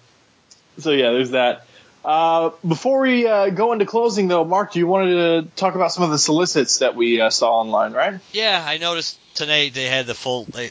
so 0.78 0.90
yeah, 0.90 1.10
there's 1.12 1.30
that. 1.30 1.66
Uh, 2.04 2.50
before 2.66 3.00
we 3.00 3.26
uh, 3.26 3.48
go 3.48 3.72
into 3.72 3.86
closing, 3.86 4.28
though, 4.28 4.44
Mark, 4.44 4.76
you 4.76 4.86
wanted 4.86 5.14
to 5.14 5.56
talk 5.56 5.74
about 5.74 5.90
some 5.90 6.04
of 6.04 6.10
the 6.10 6.18
solicits 6.18 6.78
that 6.78 6.94
we 6.94 7.20
uh, 7.20 7.30
saw 7.30 7.60
online, 7.60 7.92
right? 7.94 8.20
Yeah, 8.32 8.62
I 8.66 8.76
noticed 8.76 9.18
today 9.34 9.70
they 9.70 9.86
had 9.86 10.06
the 10.06 10.14
full. 10.14 10.44
They, 10.44 10.70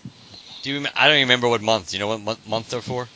do 0.62 0.72
you? 0.72 0.88
I 0.96 1.08
don't 1.08 1.18
even 1.18 1.28
remember 1.28 1.50
what 1.50 1.62
month. 1.62 1.94
You 1.94 2.00
know 2.00 2.08
what 2.08 2.22
month, 2.22 2.48
month 2.48 2.70
they're 2.70 2.82
for? 2.82 3.08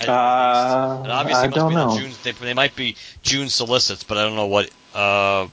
Uh, 0.00 0.08
I 0.08 1.48
don't 1.48 1.72
know. 1.72 1.96
June, 1.98 2.12
they, 2.22 2.32
they, 2.32 2.54
might 2.54 2.76
be 2.76 2.96
June 3.22 3.48
solicits, 3.48 4.04
but 4.04 4.18
I 4.18 4.24
don't 4.24 4.36
know 4.36 4.46
what. 4.46 4.70
Uh, 4.94 5.48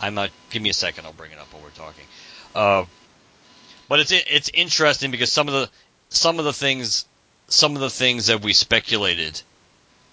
I'm 0.00 0.14
not. 0.14 0.30
Give 0.50 0.60
me 0.60 0.68
a 0.68 0.74
second. 0.74 1.06
I'll 1.06 1.12
bring 1.12 1.30
it 1.30 1.38
up 1.38 1.52
while 1.52 1.62
we're 1.62 1.70
talking. 1.70 2.04
Uh, 2.54 2.84
but 3.88 4.00
it's 4.00 4.12
it's 4.12 4.50
interesting 4.52 5.10
because 5.10 5.32
some 5.32 5.48
of 5.48 5.54
the 5.54 5.70
some 6.10 6.38
of 6.38 6.44
the 6.44 6.52
things 6.52 7.06
some 7.48 7.74
of 7.74 7.80
the 7.80 7.90
things 7.90 8.26
that 8.26 8.42
we 8.42 8.52
speculated 8.52 9.40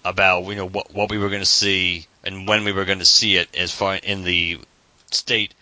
about 0.04 0.44
you 0.44 0.54
know 0.54 0.66
what 0.66 0.92
what 0.94 1.10
we 1.10 1.18
were 1.18 1.28
going 1.28 1.42
to 1.42 1.46
see 1.46 2.06
and 2.24 2.48
when 2.48 2.64
we 2.64 2.72
were 2.72 2.84
going 2.84 2.98
to 3.00 3.04
see 3.04 3.36
it 3.36 3.48
as 3.56 3.72
far 3.72 3.96
in 3.96 4.24
the 4.24 4.58
state 5.10 5.52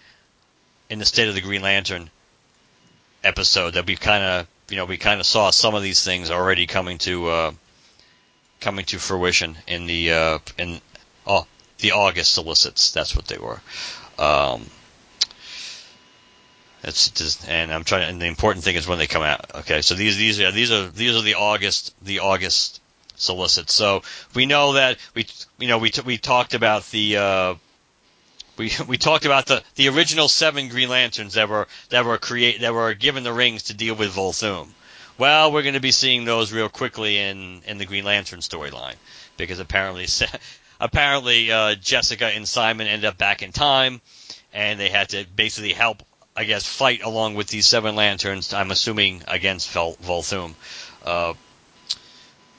in 0.88 0.98
the 0.98 1.04
state 1.04 1.28
of 1.28 1.34
the 1.34 1.40
Green 1.40 1.62
Lantern 1.62 2.10
episode 3.22 3.74
that 3.74 3.86
we 3.86 3.96
kind 3.96 4.22
of 4.22 4.46
you 4.68 4.76
know 4.76 4.84
we 4.84 4.96
kind 4.96 5.20
of 5.20 5.26
saw 5.26 5.50
some 5.50 5.74
of 5.74 5.82
these 5.82 6.02
things 6.04 6.30
already 6.30 6.66
coming 6.66 6.98
to 6.98 7.28
uh, 7.28 7.52
coming 8.60 8.84
to 8.86 8.98
fruition 8.98 9.56
in 9.66 9.86
the 9.86 10.12
uh, 10.12 10.38
in 10.58 10.80
oh 11.26 11.46
the 11.78 11.92
August 11.92 12.32
solicits 12.32 12.92
that's 12.92 13.16
what 13.16 13.26
they 13.26 13.38
were. 13.38 13.60
Um, 14.18 14.66
it's 16.84 17.10
just, 17.10 17.48
and 17.48 17.72
I'm 17.72 17.84
trying. 17.84 18.08
And 18.08 18.20
the 18.20 18.26
important 18.26 18.64
thing 18.64 18.76
is 18.76 18.86
when 18.86 18.98
they 18.98 19.06
come 19.06 19.22
out. 19.22 19.54
Okay, 19.54 19.80
so 19.82 19.94
these 19.94 20.16
these 20.16 20.40
are 20.40 20.52
these 20.52 20.70
are 20.70 20.88
these 20.88 21.16
are 21.16 21.22
the 21.22 21.34
August 21.34 21.94
the 22.02 22.20
August 22.20 22.80
solicit. 23.16 23.70
So 23.70 24.02
we 24.34 24.46
know 24.46 24.74
that 24.74 24.98
we 25.14 25.26
you 25.58 25.68
know 25.68 25.78
we 25.78 25.90
t- 25.90 26.02
we 26.02 26.18
talked 26.18 26.54
about 26.54 26.84
the 26.90 27.16
uh, 27.16 27.54
we 28.56 28.72
we 28.88 28.98
talked 28.98 29.24
about 29.24 29.46
the, 29.46 29.62
the 29.76 29.88
original 29.88 30.28
seven 30.28 30.68
Green 30.68 30.88
Lanterns 30.88 31.34
that 31.34 31.48
were 31.48 31.66
that 31.90 32.04
were 32.04 32.18
create 32.18 32.60
that 32.60 32.74
were 32.74 32.94
given 32.94 33.24
the 33.24 33.32
rings 33.32 33.64
to 33.64 33.74
deal 33.74 33.94
with 33.94 34.14
Volthoom. 34.14 34.68
Well, 35.16 35.52
we're 35.52 35.62
going 35.62 35.74
to 35.74 35.80
be 35.80 35.92
seeing 35.92 36.24
those 36.24 36.52
real 36.52 36.68
quickly 36.68 37.18
in 37.18 37.62
in 37.66 37.78
the 37.78 37.86
Green 37.86 38.04
Lantern 38.04 38.40
storyline 38.40 38.96
because 39.36 39.58
apparently 39.58 40.06
apparently 40.80 41.50
uh, 41.50 41.74
Jessica 41.76 42.26
and 42.26 42.48
Simon 42.48 42.86
ended 42.86 43.06
up 43.06 43.16
back 43.16 43.42
in 43.42 43.52
time 43.52 44.00
and 44.52 44.78
they 44.78 44.88
had 44.88 45.10
to 45.10 45.26
basically 45.34 45.72
help 45.72 46.02
I 46.36 46.44
guess 46.44 46.66
fight 46.66 47.02
along 47.02 47.34
with 47.34 47.46
these 47.48 47.66
seven 47.66 47.94
lanterns. 47.94 48.52
I'm 48.52 48.70
assuming 48.70 49.22
against 49.28 49.70
Vol- 49.70 49.96
Volthoom. 49.96 50.54
Uh, 51.04 51.34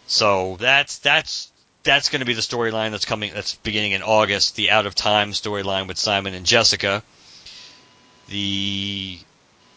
so 0.07 0.57
that's 0.59 0.99
that's 0.99 1.51
that's 1.83 2.09
going 2.09 2.21
to 2.21 2.25
be 2.25 2.33
the 2.33 2.41
storyline 2.41 2.91
that's 2.91 3.05
coming. 3.05 3.31
That's 3.33 3.55
beginning 3.55 3.91
in 3.91 4.01
August. 4.01 4.55
The 4.55 4.71
out 4.71 4.85
of 4.85 4.95
time 4.95 5.31
storyline 5.31 5.87
with 5.87 5.97
Simon 5.97 6.33
and 6.33 6.45
Jessica. 6.45 7.03
The 8.27 9.19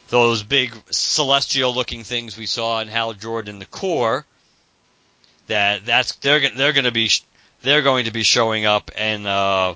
those 0.09 0.43
big 0.43 0.75
celestial 0.91 1.75
looking 1.75 2.05
things 2.05 2.37
we 2.37 2.47
saw 2.47 2.81
in 2.81 2.89
Hal 2.89 3.15
Jordan 3.15 3.59
the 3.59 3.67
Corps. 3.67 4.25
That 5.49 5.85
that's 5.85 6.15
they're 6.17 6.49
they're 6.51 6.73
going 6.73 6.85
to 6.85 6.93
be 6.93 7.11
they're 7.63 7.83
going 7.83 8.05
to 8.05 8.13
be 8.13 8.23
showing 8.23 8.65
up 8.65 8.91
and 8.97 9.27
uh, 9.27 9.75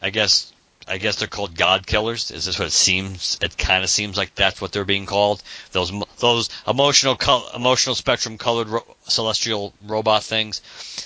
I 0.00 0.10
guess 0.10 0.51
I 0.88 0.98
guess 0.98 1.16
they're 1.16 1.28
called 1.28 1.54
God 1.54 1.86
Killers. 1.86 2.30
Is 2.30 2.44
this 2.44 2.58
what 2.58 2.68
it 2.68 2.72
seems? 2.72 3.38
It 3.42 3.56
kind 3.56 3.84
of 3.84 3.90
seems 3.90 4.16
like 4.16 4.34
that's 4.34 4.60
what 4.60 4.72
they're 4.72 4.84
being 4.84 5.06
called. 5.06 5.42
Those 5.72 5.92
those 6.18 6.48
emotional 6.66 7.18
emotional 7.54 7.94
spectrum 7.94 8.38
colored 8.38 8.68
ro- 8.68 8.96
celestial 9.04 9.72
robot 9.86 10.24
things 10.24 10.62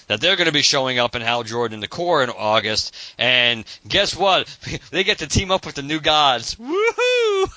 that 0.08 0.20
they're 0.20 0.36
going 0.36 0.46
to 0.46 0.52
be 0.52 0.62
showing 0.62 0.98
up 0.98 1.14
in 1.14 1.22
Hal 1.22 1.42
Jordan 1.42 1.80
the 1.80 1.88
Corps 1.88 2.22
in 2.22 2.30
August. 2.30 2.94
And 3.18 3.64
guess 3.86 4.16
what? 4.16 4.46
They 4.90 5.04
get 5.04 5.18
to 5.18 5.26
team 5.26 5.50
up 5.50 5.66
with 5.66 5.74
the 5.74 5.82
new 5.82 6.00
gods. 6.00 6.54
Woohoo! 6.56 7.50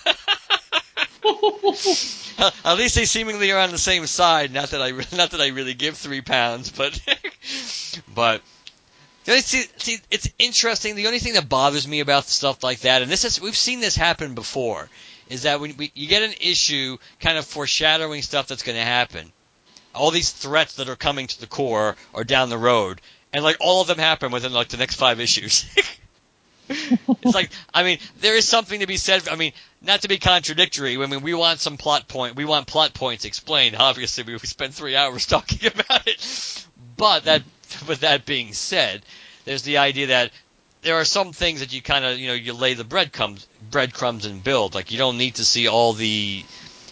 At 2.65 2.77
least 2.77 2.95
they 2.95 3.05
seemingly 3.05 3.51
are 3.51 3.59
on 3.59 3.71
the 3.71 3.77
same 3.77 4.05
side. 4.07 4.53
Not 4.53 4.69
that 4.69 4.81
I 4.81 4.91
not 5.15 5.31
that 5.31 5.41
I 5.41 5.47
really 5.47 5.73
give 5.73 5.97
three 5.97 6.21
pounds, 6.21 6.71
but 6.71 6.99
but 8.13 8.41
See, 9.25 9.65
see, 9.77 9.99
it's 10.09 10.29
interesting. 10.39 10.95
The 10.95 11.07
only 11.07 11.19
thing 11.19 11.33
that 11.33 11.47
bothers 11.47 11.87
me 11.87 11.99
about 11.99 12.25
stuff 12.25 12.63
like 12.63 12.79
that, 12.81 13.01
and 13.01 13.11
this 13.11 13.25
is, 13.25 13.39
we've 13.39 13.55
seen 13.55 13.79
this 13.79 13.95
happen 13.95 14.33
before, 14.33 14.89
is 15.29 15.43
that 15.43 15.59
when 15.59 15.77
we, 15.77 15.91
you 15.93 16.07
get 16.07 16.23
an 16.23 16.33
issue 16.41 16.97
kind 17.19 17.37
of 17.37 17.45
foreshadowing 17.45 18.21
stuff 18.21 18.47
that's 18.47 18.63
going 18.63 18.77
to 18.77 18.83
happen, 18.83 19.31
all 19.93 20.11
these 20.11 20.31
threats 20.31 20.75
that 20.75 20.89
are 20.89 20.95
coming 20.95 21.27
to 21.27 21.39
the 21.39 21.47
Corps 21.47 21.95
or 22.13 22.23
down 22.23 22.49
the 22.49 22.57
road, 22.57 23.01
and 23.31 23.43
like 23.43 23.57
all 23.59 23.81
of 23.81 23.87
them 23.87 23.97
happen 23.97 24.31
within 24.31 24.53
like 24.53 24.69
the 24.69 24.77
next 24.77 24.95
five 24.95 25.19
issues. 25.19 25.65
it's 26.69 27.35
like, 27.35 27.51
I 27.73 27.83
mean, 27.83 27.99
there 28.19 28.35
is 28.35 28.47
something 28.47 28.79
to 28.79 28.87
be 28.87 28.97
said. 28.97 29.27
I 29.29 29.35
mean, 29.35 29.53
not 29.81 30.01
to 30.01 30.07
be 30.07 30.17
contradictory. 30.17 30.97
I 30.97 31.05
mean, 31.05 31.21
we 31.21 31.33
want 31.33 31.59
some 31.59 31.77
plot 31.77 32.07
point. 32.07 32.35
We 32.35 32.45
want 32.45 32.67
plot 32.67 32.93
points 32.93 33.25
explained. 33.25 33.75
Obviously, 33.77 34.23
we 34.23 34.37
spent 34.39 34.73
three 34.73 34.95
hours 34.95 35.25
talking 35.27 35.67
about 35.67 36.07
it. 36.07 36.65
But 36.97 37.25
that, 37.25 37.43
with 37.87 38.01
that 38.01 38.25
being 38.25 38.53
said, 38.53 39.03
there's 39.45 39.63
the 39.63 39.77
idea 39.77 40.07
that 40.07 40.31
there 40.81 40.95
are 40.95 41.05
some 41.05 41.33
things 41.33 41.59
that 41.59 41.73
you 41.73 41.81
kind 41.81 42.05
of, 42.05 42.17
you 42.17 42.27
know, 42.27 42.33
you 42.33 42.53
lay 42.53 42.73
the 42.73 42.83
breadcrumbs, 42.83 43.47
breadcrumbs 43.69 44.25
and 44.25 44.43
build. 44.43 44.75
Like 44.75 44.91
you 44.91 44.97
don't 44.97 45.17
need 45.17 45.35
to 45.35 45.45
see 45.45 45.67
all 45.67 45.93
the. 45.93 46.45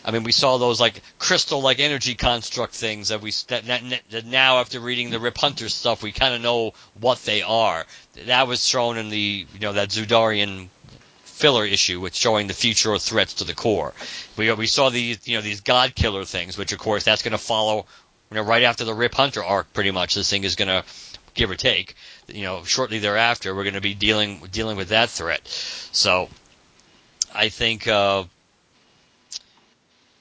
I 0.04 0.12
mean, 0.12 0.24
we 0.24 0.32
saw 0.32 0.58
those 0.58 0.80
like 0.80 1.02
crystal 1.20 1.62
like 1.62 1.80
energy 1.80 2.16
construct 2.16 2.74
things 2.74 3.10
that 3.10 3.22
we 3.22 3.32
that, 3.48 3.66
that 4.10 4.26
now 4.26 4.60
after 4.60 4.80
reading 4.80 5.10
the 5.10 5.20
Rip 5.20 5.38
Hunter 5.38 5.68
stuff, 5.68 6.02
we 6.02 6.14
kind 6.14 6.34
of 6.34 6.42
know 6.42 6.74
what 7.00 7.20
they 7.26 7.42
are. 7.42 7.86
That 8.26 8.48
was 8.48 8.66
shown 8.66 8.98
in 8.98 9.10
the 9.10 9.46
you 9.54 9.60
know 9.60 9.74
that 9.74 9.90
Xudarian 9.90 10.70
filler 11.24 11.66
issue 11.66 12.00
with 12.00 12.16
showing 12.16 12.48
the 12.48 12.54
future 12.54 12.98
threats 12.98 13.36
to 13.36 13.44
the 13.44 13.54
Corps. 13.54 13.94
We 14.38 14.52
we 14.54 14.68
saw 14.68 14.90
these 14.90 15.28
you 15.28 15.38
know 15.38 15.42
these 15.42 15.62
god 15.62 15.94
killer 15.94 16.26
things, 16.26 16.58
which 16.58 16.72
of 16.72 16.80
course 16.80 17.04
that's 17.04 17.22
going 17.22 17.34
to 17.34 17.38
follow 17.38 17.86
you 18.32 18.36
know 18.36 18.44
right 18.44 18.64
after 18.64 18.84
the 18.84 18.94
Rip 18.94 19.14
Hunter 19.14 19.44
arc. 19.44 19.72
Pretty 19.74 19.92
much, 19.92 20.16
this 20.16 20.30
thing 20.30 20.44
is 20.44 20.56
going 20.56 20.68
to 20.68 20.84
give 21.34 21.50
or 21.50 21.56
take. 21.56 21.96
You 22.28 22.44
know, 22.44 22.64
shortly 22.64 23.00
thereafter, 23.00 23.56
we're 23.56 23.64
going 23.64 23.76
to 23.76 23.82
be 23.82 23.94
dealing 23.94 24.42
dealing 24.52 24.78
with 24.78 24.90
that 24.90 25.10
threat. 25.10 25.48
So, 25.48 26.30
I 27.34 27.50
think. 27.50 27.88
Uh, 27.88 28.26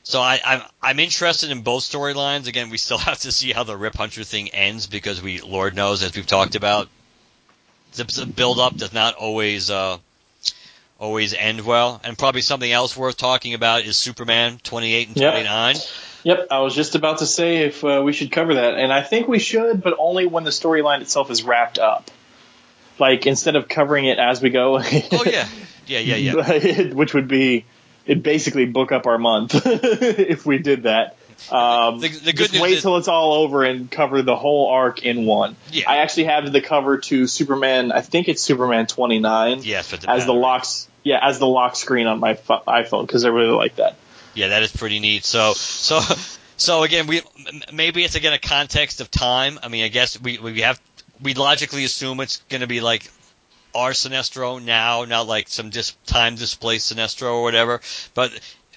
so 0.03 0.21
I, 0.21 0.41
I'm 0.45 0.63
I'm 0.81 1.01
interested 1.01 1.51
in 1.51 1.63
both 1.63 1.83
storylines. 1.83 2.47
Again, 2.47 2.71
we 2.71 2.79
still 2.79 2.99
have 3.11 3.19
to 3.21 3.33
see 3.33 3.53
how 3.53 3.65
the 3.65 3.77
Rip 3.77 3.97
Hunter 3.97 4.23
thing 4.23 4.51
ends 4.51 4.87
because 4.87 5.21
we, 5.21 5.41
Lord 5.41 5.75
knows, 5.75 6.03
as 6.03 6.15
we've 6.15 6.27
talked 6.27 6.55
about, 6.55 6.89
the, 7.95 8.05
the 8.05 8.27
build 8.27 8.61
up 8.61 8.77
does 8.77 8.93
not 8.93 9.15
always 9.15 9.69
uh, 9.69 9.99
always 10.99 11.35
end 11.35 11.61
well. 11.61 12.01
And 12.05 12.17
probably 12.17 12.43
something 12.43 12.71
else 12.71 12.97
worth 12.97 13.17
talking 13.17 13.55
about 13.55 13.85
is 13.85 13.97
Superman 13.97 14.61
28 14.63 15.09
and 15.09 15.17
29. 15.17 15.75
Yep. 15.75 15.85
Yep, 16.27 16.49
I 16.51 16.59
was 16.59 16.75
just 16.75 16.97
about 16.97 17.19
to 17.19 17.27
say 17.27 17.59
if 17.59 17.85
uh, 17.85 18.03
we 18.05 18.13
should 18.13 18.33
cover 18.33 18.55
that, 18.55 18.75
and 18.75 18.93
I 18.93 19.01
think 19.03 19.29
we 19.29 19.39
should, 19.39 19.81
but 19.81 19.95
only 19.97 20.27
when 20.27 20.43
the 20.43 20.51
storyline 20.51 21.01
itself 21.01 21.31
is 21.31 21.45
wrapped 21.45 21.79
up. 21.79 22.11
Like 22.99 23.27
instead 23.27 23.55
of 23.55 23.69
covering 23.69 24.07
it 24.07 24.19
as 24.19 24.43
we 24.43 24.51
go. 24.51 24.77
oh 24.79 25.23
yeah, 25.25 25.47
yeah, 25.87 26.01
yeah, 26.01 26.17
yeah. 26.17 26.83
Which 26.95 27.15
would 27.15 27.29
be 27.29 27.65
it 28.07 28.25
basically 28.25 28.67
book 28.67 28.91
up 28.91 29.07
our 29.07 29.19
month 29.19 29.53
if 29.65 30.45
we 30.45 30.59
did 30.59 30.83
that. 30.83 31.17
Um, 31.49 32.01
the, 32.01 32.09
the 32.09 32.33
just 32.33 32.59
wait 32.59 32.81
till 32.81 32.97
it's 32.97 33.07
all 33.07 33.35
over 33.35 33.63
and 33.63 33.89
cover 33.89 34.21
the 34.23 34.35
whole 34.35 34.71
arc 34.71 35.05
in 35.05 35.27
one. 35.27 35.55
Yeah. 35.71 35.89
I 35.89 35.99
actually 35.99 36.25
have 36.25 36.51
the 36.51 36.61
cover 36.61 36.99
to 36.99 37.29
Superman. 37.29 37.93
I 37.93 38.01
think 38.01 38.27
it's 38.27 38.43
Superman 38.43 38.89
29. 38.89 39.61
Yes, 39.63 39.95
as 40.09 40.27
the 40.27 40.35
locks. 40.35 40.89
Yeah, 41.05 41.21
as 41.23 41.39
the 41.39 41.47
lock 41.47 41.77
screen 41.77 42.09
on 42.09 42.19
my 42.19 42.35
iPhone 42.35 43.07
because 43.07 43.25
I 43.25 43.29
really 43.29 43.55
like 43.55 43.77
that. 43.77 43.95
Yeah, 44.37 44.49
that 44.49 44.63
is 44.63 44.71
pretty 44.71 45.01
neat. 45.01 45.25
So, 45.25 45.55
so, 45.55 45.99
so 46.59 46.83
again, 46.83 47.07
we 47.07 47.23
maybe 47.73 48.05
it's 48.05 48.15
again 48.15 48.35
a 48.35 48.39
context 48.39 49.01
of 49.01 49.11
time. 49.11 49.59
I 49.63 49.69
mean, 49.69 49.85
I 49.85 49.89
guess 49.89 50.21
we 50.21 50.39
we 50.39 50.61
have 50.61 50.79
we 51.23 51.33
logically 51.35 51.85
assume 51.85 52.21
it's 52.21 52.37
going 52.51 52.61
to 52.61 52.67
be 52.67 52.83
like 52.83 53.11
our 53.75 53.93
Sinestro 53.93 54.63
now, 54.63 55.05
not 55.05 55.27
like 55.27 55.49
some 55.49 55.71
dis- 55.71 55.97
time 56.07 56.35
displaced 56.35 56.95
Sinestro 56.95 57.33
or 57.33 57.43
whatever. 57.43 57.81
But 58.13 58.31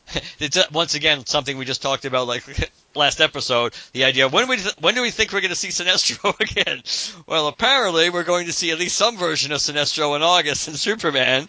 it's 0.40 0.56
uh, 0.56 0.64
once 0.72 0.96
again 0.96 1.26
something 1.26 1.58
we 1.58 1.66
just 1.66 1.82
talked 1.82 2.06
about 2.06 2.26
like 2.26 2.44
last 2.96 3.22
episode. 3.22 3.74
The 3.94 4.06
idea 4.06 4.28
when 4.28 4.48
we 4.48 4.58
when 4.80 4.96
do 4.96 5.02
we 5.02 5.12
think 5.12 5.32
we're 5.32 5.42
going 5.42 5.50
to 5.50 5.56
see 5.56 5.70
Sinestro 5.70 6.40
again? 6.40 6.82
Well, 7.28 7.48
apparently 7.48 8.10
we're 8.10 8.24
going 8.24 8.48
to 8.48 8.54
see 8.54 8.72
at 8.72 8.80
least 8.80 8.98
some 8.98 9.18
version 9.18 9.52
of 9.52 9.60
Sinestro 9.60 10.16
in 10.16 10.22
August 10.22 10.68
in 10.68 10.76
Superman 10.76 11.48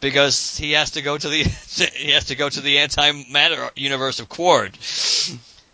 because 0.00 0.56
he 0.56 0.72
has 0.72 0.92
to 0.92 1.02
go 1.02 1.16
to 1.16 1.28
the 1.28 1.42
he 1.94 2.12
has 2.12 2.26
to 2.26 2.36
go 2.36 2.48
to 2.48 2.60
the 2.60 2.76
antimatter 2.76 3.70
universe 3.76 4.20
of 4.20 4.28
Qward. 4.28 4.74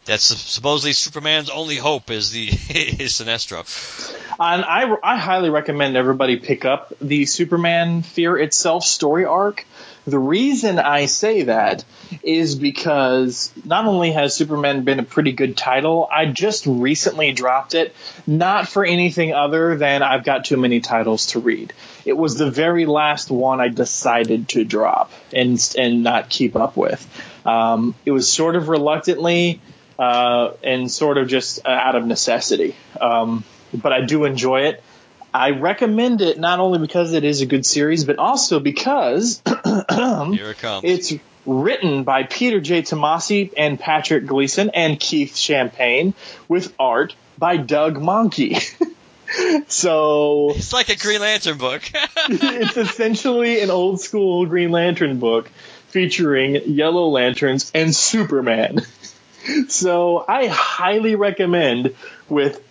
That's 0.06 0.24
supposedly 0.24 0.92
Superman's 0.92 1.48
only 1.48 1.76
hope 1.76 2.10
is 2.10 2.30
the 2.30 2.48
is 2.48 3.12
Sinestro. 3.12 3.64
And 4.38 4.64
I, 4.64 4.94
I 5.02 5.16
highly 5.16 5.48
recommend 5.48 5.96
everybody 5.96 6.36
pick 6.36 6.64
up 6.64 6.92
the 7.00 7.24
Superman 7.24 8.02
Fear 8.02 8.36
Itself 8.38 8.84
story 8.84 9.24
arc. 9.24 9.64
The 10.06 10.18
reason 10.18 10.78
I 10.78 11.06
say 11.06 11.44
that 11.44 11.84
is 12.22 12.56
because 12.56 13.50
not 13.64 13.86
only 13.86 14.12
has 14.12 14.34
Superman 14.34 14.84
been 14.84 14.98
a 14.98 15.04
pretty 15.04 15.32
good 15.32 15.56
title, 15.56 16.06
I 16.12 16.26
just 16.26 16.66
recently 16.66 17.32
dropped 17.32 17.74
it, 17.74 17.94
not 18.26 18.68
for 18.68 18.84
anything 18.84 19.32
other 19.32 19.76
than 19.76 20.02
I've 20.02 20.24
got 20.24 20.44
too 20.44 20.58
many 20.58 20.80
titles 20.80 21.28
to 21.28 21.40
read. 21.40 21.72
It 22.04 22.12
was 22.16 22.36
the 22.36 22.50
very 22.50 22.84
last 22.84 23.30
one 23.30 23.60
I 23.60 23.68
decided 23.68 24.48
to 24.50 24.64
drop 24.64 25.10
and 25.32 25.58
and 25.78 26.02
not 26.02 26.28
keep 26.28 26.54
up 26.54 26.76
with. 26.76 27.06
Um, 27.46 27.94
it 28.04 28.10
was 28.10 28.30
sort 28.30 28.56
of 28.56 28.68
reluctantly 28.68 29.60
uh, 29.98 30.50
and 30.62 30.90
sort 30.90 31.16
of 31.16 31.28
just 31.28 31.64
out 31.66 31.94
of 31.94 32.06
necessity. 32.06 32.76
Um, 33.00 33.44
but 33.72 33.92
I 33.92 34.02
do 34.02 34.24
enjoy 34.24 34.62
it. 34.62 34.82
I 35.34 35.50
recommend 35.50 36.20
it 36.20 36.38
not 36.38 36.60
only 36.60 36.78
because 36.78 37.12
it 37.12 37.24
is 37.24 37.40
a 37.40 37.46
good 37.46 37.66
series, 37.66 38.04
but 38.04 38.18
also 38.18 38.60
because 38.60 39.42
it 39.46 40.58
it's 40.84 41.12
written 41.44 42.04
by 42.04 42.22
Peter 42.22 42.60
J. 42.60 42.82
Tomasi 42.82 43.52
and 43.56 43.78
Patrick 43.78 44.26
Gleason 44.26 44.70
and 44.72 44.98
Keith 44.98 45.36
Champagne 45.36 46.14
with 46.46 46.72
art 46.78 47.16
by 47.36 47.56
Doug 47.56 47.96
Mahnke. 47.96 48.62
so 49.68 50.52
it's 50.54 50.72
like 50.72 50.88
a 50.88 50.96
Green 50.96 51.20
Lantern 51.20 51.58
book. 51.58 51.82
it's 52.28 52.76
essentially 52.76 53.60
an 53.60 53.70
old 53.70 54.00
school 54.00 54.46
Green 54.46 54.70
Lantern 54.70 55.18
book 55.18 55.50
featuring 55.88 56.60
Yellow 56.66 57.08
Lanterns 57.08 57.72
and 57.74 57.94
Superman. 57.94 58.82
so 59.68 60.24
I 60.26 60.46
highly 60.46 61.16
recommend 61.16 61.96
with 62.28 62.63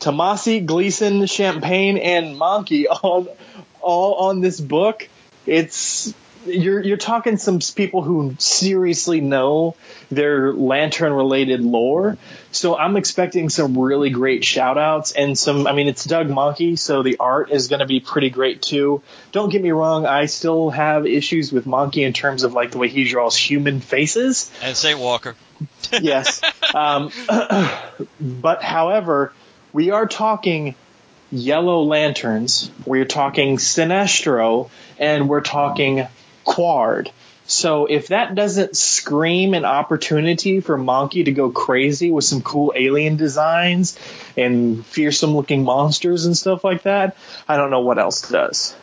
Tomasi, 0.00 0.64
Gleason, 0.64 1.26
Champagne, 1.26 1.98
and 1.98 2.36
Mahnke 2.36 2.86
all 3.02 3.36
all 3.80 4.28
on 4.28 4.40
this 4.40 4.60
book. 4.60 5.08
It's 5.46 6.14
you're 6.46 6.80
you're 6.80 6.96
talking 6.96 7.36
some 7.36 7.58
people 7.74 8.02
who 8.02 8.34
seriously 8.38 9.20
know 9.20 9.76
their 10.10 10.52
lantern 10.52 11.12
related 11.12 11.60
lore. 11.60 12.16
So 12.50 12.76
I'm 12.76 12.96
expecting 12.96 13.50
some 13.50 13.78
really 13.78 14.10
great 14.10 14.44
shout 14.44 14.78
outs 14.78 15.12
and 15.12 15.38
some 15.38 15.66
I 15.66 15.72
mean 15.72 15.88
it's 15.88 16.04
Doug 16.04 16.28
Mahnke, 16.28 16.78
so 16.78 17.02
the 17.02 17.18
art 17.18 17.50
is 17.50 17.68
gonna 17.68 17.86
be 17.86 18.00
pretty 18.00 18.30
great 18.30 18.62
too. 18.62 19.02
Don't 19.32 19.50
get 19.50 19.62
me 19.62 19.70
wrong, 19.70 20.06
I 20.06 20.26
still 20.26 20.70
have 20.70 21.06
issues 21.06 21.52
with 21.52 21.66
Mahnke 21.66 22.06
in 22.06 22.12
terms 22.12 22.42
of 22.42 22.54
like 22.54 22.70
the 22.70 22.78
way 22.78 22.88
he 22.88 23.04
draws 23.04 23.36
human 23.36 23.80
faces. 23.80 24.50
And 24.62 24.76
St. 24.76 24.98
Walker. 24.98 25.36
yes. 25.92 26.40
Um, 26.72 27.10
but 28.20 28.62
however, 28.62 29.32
we 29.72 29.90
are 29.90 30.06
talking 30.06 30.74
Yellow 31.32 31.82
Lanterns, 31.82 32.70
we're 32.84 33.04
talking 33.04 33.56
Sinestro, 33.56 34.70
and 34.98 35.28
we're 35.28 35.42
talking 35.42 36.06
Qward. 36.44 37.10
So 37.46 37.86
if 37.86 38.08
that 38.08 38.34
doesn't 38.34 38.76
scream 38.76 39.54
an 39.54 39.64
opportunity 39.64 40.60
for 40.60 40.78
Mahnke 40.78 41.24
to 41.24 41.32
go 41.32 41.50
crazy 41.50 42.10
with 42.12 42.24
some 42.24 42.42
cool 42.42 42.72
alien 42.76 43.16
designs 43.16 43.98
and 44.36 44.86
fearsome 44.86 45.34
looking 45.34 45.64
monsters 45.64 46.26
and 46.26 46.36
stuff 46.36 46.62
like 46.62 46.82
that, 46.82 47.16
I 47.48 47.56
don't 47.56 47.70
know 47.70 47.80
what 47.80 47.98
else 47.98 48.28
does. 48.28 48.74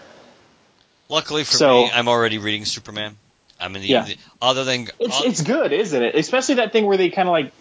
Luckily 1.07 1.45
for 1.45 1.55
so, 1.55 1.83
me, 1.83 1.91
I'm 1.93 2.09
already 2.09 2.37
reading 2.39 2.65
Superman. 2.65 3.17
I 3.59 3.69
mean, 3.69 3.83
yeah. 3.83 4.05
other 4.41 4.65
than 4.65 4.89
it's, 4.99 5.21
uh, 5.21 5.23
it's 5.25 5.41
good, 5.41 5.71
isn't 5.71 6.03
it? 6.03 6.15
Especially 6.15 6.55
that 6.55 6.73
thing 6.73 6.85
where 6.85 6.97
they 6.97 7.09
kind 7.09 7.27
of 7.27 7.31
like 7.31 7.53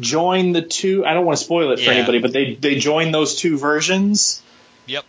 join 0.00 0.52
the 0.52 0.62
two. 0.62 1.04
I 1.04 1.14
don't 1.14 1.24
want 1.24 1.38
to 1.38 1.44
spoil 1.44 1.72
it 1.72 1.78
for 1.78 1.86
yeah. 1.86 1.92
anybody, 1.92 2.18
but 2.18 2.32
they 2.32 2.54
they 2.54 2.76
join 2.76 3.12
those 3.12 3.36
two 3.36 3.58
versions. 3.58 4.42
Yep. 4.86 5.04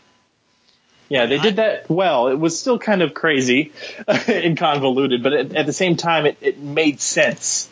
Yeah, 1.09 1.25
they 1.25 1.39
did 1.39 1.57
that 1.57 1.89
well. 1.89 2.27
It 2.27 2.39
was 2.39 2.59
still 2.59 2.79
kind 2.79 3.01
of 3.01 3.13
crazy 3.13 3.71
and 4.07 4.57
convoluted, 4.57 5.23
but 5.23 5.33
at, 5.33 5.55
at 5.55 5.65
the 5.65 5.73
same 5.73 5.97
time, 5.97 6.25
it, 6.25 6.37
it 6.41 6.59
made 6.59 7.01
sense 7.01 7.69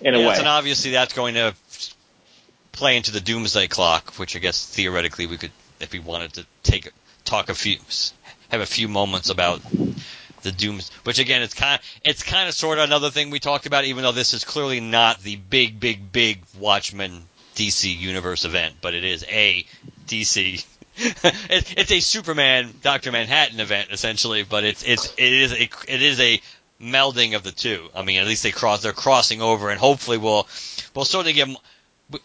in 0.00 0.14
yes, 0.14 0.22
a 0.22 0.28
way. 0.28 0.38
And 0.38 0.48
obviously, 0.48 0.92
that's 0.92 1.14
going 1.14 1.34
to 1.34 1.54
play 2.72 2.96
into 2.96 3.12
the 3.12 3.20
Doomsday 3.20 3.68
Clock, 3.68 4.14
which 4.18 4.36
I 4.36 4.38
guess 4.38 4.66
theoretically 4.66 5.26
we 5.26 5.36
could, 5.36 5.52
if 5.80 5.92
we 5.92 5.98
wanted 5.98 6.34
to 6.34 6.46
take 6.62 6.90
talk 7.24 7.48
a 7.48 7.54
few, 7.54 7.76
have 8.48 8.60
a 8.60 8.66
few 8.66 8.88
moments 8.88 9.30
about 9.30 9.60
the 10.42 10.52
Dooms, 10.52 10.90
which 11.04 11.18
again, 11.18 11.42
it's 11.42 11.54
kind 11.54 11.78
of, 11.78 11.86
it's 12.04 12.22
kind 12.22 12.48
of 12.48 12.54
sort 12.54 12.78
of 12.78 12.84
another 12.84 13.10
thing 13.10 13.30
we 13.30 13.40
talked 13.40 13.66
about, 13.66 13.84
even 13.84 14.02
though 14.02 14.12
this 14.12 14.34
is 14.34 14.44
clearly 14.44 14.80
not 14.80 15.20
the 15.20 15.36
big, 15.36 15.80
big, 15.80 16.12
big 16.12 16.40
Watchmen 16.58 17.22
DC 17.54 17.98
Universe 17.98 18.44
event, 18.44 18.76
but 18.80 18.94
it 18.94 19.04
is 19.04 19.24
a 19.28 19.64
DC 20.06 20.64
it, 21.00 21.78
it's 21.78 21.92
a 21.92 22.00
Superman 22.00 22.74
Doctor 22.82 23.12
Manhattan 23.12 23.60
event 23.60 23.90
essentially, 23.92 24.42
but 24.42 24.64
it's 24.64 24.82
it's 24.82 25.14
it 25.16 25.32
is 25.32 25.52
a 25.52 25.62
it 25.86 26.02
is 26.02 26.18
a 26.18 26.40
melding 26.80 27.36
of 27.36 27.44
the 27.44 27.52
two. 27.52 27.88
I 27.94 28.02
mean, 28.02 28.20
at 28.20 28.26
least 28.26 28.42
they 28.42 28.50
cross 28.50 28.82
they're 28.82 28.92
crossing 28.92 29.40
over, 29.40 29.70
and 29.70 29.78
hopefully 29.78 30.18
we'll 30.18 30.48
we'll 30.94 31.04
of 31.04 31.34
get. 31.34 31.48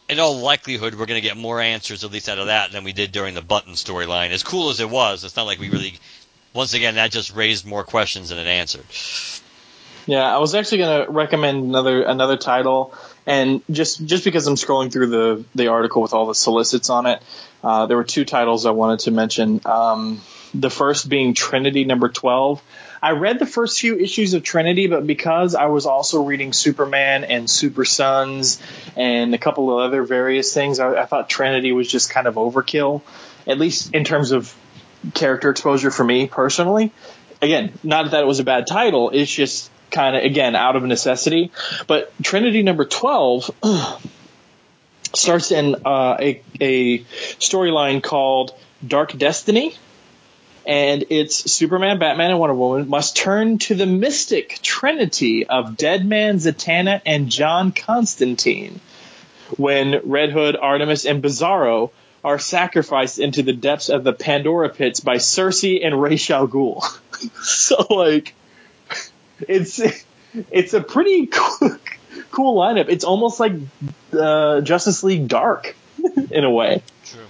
In 0.07 0.19
all 0.19 0.37
likelihood, 0.37 0.95
we're 0.95 1.05
going 1.05 1.21
to 1.21 1.27
get 1.27 1.35
more 1.35 1.59
answers, 1.59 2.05
at 2.05 2.11
least 2.11 2.29
out 2.29 2.39
of 2.39 2.45
that, 2.45 2.71
than 2.71 2.85
we 2.85 2.93
did 2.93 3.11
during 3.11 3.35
the 3.35 3.41
Button 3.41 3.73
storyline. 3.73 4.29
As 4.29 4.41
cool 4.41 4.69
as 4.69 4.79
it 4.79 4.89
was, 4.89 5.23
it's 5.23 5.35
not 5.35 5.43
like 5.43 5.59
we 5.59 5.69
really. 5.69 5.99
Once 6.53 6.73
again, 6.73 6.95
that 6.95 7.11
just 7.11 7.35
raised 7.35 7.65
more 7.65 7.83
questions 7.83 8.29
than 8.29 8.37
it 8.37 8.47
answered. 8.47 8.85
Yeah, 10.05 10.23
I 10.23 10.39
was 10.39 10.53
actually 10.53 10.79
going 10.79 11.05
to 11.05 11.11
recommend 11.11 11.63
another 11.63 12.03
another 12.03 12.35
title, 12.35 12.93
and 13.25 13.61
just 13.71 14.05
just 14.05 14.25
because 14.25 14.45
I'm 14.47 14.55
scrolling 14.55 14.91
through 14.91 15.07
the 15.07 15.45
the 15.55 15.67
article 15.67 16.01
with 16.01 16.13
all 16.13 16.25
the 16.25 16.35
solicits 16.35 16.89
on 16.89 17.05
it, 17.05 17.23
uh, 17.63 17.85
there 17.85 17.95
were 17.95 18.03
two 18.03 18.25
titles 18.25 18.65
I 18.65 18.71
wanted 18.71 18.99
to 18.99 19.11
mention. 19.11 19.61
Um, 19.65 20.21
the 20.53 20.69
first 20.69 21.09
being 21.09 21.33
Trinity 21.33 21.85
number 21.85 22.09
twelve. 22.09 22.61
I 23.01 23.11
read 23.11 23.39
the 23.39 23.45
first 23.45 23.79
few 23.79 23.97
issues 23.97 24.33
of 24.33 24.43
Trinity, 24.43 24.87
but 24.87 25.05
because 25.05 25.55
I 25.55 25.65
was 25.65 25.85
also 25.85 26.23
reading 26.23 26.53
Superman 26.53 27.25
and 27.25 27.49
Super 27.49 27.83
Sons 27.83 28.61
and 28.95 29.33
a 29.33 29.37
couple 29.37 29.77
of 29.77 29.85
other 29.85 30.03
various 30.03 30.53
things, 30.53 30.79
I, 30.79 31.01
I 31.01 31.05
thought 31.05 31.29
Trinity 31.29 31.73
was 31.73 31.89
just 31.89 32.11
kind 32.11 32.27
of 32.27 32.35
overkill, 32.35 33.01
at 33.45 33.57
least 33.57 33.93
in 33.93 34.05
terms 34.05 34.31
of 34.31 34.55
character 35.13 35.49
exposure 35.49 35.91
for 35.91 36.03
me 36.03 36.27
personally. 36.27 36.91
Again, 37.41 37.73
not 37.83 38.11
that 38.11 38.23
it 38.23 38.27
was 38.27 38.39
a 38.39 38.43
bad 38.43 38.67
title, 38.67 39.09
it's 39.09 39.31
just 39.31 39.69
kind 39.91 40.15
of 40.15 40.23
again 40.23 40.55
out 40.55 40.75
of 40.75 40.83
necessity. 40.83 41.51
But 41.87 42.11
Trinity 42.23 42.63
number 42.63 42.85
twelve 42.85 43.49
starts 45.13 45.51
in 45.51 45.75
uh, 45.85 46.17
a 46.19 46.41
a 46.59 46.99
storyline 47.39 48.01
called 48.01 48.53
Dark 48.85 49.17
Destiny, 49.17 49.75
and 50.65 51.05
it's 51.09 51.51
Superman, 51.51 51.99
Batman, 51.99 52.31
and 52.31 52.39
Wonder 52.39 52.55
Woman 52.55 52.89
must 52.89 53.15
turn 53.15 53.57
to 53.59 53.75
the 53.75 53.85
mystic 53.85 54.59
trinity 54.61 55.45
of 55.45 55.77
Deadman, 55.77 56.37
Zatanna, 56.37 57.01
and 57.05 57.29
John 57.29 57.71
Constantine 57.71 58.79
when 59.57 60.01
Red 60.03 60.31
Hood, 60.31 60.55
Artemis, 60.55 61.05
and 61.05 61.21
Bizarro 61.21 61.91
are 62.23 62.39
sacrificed 62.39 63.19
into 63.19 63.43
the 63.43 63.53
depths 63.53 63.89
of 63.89 64.03
the 64.03 64.13
Pandora 64.13 64.69
pits 64.69 64.99
by 64.99 65.17
Circe 65.17 65.63
and 65.63 66.01
Ra's 66.01 66.29
al 66.29 66.47
Ghul. 66.47 66.81
so 67.43 67.85
like 67.89 68.33
it's 69.47 69.81
it's 70.51 70.73
a 70.73 70.81
pretty 70.81 71.27
cool, 71.31 71.77
cool 72.31 72.55
lineup. 72.55 72.89
It's 72.89 73.03
almost 73.03 73.39
like 73.39 73.53
uh, 74.13 74.61
Justice 74.61 75.03
League 75.03 75.27
Dark 75.27 75.75
in 76.31 76.43
a 76.43 76.51
way. 76.51 76.81
True. 77.05 77.21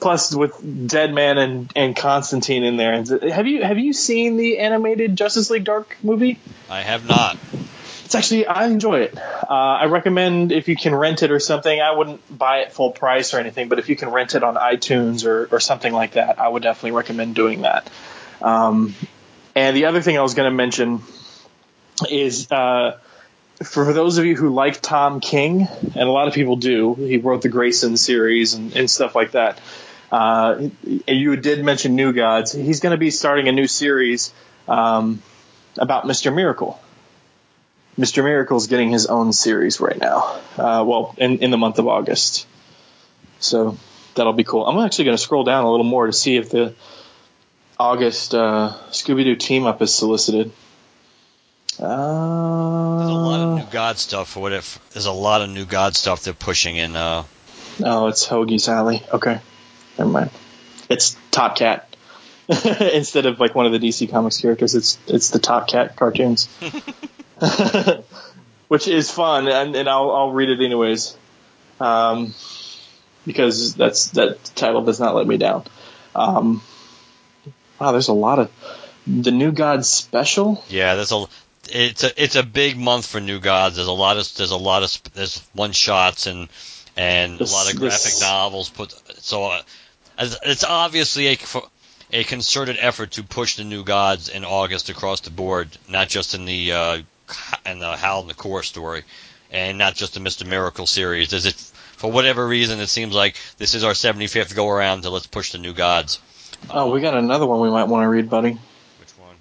Plus, 0.00 0.34
with 0.34 0.88
Deadman 0.88 1.38
and, 1.38 1.72
and 1.74 1.96
Constantine 1.96 2.62
in 2.62 2.76
there, 2.76 3.02
have 3.32 3.46
you 3.46 3.62
have 3.62 3.78
you 3.78 3.92
seen 3.92 4.36
the 4.36 4.58
animated 4.58 5.16
Justice 5.16 5.50
League 5.50 5.64
Dark 5.64 5.96
movie? 6.02 6.38
I 6.68 6.82
have 6.82 7.08
not. 7.08 7.38
It's 8.14 8.26
actually 8.26 8.46
I 8.46 8.66
enjoy 8.66 9.00
it. 9.00 9.18
Uh, 9.18 9.48
I 9.50 9.86
recommend 9.86 10.52
if 10.52 10.68
you 10.68 10.76
can 10.76 10.94
rent 10.94 11.24
it 11.24 11.32
or 11.32 11.40
something. 11.40 11.80
I 11.80 11.90
wouldn't 11.90 12.38
buy 12.38 12.58
it 12.58 12.72
full 12.72 12.92
price 12.92 13.34
or 13.34 13.40
anything, 13.40 13.68
but 13.68 13.80
if 13.80 13.88
you 13.88 13.96
can 13.96 14.08
rent 14.10 14.36
it 14.36 14.44
on 14.44 14.54
iTunes 14.54 15.26
or, 15.26 15.48
or 15.50 15.58
something 15.58 15.92
like 15.92 16.12
that, 16.12 16.38
I 16.38 16.46
would 16.46 16.62
definitely 16.62 16.92
recommend 16.92 17.34
doing 17.34 17.62
that. 17.62 17.90
Um, 18.40 18.94
and 19.56 19.76
the 19.76 19.86
other 19.86 20.00
thing 20.00 20.16
I 20.16 20.22
was 20.22 20.34
going 20.34 20.48
to 20.48 20.56
mention 20.56 21.02
is 22.08 22.52
uh, 22.52 23.00
for 23.64 23.92
those 23.92 24.18
of 24.18 24.26
you 24.26 24.36
who 24.36 24.50
like 24.50 24.80
Tom 24.80 25.18
King, 25.18 25.66
and 25.82 25.96
a 26.08 26.12
lot 26.12 26.28
of 26.28 26.34
people 26.34 26.54
do, 26.54 26.94
he 26.94 27.16
wrote 27.16 27.42
the 27.42 27.48
Grayson 27.48 27.96
series 27.96 28.54
and, 28.54 28.76
and 28.76 28.88
stuff 28.88 29.16
like 29.16 29.32
that. 29.32 29.60
Uh, 30.12 30.68
you 30.84 31.34
did 31.34 31.64
mention 31.64 31.96
New 31.96 32.12
Gods. 32.12 32.52
He's 32.52 32.78
going 32.78 32.92
to 32.92 32.96
be 32.96 33.10
starting 33.10 33.48
a 33.48 33.52
new 33.52 33.66
series 33.66 34.32
um, 34.68 35.20
about 35.76 36.04
Mr. 36.04 36.32
Miracle. 36.32 36.78
Mr. 37.98 38.24
Miracle 38.24 38.56
is 38.56 38.66
getting 38.66 38.90
his 38.90 39.06
own 39.06 39.32
series 39.32 39.80
right 39.80 39.98
now. 39.98 40.40
Uh, 40.56 40.84
well, 40.86 41.14
in, 41.18 41.38
in 41.38 41.50
the 41.50 41.58
month 41.58 41.78
of 41.78 41.86
August. 41.86 42.46
So 43.38 43.76
that'll 44.14 44.32
be 44.32 44.44
cool. 44.44 44.66
I'm 44.66 44.84
actually 44.84 45.06
going 45.06 45.16
to 45.16 45.22
scroll 45.22 45.44
down 45.44 45.64
a 45.64 45.70
little 45.70 45.84
more 45.84 46.06
to 46.06 46.12
see 46.12 46.36
if 46.36 46.50
the 46.50 46.74
August 47.78 48.34
uh, 48.34 48.72
Scooby 48.90 49.24
Doo 49.24 49.36
team 49.36 49.66
up 49.66 49.82
is 49.82 49.94
solicited. 49.94 50.52
Uh, 51.78 52.98
there's 52.98 53.10
a 53.10 53.14
lot 53.14 53.40
of 53.40 53.58
new 53.58 53.72
God 53.72 53.98
stuff 53.98 54.30
for 54.30 54.40
what 54.40 54.52
if 54.52 54.78
there's 54.90 55.06
a 55.06 55.12
lot 55.12 55.42
of 55.42 55.50
new 55.50 55.64
God 55.64 55.96
stuff 55.96 56.22
they're 56.22 56.32
pushing 56.32 56.76
in. 56.76 56.94
Uh, 56.94 57.24
oh, 57.84 58.06
it's 58.06 58.26
Hoagy's 58.26 58.68
Alley. 58.68 59.02
Okay, 59.12 59.40
never 59.98 60.10
mind. 60.10 60.30
It's 60.88 61.16
Top 61.32 61.56
Cat 61.56 61.96
instead 62.80 63.26
of 63.26 63.40
like 63.40 63.56
one 63.56 63.66
of 63.66 63.72
the 63.72 63.80
DC 63.80 64.08
Comics 64.08 64.40
characters. 64.40 64.76
It's 64.76 64.98
it's 65.08 65.30
the 65.30 65.40
Top 65.40 65.66
Cat 65.66 65.96
cartoons, 65.96 66.48
which 68.68 68.88
is 68.88 69.10
fun, 69.10 69.48
and, 69.48 69.74
and 69.76 69.88
I'll 69.88 70.10
I'll 70.10 70.32
read 70.32 70.50
it 70.50 70.60
anyways, 70.60 71.16
um, 71.80 72.34
because 73.26 73.74
that's 73.74 74.10
that 74.10 74.42
title 74.54 74.84
does 74.84 75.00
not 75.00 75.14
let 75.14 75.26
me 75.26 75.36
down. 75.36 75.64
Um, 76.14 76.62
wow, 77.80 77.92
there's 77.92 78.08
a 78.08 78.12
lot 78.14 78.38
of 78.38 78.50
the 79.06 79.30
New 79.30 79.52
Gods 79.52 79.88
special. 79.88 80.64
Yeah, 80.68 80.94
there's 80.94 81.12
a 81.12 81.26
it's 81.70 82.04
a 82.04 82.22
it's 82.22 82.36
a 82.36 82.42
big 82.42 82.76
month 82.76 83.06
for 83.06 83.20
New 83.20 83.40
Gods. 83.40 83.76
There's 83.76 83.88
a 83.88 83.92
lot 83.92 84.16
of 84.16 84.34
there's 84.34 84.50
a 84.50 84.56
lot 84.56 84.82
of 84.82 85.12
there's 85.14 85.40
one 85.52 85.72
shots 85.72 86.26
and 86.26 86.48
and 86.96 87.38
this, 87.38 87.52
a 87.52 87.54
lot 87.54 87.72
of 87.72 87.78
graphic 87.78 88.02
this... 88.02 88.20
novels 88.20 88.70
put. 88.70 88.92
So 89.18 89.44
uh, 89.44 89.62
it's 90.18 90.64
obviously 90.64 91.28
a 91.28 91.38
a 92.12 92.24
concerted 92.24 92.76
effort 92.78 93.12
to 93.12 93.22
push 93.22 93.56
the 93.56 93.64
New 93.64 93.82
Gods 93.82 94.28
in 94.28 94.44
August 94.44 94.88
across 94.88 95.20
the 95.20 95.30
board, 95.30 95.68
not 95.88 96.08
just 96.08 96.34
in 96.34 96.44
the 96.44 96.72
uh, 96.72 96.98
in 97.66 97.78
the 97.78 97.96
Hal 97.96 98.20
and 98.20 98.30
the 98.30 98.34
Corps 98.34 98.62
story, 98.62 99.02
and 99.50 99.78
not 99.78 99.94
just 99.94 100.14
the 100.14 100.20
Mister 100.20 100.44
Miracle 100.44 100.86
series. 100.86 101.32
Is 101.32 101.46
it 101.46 101.54
for 101.96 102.10
whatever 102.10 102.46
reason 102.46 102.80
it 102.80 102.88
seems 102.88 103.14
like 103.14 103.36
this 103.58 103.74
is 103.74 103.84
our 103.84 103.92
75th 103.92 104.54
go 104.54 104.68
around 104.68 105.02
to 105.02 105.10
let's 105.10 105.26
push 105.26 105.52
the 105.52 105.58
New 105.58 105.72
Gods. 105.72 106.20
Oh, 106.70 106.90
we 106.90 107.00
got 107.00 107.16
another 107.16 107.46
one 107.46 107.60
we 107.60 107.70
might 107.70 107.84
want 107.84 108.04
to 108.04 108.08
read, 108.08 108.28
buddy. 108.28 108.52
Which 109.00 109.10
one? 109.18 109.36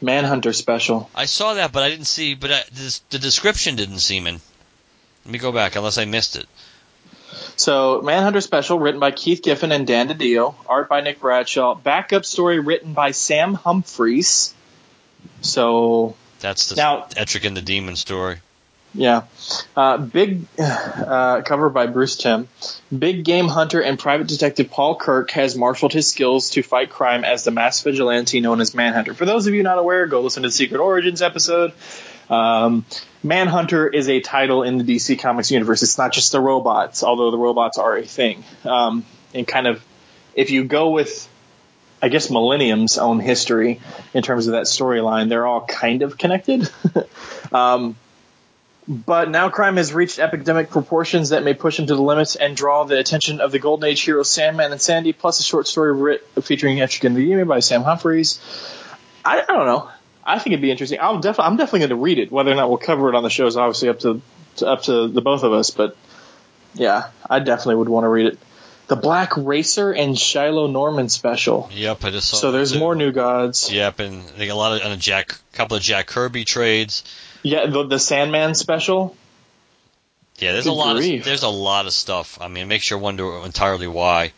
Manhunter 0.00 0.52
special. 0.52 1.10
I 1.14 1.26
saw 1.26 1.54
that, 1.54 1.72
but 1.72 1.82
I 1.82 1.90
didn't 1.90 2.06
see. 2.06 2.34
But 2.34 2.52
I, 2.52 2.62
this, 2.72 2.98
the 3.10 3.18
description 3.18 3.76
didn't 3.76 3.98
seem 3.98 4.26
in. 4.26 4.40
Let 5.24 5.32
me 5.32 5.38
go 5.38 5.52
back, 5.52 5.76
unless 5.76 5.98
I 5.98 6.04
missed 6.04 6.36
it. 6.36 6.46
So, 7.56 8.00
Manhunter 8.02 8.40
special, 8.40 8.78
written 8.78 9.00
by 9.00 9.10
Keith 9.10 9.42
Giffen 9.42 9.70
and 9.70 9.86
Dan 9.86 10.08
DiDio, 10.08 10.54
art 10.68 10.88
by 10.88 11.00
Nick 11.00 11.20
Bradshaw, 11.20 11.74
backup 11.74 12.24
story 12.24 12.58
written 12.58 12.92
by 12.92 13.10
Sam 13.12 13.54
Humphries. 13.54 14.54
So 15.42 16.16
that's 16.40 16.68
the 16.68 16.76
now, 16.76 17.06
and 17.16 17.56
the 17.56 17.62
Demon 17.62 17.96
story. 17.96 18.38
Yeah. 18.94 19.22
Uh, 19.76 19.98
big 19.98 20.46
uh, 20.58 21.42
cover 21.42 21.70
by 21.70 21.86
Bruce 21.86 22.16
Timm. 22.16 22.48
Big 22.96 23.24
game 23.24 23.48
hunter 23.48 23.80
and 23.80 23.98
private 23.98 24.26
detective 24.26 24.70
Paul 24.70 24.96
Kirk 24.96 25.30
has 25.32 25.56
marshaled 25.56 25.92
his 25.92 26.08
skills 26.08 26.50
to 26.50 26.62
fight 26.62 26.90
crime 26.90 27.24
as 27.24 27.44
the 27.44 27.50
mass 27.50 27.82
vigilante 27.82 28.40
known 28.40 28.60
as 28.60 28.74
Manhunter. 28.74 29.14
For 29.14 29.24
those 29.24 29.46
of 29.46 29.54
you 29.54 29.62
not 29.62 29.78
aware, 29.78 30.06
go 30.06 30.20
listen 30.20 30.42
to 30.42 30.48
the 30.48 30.52
Secret 30.52 30.80
Origins 30.80 31.22
episode. 31.22 31.72
Um, 32.28 32.84
Manhunter 33.22 33.88
is 33.88 34.08
a 34.08 34.20
title 34.20 34.62
in 34.62 34.78
the 34.78 34.84
DC 34.84 35.18
Comics 35.18 35.50
universe. 35.50 35.82
It's 35.82 35.98
not 35.98 36.12
just 36.12 36.32
the 36.32 36.40
robots, 36.40 37.02
although 37.02 37.30
the 37.30 37.38
robots 37.38 37.78
are 37.78 37.96
a 37.96 38.04
thing. 38.04 38.44
Um, 38.64 39.04
and 39.34 39.46
kind 39.46 39.66
of, 39.66 39.84
if 40.34 40.50
you 40.50 40.64
go 40.64 40.90
with, 40.90 41.28
I 42.02 42.08
guess, 42.08 42.30
Millennium's 42.30 42.98
own 42.98 43.20
history 43.20 43.80
in 44.14 44.22
terms 44.22 44.46
of 44.46 44.52
that 44.52 44.64
storyline, 44.64 45.28
they're 45.28 45.46
all 45.46 45.66
kind 45.66 46.02
of 46.02 46.16
connected. 46.16 46.70
um, 47.52 47.96
but 48.88 49.30
now 49.30 49.50
crime 49.50 49.76
has 49.76 49.92
reached 49.92 50.18
epidemic 50.18 50.70
proportions 50.70 51.28
that 51.28 51.44
may 51.44 51.54
push 51.54 51.78
him 51.78 51.86
to 51.86 51.94
the 51.94 52.02
limits 52.02 52.34
and 52.34 52.56
draw 52.56 52.84
the 52.84 52.98
attention 52.98 53.40
of 53.40 53.52
the 53.52 53.58
Golden 53.58 53.88
Age 53.88 54.00
heroes 54.00 54.30
Sandman 54.30 54.72
and 54.72 54.80
Sandy, 54.80 55.12
plus 55.12 55.38
a 55.40 55.42
short 55.42 55.68
story 55.68 55.92
writ 55.92 56.26
featuring 56.42 56.78
Etrigan 56.78 57.14
the 57.14 57.24
Demon 57.24 57.46
by 57.46 57.60
Sam 57.60 57.82
Humphries. 57.82 58.40
I, 59.24 59.42
I, 59.42 59.46
don't 59.46 59.66
know. 59.66 59.88
I 60.24 60.38
think 60.38 60.54
it'd 60.54 60.62
be 60.62 60.70
interesting. 60.70 60.98
I'll 61.00 61.20
def- 61.20 61.38
I'm 61.38 61.56
definitely 61.56 61.80
going 61.80 61.90
to 61.90 61.96
read 61.96 62.18
it. 62.18 62.32
Whether 62.32 62.50
or 62.50 62.54
not 62.54 62.68
we'll 62.68 62.78
cover 62.78 63.08
it 63.10 63.14
on 63.14 63.22
the 63.22 63.30
show 63.30 63.46
is 63.46 63.56
obviously 63.56 63.90
up 63.90 64.00
to, 64.00 64.20
to 64.56 64.66
up 64.66 64.82
to 64.84 65.06
the 65.06 65.20
both 65.20 65.44
of 65.44 65.52
us. 65.52 65.70
But 65.70 65.96
yeah, 66.74 67.10
I 67.28 67.38
definitely 67.40 67.76
would 67.76 67.88
want 67.88 68.04
to 68.04 68.08
read 68.08 68.26
it. 68.26 68.38
The 68.90 68.96
Black 68.96 69.36
Racer 69.36 69.92
and 69.92 70.18
Shiloh 70.18 70.66
Norman 70.66 71.08
special. 71.08 71.70
Yep, 71.72 72.04
I 72.04 72.10
just 72.10 72.28
saw. 72.28 72.38
So 72.38 72.50
there's 72.50 72.76
more 72.76 72.96
new 72.96 73.12
gods. 73.12 73.72
Yep, 73.72 74.00
and 74.00 74.28
they 74.30 74.48
got 74.48 74.54
a 74.54 74.56
lot 74.56 74.82
of 74.82 74.90
a 74.90 74.96
Jack, 74.96 75.38
couple 75.52 75.76
of 75.76 75.82
Jack 75.84 76.08
Kirby 76.08 76.44
trades. 76.44 77.04
Yeah, 77.44 77.66
the, 77.66 77.86
the 77.86 78.00
Sandman 78.00 78.56
special. 78.56 79.16
Yeah, 80.38 80.50
there's 80.50 80.64
Good 80.64 80.70
a 80.70 80.72
lot 80.72 80.96
grief. 80.96 81.20
of 81.20 81.24
there's 81.24 81.44
a 81.44 81.48
lot 81.48 81.86
of 81.86 81.92
stuff. 81.92 82.38
I 82.40 82.48
mean, 82.48 82.64
it 82.64 82.66
makes 82.66 82.90
you 82.90 82.98
wonder 82.98 83.44
entirely 83.44 83.86
why. 83.86 84.24
At 84.24 84.32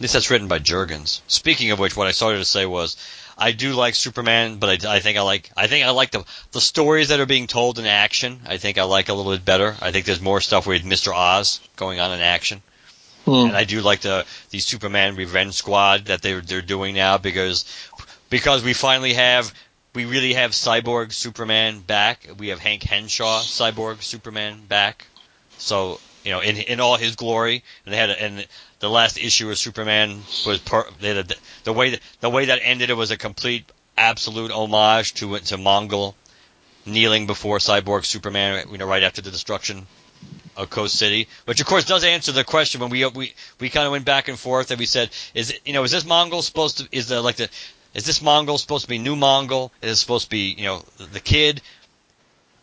least 0.00 0.12
that's 0.12 0.30
written 0.30 0.48
by 0.48 0.58
Jurgens. 0.58 1.22
Speaking 1.26 1.70
of 1.70 1.78
which, 1.78 1.96
what 1.96 2.08
I 2.08 2.10
started 2.10 2.40
to 2.40 2.44
say 2.44 2.66
was, 2.66 2.98
I 3.38 3.52
do 3.52 3.72
like 3.72 3.94
Superman, 3.94 4.58
but 4.58 4.84
I, 4.84 4.96
I 4.96 5.00
think 5.00 5.16
I 5.16 5.22
like 5.22 5.50
I 5.56 5.68
think 5.68 5.86
I 5.86 5.90
like 5.92 6.10
the 6.10 6.26
the 6.52 6.60
stories 6.60 7.08
that 7.08 7.20
are 7.20 7.24
being 7.24 7.46
told 7.46 7.78
in 7.78 7.86
action. 7.86 8.40
I 8.46 8.58
think 8.58 8.76
I 8.76 8.82
like 8.82 9.08
a 9.08 9.14
little 9.14 9.32
bit 9.32 9.46
better. 9.46 9.74
I 9.80 9.90
think 9.90 10.04
there's 10.04 10.20
more 10.20 10.42
stuff 10.42 10.66
with 10.66 10.82
Mr. 10.84 11.14
Oz 11.14 11.60
going 11.76 11.98
on 11.98 12.12
in 12.12 12.20
action. 12.20 12.60
Hmm. 13.26 13.48
And 13.48 13.56
I 13.56 13.64
do 13.64 13.80
like 13.80 14.00
the 14.00 14.24
the 14.50 14.60
Superman 14.60 15.16
Revenge 15.16 15.54
Squad 15.54 16.06
that 16.06 16.22
they're 16.22 16.40
they're 16.40 16.62
doing 16.62 16.94
now 16.94 17.18
because 17.18 17.64
because 18.30 18.62
we 18.62 18.72
finally 18.72 19.14
have 19.14 19.52
we 19.94 20.04
really 20.04 20.34
have 20.34 20.52
Cyborg 20.52 21.12
Superman 21.12 21.80
back. 21.80 22.28
We 22.38 22.48
have 22.48 22.60
Hank 22.60 22.84
Henshaw 22.84 23.40
Cyborg 23.40 24.02
Superman 24.02 24.64
back. 24.66 25.06
So 25.58 25.98
you 26.22 26.30
know 26.30 26.40
in 26.40 26.56
in 26.56 26.78
all 26.78 26.96
his 26.96 27.16
glory. 27.16 27.64
And 27.84 27.92
they 27.92 27.98
had 27.98 28.10
a, 28.10 28.22
and 28.22 28.46
the 28.78 28.88
last 28.88 29.18
issue 29.18 29.50
of 29.50 29.58
Superman 29.58 30.22
was 30.46 30.60
per, 30.60 30.86
a, 31.02 31.24
the 31.64 31.72
way 31.72 31.90
that, 31.90 32.00
the 32.20 32.30
way 32.30 32.44
that 32.44 32.60
ended. 32.62 32.90
It 32.90 32.96
was 32.96 33.10
a 33.10 33.16
complete 33.16 33.64
absolute 33.96 34.52
homage 34.52 35.14
to 35.14 35.36
to 35.40 35.56
Mongul 35.56 36.14
kneeling 36.84 37.26
before 37.26 37.58
Cyborg 37.58 38.04
Superman. 38.04 38.68
You 38.70 38.78
know 38.78 38.86
right 38.86 39.02
after 39.02 39.20
the 39.20 39.32
destruction 39.32 39.88
of 40.56 40.70
Coast 40.70 40.96
City, 40.98 41.28
which 41.44 41.60
of 41.60 41.66
course 41.66 41.84
does 41.84 42.04
answer 42.04 42.32
the 42.32 42.44
question 42.44 42.80
when 42.80 42.90
we 42.90 43.04
we 43.06 43.34
we 43.60 43.70
kind 43.70 43.86
of 43.86 43.92
went 43.92 44.04
back 44.04 44.28
and 44.28 44.38
forth 44.38 44.70
and 44.70 44.78
we 44.78 44.86
said, 44.86 45.10
is 45.34 45.58
you 45.64 45.72
know 45.72 45.84
is 45.84 45.90
this 45.90 46.04
Mongul 46.04 46.42
supposed 46.42 46.78
to 46.78 46.88
is 46.92 47.08
the 47.08 47.20
like 47.20 47.36
the 47.36 47.48
is 47.94 48.04
this 48.04 48.20
Mongul 48.20 48.58
supposed 48.58 48.84
to 48.84 48.88
be 48.88 48.98
new 48.98 49.16
Mongul? 49.16 49.70
Is 49.82 49.92
it 49.92 49.96
supposed 49.96 50.24
to 50.24 50.30
be 50.30 50.54
you 50.56 50.64
know 50.64 50.84
the, 50.98 51.04
the 51.04 51.20
kid? 51.20 51.62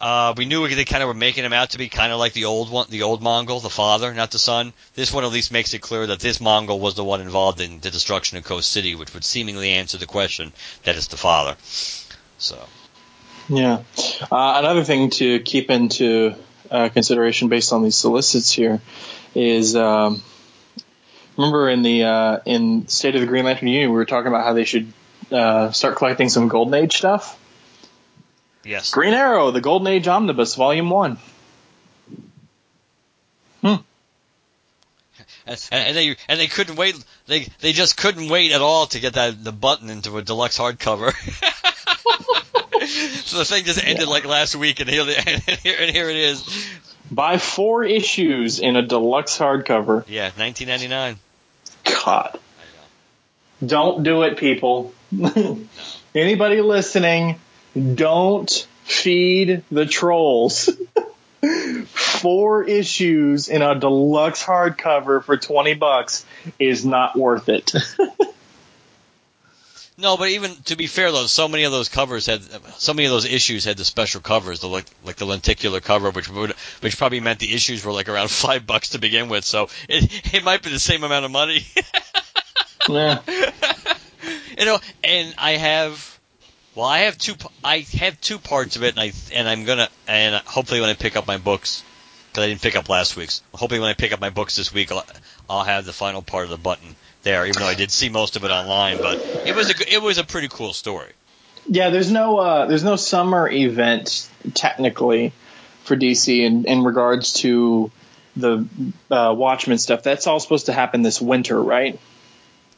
Uh, 0.03 0.33
we 0.35 0.43
knew 0.43 0.67
they 0.67 0.83
kind 0.83 1.01
of 1.01 1.07
were 1.07 1.13
making 1.13 1.45
him 1.45 1.53
out 1.53 1.69
to 1.69 1.77
be 1.77 1.87
kind 1.87 2.11
of 2.11 2.19
like 2.19 2.33
the 2.33 2.43
old 2.43 2.69
one, 2.69 2.85
the 2.89 3.03
old 3.03 3.21
Mongul, 3.21 3.61
the 3.61 3.69
father, 3.69 4.13
not 4.13 4.31
the 4.31 4.39
son. 4.39 4.73
This 4.95 5.13
one 5.13 5.23
at 5.23 5.31
least 5.31 5.49
makes 5.49 5.73
it 5.73 5.79
clear 5.79 6.05
that 6.07 6.19
this 6.19 6.39
Mongul 6.39 6.81
was 6.81 6.95
the 6.95 7.05
one 7.05 7.21
involved 7.21 7.61
in 7.61 7.79
the 7.79 7.89
destruction 7.89 8.37
of 8.37 8.43
Coast 8.43 8.69
City, 8.69 8.95
which 8.95 9.13
would 9.13 9.23
seemingly 9.23 9.69
answer 9.69 9.97
the 9.97 10.05
question 10.05 10.51
that 10.83 10.97
it's 10.97 11.07
the 11.07 11.15
father. 11.15 11.55
So, 12.37 12.67
Yeah. 13.47 13.83
Uh, 14.29 14.55
another 14.57 14.83
thing 14.83 15.09
to 15.11 15.39
keep 15.39 15.71
into 15.71 16.35
uh, 16.73 16.89
consideration 16.89 17.47
based 17.47 17.71
on 17.71 17.83
these 17.83 17.95
solicits 17.95 18.51
here 18.51 18.81
is 19.35 19.75
um, 19.75 20.21
remember 21.37 21.69
in 21.69 21.83
the 21.83 22.03
uh, 22.03 22.39
in 22.45 22.87
State 22.87 23.15
of 23.15 23.21
the 23.21 23.27
Green 23.27 23.45
Lantern 23.45 23.67
Union 23.67 23.91
we 23.91 23.95
were 23.95 24.05
talking 24.05 24.27
about 24.27 24.43
how 24.43 24.53
they 24.53 24.65
should 24.65 24.91
uh, 25.31 25.71
start 25.71 25.95
collecting 25.95 26.29
some 26.29 26.47
Golden 26.47 26.73
Age 26.73 26.93
stuff. 26.97 27.39
yes. 28.65 28.91
Green 28.91 29.13
Arrow, 29.13 29.51
the 29.51 29.61
Golden 29.61 29.87
Age 29.87 30.07
Omnibus, 30.07 30.55
Volume 30.55 30.89
One. 30.89 31.17
and, 35.45 35.59
and 35.71 35.95
they 35.95 36.15
and 36.27 36.39
they 36.39 36.47
couldn't 36.47 36.75
wait. 36.75 37.03
They 37.27 37.47
they 37.59 37.71
just 37.71 37.97
couldn't 37.97 38.29
wait 38.29 38.51
at 38.51 38.61
all 38.61 38.87
to 38.87 38.99
get 38.99 39.13
that 39.13 39.43
the 39.43 39.51
button 39.51 39.89
into 39.89 40.17
a 40.17 40.21
deluxe 40.21 40.57
hardcover. 40.57 41.13
so 42.87 43.37
the 43.37 43.45
thing 43.45 43.65
just 43.65 43.83
ended 43.83 44.07
like 44.07 44.25
last 44.25 44.55
week, 44.55 44.79
and 44.79 44.89
here, 44.89 45.03
and 45.27 45.41
here 45.41 45.75
and 45.79 45.91
here 45.91 46.09
it 46.09 46.17
is. 46.17 46.67
Buy 47.11 47.37
four 47.37 47.83
issues 47.83 48.59
in 48.59 48.75
a 48.75 48.81
deluxe 48.81 49.37
hardcover. 49.37 50.05
Yeah, 50.07 50.31
1999. 50.35 51.17
God. 52.05 52.39
Don't 53.65 54.03
do 54.03 54.23
it, 54.23 54.37
people. 54.37 54.93
Anybody 56.15 56.61
listening, 56.61 57.39
don't 57.95 58.67
feed 58.83 59.63
the 59.71 59.85
trolls. 59.85 60.69
Four 61.87 62.63
issues 62.63 63.49
in 63.49 63.61
a 63.61 63.77
deluxe 63.77 64.43
hardcover 64.43 65.23
for 65.23 65.37
20 65.37 65.73
bucks 65.75 66.25
is 66.57 66.85
not 66.85 67.15
worth 67.15 67.49
it. 67.49 67.73
No, 69.95 70.17
but 70.17 70.29
even 70.29 70.55
to 70.65 70.75
be 70.75 70.87
fair 70.87 71.11
though, 71.11 71.27
so 71.27 71.47
many 71.47 71.65
of 71.65 71.71
those 71.71 71.87
covers 71.87 72.25
had, 72.25 72.41
so 72.77 72.93
many 72.93 73.05
of 73.05 73.11
those 73.11 73.25
issues 73.25 73.65
had 73.65 73.77
the 73.77 73.85
special 73.85 74.21
covers, 74.21 74.59
the 74.59 74.67
like, 74.67 74.85
like 75.03 75.17
the 75.17 75.25
lenticular 75.25 75.81
cover, 75.81 76.09
which 76.09 76.29
would, 76.29 76.51
which 76.81 76.97
probably 76.97 77.19
meant 77.19 77.39
the 77.39 77.53
issues 77.53 77.85
were 77.85 77.91
like 77.91 78.09
around 78.09 78.31
five 78.31 78.65
bucks 78.65 78.89
to 78.89 78.99
begin 78.99 79.29
with. 79.29 79.45
So 79.45 79.69
it, 79.87 80.33
it 80.33 80.43
might 80.43 80.63
be 80.63 80.71
the 80.71 80.79
same 80.79 81.03
amount 81.03 81.25
of 81.25 81.31
money. 81.31 81.65
yeah. 82.89 83.19
you 84.57 84.65
know, 84.65 84.79
and 85.03 85.35
I 85.37 85.51
have, 85.51 86.19
well, 86.73 86.87
I 86.87 86.99
have 86.99 87.19
two, 87.19 87.35
I 87.63 87.85
have 87.99 88.19
two 88.19 88.39
parts 88.39 88.75
of 88.75 88.83
it, 88.83 88.97
and 88.97 88.99
I, 88.99 89.13
and 89.31 89.47
I'm 89.47 89.63
gonna, 89.63 89.89
and 90.07 90.35
hopefully 90.45 90.81
when 90.81 90.89
I 90.89 90.95
pick 90.95 91.15
up 91.15 91.27
my 91.27 91.37
books, 91.37 91.83
because 92.31 92.45
I 92.45 92.47
didn't 92.47 92.61
pick 92.61 92.75
up 92.75 92.89
last 92.89 93.15
week's, 93.15 93.43
hopefully 93.53 93.79
when 93.79 93.89
I 93.89 93.93
pick 93.93 94.11
up 94.11 94.19
my 94.19 94.31
books 94.31 94.55
this 94.55 94.73
week, 94.73 94.91
I'll, 94.91 95.05
I'll 95.47 95.63
have 95.63 95.85
the 95.85 95.93
final 95.93 96.23
part 96.23 96.45
of 96.45 96.49
the 96.49 96.57
button 96.57 96.95
there, 97.23 97.45
even 97.45 97.61
though 97.61 97.67
I 97.67 97.75
did 97.75 97.91
see 97.91 98.09
most 98.09 98.35
of 98.35 98.43
it 98.43 98.51
online, 98.51 98.97
but 98.97 99.17
it 99.45 99.55
was 99.55 99.69
a, 99.69 99.93
it 99.93 100.01
was 100.01 100.17
a 100.17 100.23
pretty 100.23 100.47
cool 100.49 100.73
story. 100.73 101.11
Yeah, 101.67 101.89
there's 101.89 102.11
no 102.11 102.37
uh, 102.37 102.65
there's 102.67 102.83
no 102.83 102.95
summer 102.95 103.49
event 103.49 104.29
technically 104.53 105.33
for 105.83 105.95
DC 105.95 106.39
in, 106.39 106.65
in 106.65 106.83
regards 106.83 107.33
to 107.33 107.91
the 108.35 108.65
uh, 109.11 109.33
Watchmen 109.37 109.77
stuff. 109.77 110.03
That's 110.03 110.27
all 110.27 110.39
supposed 110.39 110.67
to 110.67 110.73
happen 110.73 111.01
this 111.01 111.21
winter, 111.21 111.61
right? 111.61 111.99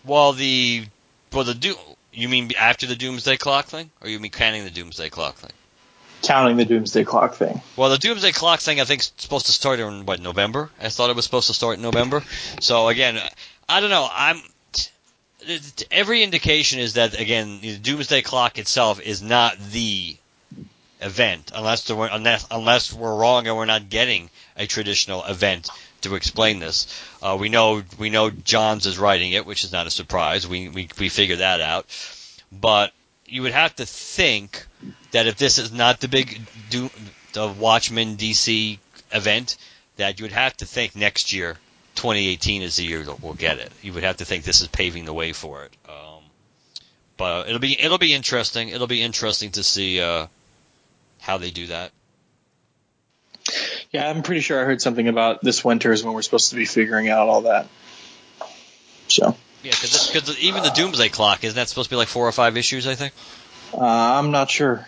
Well, 0.03 0.33
the, 0.33 0.85
well, 1.33 1.43
the 1.43 1.53
do, 1.53 1.75
you 2.13 2.29
mean 2.29 2.51
after 2.59 2.85
the 2.85 2.95
Doomsday 2.95 3.37
Clock 3.37 3.65
thing, 3.65 3.89
or 4.01 4.09
you 4.09 4.19
mean 4.19 4.31
counting 4.31 4.63
the 4.63 4.69
Doomsday 4.69 5.09
Clock 5.09 5.35
thing? 5.35 5.51
Counting 6.21 6.57
the 6.57 6.65
Doomsday 6.65 7.03
Clock 7.03 7.35
thing. 7.35 7.61
Well, 7.75 7.89
the 7.89 7.97
Doomsday 7.97 8.31
Clock 8.31 8.59
thing, 8.59 8.81
I 8.81 8.85
think, 8.85 9.01
is 9.01 9.11
supposed 9.17 9.45
to 9.47 9.51
start 9.51 9.79
in 9.79 10.05
what 10.05 10.19
November. 10.21 10.71
I 10.81 10.89
thought 10.89 11.09
it 11.09 11.15
was 11.15 11.25
supposed 11.25 11.47
to 11.47 11.53
start 11.53 11.77
in 11.77 11.83
November. 11.83 12.23
So 12.61 12.87
again, 12.87 13.19
I 13.67 13.79
don't 13.79 13.89
know. 13.89 14.07
I'm 14.11 14.41
every 15.91 16.23
indication 16.23 16.79
is 16.79 16.93
that 16.93 17.19
again, 17.19 17.59
the 17.61 17.77
Doomsday 17.77 18.21
Clock 18.21 18.57
itself 18.57 18.99
is 19.01 19.21
not 19.21 19.57
the 19.71 20.17
event, 21.01 21.51
unless 21.53 21.89
were, 21.89 22.09
unless 22.11 22.45
unless 22.49 22.93
we're 22.93 23.15
wrong 23.15 23.47
and 23.47 23.55
we're 23.55 23.65
not 23.65 23.89
getting 23.89 24.29
a 24.57 24.65
traditional 24.65 25.23
event 25.23 25.69
to 26.01 26.15
explain 26.15 26.59
this. 26.59 26.87
Uh, 27.21 27.37
we 27.39 27.49
know 27.49 27.83
we 27.97 28.09
know 28.09 28.29
Johns 28.29 28.85
is 28.85 28.97
writing 28.97 29.31
it, 29.31 29.45
which 29.45 29.63
is 29.63 29.71
not 29.71 29.87
a 29.87 29.91
surprise. 29.91 30.47
We 30.47 30.69
we 30.69 30.89
we 30.99 31.09
figured 31.09 31.39
that 31.39 31.61
out, 31.61 31.85
but 32.51 32.91
you 33.25 33.41
would 33.41 33.51
have 33.51 33.75
to 33.77 33.85
think 33.85 34.65
that 35.11 35.27
if 35.27 35.37
this 35.37 35.57
is 35.57 35.71
not 35.71 35.99
the 35.99 36.07
big 36.07 36.39
Doom, 36.69 36.91
the 37.33 37.47
Watchmen 37.47 38.17
DC 38.17 38.77
event, 39.11 39.57
that 39.97 40.19
you 40.19 40.23
would 40.23 40.31
have 40.31 40.55
to 40.57 40.65
think 40.65 40.95
next 40.95 41.33
year 41.33 41.57
2018 41.95 42.61
is 42.61 42.75
the 42.75 42.83
year 42.83 43.03
that 43.03 43.21
we'll 43.21 43.33
get 43.33 43.59
it. 43.59 43.71
You 43.81 43.93
would 43.93 44.03
have 44.03 44.17
to 44.17 44.25
think 44.25 44.43
this 44.43 44.61
is 44.61 44.67
paving 44.67 45.05
the 45.05 45.13
way 45.13 45.33
for 45.33 45.63
it. 45.63 45.71
Um, 45.87 46.23
but 47.17 47.47
it'll 47.47 47.59
be 47.59 47.79
it'll 47.81 47.97
be 47.97 48.13
interesting. 48.13 48.69
It'll 48.69 48.87
be 48.87 49.01
interesting 49.01 49.51
to 49.51 49.63
see 49.63 50.01
uh, 50.01 50.27
how 51.19 51.37
they 51.37 51.51
do 51.51 51.67
that. 51.67 51.91
Yeah, 53.91 54.09
I'm 54.09 54.23
pretty 54.23 54.41
sure 54.41 54.59
I 54.59 54.65
heard 54.65 54.81
something 54.81 55.07
about 55.07 55.41
this 55.41 55.63
winter 55.63 55.91
is 55.91 56.03
when 56.03 56.13
we're 56.13 56.21
supposed 56.21 56.49
to 56.49 56.55
be 56.55 56.65
figuring 56.65 57.09
out 57.09 57.29
all 57.29 57.41
that. 57.41 57.67
So 59.07 59.35
Yeah, 59.63 59.71
because 59.71 60.39
even 60.39 60.63
the 60.63 60.69
Doomsday 60.71 61.09
Clock 61.09 61.43
isn't 61.43 61.55
that 61.55 61.69
supposed 61.69 61.89
to 61.89 61.93
be 61.93 61.97
like 61.97 62.07
four 62.07 62.27
or 62.27 62.31
five 62.31 62.57
issues? 62.57 62.87
I 62.87 62.95
think. 62.95 63.13
uh, 63.73 63.79
I'm 63.79 64.31
not 64.31 64.49
sure. 64.49 64.85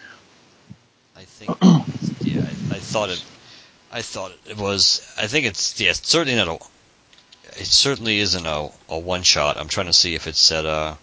I 1.15 1.23
think. 1.23 1.57
yeah, 2.21 2.41
I, 2.41 2.75
I 2.75 2.79
thought 2.79 3.09
it. 3.09 3.23
I 3.91 4.01
thought 4.01 4.33
it 4.49 4.57
was. 4.57 5.01
I 5.17 5.27
think 5.27 5.45
it's. 5.45 5.79
Yeah, 5.79 5.93
certainly 5.93 6.35
not 6.35 6.47
a. 6.47 6.76
It 7.57 7.67
certainly 7.67 8.19
isn't 8.19 8.45
a, 8.45 8.69
a 8.89 8.99
one 8.99 9.23
shot. 9.23 9.57
I'm 9.57 9.67
trying 9.67 9.87
to 9.87 9.93
see 9.93 10.15
if 10.15 10.27
it 10.27 10.35
said 10.35 10.65
uh 10.65 10.95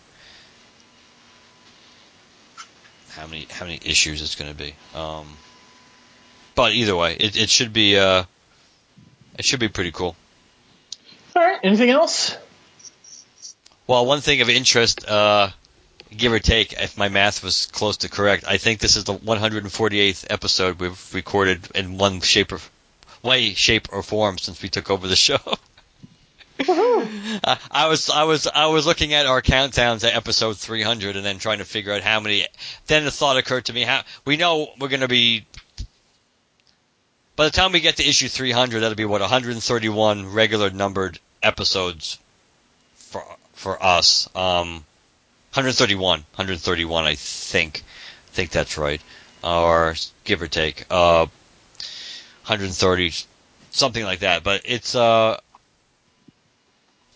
how 3.10 3.26
many 3.26 3.46
how 3.50 3.66
many 3.66 3.80
issues 3.84 4.22
it's 4.22 4.34
going 4.34 4.50
to 4.50 4.56
be. 4.56 4.74
Um, 4.94 5.26
but 6.54 6.72
either 6.72 6.96
way, 6.96 7.16
it, 7.18 7.36
it 7.36 7.50
should 7.50 7.72
be 7.72 7.98
uh 7.98 8.24
it 9.38 9.44
should 9.44 9.60
be 9.60 9.68
pretty 9.68 9.92
cool. 9.92 10.16
All 11.36 11.42
right. 11.42 11.58
Anything 11.62 11.90
else? 11.90 12.36
Well, 13.86 14.06
one 14.06 14.20
thing 14.20 14.40
of 14.40 14.48
interest, 14.48 15.06
uh, 15.06 15.50
give 16.16 16.32
or 16.32 16.38
take, 16.38 16.72
if 16.72 16.96
my 16.96 17.08
math 17.08 17.42
was 17.42 17.66
close 17.66 17.98
to 17.98 18.08
correct, 18.08 18.44
I 18.46 18.56
think 18.56 18.80
this 18.80 18.96
is 18.96 19.04
the 19.04 19.14
148th 19.14 20.26
episode 20.30 20.78
we've 20.78 21.14
recorded 21.14 21.68
in 21.74 21.98
one 21.98 22.20
shape 22.20 22.52
or 22.52 22.60
way, 23.22 23.52
shape 23.54 23.88
or 23.92 24.02
form 24.02 24.38
since 24.38 24.62
we 24.62 24.68
took 24.68 24.90
over 24.90 25.06
the 25.08 25.16
show. 25.28 25.38
Uh, 26.59 27.56
I 27.70 27.89
was 27.89 28.10
I 28.10 28.24
was 28.24 28.47
I 28.47 28.66
was 28.66 28.86
looking 28.86 29.12
at 29.12 29.26
our 29.26 29.43
countdowns 29.43 30.05
at 30.05 30.14
episode 30.14 30.56
300 30.56 31.16
and 31.16 31.24
then 31.24 31.39
trying 31.39 31.59
to 31.59 31.64
figure 31.64 31.93
out 31.93 32.02
how 32.02 32.20
many. 32.20 32.47
Then 32.86 33.05
the 33.05 33.10
thought 33.10 33.36
occurred 33.36 33.66
to 33.66 33.72
me: 33.72 33.82
how 33.82 34.02
we 34.24 34.36
know 34.36 34.68
we're 34.78 34.89
going 34.89 35.01
to 35.01 35.09
be. 35.09 35.47
By 37.36 37.47
the 37.47 37.51
time 37.51 37.72
we 37.72 37.81
get 37.81 37.97
to 37.97 38.09
issue 38.09 38.28
300, 38.28 38.81
that'll 38.81 38.94
be 38.94 39.05
what 39.05 39.20
131 39.20 40.32
regular 40.32 40.70
numbered 40.70 41.18
episodes 41.43 42.18
for 42.94 43.24
for 43.55 43.82
us. 43.82 44.28
Um, 44.36 44.85
131, 45.55 46.20
131, 46.20 47.05
I 47.05 47.14
think. 47.16 47.82
I 48.28 48.35
think 48.35 48.51
that's 48.51 48.78
right, 48.78 49.01
or 49.43 49.94
give 50.24 50.43
or 50.43 50.48
take. 50.48 50.86
Uh, 50.90 51.26
130, 52.47 53.12
something 53.70 54.05
like 54.05 54.20
that. 54.20 54.44
But 54.44 54.62
it's 54.64 54.94
uh 54.94 55.39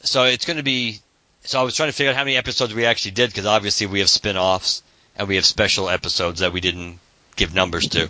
so 0.03 0.25
it's 0.25 0.45
going 0.45 0.57
to 0.57 0.62
be. 0.62 1.01
So 1.43 1.61
I 1.61 1.62
was 1.62 1.77
trying 1.77 1.89
to 1.89 1.93
figure 1.93 2.11
out 2.11 2.16
how 2.16 2.25
many 2.25 2.37
episodes 2.37 2.75
we 2.75 2.85
actually 2.85 3.12
did 3.12 3.31
because 3.31 3.47
obviously 3.47 3.87
we 3.87 4.01
have 4.01 4.11
spin-offs 4.11 4.83
and 5.16 5.29
we 5.29 5.37
have 5.37 5.47
special 5.47 5.89
episodes 5.89 6.41
that 6.41 6.53
we 6.53 6.61
didn't 6.61 6.99
give 7.37 7.55
numbers 7.55 7.89
to. 7.89 8.09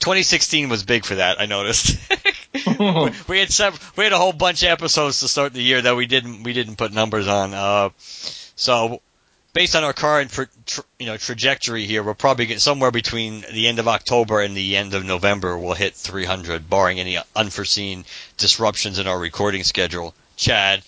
2016 0.00 0.68
was 0.68 0.84
big 0.84 1.04
for 1.04 1.16
that. 1.16 1.40
I 1.40 1.46
noticed. 1.46 1.98
we 3.28 3.38
had 3.38 3.74
we 3.96 4.04
had 4.04 4.12
a 4.12 4.18
whole 4.18 4.32
bunch 4.32 4.62
of 4.62 4.68
episodes 4.68 5.20
to 5.20 5.28
start 5.28 5.52
the 5.52 5.62
year 5.62 5.82
that 5.82 5.96
we 5.96 6.06
didn't 6.06 6.44
we 6.44 6.52
didn't 6.52 6.76
put 6.76 6.92
numbers 6.92 7.26
on. 7.26 7.52
Uh, 7.52 7.90
so 7.98 9.00
based 9.52 9.74
on 9.74 9.82
our 9.82 9.92
current 9.92 10.30
tra- 10.30 10.46
tra- 10.66 10.84
you 10.98 11.06
know 11.06 11.16
trajectory 11.16 11.84
here, 11.84 12.02
we'll 12.02 12.14
probably 12.14 12.46
get 12.46 12.60
somewhere 12.60 12.90
between 12.90 13.44
the 13.52 13.66
end 13.66 13.78
of 13.78 13.88
October 13.88 14.40
and 14.40 14.56
the 14.56 14.76
end 14.76 14.94
of 14.94 15.04
November. 15.04 15.58
We'll 15.58 15.74
hit 15.74 15.94
300, 15.94 16.70
barring 16.70 17.00
any 17.00 17.18
unforeseen 17.34 18.04
disruptions 18.36 18.98
in 18.98 19.06
our 19.06 19.18
recording 19.18 19.64
schedule. 19.64 20.14
Chad, 20.36 20.82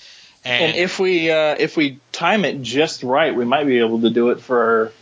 and, 0.44 0.64
And 0.64 0.76
if 0.76 0.98
we 0.98 1.30
uh, 1.30 1.56
if 1.58 1.76
we 1.76 1.98
time 2.12 2.44
it 2.44 2.62
just 2.62 3.02
right, 3.02 3.34
we 3.34 3.44
might 3.44 3.64
be 3.64 3.78
able 3.78 4.00
to 4.02 4.10
do 4.10 4.30
it 4.30 4.40
for 4.40 4.92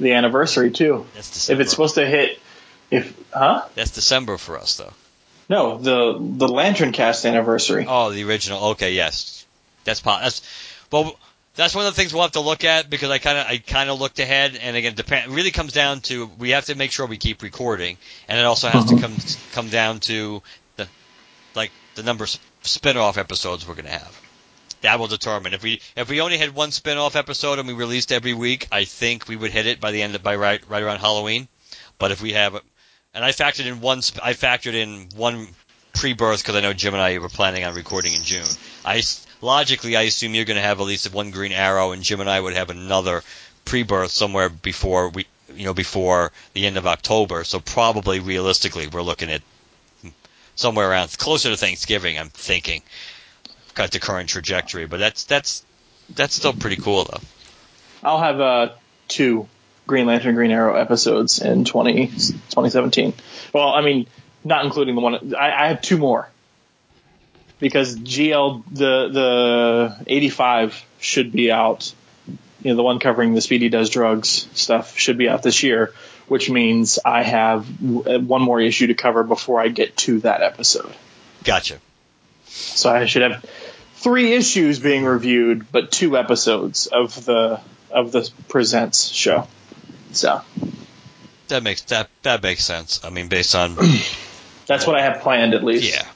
the 0.00 0.12
anniversary 0.12 0.70
too. 0.70 1.06
that's 1.14 1.30
December. 1.30 1.60
If 1.60 1.64
it's 1.64 1.70
supposed 1.72 1.94
to 1.96 2.06
hit, 2.06 2.38
if 2.90 3.14
huh? 3.32 3.66
that's 3.74 3.90
December 3.90 4.38
for 4.38 4.58
us 4.58 4.76
though. 4.76 4.92
No, 5.50 5.78
the 5.78 6.18
the 6.18 6.46
LanternCast 6.46 7.28
anniversary. 7.28 7.86
Oh, 7.88 8.10
the 8.10 8.24
original. 8.24 8.64
Okay, 8.70 8.92
yes, 8.92 9.46
that's 9.84 10.00
that's 10.00 10.42
well. 10.90 11.16
That's 11.54 11.74
one 11.74 11.86
of 11.86 11.92
the 11.92 12.00
things 12.00 12.14
we'll 12.14 12.22
have 12.22 12.32
to 12.32 12.40
look 12.40 12.62
at 12.62 12.88
because 12.88 13.10
I 13.10 13.18
kind 13.18 13.36
of 13.36 13.46
I 13.46 13.58
kind 13.58 13.90
of 13.90 13.98
looked 13.98 14.20
ahead, 14.20 14.56
and 14.62 14.76
again, 14.76 14.94
depend. 14.94 15.32
It 15.32 15.34
really 15.34 15.50
comes 15.50 15.72
down 15.72 16.00
to 16.02 16.30
we 16.38 16.50
have 16.50 16.66
to 16.66 16.76
make 16.76 16.92
sure 16.92 17.06
we 17.06 17.16
keep 17.16 17.42
recording, 17.42 17.98
and 18.28 18.38
it 18.38 18.44
also 18.44 18.68
has 18.68 18.84
to 18.86 19.00
come 19.00 19.16
come 19.52 19.68
down 19.68 19.98
to 20.00 20.40
the 20.76 20.86
like 21.56 21.72
the 21.96 22.04
number 22.04 22.24
of 22.24 22.38
spin-off 22.62 23.18
episodes 23.18 23.66
we're 23.66 23.74
going 23.74 23.86
to 23.86 23.90
have. 23.90 24.27
That 24.82 24.98
will 24.98 25.08
determine 25.08 25.54
if 25.54 25.62
we 25.62 25.80
if 25.96 26.08
we 26.08 26.20
only 26.20 26.38
had 26.38 26.54
one 26.54 26.70
spin-off 26.70 27.16
episode 27.16 27.58
and 27.58 27.66
we 27.66 27.74
released 27.74 28.12
every 28.12 28.34
week. 28.34 28.68
I 28.70 28.84
think 28.84 29.28
we 29.28 29.36
would 29.36 29.50
hit 29.50 29.66
it 29.66 29.80
by 29.80 29.90
the 29.90 30.02
end 30.02 30.14
of 30.14 30.22
by 30.22 30.36
right 30.36 30.62
right 30.68 30.82
around 30.82 31.00
Halloween. 31.00 31.48
But 31.98 32.12
if 32.12 32.22
we 32.22 32.32
have, 32.32 32.54
and 33.12 33.24
I 33.24 33.32
factored 33.32 33.66
in 33.66 33.80
one, 33.80 33.98
I 34.22 34.34
factored 34.34 34.74
in 34.74 35.08
one 35.16 35.48
pre-birth 35.94 36.42
because 36.42 36.54
I 36.54 36.60
know 36.60 36.72
Jim 36.72 36.94
and 36.94 37.02
I 37.02 37.18
were 37.18 37.28
planning 37.28 37.64
on 37.64 37.74
recording 37.74 38.14
in 38.14 38.22
June. 38.22 38.46
I 38.84 39.02
logically 39.40 39.96
I 39.96 40.02
assume 40.02 40.34
you're 40.34 40.44
going 40.44 40.56
to 40.56 40.62
have 40.62 40.80
at 40.80 40.86
least 40.86 41.12
one 41.12 41.32
Green 41.32 41.52
Arrow, 41.52 41.92
and 41.92 42.02
Jim 42.02 42.20
and 42.20 42.30
I 42.30 42.40
would 42.40 42.54
have 42.54 42.70
another 42.70 43.22
pre-birth 43.64 44.12
somewhere 44.12 44.48
before 44.48 45.08
we, 45.08 45.26
you 45.54 45.64
know, 45.64 45.74
before 45.74 46.32
the 46.54 46.66
end 46.66 46.76
of 46.76 46.86
October. 46.86 47.42
So 47.44 47.58
probably 47.58 48.20
realistically, 48.20 48.86
we're 48.86 49.02
looking 49.02 49.30
at 49.30 49.42
hmm, 50.02 50.08
somewhere 50.54 50.88
around 50.88 51.18
closer 51.18 51.50
to 51.50 51.56
Thanksgiving. 51.56 52.18
I'm 52.18 52.30
thinking, 52.30 52.82
cut 53.78 53.92
the 53.92 54.00
current 54.00 54.28
trajectory, 54.28 54.86
but 54.86 54.98
that's 54.98 55.24
that's 55.24 55.64
that's 56.14 56.34
still 56.34 56.52
pretty 56.52 56.76
cool 56.76 57.04
though. 57.04 57.20
I'll 58.02 58.18
have 58.18 58.40
uh, 58.40 58.68
two 59.06 59.46
Green 59.86 60.06
Lantern 60.06 60.34
Green 60.34 60.50
Arrow 60.50 60.74
episodes 60.74 61.40
in 61.40 61.64
20, 61.64 62.06
2017. 62.08 63.14
Well, 63.52 63.68
I 63.68 63.82
mean, 63.82 64.06
not 64.44 64.64
including 64.64 64.96
the 64.96 65.00
one 65.00 65.34
I, 65.34 65.52
I 65.52 65.68
have 65.68 65.80
two 65.80 65.96
more 65.96 66.28
because 67.60 67.96
GL 67.96 68.64
the 68.70 69.08
the 69.08 70.04
85 70.08 70.84
should 70.98 71.30
be 71.30 71.52
out. 71.52 71.94
You 72.60 72.72
know, 72.72 72.76
the 72.76 72.82
one 72.82 72.98
covering 72.98 73.34
the 73.34 73.40
Speedy 73.40 73.68
Does 73.68 73.90
Drugs 73.90 74.48
stuff 74.54 74.98
should 74.98 75.16
be 75.16 75.28
out 75.28 75.44
this 75.44 75.62
year, 75.62 75.94
which 76.26 76.50
means 76.50 76.98
I 77.04 77.22
have 77.22 77.64
w- 77.80 78.18
one 78.26 78.42
more 78.42 78.60
issue 78.60 78.88
to 78.88 78.94
cover 78.94 79.22
before 79.22 79.60
I 79.60 79.68
get 79.68 79.96
to 79.98 80.18
that 80.20 80.42
episode. 80.42 80.92
Gotcha. 81.44 81.78
So 82.46 82.90
I 82.90 83.06
should 83.06 83.22
have 83.22 83.44
three 83.98 84.32
issues 84.34 84.78
being 84.78 85.04
reviewed, 85.04 85.70
but 85.72 85.90
two 85.90 86.16
episodes 86.16 86.86
of 86.86 87.24
the 87.24 87.60
of 87.90 88.12
the 88.12 88.30
presents 88.48 89.08
show. 89.08 89.46
So 90.12 90.42
That 91.48 91.62
makes 91.62 91.82
that 91.82 92.08
that 92.22 92.42
makes 92.42 92.64
sense. 92.64 93.00
I 93.04 93.10
mean, 93.10 93.28
based 93.28 93.54
on 93.54 93.76
that's 94.66 94.86
what 94.86 94.96
I 94.96 95.02
have 95.02 95.20
planned 95.22 95.54
at 95.54 95.64
least. 95.64 95.92
yeah, 95.92 96.06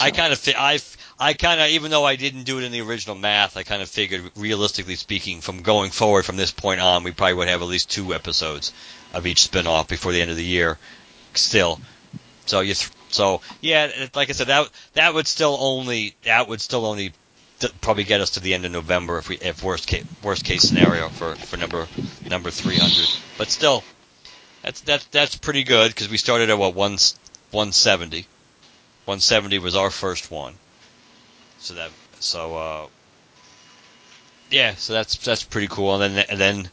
I 0.00 0.10
kind 0.10 0.32
of 0.32 0.38
fi- 0.38 0.54
I 0.56 0.78
I 1.18 1.32
kind 1.32 1.60
of 1.60 1.68
even 1.68 1.90
though 1.90 2.04
I 2.04 2.16
didn't 2.16 2.42
do 2.44 2.58
it 2.58 2.64
in 2.64 2.72
the 2.72 2.82
original 2.82 3.16
math, 3.16 3.56
I 3.56 3.62
kind 3.62 3.82
of 3.82 3.88
figured 3.88 4.30
realistically 4.36 4.96
speaking, 4.96 5.40
from 5.40 5.62
going 5.62 5.90
forward 5.90 6.24
from 6.24 6.36
this 6.36 6.50
point 6.50 6.80
on, 6.80 7.04
we 7.04 7.12
probably 7.12 7.34
would 7.34 7.48
have 7.48 7.62
at 7.62 7.68
least 7.68 7.90
two 7.90 8.12
episodes 8.14 8.72
of 9.14 9.26
each 9.26 9.42
spin-off 9.42 9.88
before 9.88 10.12
the 10.12 10.20
end 10.20 10.30
of 10.30 10.36
the 10.36 10.44
year. 10.44 10.76
Still, 11.34 11.80
so 12.46 12.60
you 12.60 12.74
so 13.10 13.40
yeah, 13.60 14.08
like 14.14 14.30
I 14.30 14.32
said, 14.32 14.48
that 14.48 14.70
that 14.94 15.14
would 15.14 15.26
still 15.26 15.56
only 15.60 16.14
that 16.22 16.48
would 16.48 16.60
still 16.60 16.86
only 16.86 17.12
probably 17.80 18.04
get 18.04 18.20
us 18.20 18.30
to 18.30 18.40
the 18.40 18.54
end 18.54 18.64
of 18.64 18.72
November 18.72 19.18
if 19.18 19.28
we 19.28 19.36
if 19.36 19.62
worst 19.62 19.86
case 19.86 20.04
worst 20.22 20.44
case 20.44 20.62
scenario 20.62 21.08
for 21.08 21.34
for 21.34 21.56
number 21.56 21.86
number 22.28 22.50
300. 22.50 23.08
But 23.38 23.50
still, 23.50 23.82
that's 24.62 24.80
that's 24.80 25.04
that's 25.06 25.36
pretty 25.36 25.64
good 25.64 25.90
because 25.90 26.08
we 26.08 26.16
started 26.16 26.50
at 26.50 26.58
what 26.58 26.74
one 26.74 26.98
170. 27.50 28.26
170 29.04 29.58
was 29.60 29.76
our 29.76 29.90
first 29.90 30.30
one. 30.30 30.54
So 31.58 31.74
that 31.74 31.90
so 32.20 32.56
uh 32.56 32.86
yeah, 34.50 34.74
so 34.74 34.92
that's 34.92 35.16
that's 35.16 35.42
pretty 35.42 35.68
cool. 35.68 36.00
And 36.00 36.16
then 36.16 36.26
and 36.28 36.40
then 36.40 36.68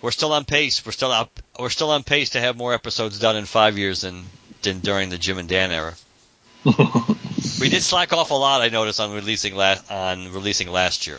we're 0.00 0.10
still 0.10 0.32
on 0.32 0.44
pace. 0.44 0.84
We're 0.84 0.92
still 0.92 1.12
up. 1.12 1.38
We're 1.58 1.70
still 1.70 1.90
on 1.90 2.02
pace 2.02 2.30
to 2.30 2.40
have 2.40 2.56
more 2.56 2.74
episodes 2.74 3.18
done 3.18 3.36
in 3.36 3.44
five 3.44 3.78
years 3.78 4.00
than 4.00 4.24
than 4.62 4.80
during 4.80 5.08
the 5.08 5.18
Jim 5.18 5.38
and 5.38 5.48
Dan 5.48 5.70
era. 5.70 5.94
we 6.64 7.68
did 7.68 7.82
slack 7.82 8.12
off 8.12 8.30
a 8.30 8.34
lot. 8.34 8.62
I 8.62 8.68
noticed 8.68 9.00
on 9.00 9.12
releasing 9.12 9.54
last 9.54 9.90
on 9.90 10.32
releasing 10.32 10.70
last 10.70 11.06
year. 11.06 11.18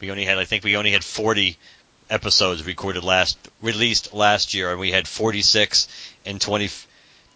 We 0.00 0.10
only 0.10 0.24
had 0.24 0.38
I 0.38 0.44
think 0.44 0.64
we 0.64 0.76
only 0.76 0.92
had 0.92 1.04
40 1.04 1.56
episodes 2.10 2.64
recorded 2.64 3.04
last 3.04 3.38
released 3.60 4.14
last 4.14 4.54
year, 4.54 4.70
and 4.70 4.80
we 4.80 4.92
had 4.92 5.08
46 5.08 5.88
in 6.24 6.38
20. 6.38 6.70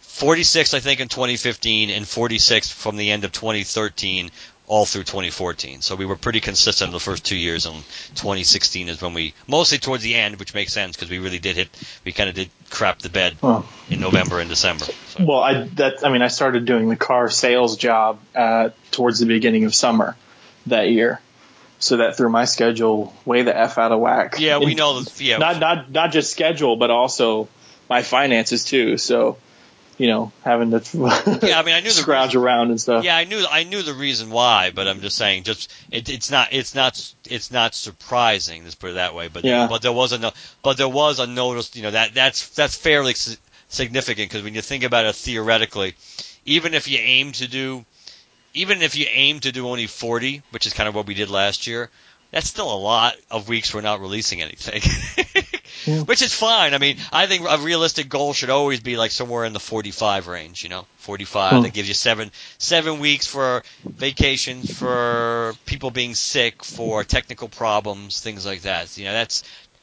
46, 0.01 0.75
I 0.75 0.81
think, 0.81 1.01
in 1.01 1.09
2015, 1.09 1.89
and 1.89 2.07
46 2.07 2.71
from 2.71 2.99
the 2.99 3.11
end 3.11 3.25
of 3.25 3.33
2013 3.33 4.31
all 4.73 4.87
through 4.87 5.03
2014. 5.03 5.83
So 5.83 5.97
we 5.97 6.07
were 6.07 6.17
pretty 6.17 6.41
consistent 6.41 6.93
the 6.93 6.99
first 6.99 7.27
two 7.27 7.37
years, 7.37 7.67
and 7.67 7.75
2016 8.15 8.89
is 8.89 9.03
when 9.03 9.13
we, 9.13 9.35
mostly 9.47 9.77
towards 9.77 10.03
the 10.03 10.15
end, 10.15 10.39
which 10.39 10.55
makes 10.55 10.73
sense 10.73 10.97
because 10.97 11.11
we 11.11 11.19
really 11.19 11.39
did 11.39 11.57
hit, 11.57 11.69
we 12.07 12.13
kind 12.13 12.31
of 12.31 12.35
did 12.35 12.49
crap 12.71 13.01
the 13.01 13.11
bed 13.11 13.37
Oh. 13.43 13.69
in 13.91 14.01
November 14.01 14.41
and 14.41 14.49
December. 14.49 14.87
So, 14.87 15.25
Well, 15.27 15.41
I 15.41 15.65
that 15.77 16.07
I 16.07 16.09
mean 16.11 16.23
I 16.23 16.29
started 16.29 16.65
doing 16.65 16.89
the 16.89 16.97
car 16.97 17.29
sales 17.29 17.77
job 17.77 18.19
uh, 18.35 18.71
towards 18.93 19.19
the 19.19 19.27
beginning 19.27 19.67
of 19.67 19.75
summer 19.75 20.17
that 20.69 20.89
year, 20.89 21.21
so 21.79 21.99
that 21.99 22.17
threw 22.17 22.31
my 22.31 22.47
schedule 22.47 23.13
way 23.27 23.43
the 23.43 23.55
f 23.55 23.77
out 23.77 23.93
of 23.93 24.01
whack. 24.01 24.37
yeah, 24.39 24.57
we 24.57 24.69
And 24.69 24.77
know. 24.79 25.03
Yeah, 25.19 25.37
Not 25.37 25.61
not 25.61 25.91
not 25.91 26.13
just 26.13 26.31
schedule, 26.33 26.77
but 26.77 26.91
also 26.91 27.47
my 27.91 28.01
finances 28.03 28.65
too. 28.65 28.97
So, 28.97 29.37
you 29.99 30.07
know, 30.07 30.33
having 30.45 30.71
to 30.71 30.83
Yeah, 31.43 31.59
I 31.59 31.63
mean, 31.63 31.75
I 31.75 31.81
knew 31.81 31.89
the 31.89 32.03
scrounge 32.03 32.35
around 32.35 32.71
and 32.71 32.81
stuff. 32.81 33.05
Yeah, 33.05 33.17
I 33.17 33.25
knew 33.25 33.45
I 33.49 33.65
knew 33.65 33.83
the 33.83 33.95
reason 33.95 34.31
why, 34.31 34.71
but 34.75 34.89
I'm 34.89 35.01
just 35.01 35.17
saying, 35.17 35.45
just 35.45 35.73
it, 35.91 36.09
it's 36.09 36.31
not 36.31 36.49
it's 36.53 36.75
not 36.75 37.15
it's 37.29 37.51
not 37.51 37.75
surprising. 37.75 38.65
Let's 38.65 38.75
put 38.75 38.91
it 38.91 38.95
that 38.95 39.15
way. 39.15 39.29
But 39.29 39.45
Yeah. 39.45 39.69
but 39.69 39.83
there 39.83 39.93
was 39.93 40.13
a 40.13 40.33
but 40.63 40.77
there 40.77 40.89
was 40.89 41.19
a 41.19 41.27
notice. 41.27 41.75
You 41.77 41.83
know 41.83 41.91
that 41.91 42.15
that's 42.15 42.49
that's 42.51 42.77
fairly 42.77 43.15
significant 43.69 44.31
because 44.31 44.43
when 44.43 44.55
you 44.55 44.63
think 44.63 44.85
about 44.85 45.07
it 45.07 45.15
theoretically, 45.15 45.95
even 46.45 46.75
if 46.75 46.89
you 46.89 46.99
aim 46.99 47.33
to 47.33 47.49
do, 47.49 47.85
even 48.55 48.83
if 48.83 48.97
you 48.97 49.07
aim 49.11 49.41
to 49.41 49.53
do 49.53 49.69
only 49.69 49.87
40, 49.87 50.43
which 50.51 50.67
is 50.67 50.73
kind 50.73 50.89
of 50.89 50.95
what 50.95 51.07
we 51.07 51.15
did 51.15 51.31
last 51.31 51.67
year, 51.67 51.91
that's 52.31 52.49
still 52.49 52.73
a 52.73 52.77
lot 52.77 53.17
of 53.31 53.49
weeks 53.49 53.75
we're 53.75 53.81
not 53.83 54.01
releasing 54.01 54.43
anything. 54.43 54.83
Which 55.87 56.23
is 56.23 56.33
fine. 56.33 56.75
I 56.75 56.79
mean, 56.79 56.99
I 57.13 57.27
think 57.27 57.47
a 57.49 57.59
realistic 57.59 58.09
goal 58.09 58.33
should 58.33 58.51
always 58.51 58.81
be 58.81 58.97
like 58.97 59.11
somewhere 59.11 59.45
in 59.45 59.53
the 59.53 59.61
45 59.61 60.29
range, 60.29 60.63
you 60.63 60.69
know, 60.69 60.87
45. 60.99 61.53
Hmm. 61.53 61.63
That 61.63 61.73
gives 61.73 61.89
you 61.89 61.95
seven 61.95 62.31
seven 62.59 63.01
weeks 63.01 63.27
for 63.27 63.63
vacations, 63.85 64.77
for 64.77 65.55
people 65.67 65.91
being 65.91 66.15
sick, 66.15 66.65
for 66.65 67.05
technical 67.05 67.49
problems, 67.49 68.21
things 68.21 68.47
like 68.47 68.63
that. 68.63 68.97
You 68.97 69.07
know, 69.07 69.13
that's 69.13 69.43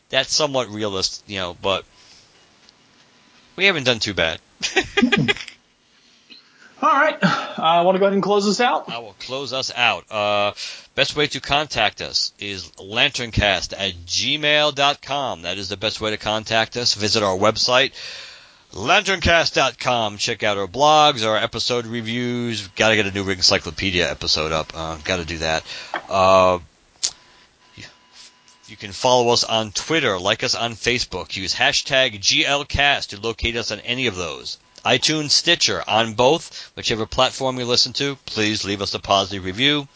that's 0.10 0.34
somewhat 0.34 0.70
realistic. 0.70 1.30
you 1.30 1.40
know, 1.40 1.58
but 1.62 1.86
we 3.56 3.66
haven't 3.66 3.84
done 3.84 4.00
too 4.00 4.14
bad. 4.14 4.40
All 6.82 6.90
right, 6.90 7.18
I 7.60 7.82
want 7.82 7.96
to 7.96 8.00
go 8.00 8.06
ahead 8.06 8.14
and 8.14 8.24
close 8.24 8.46
this 8.46 8.60
out. 8.60 8.90
I 8.90 9.00
will 9.00 9.16
close 9.20 9.54
us 9.54 9.72
out. 9.76 10.10
Uh, 10.12 10.54
best 10.96 11.16
way 11.16 11.28
to 11.28 11.40
contact 11.40 12.02
us 12.02 12.34
is 12.40 12.70
lanterncast 12.72 13.74
at 13.78 13.94
gmail.com. 14.06 15.42
That 15.44 15.58
is 15.58 15.70
the 15.70 15.78
best 15.78 16.02
way 16.02 16.12
to 16.12 16.18
contact 16.18 16.78
us. 16.78 16.96
Visit 16.96 17.24
our 17.24 17.38
website, 17.38 17.92
lanterncast.com. 18.74 20.18
Check 20.18 20.44
out 20.44 20.58
our 20.58 20.68
blogs, 20.68 21.26
our 21.26 21.38
episode 21.38 21.86
reviews. 21.86 22.68
Got 22.70 22.90
to 22.90 22.96
get 22.96 23.08
a 23.08 23.12
new 23.12 23.30
encyclopedia 23.30 24.10
episode 24.10 24.52
up. 24.52 24.72
Uh, 24.76 24.98
Got 25.04 25.18
to 25.18 25.26
do 25.26 25.38
that. 25.40 25.64
Uh, 26.10 26.60
you 28.70 28.78
can 28.78 28.92
follow 28.92 29.30
us 29.30 29.44
on 29.44 29.72
Twitter, 29.72 30.20
like 30.20 30.44
us 30.44 30.54
on 30.54 30.74
Facebook. 30.74 31.36
Use 31.36 31.56
hashtag 31.56 32.20
GLCast 32.20 33.10
to 33.10 33.20
locate 33.20 33.56
us 33.56 33.72
on 33.72 33.80
any 33.80 34.06
of 34.06 34.16
those. 34.16 34.60
iTunes, 34.86 35.32
Stitcher, 35.32 35.84
on 35.88 36.14
both, 36.14 36.72
whichever 36.76 37.06
platform 37.06 37.60
you 37.60 37.66
listen 37.66 37.94
to. 37.94 38.16
Please 38.26 38.64
leave 38.66 38.82
us 38.82 38.94
a 38.94 39.00
positive 39.00 39.46
review. 39.46 39.88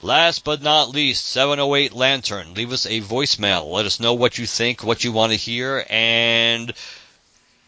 Last 0.00 0.44
but 0.44 0.62
not 0.62 0.90
least, 0.90 1.26
708 1.26 1.92
Lantern. 1.92 2.54
Leave 2.54 2.72
us 2.72 2.86
a 2.86 3.00
voicemail. 3.00 3.70
Let 3.70 3.86
us 3.86 3.98
know 3.98 4.14
what 4.14 4.38
you 4.38 4.46
think, 4.46 4.84
what 4.84 5.02
you 5.02 5.10
want 5.10 5.32
to 5.32 5.36
hear, 5.38 5.84
and 5.90 6.72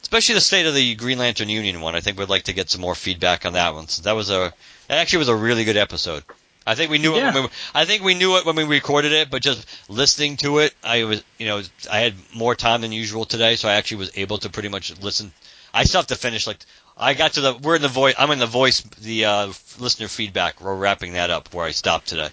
especially 0.03 0.37
the 0.37 0.41
state 0.41 0.67
of 0.67 0.75
the 0.75 0.95
Green 0.95 1.19
Lantern 1.19 1.49
Union 1.49 1.81
one. 1.81 1.97
I 1.97 2.01
think 2.01 2.19
we'd 2.19 2.29
like 2.29 2.45
to 2.45 2.53
get 2.53 2.71
some 2.71 2.81
more 2.81 2.95
feedback 2.95 3.47
on 3.47 3.55
that 3.55 3.75
one. 3.75 3.89
So 3.89 4.03
that 4.03 4.13
was 4.15 4.31
a 4.31 4.47
It 4.47 4.53
actually 4.95 5.19
was 5.21 5.29
a 5.29 5.35
really 5.37 5.65
good 5.65 5.77
episode. 5.77 6.23
I 6.67 6.75
think 6.77 6.91
we 6.91 6.99
knew 6.99 7.17
Yeah. 7.17 7.31
it. 7.31 7.35
When 7.35 7.43
we, 7.45 7.49
I 7.75 7.85
think 7.85 8.05
we 8.05 8.15
knew 8.15 8.37
it 8.37 8.45
when 8.47 8.55
we 8.55 8.65
recorded 8.65 9.13
it, 9.13 9.31
but 9.31 9.43
just 9.43 9.67
listening 9.89 10.37
to 10.39 10.59
it, 10.59 10.73
I 10.85 11.05
was, 11.05 11.25
you 11.39 11.47
know, 11.47 11.63
I 11.91 11.99
had 12.01 12.15
more 12.35 12.55
time 12.55 12.83
than 12.83 12.93
usual 12.93 13.25
today, 13.25 13.57
so 13.57 13.69
I 13.69 13.75
actually 13.75 13.97
was 13.99 14.11
able 14.17 14.39
to 14.39 14.51
pretty 14.51 14.69
much 14.69 14.97
listen. 15.01 15.33
I 15.73 15.85
still 15.85 16.01
have 16.01 16.09
to 16.09 16.17
finish. 16.17 16.47
Like, 16.47 16.59
I 16.97 17.15
got 17.15 17.35
to 17.35 17.41
the. 17.41 17.55
We're 17.55 17.77
in 17.77 17.83
the 17.83 17.89
voice. 17.89 18.15
I'm 18.19 18.31
in 18.31 18.39
the 18.39 18.47
voice. 18.47 18.81
The 18.81 19.25
uh, 19.25 19.53
listener 19.79 20.09
feedback. 20.09 20.61
We're 20.61 20.75
wrapping 20.75 21.15
that 21.15 21.31
up 21.31 21.53
where 21.55 21.65
I 21.65 21.71
stopped 21.71 22.09
today, 22.09 22.29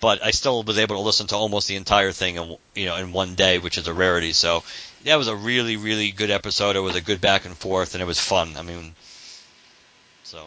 but 0.00 0.24
I 0.24 0.30
still 0.30 0.62
was 0.62 0.78
able 0.78 0.96
to 0.96 1.02
listen 1.02 1.26
to 1.28 1.36
almost 1.36 1.68
the 1.68 1.76
entire 1.76 2.12
thing 2.12 2.36
in 2.36 2.56
you 2.74 2.86
know 2.86 2.96
in 2.96 3.12
one 3.12 3.34
day, 3.34 3.58
which 3.58 3.78
is 3.78 3.88
a 3.88 3.94
rarity. 3.94 4.32
So 4.32 4.62
that 5.04 5.16
was 5.16 5.28
a 5.28 5.36
really 5.36 5.76
really 5.76 6.12
good 6.12 6.30
episode. 6.30 6.76
It 6.76 6.80
was 6.80 6.96
a 6.96 7.00
good 7.00 7.20
back 7.20 7.44
and 7.44 7.56
forth, 7.56 7.94
and 7.94 8.02
it 8.02 8.06
was 8.06 8.20
fun. 8.20 8.56
I 8.56 8.62
mean, 8.62 8.94
so 10.22 10.44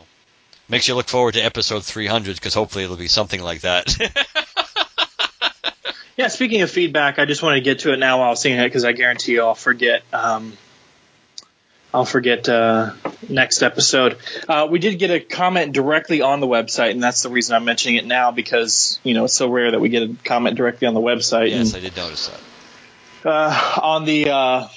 makes 0.70 0.88
you 0.88 0.96
look 0.96 1.08
forward 1.08 1.34
to 1.34 1.42
episode 1.42 1.84
300 1.84 2.36
because 2.36 2.54
hopefully 2.54 2.86
it'll 2.86 2.98
be 2.98 3.08
something 3.08 3.42
like 3.42 3.62
that. 3.62 3.96
Yeah, 6.18 6.30
speaking 6.30 6.62
of 6.62 6.72
feedback, 6.72 7.20
I 7.20 7.26
just 7.26 7.44
want 7.44 7.56
to 7.56 7.62
get 7.62 7.80
to 7.80 7.92
it 7.92 7.98
now 7.98 8.20
while 8.20 8.28
I 8.28 8.30
was 8.30 8.40
seeing 8.40 8.58
it 8.58 8.64
because 8.64 8.86
I 8.86 8.94
guarantee 8.94 9.34
you 9.34 9.42
I'll 9.42 9.54
forget. 9.54 10.02
Um, 10.14 10.58
I'll 11.96 12.04
forget 12.04 12.50
uh, 12.50 12.92
next 13.30 13.64
episode. 13.64 14.18
Uh, 14.50 14.68
we 14.70 14.80
did 14.80 15.00
get 15.00 15.12
a 15.12 15.22
comment 15.22 15.72
directly 15.72 16.20
on 16.20 16.42
the 16.42 16.46
website, 16.46 16.92
and 16.92 17.02
that's 17.02 17.24
the 17.24 17.30
reason 17.30 17.56
I'm 17.56 17.64
mentioning 17.64 17.96
it 17.96 18.06
now 18.06 18.32
because 18.32 19.00
you 19.06 19.14
know 19.14 19.24
it's 19.24 19.34
so 19.34 19.50
rare 19.50 19.72
that 19.72 19.80
we 19.80 19.88
get 19.88 20.04
a 20.04 20.14
comment 20.26 20.58
directly 20.58 20.90
on 20.90 20.94
the 20.94 21.00
website. 21.00 21.52
yes, 21.52 21.74
and, 21.74 21.78
I 21.78 21.80
did 21.88 21.96
notice 21.96 22.28
that. 23.24 23.30
uh, 23.30 23.80
on 23.82 24.04
the 24.04 24.30
uh, 24.30 24.68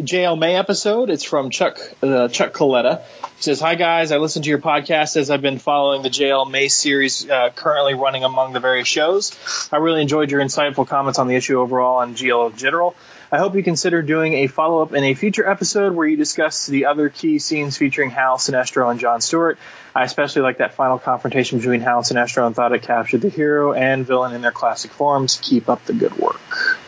JL 0.00 0.36
May 0.36 0.56
episode. 0.56 1.10
It's 1.10 1.22
from 1.22 1.50
Chuck 1.50 1.78
uh, 2.02 2.26
Chuck 2.26 2.52
Coletta. 2.52 3.04
He 3.36 3.42
says, 3.42 3.60
"Hi 3.60 3.76
guys, 3.76 4.10
I 4.10 4.16
listened 4.16 4.42
to 4.46 4.50
your 4.50 4.58
podcast 4.58 5.16
as 5.16 5.30
I've 5.30 5.42
been 5.42 5.60
following 5.60 6.02
the 6.02 6.10
JL 6.10 6.50
May 6.50 6.66
series 6.66 7.30
uh, 7.30 7.50
currently 7.54 7.94
running 7.94 8.24
among 8.24 8.52
the 8.52 8.58
various 8.58 8.88
shows. 8.88 9.30
I 9.70 9.76
really 9.76 10.02
enjoyed 10.02 10.32
your 10.32 10.40
insightful 10.40 10.88
comments 10.88 11.20
on 11.20 11.28
the 11.28 11.36
issue 11.36 11.60
overall 11.60 12.00
and 12.00 12.16
GL 12.16 12.50
in 12.50 12.56
general. 12.56 12.96
I 13.34 13.38
hope 13.38 13.56
you 13.56 13.64
consider 13.64 14.00
doing 14.00 14.34
a 14.34 14.46
follow 14.46 14.80
up 14.80 14.92
in 14.92 15.02
a 15.02 15.14
future 15.14 15.44
episode 15.50 15.92
where 15.92 16.06
you 16.06 16.16
discuss 16.16 16.68
the 16.68 16.84
other 16.84 17.08
key 17.08 17.40
scenes 17.40 17.76
featuring 17.76 18.10
Hal, 18.10 18.36
Sinestro, 18.36 18.88
and 18.88 19.00
John 19.00 19.20
Stewart. 19.20 19.58
I 19.92 20.04
especially 20.04 20.42
like 20.42 20.58
that 20.58 20.74
final 20.74 21.00
confrontation 21.00 21.58
between 21.58 21.80
Hal 21.80 21.98
and 21.98 22.06
Sinestro 22.06 22.46
and 22.46 22.54
thought 22.54 22.72
it 22.72 22.82
captured 22.82 23.22
the 23.22 23.30
hero 23.30 23.72
and 23.72 24.06
villain 24.06 24.34
in 24.34 24.40
their 24.40 24.52
classic 24.52 24.92
forms. 24.92 25.40
Keep 25.42 25.68
up 25.68 25.84
the 25.84 25.94
good 25.94 26.16
work." 26.16 26.78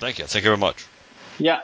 Thank 0.00 0.18
you. 0.18 0.24
Thank 0.24 0.44
you 0.44 0.50
very 0.50 0.58
much. 0.58 0.84
Yeah. 1.38 1.60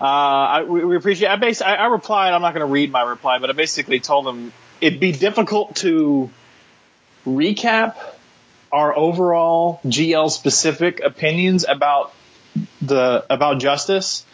Uh, 0.00 0.04
I, 0.04 0.62
we, 0.62 0.82
we 0.82 0.96
appreciate. 0.96 1.28
I 1.28 1.36
base. 1.36 1.60
I, 1.60 1.74
I 1.74 1.86
replied. 1.88 2.32
I'm 2.32 2.40
not 2.40 2.54
going 2.54 2.66
to 2.66 2.72
read 2.72 2.90
my 2.90 3.02
reply, 3.02 3.38
but 3.38 3.50
I 3.50 3.52
basically 3.52 4.00
told 4.00 4.24
them 4.24 4.50
it'd 4.80 4.98
be 4.98 5.12
difficult 5.12 5.76
to 5.76 6.30
recap 7.26 7.96
our 8.74 8.96
overall 8.96 9.80
GL 9.86 10.28
specific 10.30 11.00
opinions 11.00 11.64
about 11.66 12.12
the 12.82 13.24
about 13.30 13.60
justice 13.60 14.26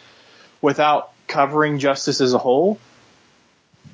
without 0.61 1.11
covering 1.27 1.77
justice 1.77 2.21
as 2.21 2.33
a 2.33 2.39
whole 2.39 2.79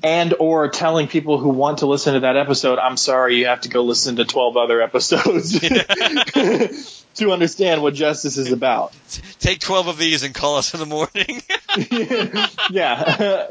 and 0.02 0.34
or 0.38 0.70
telling 0.70 1.06
people 1.06 1.38
who 1.38 1.50
want 1.50 1.78
to 1.78 1.86
listen 1.86 2.14
to 2.14 2.20
that 2.20 2.36
episode 2.36 2.78
i'm 2.78 2.96
sorry 2.96 3.36
you 3.36 3.46
have 3.46 3.62
to 3.62 3.68
go 3.68 3.82
listen 3.82 4.16
to 4.16 4.24
12 4.24 4.56
other 4.56 4.82
episodes 4.82 5.58
to 7.14 7.32
understand 7.32 7.80
what 7.80 7.94
justice 7.94 8.36
is 8.36 8.52
about 8.52 8.92
Take 9.38 9.60
12 9.60 9.86
of 9.86 9.98
these 9.98 10.24
and 10.24 10.34
call 10.34 10.56
us 10.56 10.74
in 10.74 10.80
the 10.80 10.86
morning. 10.86 11.42
yeah. 12.70 13.46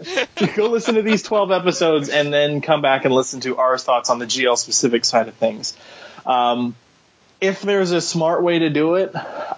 Go 0.55 0.67
listen 0.69 0.95
to 0.95 1.01
these 1.01 1.23
12 1.23 1.51
episodes 1.51 2.09
and 2.09 2.31
then 2.31 2.59
come 2.59 2.81
back 2.81 3.05
and 3.05 3.13
listen 3.13 3.39
to 3.41 3.57
our 3.57 3.77
thoughts 3.77 4.09
on 4.09 4.19
the 4.19 4.25
GL 4.25 4.57
specific 4.57 5.05
side 5.05 5.29
of 5.29 5.35
things. 5.35 5.75
Um, 6.25 6.75
if 7.39 7.61
there's 7.61 7.91
a 7.91 8.01
smart 8.01 8.41
way 8.43 8.59
to 8.59 8.69
do 8.69 8.95
it, 8.95 9.11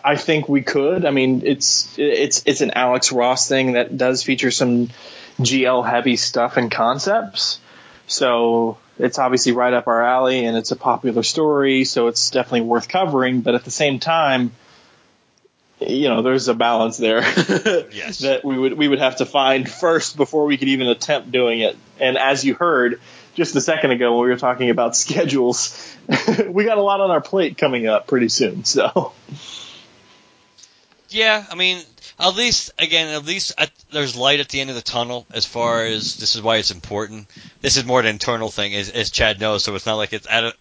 I 0.03 0.15
think 0.15 0.49
we 0.49 0.61
could. 0.61 1.06
I 1.06 1.11
mean, 1.11 1.43
it's 1.45 1.97
it's 1.97 2.43
it's 2.45 2.61
an 2.61 2.72
Alex 2.72 3.11
Ross 3.11 3.47
thing 3.47 3.73
that 3.73 3.97
does 3.97 4.23
feature 4.23 4.51
some 4.51 4.89
GL 5.39 5.89
heavy 5.89 6.18
stuff 6.18 6.57
and 6.57 6.69
concepts. 6.69 7.60
So 8.07 8.77
it's 8.97 9.19
obviously 9.19 9.53
right 9.53 9.73
up 9.73 9.88
our 9.88 10.03
alley 10.03 10.45
and 10.45 10.57
it's 10.57 10.72
a 10.72 10.76
popular 10.76 11.23
story, 11.23 11.85
so 11.85 12.07
it's 12.07 12.31
definitely 12.31 12.61
worth 12.61 12.89
covering, 12.89 13.41
but 13.41 13.56
at 13.56 13.64
the 13.64 13.72
same 13.72 13.99
time, 13.99 14.51
you 15.80 16.10
know, 16.10 16.22
there's 16.22 16.49
a 16.49 16.53
balance 16.53 16.97
there 16.97 17.19
Yes. 17.93 18.19
that 18.19 18.41
we 18.43 18.57
would 18.57 18.73
we 18.73 18.88
would 18.89 18.99
have 18.99 19.18
to 19.18 19.26
find 19.26 19.69
first 19.69 20.18
before 20.18 20.45
we 20.45 20.57
could 20.57 20.68
even 20.68 20.88
attempt 20.88 21.31
doing 21.31 21.61
it. 21.61 21.77
And 21.99 22.18
as 22.18 22.43
you 22.43 22.56
heard 22.56 22.99
just 23.35 23.56
a 23.56 23.61
second 23.61 23.91
ago 23.91 24.14
when 24.14 24.23
we 24.23 24.30
were 24.30 24.39
talking 24.39 24.69
about 24.69 24.95
schedules, 24.95 25.95
we 26.47 26.64
got 26.65 26.77
a 26.77 26.84
lot 26.84 27.01
on 27.01 27.11
our 27.11 27.22
plate 27.22 27.57
coming 27.57 27.88
up 27.88 28.07
pretty 28.07 28.30
soon. 28.30 28.65
So 28.65 29.14
Yeah, 31.10 31.45
I 31.49 31.56
mean, 31.56 31.84
at 32.19 32.35
least 32.35 32.72
again, 32.77 33.07
at 33.14 33.26
least 33.26 33.53
at, 33.57 33.72
there's 33.91 34.15
light 34.15 34.39
at 34.39 34.49
the 34.49 34.61
end 34.61 34.69
of 34.69 34.76
the 34.76 34.81
tunnel. 34.81 35.26
As 35.31 35.45
far 35.45 35.85
as 35.85 36.18
this 36.18 36.35
is 36.35 36.41
why 36.41 36.57
it's 36.57 36.72
important. 36.72 37.27
This 37.61 37.77
is 37.77 37.85
more 37.85 37.99
an 37.99 38.06
internal 38.06 38.49
thing, 38.49 38.76
as, 38.76 38.89
as 38.89 39.10
Chad 39.10 39.39
knows. 39.39 39.64
So 39.64 39.73
it's 39.76 39.85
not 39.85 39.95
like 39.95 40.14
it's 40.14 40.27
out 40.27 40.43
of. 40.43 40.53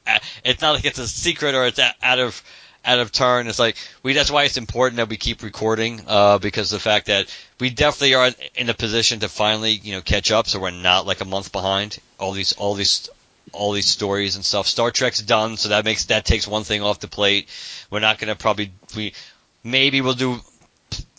It's 0.45 0.63
not 0.63 0.73
like 0.73 0.85
it's 0.85 0.99
a 0.99 1.09
secret 1.09 1.55
or 1.55 1.67
it's 1.67 1.81
out 2.03 2.19
of 2.19 2.43
out 2.85 2.99
of 2.99 3.13
turn. 3.13 3.47
It's 3.49 3.59
like 3.59 3.77
we. 4.03 4.13
That's 4.15 4.31
why 4.31 4.45
it's 4.45 4.57
important 4.57 4.97
that 4.97 5.09
we 5.09 5.17
keep 5.17 5.43
recording, 5.43 6.03
uh, 6.07 6.39
because 6.39 6.71
the 6.71 6.79
fact 6.81 7.07
that 7.07 7.35
we 7.61 7.71
definitely 7.71 8.15
are 8.15 8.31
in 8.55 8.69
a 8.71 8.75
position 8.75 9.21
to 9.21 9.29
finally, 9.29 9.73
you 9.73 9.95
know, 9.95 10.01
catch 10.01 10.31
up. 10.33 10.47
So 10.47 10.59
we're 10.61 10.71
not 10.71 11.07
like 11.07 11.21
a 11.21 11.25
month 11.27 11.53
behind. 11.53 11.99
All 12.19 12.33
these, 12.33 12.53
all 12.53 12.75
these. 12.75 13.09
All 13.51 13.73
these 13.73 13.87
stories 13.87 14.37
and 14.37 14.45
stuff. 14.45 14.67
Star 14.67 14.91
Trek's 14.91 15.23
done, 15.23 15.57
so 15.57 15.71
that 15.71 15.87
makes 15.87 16.05
that 16.05 16.27
takes 16.27 16.47
one 16.47 16.65
thing 16.65 16.83
off 16.83 17.01
the 17.01 17.09
plate. 17.09 17.49
We're 17.91 17.99
not 18.01 18.19
gonna 18.19 18.37
probably 18.37 18.73
we 18.95 19.15
maybe 19.65 20.03
we'll 20.03 20.13
do 20.13 20.41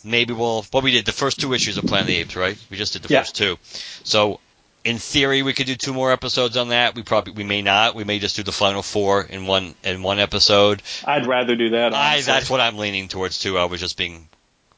maybe 0.04 0.32
we'll 0.32 0.62
what 0.70 0.84
we 0.84 0.92
did 0.92 1.06
the 1.06 1.12
first 1.12 1.40
two 1.40 1.54
issues 1.54 1.76
of 1.76 1.86
Planet 1.86 2.02
of 2.02 2.06
the 2.06 2.16
Apes, 2.18 2.36
right? 2.36 2.56
We 2.70 2.76
just 2.76 2.92
did 2.92 3.02
the 3.02 3.12
Yeah. 3.12 3.22
first 3.22 3.34
two. 3.34 3.58
So 4.04 4.38
in 4.84 4.98
theory 4.98 5.42
we 5.42 5.52
could 5.52 5.66
do 5.66 5.74
two 5.76 5.92
more 5.92 6.12
episodes 6.12 6.56
on 6.56 6.70
that. 6.70 6.94
We 6.94 7.02
probably 7.02 7.32
we 7.34 7.44
may 7.44 7.62
not. 7.62 7.94
We 7.94 8.04
may 8.04 8.18
just 8.18 8.36
do 8.36 8.42
the 8.42 8.52
final 8.52 8.82
four 8.82 9.22
in 9.22 9.46
one 9.46 9.74
in 9.84 10.02
one 10.02 10.18
episode. 10.18 10.82
I'd 11.04 11.26
rather 11.26 11.56
do 11.56 11.70
that. 11.70 11.94
I 11.94 12.20
that's 12.22 12.50
what 12.50 12.60
I'm 12.60 12.78
leaning 12.78 13.08
towards 13.08 13.38
too. 13.38 13.58
I 13.58 13.64
was 13.64 13.80
just 13.80 13.96
being 13.96 14.28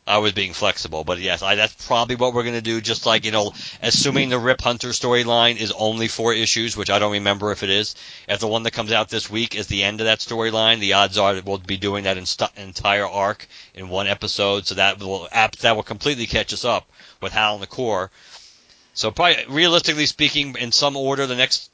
I 0.05 0.19
was 0.19 0.33
being 0.33 0.53
flexible, 0.53 1.05
but 1.05 1.20
yes, 1.20 1.43
I, 1.43 1.55
that's 1.55 1.87
probably 1.87 2.16
what 2.16 2.35
we're 2.35 2.43
going 2.43 2.57
to 2.57 2.61
do. 2.61 2.81
Just 2.81 3.07
like 3.07 3.24
you 3.24 3.31
know, 3.31 3.53
assuming 3.81 4.31
the 4.31 4.39
Rip 4.39 4.61
Hunter 4.61 4.89
storyline 4.89 5.57
is 5.57 5.70
only 5.70 6.09
four 6.09 6.35
issues, 6.35 6.77
which 6.77 6.91
I 6.91 6.99
don't 6.99 7.12
remember 7.12 7.53
if 7.53 7.62
it 7.62 7.70
is. 7.70 7.95
If 8.29 8.41
the 8.41 8.49
one 8.49 8.65
that 8.65 8.73
comes 8.73 8.91
out 8.91 9.11
this 9.11 9.31
week 9.31 9.55
is 9.55 9.69
the 9.69 9.85
end 9.85 10.01
of 10.01 10.07
that 10.07 10.19
storyline, 10.19 10.81
the 10.81 10.95
odds 10.95 11.19
are 11.19 11.35
that 11.35 11.45
we'll 11.45 11.59
be 11.59 11.77
doing 11.77 12.05
that 12.05 12.19
inst- 12.19 12.43
entire 12.57 13.07
arc 13.07 13.47
in 13.74 13.89
one 13.89 14.09
episode. 14.09 14.66
So 14.66 14.74
that 14.74 14.99
will 14.99 15.29
that 15.31 15.77
will 15.77 15.85
completely 15.85 16.27
catch 16.27 16.53
us 16.53 16.65
up 16.65 16.91
with 17.20 17.33
Hal 17.33 17.55
and 17.55 17.62
the 17.62 17.69
Corps. 17.69 18.11
So 18.94 19.10
probably, 19.10 19.44
realistically 19.48 20.06
speaking, 20.06 20.56
in 20.59 20.73
some 20.73 20.97
order, 20.97 21.27
the 21.27 21.36
next, 21.36 21.70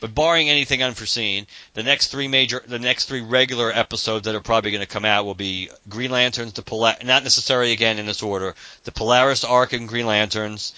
but 0.00 0.14
barring 0.14 0.48
anything 0.48 0.82
unforeseen, 0.82 1.46
the 1.74 1.82
next 1.82 2.08
three 2.08 2.28
major, 2.28 2.62
the 2.66 2.78
next 2.78 3.06
three 3.06 3.20
regular 3.20 3.70
episodes 3.70 4.24
that 4.24 4.34
are 4.34 4.40
probably 4.40 4.70
going 4.70 4.80
to 4.80 4.86
come 4.86 5.04
out 5.04 5.24
will 5.24 5.34
be 5.34 5.70
Green 5.88 6.10
Lanterns, 6.10 6.54
the 6.54 6.62
Pol- 6.62 6.94
not 7.04 7.22
necessarily 7.22 7.72
again 7.72 7.98
in 7.98 8.06
this 8.06 8.22
order, 8.22 8.54
the 8.84 8.92
Polaris 8.92 9.44
arc 9.44 9.72
in 9.74 9.86
Green 9.86 10.06
Lanterns, 10.06 10.72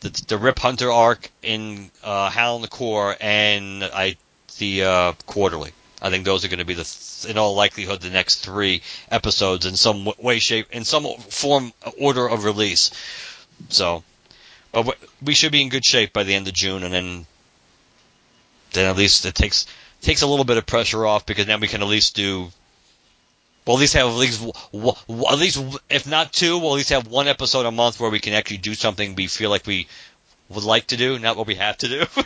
the, 0.00 0.10
the 0.28 0.38
Rip 0.38 0.58
Hunter 0.58 0.92
arc 0.92 1.30
in 1.42 1.90
uh, 2.04 2.30
Hal 2.30 2.56
and 2.56 2.64
the 2.64 2.68
Corps, 2.68 3.16
and 3.20 3.82
I 3.84 4.16
the 4.58 4.84
uh, 4.84 5.12
Quarterly. 5.26 5.72
I 6.00 6.10
think 6.10 6.24
those 6.24 6.44
are 6.44 6.48
going 6.48 6.58
to 6.58 6.64
be 6.64 6.74
the, 6.74 6.84
th- 6.84 7.30
in 7.30 7.38
all 7.38 7.54
likelihood, 7.54 8.00
the 8.00 8.10
next 8.10 8.36
three 8.44 8.82
episodes 9.10 9.66
in 9.66 9.74
some 9.76 10.08
way, 10.18 10.38
shape, 10.38 10.68
in 10.70 10.84
some 10.84 11.04
form, 11.04 11.72
order 11.98 12.28
of 12.28 12.44
release. 12.44 12.90
So, 13.70 14.04
but 14.82 14.98
we 15.22 15.34
should 15.34 15.52
be 15.52 15.62
in 15.62 15.68
good 15.68 15.84
shape 15.84 16.12
by 16.12 16.24
the 16.24 16.34
end 16.34 16.48
of 16.48 16.54
June, 16.54 16.82
and 16.82 16.92
then 16.92 17.26
then 18.72 18.90
at 18.90 18.96
least 18.96 19.24
it 19.26 19.34
takes 19.34 19.66
takes 20.02 20.22
a 20.22 20.26
little 20.26 20.44
bit 20.44 20.56
of 20.56 20.66
pressure 20.66 21.06
off 21.06 21.26
because 21.26 21.46
now 21.46 21.58
we 21.58 21.68
can 21.68 21.82
at 21.82 21.88
least 21.88 22.14
do. 22.14 22.48
Well, 23.66 23.76
at 23.76 23.80
least 23.80 23.94
have 23.94 24.06
at 24.08 24.14
least 24.14 24.42
at 24.42 25.38
least 25.38 25.62
if 25.90 26.06
not 26.06 26.32
two, 26.32 26.58
we'll 26.58 26.72
at 26.72 26.76
least 26.76 26.90
have 26.90 27.06
one 27.06 27.28
episode 27.28 27.66
a 27.66 27.70
month 27.70 28.00
where 28.00 28.10
we 28.10 28.20
can 28.20 28.32
actually 28.32 28.58
do 28.58 28.74
something 28.74 29.14
we 29.14 29.26
feel 29.26 29.50
like 29.50 29.66
we 29.66 29.88
would 30.48 30.64
like 30.64 30.86
to 30.88 30.96
do, 30.96 31.18
not 31.18 31.36
what 31.36 31.46
we 31.46 31.56
have 31.56 31.76
to 31.78 31.88
do. 31.88 32.04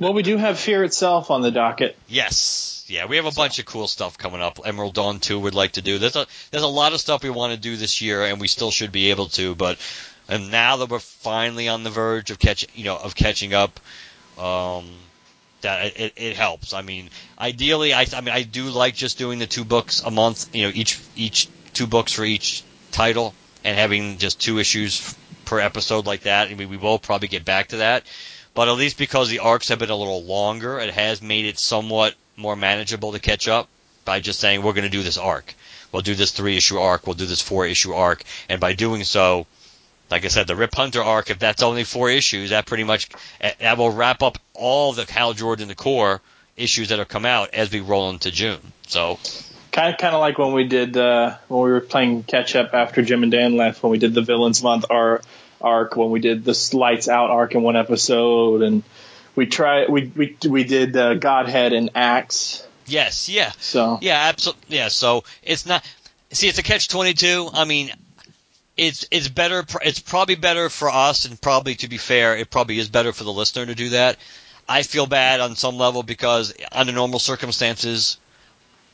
Well, 0.00 0.12
we 0.12 0.24
do 0.24 0.36
have 0.36 0.58
Fear 0.58 0.82
itself 0.82 1.30
on 1.30 1.40
the 1.42 1.52
docket. 1.52 1.96
yes, 2.08 2.84
yeah, 2.88 3.06
we 3.06 3.14
have 3.14 3.26
a 3.26 3.30
bunch 3.30 3.60
of 3.60 3.64
cool 3.64 3.86
stuff 3.86 4.18
coming 4.18 4.42
up. 4.42 4.58
Emerald 4.64 4.94
Dawn 4.94 5.20
two 5.20 5.38
would 5.38 5.54
like 5.54 5.72
to 5.72 5.82
do. 5.82 5.98
There's 5.98 6.16
a 6.16 6.26
there's 6.50 6.64
a 6.64 6.68
lot 6.68 6.92
of 6.92 7.00
stuff 7.00 7.22
we 7.22 7.30
want 7.30 7.52
to 7.52 7.58
do 7.58 7.76
this 7.76 8.00
year, 8.02 8.24
and 8.24 8.40
we 8.40 8.48
still 8.48 8.72
should 8.72 8.90
be 8.90 9.10
able 9.10 9.28
to. 9.28 9.54
But 9.54 9.78
and 10.28 10.50
now 10.50 10.76
that 10.78 10.88
we're 10.88 10.98
finally 10.98 11.68
on 11.68 11.82
the 11.84 11.90
verge 11.90 12.30
of 12.30 12.38
catch, 12.38 12.66
you 12.74 12.84
know, 12.84 12.96
of 12.96 13.14
catching 13.14 13.54
up, 13.54 13.78
um, 14.38 14.86
that 15.60 15.98
it, 15.98 16.12
it 16.16 16.36
helps. 16.36 16.72
I 16.72 16.82
mean, 16.82 17.10
ideally, 17.38 17.92
I, 17.94 18.06
I 18.14 18.20
mean, 18.20 18.34
I 18.34 18.42
do 18.42 18.64
like 18.64 18.94
just 18.94 19.18
doing 19.18 19.38
the 19.38 19.46
two 19.46 19.64
books 19.64 20.02
a 20.02 20.10
month. 20.10 20.54
You 20.54 20.64
know, 20.64 20.72
each 20.74 21.00
each 21.16 21.48
two 21.72 21.86
books 21.86 22.12
for 22.12 22.24
each 22.24 22.62
title, 22.92 23.34
and 23.64 23.76
having 23.76 24.18
just 24.18 24.40
two 24.40 24.58
issues 24.58 25.14
per 25.44 25.60
episode 25.60 26.06
like 26.06 26.22
that. 26.22 26.48
I 26.48 26.54
mean, 26.54 26.68
we 26.68 26.76
will 26.76 26.98
probably 26.98 27.28
get 27.28 27.44
back 27.44 27.68
to 27.68 27.78
that. 27.78 28.04
but 28.54 28.68
at 28.68 28.76
least 28.76 28.96
because 28.98 29.28
the 29.28 29.40
arcs 29.40 29.68
have 29.68 29.78
been 29.78 29.90
a 29.90 29.96
little 29.96 30.22
longer, 30.22 30.78
it 30.78 30.90
has 30.94 31.20
made 31.20 31.44
it 31.44 31.58
somewhat 31.58 32.14
more 32.36 32.56
manageable 32.56 33.12
to 33.12 33.18
catch 33.18 33.48
up 33.48 33.68
by 34.04 34.20
just 34.20 34.40
saying 34.40 34.62
we're 34.62 34.72
going 34.72 34.84
to 34.84 34.90
do 34.90 35.02
this 35.02 35.18
arc. 35.18 35.54
We'll 35.92 36.02
do 36.02 36.14
this 36.14 36.30
three 36.30 36.56
issue 36.56 36.78
arc. 36.78 37.06
We'll 37.06 37.14
do 37.14 37.26
this 37.26 37.40
four 37.40 37.66
issue 37.66 37.92
arc, 37.94 38.22
and 38.48 38.60
by 38.60 38.72
doing 38.74 39.04
so, 39.04 39.46
like 40.10 40.24
I 40.24 40.28
said, 40.28 40.46
the 40.46 40.56
Rip 40.56 40.74
Hunter 40.74 41.02
arc, 41.02 41.30
if 41.30 41.38
that's 41.38 41.62
only 41.62 41.84
four 41.84 42.10
issues, 42.10 42.50
that 42.50 42.66
pretty 42.66 42.84
much 42.84 43.08
that 43.40 43.78
will 43.78 43.90
wrap 43.90 44.22
up 44.22 44.38
all 44.52 44.92
the 44.92 45.10
Hal 45.10 45.32
Jordan 45.32 45.68
the 45.68 45.74
Corps 45.74 46.20
issues 46.56 46.90
that 46.90 46.98
have 46.98 47.08
come 47.08 47.26
out 47.26 47.54
as 47.54 47.70
we 47.70 47.80
roll 47.80 48.10
into 48.10 48.30
June. 48.30 48.60
So 48.86 49.18
kind 49.72 49.92
of 49.92 49.98
kind 49.98 50.14
of 50.14 50.20
like 50.20 50.38
when 50.38 50.52
we 50.52 50.64
did 50.64 50.96
uh, 50.96 51.36
when 51.48 51.64
we 51.64 51.70
were 51.70 51.80
playing 51.80 52.22
catch 52.22 52.54
up 52.54 52.74
after 52.74 53.02
Jim 53.02 53.22
and 53.22 53.32
Dan 53.32 53.56
left 53.56 53.82
when 53.82 53.90
we 53.90 53.98
did 53.98 54.14
the 54.14 54.22
Villains 54.22 54.62
Month 54.62 54.86
our 54.90 55.20
arc 55.60 55.96
when 55.96 56.10
we 56.10 56.20
did 56.20 56.44
the 56.44 56.70
Lights 56.74 57.08
Out 57.08 57.30
arc 57.30 57.54
in 57.54 57.62
one 57.62 57.76
episode 57.76 58.62
and 58.62 58.82
we 59.34 59.46
try 59.46 59.86
we 59.86 60.12
we 60.14 60.36
we 60.48 60.64
did 60.64 60.96
uh, 60.96 61.14
Godhead 61.14 61.72
and 61.72 61.90
Axe. 61.94 62.66
Yes, 62.86 63.28
yeah. 63.28 63.50
So 63.58 63.98
yeah, 64.00 64.28
absolutely. 64.28 64.76
Yeah, 64.76 64.88
so 64.88 65.24
it's 65.42 65.66
not. 65.66 65.84
See, 66.30 66.48
it's 66.48 66.58
a 66.58 66.62
catch 66.62 66.88
twenty 66.88 67.14
two. 67.14 67.48
I 67.52 67.64
mean, 67.64 67.90
it's 68.76 69.06
it's 69.10 69.28
better. 69.28 69.64
It's 69.82 70.00
probably 70.00 70.34
better 70.34 70.68
for 70.68 70.90
us, 70.90 71.24
and 71.24 71.40
probably 71.40 71.74
to 71.76 71.88
be 71.88 71.98
fair, 71.98 72.36
it 72.36 72.50
probably 72.50 72.78
is 72.78 72.88
better 72.88 73.12
for 73.12 73.24
the 73.24 73.32
listener 73.32 73.66
to 73.66 73.74
do 73.74 73.90
that. 73.90 74.18
I 74.68 74.82
feel 74.82 75.06
bad 75.06 75.40
on 75.40 75.56
some 75.56 75.76
level 75.76 76.02
because 76.02 76.54
under 76.72 76.92
normal 76.92 77.18
circumstances, 77.18 78.16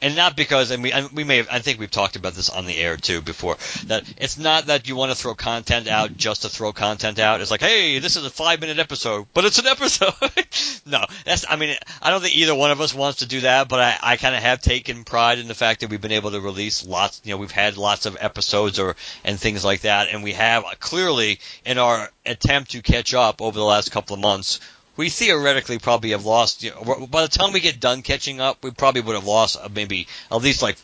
and 0.02 0.16
not 0.16 0.36
because 0.36 0.70
and 0.70 0.82
we 0.82 0.92
we 1.12 1.24
may 1.24 1.38
have, 1.38 1.48
I 1.50 1.58
think 1.60 1.78
we've 1.78 1.90
talked 1.90 2.16
about 2.16 2.34
this 2.34 2.48
on 2.48 2.66
the 2.66 2.76
air 2.76 2.96
too 2.96 3.20
before 3.20 3.56
that 3.86 4.04
it's 4.16 4.38
not 4.38 4.66
that 4.66 4.88
you 4.88 4.96
want 4.96 5.12
to 5.12 5.16
throw 5.16 5.34
content 5.34 5.88
out 5.88 6.16
just 6.16 6.42
to 6.42 6.48
throw 6.48 6.72
content 6.72 7.18
out. 7.18 7.40
It's 7.40 7.50
like, 7.50 7.60
hey, 7.60 7.98
this 7.98 8.16
is 8.16 8.24
a 8.24 8.30
five 8.30 8.60
minute 8.60 8.78
episode, 8.78 9.26
but 9.34 9.44
it's 9.44 9.58
an 9.58 9.66
episode. 9.66 10.14
no, 10.86 11.04
that's 11.24 11.44
I 11.48 11.56
mean 11.56 11.76
I 12.02 12.10
don't 12.10 12.20
think 12.20 12.36
either 12.36 12.54
one 12.54 12.70
of 12.70 12.80
us 12.80 12.94
wants 12.94 13.20
to 13.20 13.26
do 13.26 13.40
that, 13.42 13.68
but 13.68 13.80
I, 13.80 13.98
I 14.02 14.16
kind 14.16 14.34
of 14.34 14.42
have 14.42 14.62
taken 14.62 15.04
pride 15.04 15.38
in 15.38 15.48
the 15.48 15.54
fact 15.54 15.80
that 15.80 15.90
we've 15.90 16.00
been 16.00 16.12
able 16.12 16.30
to 16.32 16.40
release 16.40 16.86
lots. 16.86 17.20
You 17.24 17.32
know, 17.32 17.38
we've 17.38 17.50
had 17.50 17.76
lots 17.76 18.06
of 18.06 18.16
episodes 18.20 18.78
or 18.78 18.96
and 19.24 19.38
things 19.38 19.64
like 19.64 19.82
that, 19.82 20.08
and 20.08 20.22
we 20.22 20.32
have 20.32 20.64
uh, 20.64 20.70
clearly 20.78 21.40
in 21.64 21.78
our 21.78 22.10
attempt 22.24 22.72
to 22.72 22.82
catch 22.82 23.14
up 23.14 23.42
over 23.42 23.58
the 23.58 23.64
last 23.64 23.90
couple 23.92 24.14
of 24.14 24.20
months 24.20 24.60
we 24.96 25.08
theoretically 25.08 25.78
probably 25.78 26.10
have 26.10 26.24
lost. 26.24 26.62
You 26.62 26.70
know, 26.70 27.06
by 27.10 27.22
the 27.22 27.28
time 27.28 27.52
we 27.52 27.60
get 27.60 27.80
done 27.80 28.02
catching 28.02 28.40
up, 28.40 28.62
we 28.62 28.70
probably 28.70 29.00
would 29.00 29.14
have 29.14 29.26
lost 29.26 29.56
uh, 29.60 29.68
maybe 29.74 30.08
at 30.30 30.42
least 30.42 30.62
like 30.62 30.76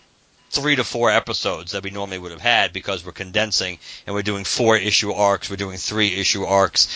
three 0.50 0.76
to 0.76 0.84
four 0.84 1.10
episodes 1.10 1.72
that 1.72 1.82
we 1.82 1.90
normally 1.90 2.18
would 2.18 2.30
have 2.32 2.40
had 2.40 2.72
because 2.72 3.04
we're 3.04 3.12
condensing 3.12 3.78
and 4.06 4.14
we're 4.14 4.22
doing 4.22 4.44
four 4.44 4.76
issue 4.76 5.12
arcs, 5.12 5.50
we're 5.50 5.56
doing 5.56 5.76
three 5.76 6.14
issue 6.14 6.44
arcs. 6.44 6.88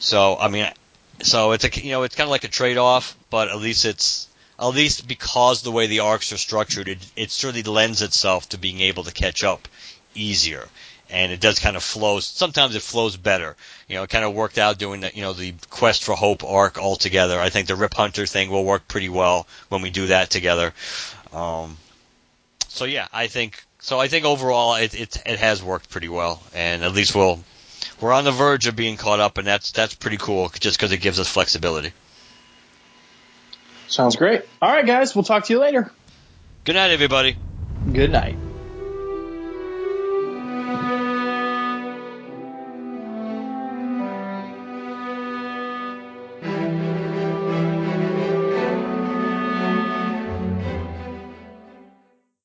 So 0.00 0.36
I 0.38 0.48
mean, 0.48 0.68
so 1.22 1.52
it's 1.52 1.64
a 1.64 1.80
you 1.80 1.92
know 1.92 2.02
it's 2.02 2.16
kind 2.16 2.26
of 2.26 2.32
like 2.32 2.44
a 2.44 2.48
trade 2.48 2.78
off, 2.78 3.16
but 3.30 3.48
at 3.48 3.58
least 3.58 3.84
it's 3.84 4.28
at 4.58 4.68
least 4.68 5.08
because 5.08 5.62
the 5.62 5.72
way 5.72 5.86
the 5.86 6.00
arcs 6.00 6.32
are 6.32 6.38
structured, 6.38 6.88
it 6.88 6.98
it 7.16 7.30
certainly 7.30 7.62
lends 7.62 8.02
itself 8.02 8.48
to 8.50 8.58
being 8.58 8.80
able 8.80 9.04
to 9.04 9.12
catch 9.12 9.44
up 9.44 9.68
easier 10.14 10.68
and 11.14 11.30
it 11.30 11.40
does 11.40 11.60
kind 11.60 11.76
of 11.76 11.82
flow. 11.82 12.18
Sometimes 12.18 12.74
it 12.74 12.82
flows 12.82 13.16
better. 13.16 13.56
You 13.88 13.94
know, 13.94 14.02
it 14.02 14.10
kind 14.10 14.24
of 14.24 14.34
worked 14.34 14.58
out 14.58 14.78
doing 14.78 15.00
the, 15.00 15.12
you 15.14 15.22
know, 15.22 15.32
the 15.32 15.54
Quest 15.70 16.02
for 16.02 16.14
Hope 16.14 16.42
arc 16.42 16.76
all 16.76 16.96
together. 16.96 17.38
I 17.38 17.50
think 17.50 17.68
the 17.68 17.76
Rip 17.76 17.94
Hunter 17.94 18.26
thing 18.26 18.50
will 18.50 18.64
work 18.64 18.88
pretty 18.88 19.08
well 19.08 19.46
when 19.68 19.80
we 19.80 19.90
do 19.90 20.08
that 20.08 20.28
together. 20.28 20.74
Um, 21.32 21.76
so 22.66 22.84
yeah, 22.84 23.06
I 23.12 23.28
think 23.28 23.62
so. 23.78 24.00
I 24.00 24.08
think 24.08 24.24
overall 24.24 24.74
it, 24.74 24.92
it 24.94 25.22
it 25.24 25.38
has 25.38 25.62
worked 25.62 25.88
pretty 25.88 26.08
well, 26.08 26.42
and 26.52 26.82
at 26.82 26.92
least 26.92 27.14
we'll 27.14 27.38
we're 28.00 28.12
on 28.12 28.24
the 28.24 28.32
verge 28.32 28.66
of 28.66 28.74
being 28.74 28.96
caught 28.96 29.20
up, 29.20 29.38
and 29.38 29.46
that's 29.46 29.70
that's 29.70 29.94
pretty 29.94 30.16
cool 30.16 30.50
just 30.58 30.76
because 30.76 30.90
it 30.90 30.98
gives 30.98 31.20
us 31.20 31.28
flexibility. 31.28 31.92
Sounds 33.86 34.16
great. 34.16 34.42
All 34.60 34.72
right, 34.72 34.84
guys, 34.84 35.14
we'll 35.14 35.22
talk 35.22 35.44
to 35.44 35.52
you 35.52 35.60
later. 35.60 35.92
Good 36.64 36.74
night, 36.74 36.90
everybody. 36.90 37.36
Good 37.92 38.10
night. 38.10 38.36